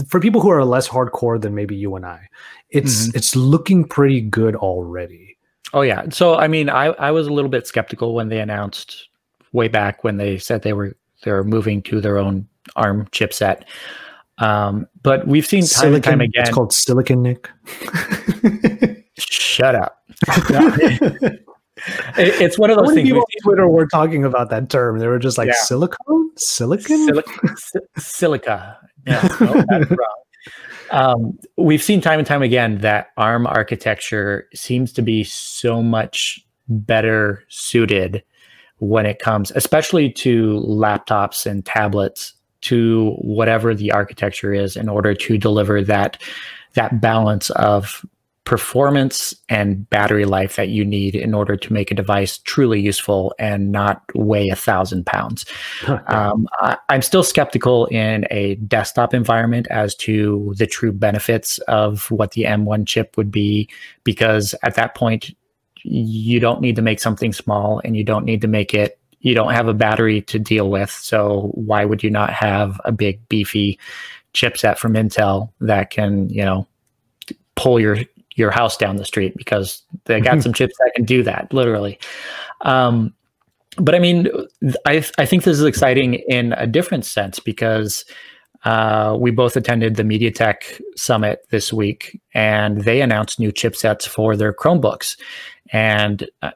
for 0.07 0.19
people 0.19 0.41
who 0.41 0.49
are 0.49 0.65
less 0.65 0.89
hardcore 0.89 1.39
than 1.39 1.55
maybe 1.55 1.75
you 1.75 1.95
and 1.95 2.05
I, 2.05 2.27
it's 2.69 3.07
mm-hmm. 3.07 3.17
it's 3.17 3.35
looking 3.35 3.85
pretty 3.85 4.19
good 4.19 4.55
already. 4.55 5.37
Oh 5.73 5.81
yeah. 5.81 6.09
So 6.09 6.35
I 6.35 6.47
mean, 6.49 6.69
I 6.69 6.87
I 6.87 7.11
was 7.11 7.27
a 7.27 7.33
little 7.33 7.49
bit 7.49 7.65
skeptical 7.65 8.13
when 8.13 8.27
they 8.27 8.41
announced 8.41 9.07
way 9.53 9.69
back 9.69 10.03
when 10.03 10.17
they 10.17 10.37
said 10.37 10.63
they 10.63 10.73
were 10.73 10.97
they're 11.23 11.43
moving 11.43 11.81
to 11.83 12.01
their 12.01 12.17
own 12.17 12.47
ARM 12.75 13.05
chipset. 13.07 13.63
Um, 14.39 14.87
but 15.03 15.27
we've 15.27 15.45
seen 15.45 15.61
time 15.61 15.67
silicon, 15.67 15.95
and 15.95 16.03
time 16.03 16.21
again. 16.21 16.43
It's 16.43 16.51
called 16.51 16.73
silicon, 16.73 17.21
Nick. 17.21 17.49
Shut 19.17 19.75
up. 19.75 19.97
it, 22.17 22.41
it's 22.41 22.57
one 22.57 22.69
of 22.69 22.77
those 22.77 22.93
things. 22.93 23.07
People 23.07 23.21
on 23.21 23.41
Twitter 23.43 23.67
were 23.67 23.87
talking 23.87 24.23
about 24.23 24.49
that 24.49 24.69
term. 24.69 24.99
They 24.99 25.07
were 25.07 25.19
just 25.19 25.37
like 25.37 25.47
yeah. 25.47 25.53
silicone, 25.55 26.31
silicon, 26.37 27.07
Silic- 27.09 27.81
silica. 27.97 28.77
Yeah, 29.05 29.27
no, 29.39 29.63
that's 29.67 29.89
wrong. 29.89 30.19
Um, 30.91 31.39
we've 31.57 31.83
seen 31.83 32.01
time 32.01 32.19
and 32.19 32.27
time 32.27 32.41
again 32.41 32.79
that 32.79 33.07
ARM 33.17 33.45
architecture 33.45 34.47
seems 34.53 34.91
to 34.93 35.01
be 35.01 35.23
so 35.23 35.83
much 35.83 36.39
better 36.67 37.43
suited 37.49 38.23
when 38.77 39.05
it 39.05 39.19
comes, 39.19 39.51
especially 39.51 40.11
to 40.11 40.59
laptops 40.61 41.45
and 41.45 41.65
tablets 41.65 42.33
to 42.61 43.11
whatever 43.19 43.73
the 43.73 43.91
architecture 43.91 44.53
is 44.53 44.75
in 44.75 44.89
order 44.89 45.13
to 45.13 45.37
deliver 45.37 45.81
that 45.81 46.21
that 46.73 47.01
balance 47.01 47.49
of 47.51 48.05
performance 48.49 49.35
and 49.47 49.87
battery 49.91 50.25
life 50.25 50.55
that 50.55 50.69
you 50.69 50.83
need 50.83 51.13
in 51.13 51.35
order 51.35 51.55
to 51.55 51.71
make 51.71 51.91
a 51.91 51.93
device 51.93 52.39
truly 52.39 52.81
useful 52.81 53.31
and 53.37 53.71
not 53.71 54.01
weigh 54.15 54.49
a 54.49 54.55
thousand 54.55 55.05
pounds. 55.05 55.45
um, 56.07 56.47
I, 56.59 56.75
am 56.89 57.03
still 57.03 57.21
skeptical 57.21 57.85
in 57.87 58.25
a 58.31 58.55
desktop 58.55 59.13
environment 59.13 59.67
as 59.69 59.93
to 59.97 60.55
the 60.57 60.65
true 60.65 60.91
benefits 60.91 61.59
of 61.67 62.09
what 62.09 62.31
the 62.31 62.45
M1 62.45 62.87
chip 62.87 63.17
would 63.17 63.29
be, 63.29 63.69
because 64.03 64.55
at 64.63 64.73
that 64.73 64.95
point, 64.95 65.29
you 65.83 66.39
don't 66.39 66.59
need 66.59 66.75
to 66.75 66.81
make 66.81 66.99
something 66.99 67.31
small 67.31 67.81
and 67.85 67.95
you 67.95 68.03
don't 68.03 68.25
need 68.25 68.41
to 68.41 68.47
make 68.47 68.73
it 68.73 68.98
you 69.21 69.33
don't 69.33 69.53
have 69.53 69.67
a 69.67 69.73
battery 69.73 70.21
to 70.21 70.39
deal 70.39 70.69
with 70.69 70.89
so 70.89 71.51
why 71.53 71.85
would 71.85 72.03
you 72.03 72.09
not 72.09 72.31
have 72.31 72.79
a 72.85 72.91
big 72.91 73.19
beefy 73.29 73.77
chipset 74.33 74.77
from 74.77 74.93
intel 74.93 75.49
that 75.59 75.89
can 75.89 76.29
you 76.29 76.43
know 76.43 76.67
pull 77.55 77.79
your 77.79 77.97
your 78.39 78.49
house 78.49 78.77
down 78.77 78.95
the 78.95 79.05
street? 79.05 79.35
Because 79.35 79.83
they 80.05 80.19
got 80.21 80.41
some 80.41 80.53
chips 80.53 80.75
that 80.79 80.93
can 80.95 81.05
do 81.05 81.21
that 81.23 81.53
literally. 81.53 81.99
Um, 82.61 83.13
but 83.77 83.93
I 83.93 83.99
mean, 83.99 84.29
I 84.85 85.05
I 85.17 85.25
think 85.25 85.43
this 85.43 85.59
is 85.59 85.65
exciting 85.65 86.15
in 86.27 86.53
a 86.53 86.65
different 86.65 87.05
sense 87.05 87.39
because 87.39 88.05
uh, 88.65 89.15
we 89.19 89.31
both 89.31 89.55
attended 89.55 89.95
the 89.95 90.03
MediaTek 90.03 90.81
summit 90.95 91.45
this 91.49 91.71
week, 91.71 92.19
and 92.33 92.81
they 92.83 93.01
announced 93.01 93.39
new 93.39 93.51
chipsets 93.51 94.07
for 94.07 94.35
their 94.35 94.53
Chromebooks, 94.53 95.17
and 95.71 96.27
uh, 96.41 96.51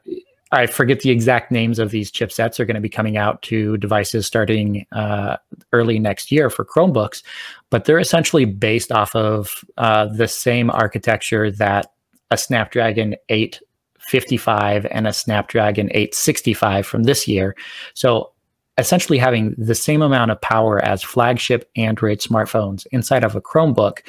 I 0.54 0.66
forget 0.66 1.00
the 1.00 1.10
exact 1.10 1.50
names 1.50 1.78
of 1.78 1.90
these 1.90 2.10
chipsets 2.10 2.58
are 2.58 2.64
going 2.64 2.76
to 2.76 2.80
be 2.80 2.88
coming 2.88 3.16
out 3.16 3.42
to 3.42 3.76
devices 3.76 4.26
starting 4.26 4.86
uh, 4.92 5.36
early 5.72 5.98
next 5.98 6.30
year 6.30 6.50
for 6.50 6.64
Chromebooks, 6.64 7.22
but 7.70 7.84
they're 7.84 7.98
essentially 7.98 8.44
based 8.44 8.92
off 8.92 9.14
of 9.14 9.64
uh, 9.76 10.06
the 10.06 10.28
same 10.28 10.70
architecture 10.70 11.50
that 11.50 11.92
a 12.30 12.36
Snapdragon 12.36 13.16
855 13.28 14.86
and 14.90 15.06
a 15.06 15.12
Snapdragon 15.12 15.88
865 15.90 16.86
from 16.86 17.02
this 17.04 17.28
year. 17.28 17.54
So 17.94 18.32
essentially 18.76 19.18
having 19.18 19.54
the 19.56 19.74
same 19.74 20.02
amount 20.02 20.30
of 20.30 20.40
power 20.40 20.84
as 20.84 21.02
flagship 21.02 21.70
Android 21.76 22.18
smartphones 22.18 22.86
inside 22.90 23.24
of 23.24 23.36
a 23.36 23.40
Chromebook 23.40 24.00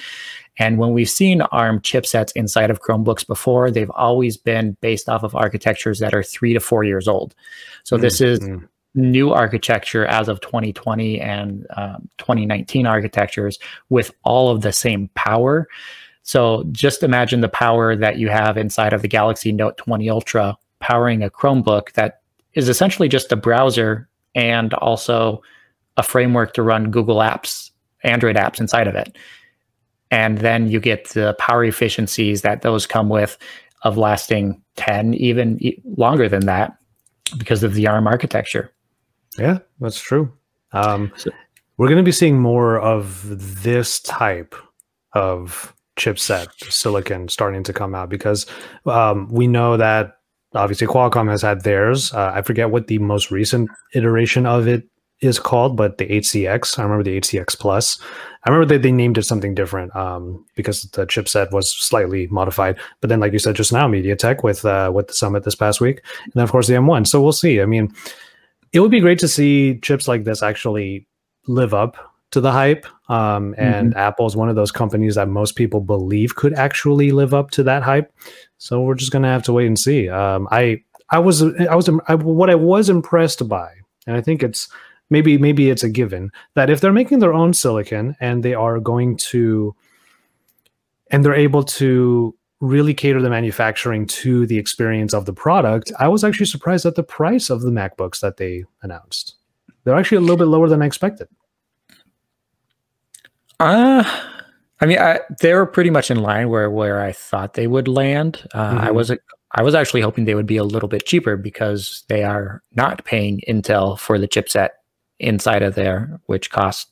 and 0.58 0.78
when 0.78 0.94
we've 0.94 1.10
seen 1.10 1.42
ARM 1.42 1.82
chipsets 1.82 2.32
inside 2.36 2.70
of 2.70 2.82
Chromebooks 2.82 3.28
before, 3.28 3.70
they've 3.70 3.92
always 3.92 4.38
been 4.38 4.78
based 4.82 5.10
off 5.10 5.24
of 5.24 5.36
architectures 5.36 6.00
that 6.00 6.14
are 6.14 6.24
three 6.24 6.54
to 6.54 6.60
four 6.60 6.84
years 6.84 7.08
old. 7.08 7.36
So 7.84 7.96
mm-hmm. 7.96 8.04
this 8.04 8.22
is 8.22 8.40
mm. 8.40 8.68
new 8.94 9.32
architecture 9.32 10.06
as 10.06 10.30
of 10.30 10.40
2020 10.42 11.20
and 11.20 11.68
um, 11.76 12.08
2019 12.20 12.88
architectures 12.88 13.60
with 13.90 14.12
all 14.24 14.50
of 14.50 14.62
the 14.62 14.72
same 14.72 15.10
power. 15.16 15.68
So 16.24 16.64
just 16.72 17.04
imagine 17.04 17.42
the 17.42 17.50
power 17.50 17.96
that 17.96 18.18
you 18.18 18.30
have 18.30 18.58
inside 18.58 18.94
of 18.94 19.02
the 19.02 19.08
Galaxy 19.08 19.52
Note 19.52 19.78
20 19.78 20.10
Ultra 20.10 20.58
powering 20.80 21.22
a 21.22 21.30
Chromebook 21.30 21.92
that 21.94 22.22
is 22.54 22.70
essentially 22.70 23.10
just 23.10 23.32
a 23.32 23.36
browser 23.36 24.08
and 24.34 24.74
also 24.76 25.42
a 25.98 26.04
framework 26.04 26.54
to 26.54 26.64
run 26.64 26.92
Google 26.92 27.18
apps, 27.18 27.72
Android 28.04 28.38
apps 28.38 28.60
inside 28.60 28.88
of 28.88 28.96
it 28.96 29.18
and 30.12 30.40
then 30.40 30.68
you 30.68 30.80
get 30.80 31.10
the 31.10 31.36
power 31.40 31.64
efficiencies 31.64 32.42
that 32.42 32.62
those 32.62 32.86
come 32.86 33.10
with 33.10 33.38
of 33.84 33.98
lasting 33.98 34.62
10 34.78 35.14
even 35.16 35.60
longer 35.98 36.28
than 36.28 36.46
that 36.46 36.78
because 37.38 37.64
of 37.64 37.74
the 37.74 37.88
arm 37.88 38.08
architecture. 38.08 38.72
Yeah 39.38 39.60
that's 39.80 40.00
true. 40.00 40.32
Um, 40.72 41.12
so, 41.18 41.32
we're 41.78 41.88
going 41.88 41.98
to 41.98 42.04
be 42.04 42.12
seeing 42.12 42.40
more 42.40 42.80
of 42.80 43.22
this 43.64 44.00
type 44.00 44.56
of 45.14 45.74
chipset 45.98 46.48
silicon 46.72 47.30
starting 47.30 47.64
to 47.64 47.74
come 47.74 47.96
out 47.96 48.10
because 48.10 48.46
um, 48.86 49.30
we 49.32 49.48
know 49.48 49.78
that 49.78 50.18
obviously 50.54 50.88
qualcomm 50.88 51.30
has 51.30 51.42
had 51.42 51.64
theirs. 51.64 52.14
Uh, 52.14 52.32
i 52.34 52.42
forget 52.42 52.72
what 52.72 52.88
the 52.88 52.98
most 53.00 53.32
recent 53.32 53.70
iteration 53.94 54.46
of 54.46 54.68
it 54.68 54.84
is 55.26 55.40
called, 55.40 55.76
but 55.76 55.98
the 55.98 56.06
8cx. 56.08 56.80
I 56.80 56.84
remember 56.84 57.04
the 57.04 57.20
8cx 57.20 57.58
Plus. 57.58 58.00
I 58.44 58.50
remember 58.50 58.74
that 58.74 58.84
they 58.84 58.92
named 58.92 59.18
it 59.18 59.24
something 59.24 59.56
different 59.56 59.96
um, 59.96 60.46
because 60.56 60.84
the 60.84 61.08
chipset 61.08 61.52
was 61.52 61.72
slightly 61.72 62.28
modified. 62.28 62.78
But 63.02 63.10
then, 63.10 63.20
like 63.20 63.34
you 63.34 63.40
said 63.40 63.56
just 63.56 63.74
now, 63.74 63.88
MediaTek 63.88 64.44
with 64.44 64.64
uh, 64.66 64.92
with 64.94 65.08
the 65.08 65.14
summit 65.14 65.44
this 65.44 65.56
past 65.56 65.82
week, 65.82 66.02
and 66.24 66.34
then 66.34 66.44
of 66.44 66.52
course 66.52 66.68
the 66.68 66.74
M1. 66.74 67.08
So 67.08 67.22
we'll 67.22 67.32
see. 67.32 67.62
I 67.62 67.66
mean, 67.66 67.94
it 68.72 68.82
would 68.82 68.92
be 68.92 69.00
great 69.00 69.20
to 69.20 69.28
see 69.28 69.80
chips 69.80 70.08
like 70.08 70.26
this 70.26 70.44
actually 70.44 71.08
live 71.48 71.74
up 71.74 71.98
to 72.32 72.42
the 72.42 72.52
hype. 72.52 72.86
Um, 73.10 73.56
and 73.58 73.92
mm-hmm. 73.92 74.00
Apple 74.00 74.28
is 74.28 74.36
one 74.36 74.50
of 74.50 74.56
those 74.56 74.72
companies 74.72 75.16
that 75.16 75.28
most 75.28 75.56
people 75.56 75.80
believe 75.80 76.36
could 76.36 76.54
actually 76.54 77.12
live 77.12 77.34
up 77.34 77.52
to 77.52 77.64
that 77.64 77.82
hype. 77.84 78.14
So 78.58 78.82
we're 78.82 78.96
just 78.96 79.12
gonna 79.12 79.30
have 79.32 79.44
to 79.44 79.54
wait 79.54 79.68
and 79.68 79.80
see. 79.80 80.10
Um, 80.10 80.48
I 80.52 80.84
I 81.10 81.20
was 81.20 81.42
I 81.42 81.76
was 81.76 81.90
I, 82.08 82.16
what 82.16 82.50
I 82.50 82.56
was 82.56 82.90
impressed 82.90 83.48
by, 83.48 83.72
and 84.06 84.16
I 84.16 84.22
think 84.22 84.44
it's 84.44 84.70
maybe 85.10 85.38
maybe 85.38 85.70
it's 85.70 85.84
a 85.84 85.90
given 85.90 86.32
that 86.56 86.70
if 86.70 86.82
they're 86.82 86.94
making 86.94 87.20
their 87.20 87.34
own 87.34 87.54
silicon 87.54 88.16
and 88.20 88.44
they 88.44 88.54
are 88.54 88.80
going 88.80 89.18
to 89.18 89.76
and 91.12 91.24
they're 91.24 91.36
able 91.36 91.64
to 91.64 92.36
really 92.62 92.94
cater 92.94 93.22
the 93.22 93.30
manufacturing 93.30 94.08
to 94.08 94.48
the 94.48 94.58
experience 94.58 95.14
of 95.14 95.26
the 95.26 95.34
product 95.34 95.92
i 96.00 96.08
was 96.08 96.24
actually 96.24 96.46
surprised 96.46 96.86
at 96.86 96.96
the 96.96 97.04
price 97.04 97.50
of 97.50 97.62
the 97.62 97.72
macbooks 97.72 98.20
that 98.20 98.38
they 98.38 98.64
announced. 98.82 99.36
They're 99.84 99.96
actually 99.96 100.18
a 100.18 100.22
little 100.22 100.38
bit 100.38 100.46
lower 100.46 100.68
than 100.68 100.82
i 100.82 100.86
expected. 100.86 101.28
Uh 103.60 104.04
i 104.82 104.86
mean 104.86 105.00
I, 105.00 105.22
they 105.42 105.54
were 105.54 105.66
pretty 105.66 105.90
much 105.90 106.12
in 106.12 106.22
line 106.22 106.50
where 106.50 106.70
where 106.70 107.02
i 107.02 107.12
thought 107.12 107.54
they 107.54 107.68
would 107.68 107.88
land. 107.88 108.48
Uh, 108.54 108.72
mm-hmm. 108.72 108.80
i 108.80 108.92
was 108.92 109.12
I 109.58 109.64
was 109.64 109.74
actually 109.74 110.02
hoping 110.02 110.26
they 110.26 110.36
would 110.36 110.46
be 110.46 110.58
a 110.58 110.66
little 110.66 110.90
bit 110.90 111.06
cheaper 111.06 111.38
because 111.38 112.04
they 112.10 112.24
are 112.24 112.62
not 112.74 113.06
paying 113.06 113.42
Intel 113.48 113.98
for 113.98 114.20
the 114.20 114.28
chipset 114.28 114.70
inside 115.20 115.64
of 115.64 115.76
there, 115.76 116.20
which 116.26 116.50
costs 116.50 116.92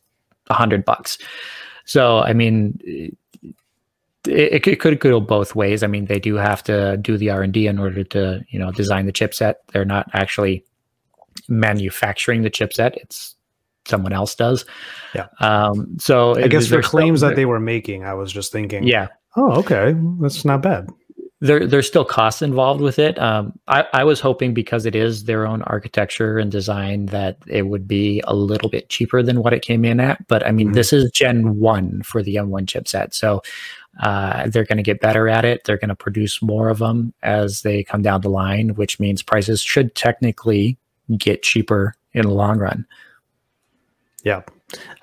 a 0.49 0.53
hundred 0.53 0.85
bucks. 0.85 1.17
So, 1.85 2.19
I 2.19 2.33
mean, 2.33 2.79
it, 4.25 4.67
it, 4.67 4.79
could 4.79 4.99
go 4.99 5.19
both 5.19 5.55
ways. 5.55 5.83
I 5.83 5.87
mean, 5.87 6.05
they 6.05 6.19
do 6.19 6.35
have 6.35 6.63
to 6.63 6.97
do 6.97 7.17
the 7.17 7.29
R 7.29 7.43
and 7.43 7.53
D 7.53 7.67
in 7.67 7.79
order 7.79 8.03
to, 8.05 8.43
you 8.49 8.59
know, 8.59 8.71
design 8.71 9.05
the 9.05 9.11
chipset. 9.11 9.55
They're 9.71 9.85
not 9.85 10.09
actually 10.13 10.63
manufacturing 11.49 12.43
the 12.43 12.49
chipset. 12.49 12.95
It's 12.95 13.35
someone 13.85 14.13
else 14.13 14.35
does. 14.35 14.65
Yeah. 15.13 15.27
Um, 15.39 15.97
so 15.99 16.35
I 16.35 16.47
guess 16.47 16.67
for 16.67 16.81
claims 16.81 17.21
that 17.21 17.35
they 17.35 17.45
were 17.45 17.59
making, 17.59 18.05
I 18.05 18.13
was 18.13 18.31
just 18.31 18.51
thinking, 18.51 18.83
yeah. 18.83 19.09
Oh, 19.35 19.53
okay, 19.59 19.95
that's 20.21 20.45
not 20.45 20.61
bad 20.61 20.89
there 21.43 21.67
there's 21.67 21.87
still 21.87 22.05
costs 22.05 22.41
involved 22.41 22.79
with 22.79 22.97
it. 22.97 23.19
Um, 23.19 23.59
I, 23.67 23.85
I 23.91 24.03
was 24.05 24.21
hoping 24.21 24.53
because 24.53 24.85
it 24.85 24.95
is 24.95 25.25
their 25.25 25.45
own 25.45 25.61
architecture 25.63 26.37
and 26.37 26.49
design 26.49 27.07
that 27.07 27.37
it 27.47 27.63
would 27.63 27.85
be 27.85 28.21
a 28.25 28.33
little 28.33 28.69
bit 28.69 28.87
cheaper 28.87 29.21
than 29.21 29.43
what 29.43 29.51
it 29.51 29.61
came 29.61 29.83
in 29.83 29.99
at. 29.99 30.25
But 30.27 30.47
I 30.47 30.51
mean, 30.51 30.67
mm-hmm. 30.67 30.75
this 30.75 30.93
is 30.93 31.11
Gen 31.11 31.59
one 31.59 32.01
for 32.03 32.23
the 32.23 32.35
M1 32.35 32.67
chipset, 32.67 33.13
so 33.13 33.41
uh, 34.01 34.47
they're 34.47 34.63
going 34.63 34.77
to 34.77 34.83
get 34.83 35.01
better 35.01 35.27
at 35.27 35.43
it. 35.43 35.65
They're 35.65 35.77
going 35.77 35.89
to 35.89 35.95
produce 35.95 36.41
more 36.41 36.69
of 36.69 36.79
them 36.79 37.13
as 37.23 37.61
they 37.61 37.83
come 37.83 38.01
down 38.01 38.21
the 38.21 38.29
line, 38.29 38.69
which 38.75 38.97
means 38.97 39.21
prices 39.21 39.61
should 39.61 39.95
technically 39.95 40.77
get 41.17 41.43
cheaper 41.43 41.93
in 42.13 42.21
the 42.21 42.33
long 42.33 42.57
run. 42.57 42.87
Yeah. 44.23 44.43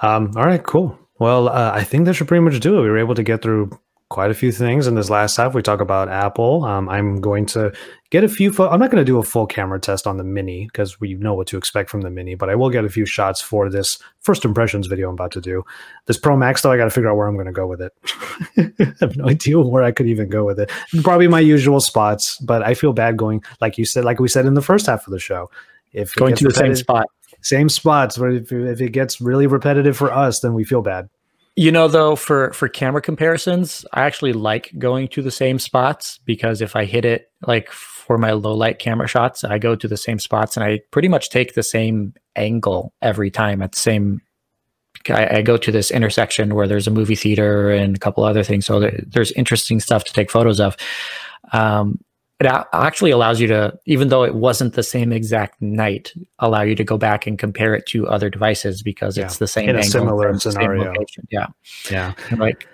Um, 0.01 0.33
all 0.37 0.47
right. 0.47 0.63
Cool. 0.63 0.99
Well, 1.19 1.51
uh, 1.51 1.73
I 1.75 1.85
think 1.85 2.07
that 2.07 2.15
should 2.15 2.29
pretty 2.29 2.43
much 2.43 2.59
do 2.61 2.79
it. 2.79 2.83
We 2.83 2.89
were 2.89 2.99
able 2.99 3.15
to 3.15 3.23
get 3.23 3.43
through 3.43 3.79
quite 4.11 4.31
a 4.31 4.35
few 4.35 4.51
things 4.51 4.89
in 4.89 4.97
this 4.97 5.09
last 5.09 5.37
half. 5.37 5.55
We 5.55 5.63
talk 5.63 5.81
about 5.81 6.09
Apple. 6.09 6.65
Um, 6.65 6.89
I'm 6.89 7.21
going 7.21 7.47
to 7.47 7.73
get 8.11 8.25
a 8.25 8.29
few. 8.29 8.53
Fo- 8.53 8.69
I'm 8.69 8.81
not 8.81 8.91
going 8.91 9.01
to 9.01 9.11
do 9.11 9.19
a 9.19 9.23
full 9.23 9.47
camera 9.47 9.81
test 9.81 10.07
on 10.07 10.17
the 10.17 10.25
Mini 10.25 10.67
because 10.67 11.01
we 11.01 11.15
know 11.15 11.33
what 11.33 11.47
to 11.47 11.57
expect 11.57 11.89
from 11.89 12.03
the 12.03 12.11
Mini, 12.11 12.35
but 12.35 12.51
I 12.51 12.57
will 12.57 12.71
get 12.71 12.85
a 12.85 12.89
few 12.89 13.07
shots 13.07 13.41
for 13.41 13.71
this 13.71 13.99
first 14.19 14.45
impressions 14.45 14.89
video 14.89 15.09
I'm 15.09 15.15
about 15.15 15.31
to 15.33 15.41
do. 15.41 15.65
This 16.07 16.19
Pro 16.19 16.37
Max, 16.37 16.61
though, 16.61 16.73
I 16.73 16.77
got 16.77 16.85
to 16.85 16.91
figure 16.91 17.09
out 17.09 17.17
where 17.17 17.29
I'm 17.29 17.37
going 17.37 17.47
to 17.47 17.53
go 17.53 17.69
with 17.69 17.81
it. 17.81 17.93
I 18.81 18.95
have 19.01 19.17
no 19.17 19.29
idea 19.29 19.61
where 19.61 19.85
I 19.85 19.93
could 19.93 20.09
even 20.09 20.29
go 20.29 20.45
with 20.45 20.59
it. 20.59 20.71
Probably 21.03 21.29
my 21.29 21.41
usual 21.41 21.81
spots, 21.81 22.37
but 22.39 22.63
I 22.65 22.75
feel 22.75 22.93
bad 22.93 23.17
going, 23.17 23.45
like 23.61 23.79
you 23.79 23.85
said, 23.85 24.05
like 24.05 24.19
we 24.19 24.29
said 24.29 24.45
in 24.45 24.55
the 24.55 24.63
first 24.63 24.87
half 24.87 25.07
of 25.07 25.13
the 25.13 25.21
show. 25.21 25.51
If 25.93 26.15
going 26.15 26.37
to 26.37 26.45
the 26.45 26.55
same 26.55 26.75
spot, 26.75 27.07
same 27.43 27.69
spots, 27.69 28.19
where 28.19 28.31
if, 28.31 28.53
if 28.53 28.81
it 28.81 28.91
gets 28.91 29.21
really 29.21 29.47
repetitive 29.47 29.97
for 29.97 30.13
us, 30.13 30.41
then 30.41 30.55
we 30.55 30.63
feel 30.65 30.83
bad. 30.83 31.09
You 31.61 31.71
know, 31.71 31.89
though, 31.89 32.17
for 32.17 32.55
for 32.55 32.71
camera 32.71 33.03
comparisons, 33.03 33.85
I 33.93 34.07
actually 34.07 34.33
like 34.33 34.73
going 34.79 35.09
to 35.09 35.21
the 35.21 35.31
same 35.31 35.59
spots 35.59 36.19
because 36.25 36.63
if 36.63 36.75
I 36.75 36.87
hit 36.87 37.05
it 37.05 37.31
like 37.47 37.71
for 37.71 38.17
my 38.17 38.33
low 38.33 38.55
light 38.55 38.79
camera 38.79 39.07
shots, 39.07 39.45
I 39.45 39.59
go 39.59 39.77
to 39.77 39.87
the 39.87 39.99
same 39.99 40.19
spots 40.19 40.57
and 40.57 40.65
I 40.65 40.81
pretty 40.91 41.09
much 41.09 41.29
take 41.29 41.53
the 41.53 41.63
same 41.63 42.15
angle 42.35 42.95
every 43.03 43.31
time 43.31 43.61
at 43.61 43.73
the 43.73 43.79
same. 43.79 44.23
I, 45.11 45.37
I 45.37 45.43
go 45.43 45.59
to 45.59 45.71
this 45.71 45.91
intersection 45.91 46.55
where 46.55 46.67
there's 46.67 46.87
a 46.87 46.91
movie 46.91 47.15
theater 47.15 47.71
and 47.71 47.95
a 47.95 48.01
couple 48.01 48.25
other 48.25 48.43
things, 48.43 48.65
so 48.65 48.81
there, 48.81 48.99
there's 49.07 49.33
interesting 49.33 49.81
stuff 49.81 50.05
to 50.05 50.15
take 50.15 50.31
photos 50.31 50.61
of. 50.61 50.79
Um, 51.53 52.01
it 52.41 52.47
actually 52.73 53.11
allows 53.11 53.39
you 53.39 53.47
to, 53.49 53.79
even 53.85 54.09
though 54.09 54.25
it 54.25 54.35
wasn't 54.35 54.73
the 54.73 54.83
same 54.83 55.13
exact 55.13 55.61
night, 55.61 56.13
allow 56.39 56.63
you 56.63 56.75
to 56.75 56.85
go 56.85 56.97
back 56.97 57.27
and 57.27 57.39
compare 57.39 57.75
it 57.75 57.85
to 57.87 58.09
other 58.09 58.31
devices 58.31 58.83
because 58.83 59.19
yeah. 59.19 59.25
it's 59.25 59.37
the 59.37 59.47
same 59.47 59.69
in 59.69 59.77
a 59.77 59.83
similar 59.83 60.39
scenario. 60.39 60.95
Yeah, 61.31 61.49
yeah. 61.91 62.15
like 62.39 62.67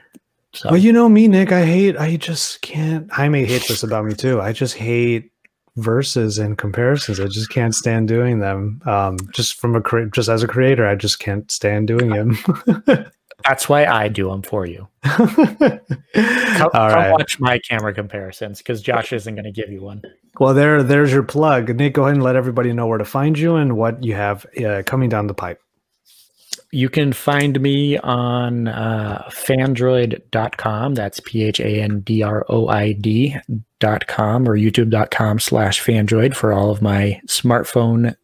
So 0.52 0.70
Well, 0.70 0.78
you 0.78 0.92
know 0.92 1.08
me, 1.08 1.26
Nick. 1.26 1.50
I 1.50 1.64
hate. 1.64 1.96
I 1.96 2.16
just 2.16 2.62
can't. 2.62 3.08
I 3.18 3.28
may 3.28 3.44
hate 3.44 3.66
this 3.66 3.82
about 3.82 4.04
me 4.04 4.14
too. 4.14 4.40
I 4.40 4.52
just 4.52 4.74
hate 4.74 5.32
verses 5.74 6.38
and 6.38 6.56
comparisons. 6.56 7.18
I 7.18 7.26
just 7.26 7.50
can't 7.50 7.74
stand 7.74 8.06
doing 8.06 8.38
them. 8.38 8.80
Um, 8.86 9.18
just 9.32 9.54
from 9.54 9.74
a 9.74 9.80
cre- 9.80 10.04
just 10.04 10.28
as 10.28 10.44
a 10.44 10.48
creator, 10.48 10.86
I 10.86 10.94
just 10.94 11.18
can't 11.18 11.50
stand 11.50 11.88
doing 11.88 12.10
them. 12.10 12.38
that's 13.44 13.68
why 13.68 13.84
I 13.84 14.08
do 14.08 14.28
them 14.30 14.42
for 14.42 14.66
you. 14.66 14.88
Come, 15.02 16.70
All 16.72 16.88
come 16.88 16.94
right. 16.94 17.12
watch 17.12 17.38
my 17.38 17.58
camera 17.58 17.92
comparisons 17.92 18.58
because 18.58 18.80
Josh 18.80 19.12
isn't 19.12 19.34
going 19.34 19.44
to 19.44 19.52
give 19.52 19.70
you 19.70 19.82
one. 19.82 20.02
Well, 20.40 20.54
there, 20.54 20.82
there's 20.82 21.12
your 21.12 21.22
plug, 21.22 21.74
Nick. 21.76 21.94
Go 21.94 22.04
ahead 22.04 22.14
and 22.14 22.22
let 22.22 22.34
everybody 22.36 22.72
know 22.72 22.86
where 22.86 22.98
to 22.98 23.04
find 23.04 23.38
you 23.38 23.56
and 23.56 23.76
what 23.76 24.02
you 24.02 24.14
have 24.14 24.46
uh, 24.64 24.82
coming 24.86 25.08
down 25.10 25.26
the 25.26 25.34
pipe. 25.34 25.60
You 26.72 26.88
can 26.88 27.12
find 27.12 27.60
me 27.60 27.98
on 27.98 28.68
uh, 28.68 29.28
phandroid.com. 29.30 30.94
That's 30.94 31.20
P 31.20 31.44
H 31.44 31.60
A 31.60 31.82
N 31.82 32.00
D 32.00 32.22
R 32.22 32.44
O 32.48 32.68
I 32.68 32.92
D.com 32.92 34.48
or 34.48 34.56
youtube.com 34.56 35.38
slash 35.38 35.82
phandroid 35.82 36.34
for 36.34 36.52
all 36.52 36.70
of 36.70 36.82
my 36.82 37.20
smartphone 37.26 38.16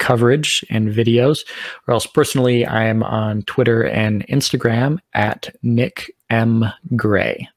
coverage 0.00 0.64
and 0.68 0.88
videos. 0.88 1.44
Or 1.86 1.94
else, 1.94 2.06
personally, 2.06 2.66
I 2.66 2.86
am 2.86 3.04
on 3.04 3.42
Twitter 3.42 3.84
and 3.84 4.26
Instagram 4.26 4.98
at 5.14 5.54
Nick 5.62 6.12
M. 6.28 6.64
Gray. 6.96 7.48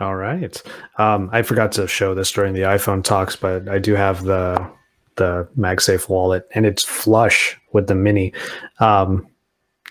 All 0.00 0.14
right. 0.14 0.62
Um, 0.98 1.30
I 1.32 1.42
forgot 1.42 1.72
to 1.72 1.88
show 1.88 2.14
this 2.14 2.30
during 2.30 2.52
the 2.54 2.60
iPhone 2.62 3.02
talks, 3.02 3.34
but 3.34 3.68
I 3.68 3.78
do 3.78 3.94
have 3.94 4.24
the 4.24 4.70
the 5.16 5.48
MagSafe 5.58 6.08
wallet, 6.08 6.46
and 6.54 6.64
it's 6.64 6.84
flush 6.84 7.58
with 7.72 7.88
the 7.88 7.94
Mini. 7.96 8.32
Um, 8.78 9.26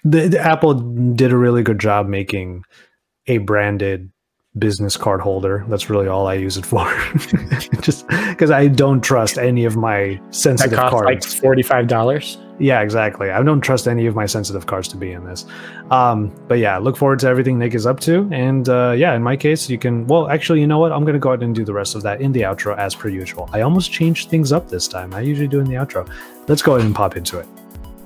the, 0.06 0.30
the 0.30 0.40
Apple 0.40 0.76
did 1.14 1.34
a 1.34 1.38
really 1.38 1.64
good 1.64 1.80
job 1.80 2.08
making 2.08 2.64
a 3.28 3.40
branded 3.40 4.10
business 4.60 4.98
card 4.98 5.22
holder. 5.22 5.66
That's 5.68 5.90
really 5.90 6.08
all 6.08 6.28
I 6.28 6.36
use 6.36 6.58
it 6.58 6.66
for. 6.66 6.86
Just 7.82 8.08
because 8.08 8.52
I 8.52 8.68
don't 8.68 9.02
trust 9.02 9.38
any 9.38 9.66
of 9.66 9.76
my 9.76 10.20
That 10.22 10.36
sensitive 10.36 10.80
costs 10.80 11.04
like 11.04 11.22
cards. 11.22 11.40
$45. 11.40 12.44
Yeah, 12.60 12.82
exactly. 12.82 13.30
I 13.30 13.44
don't 13.44 13.62
trust 13.62 13.88
any 13.88 14.08
of 14.08 14.16
my 14.16 14.26
sensitive 14.26 14.66
cards 14.66 14.88
to 14.90 14.98
be 14.98 15.12
in 15.12 15.26
this. 15.26 15.46
Um, 15.92 16.34
but 16.48 16.58
yeah, 16.58 16.78
look 16.78 16.98
forward 16.98 17.20
to 17.20 17.28
everything 17.28 17.60
Nick 17.60 17.76
is 17.76 17.86
up 17.86 18.00
to. 18.02 18.28
And 18.32 18.68
uh, 18.68 18.96
yeah, 18.98 19.14
in 19.14 19.22
my 19.22 19.36
case, 19.36 19.70
you 19.70 19.78
can. 19.78 20.08
Well, 20.08 20.30
actually, 20.30 20.62
you 20.62 20.68
know 20.68 20.80
what? 20.80 20.92
I'm 20.92 21.04
going 21.04 21.14
to 21.14 21.20
go 21.20 21.30
ahead 21.30 21.44
and 21.44 21.54
do 21.54 21.64
the 21.64 21.74
rest 21.74 21.96
of 21.96 22.02
that 22.04 22.20
in 22.20 22.32
the 22.32 22.42
outro 22.42 22.76
as 22.78 22.96
per 22.96 23.10
usual. 23.10 23.50
I 23.54 23.62
almost 23.62 23.92
changed 23.92 24.30
things 24.30 24.52
up 24.52 24.70
this 24.70 24.88
time. 24.88 25.14
I 25.14 25.22
usually 25.22 25.48
do 25.48 25.60
in 25.60 25.66
the 25.66 25.76
outro. 25.76 26.10
Let's 26.48 26.62
go 26.62 26.76
ahead 26.76 26.86
and 26.86 26.96
pop 26.96 27.16
into 27.16 27.38
it. 27.38 27.48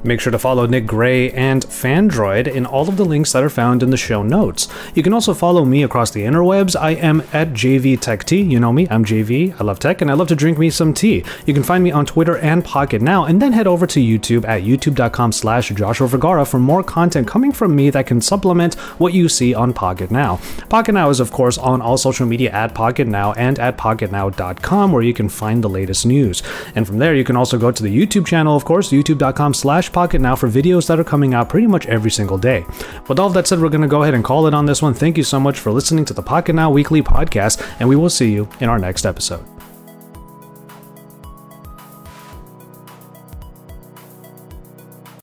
Make 0.03 0.19
sure 0.19 0.32
to 0.32 0.40
follow 0.40 0.65
Nick 0.65 0.88
Gray 0.88 1.32
and 1.32 1.64
Phandroid 1.64 2.48
in 2.48 2.65
all 2.65 2.90
of 2.90 2.98
the 2.98 3.06
links 3.06 3.34
that 3.34 3.44
are 3.44 3.52
found 3.52 3.84
in 3.84 3.91
the 3.91 3.98
show 3.98 4.23
notes. 4.23 4.68
You 4.95 5.03
can 5.03 5.14
also 5.14 5.36
follow 5.36 5.64
me 5.64 5.84
across 5.84 6.10
the 6.10 6.23
interwebs. 6.23 6.76
I 6.80 6.91
am 6.91 7.22
at 7.32 7.49
JV 7.49 7.99
Tech 7.99 8.23
Tea. 8.23 8.41
You 8.41 8.60
know 8.60 8.73
me, 8.73 8.88
I'm 8.90 9.06
JV. 9.06 9.53
I 9.60 9.64
love 9.64 9.78
tech 9.78 10.02
and 10.02 10.10
I 10.10 10.15
love 10.15 10.28
to 10.30 10.36
drink 10.36 10.57
me 10.57 10.72
some 10.72 10.95
tea. 10.95 11.23
You 11.45 11.53
can 11.53 11.61
find 11.61 11.84
me 11.84 11.91
on 11.91 12.07
Twitter 12.07 12.38
and 12.38 12.64
Pocketnow, 12.64 13.30
and 13.30 13.40
then 13.40 13.53
head 13.53 13.68
over 13.68 13.86
to 13.86 13.99
YouTube 13.99 14.48
at 14.48 14.64
youtube.com 14.64 15.32
slash 15.34 15.69
Joshua 15.69 16.07
Vergara 16.07 16.45
for 16.45 16.57
more 16.57 16.84
content 16.84 17.28
coming 17.28 17.52
from 17.52 17.76
me 17.76 17.91
that 17.91 18.07
can 18.07 18.22
supplement 18.22 18.73
what 18.98 19.14
you 19.14 19.30
see 19.30 19.53
on 19.53 19.72
Pocketnow. 19.72 20.40
Pocket 20.68 20.94
Now 20.94 21.10
is, 21.10 21.19
of 21.19 21.32
course, 21.32 21.60
on 21.60 21.80
all 21.80 21.98
social 21.98 22.26
media 22.26 22.49
at 22.52 22.73
Pocketnow 22.73 23.36
and 23.38 23.60
at 23.60 23.78
pocketnow.com 23.78 24.91
where 24.91 25.03
you 25.03 25.14
can 25.14 25.30
find 25.30 25.64
the 25.64 25.69
latest 25.69 26.07
news. 26.07 26.41
And 26.73 26.88
from 26.88 26.98
there, 26.98 27.14
you 27.14 27.23
can 27.23 27.38
also 27.38 27.60
go 27.60 27.72
to 27.72 27.84
the 27.84 27.95
YouTube 27.95 28.26
channel, 28.26 28.56
of 28.56 28.65
course, 28.65 28.90
youtube.com 28.90 29.53
slash 29.53 29.90
Pocketnow 29.91 30.38
for 30.38 30.49
videos 30.49 30.88
that 30.88 30.99
are 30.99 31.03
coming 31.03 31.34
out 31.34 31.49
pretty 31.49 31.68
much 31.68 31.85
every 31.88 32.11
single 32.11 32.38
day. 32.38 32.65
With 33.07 33.19
all 33.19 33.30
that 33.31 33.47
said, 33.47 33.59
we're 33.59 33.69
going 33.69 33.81
to 33.81 33.88
go 33.88 34.03
ahead 34.03 34.13
and 34.13 34.23
call 34.23 34.47
it 34.47 34.53
on 34.53 34.65
this 34.65 34.81
one. 34.81 34.93
Thank 34.93 35.18
you 35.18 35.23
so 35.23 35.39
much 35.39 35.59
for 35.59 35.72
listening 35.72 36.05
to 36.05 36.13
the 36.13 36.23
Pocketnow 36.23 36.72
Weekly 36.72 37.01
Podcast, 37.01 37.61
and 37.80 37.88
we 37.88 37.95
will 37.95 38.09
see 38.09 38.31
you 38.31 38.47
in 38.59 38.69
our 38.69 38.80
next 38.80 39.05
episode. 39.05 39.51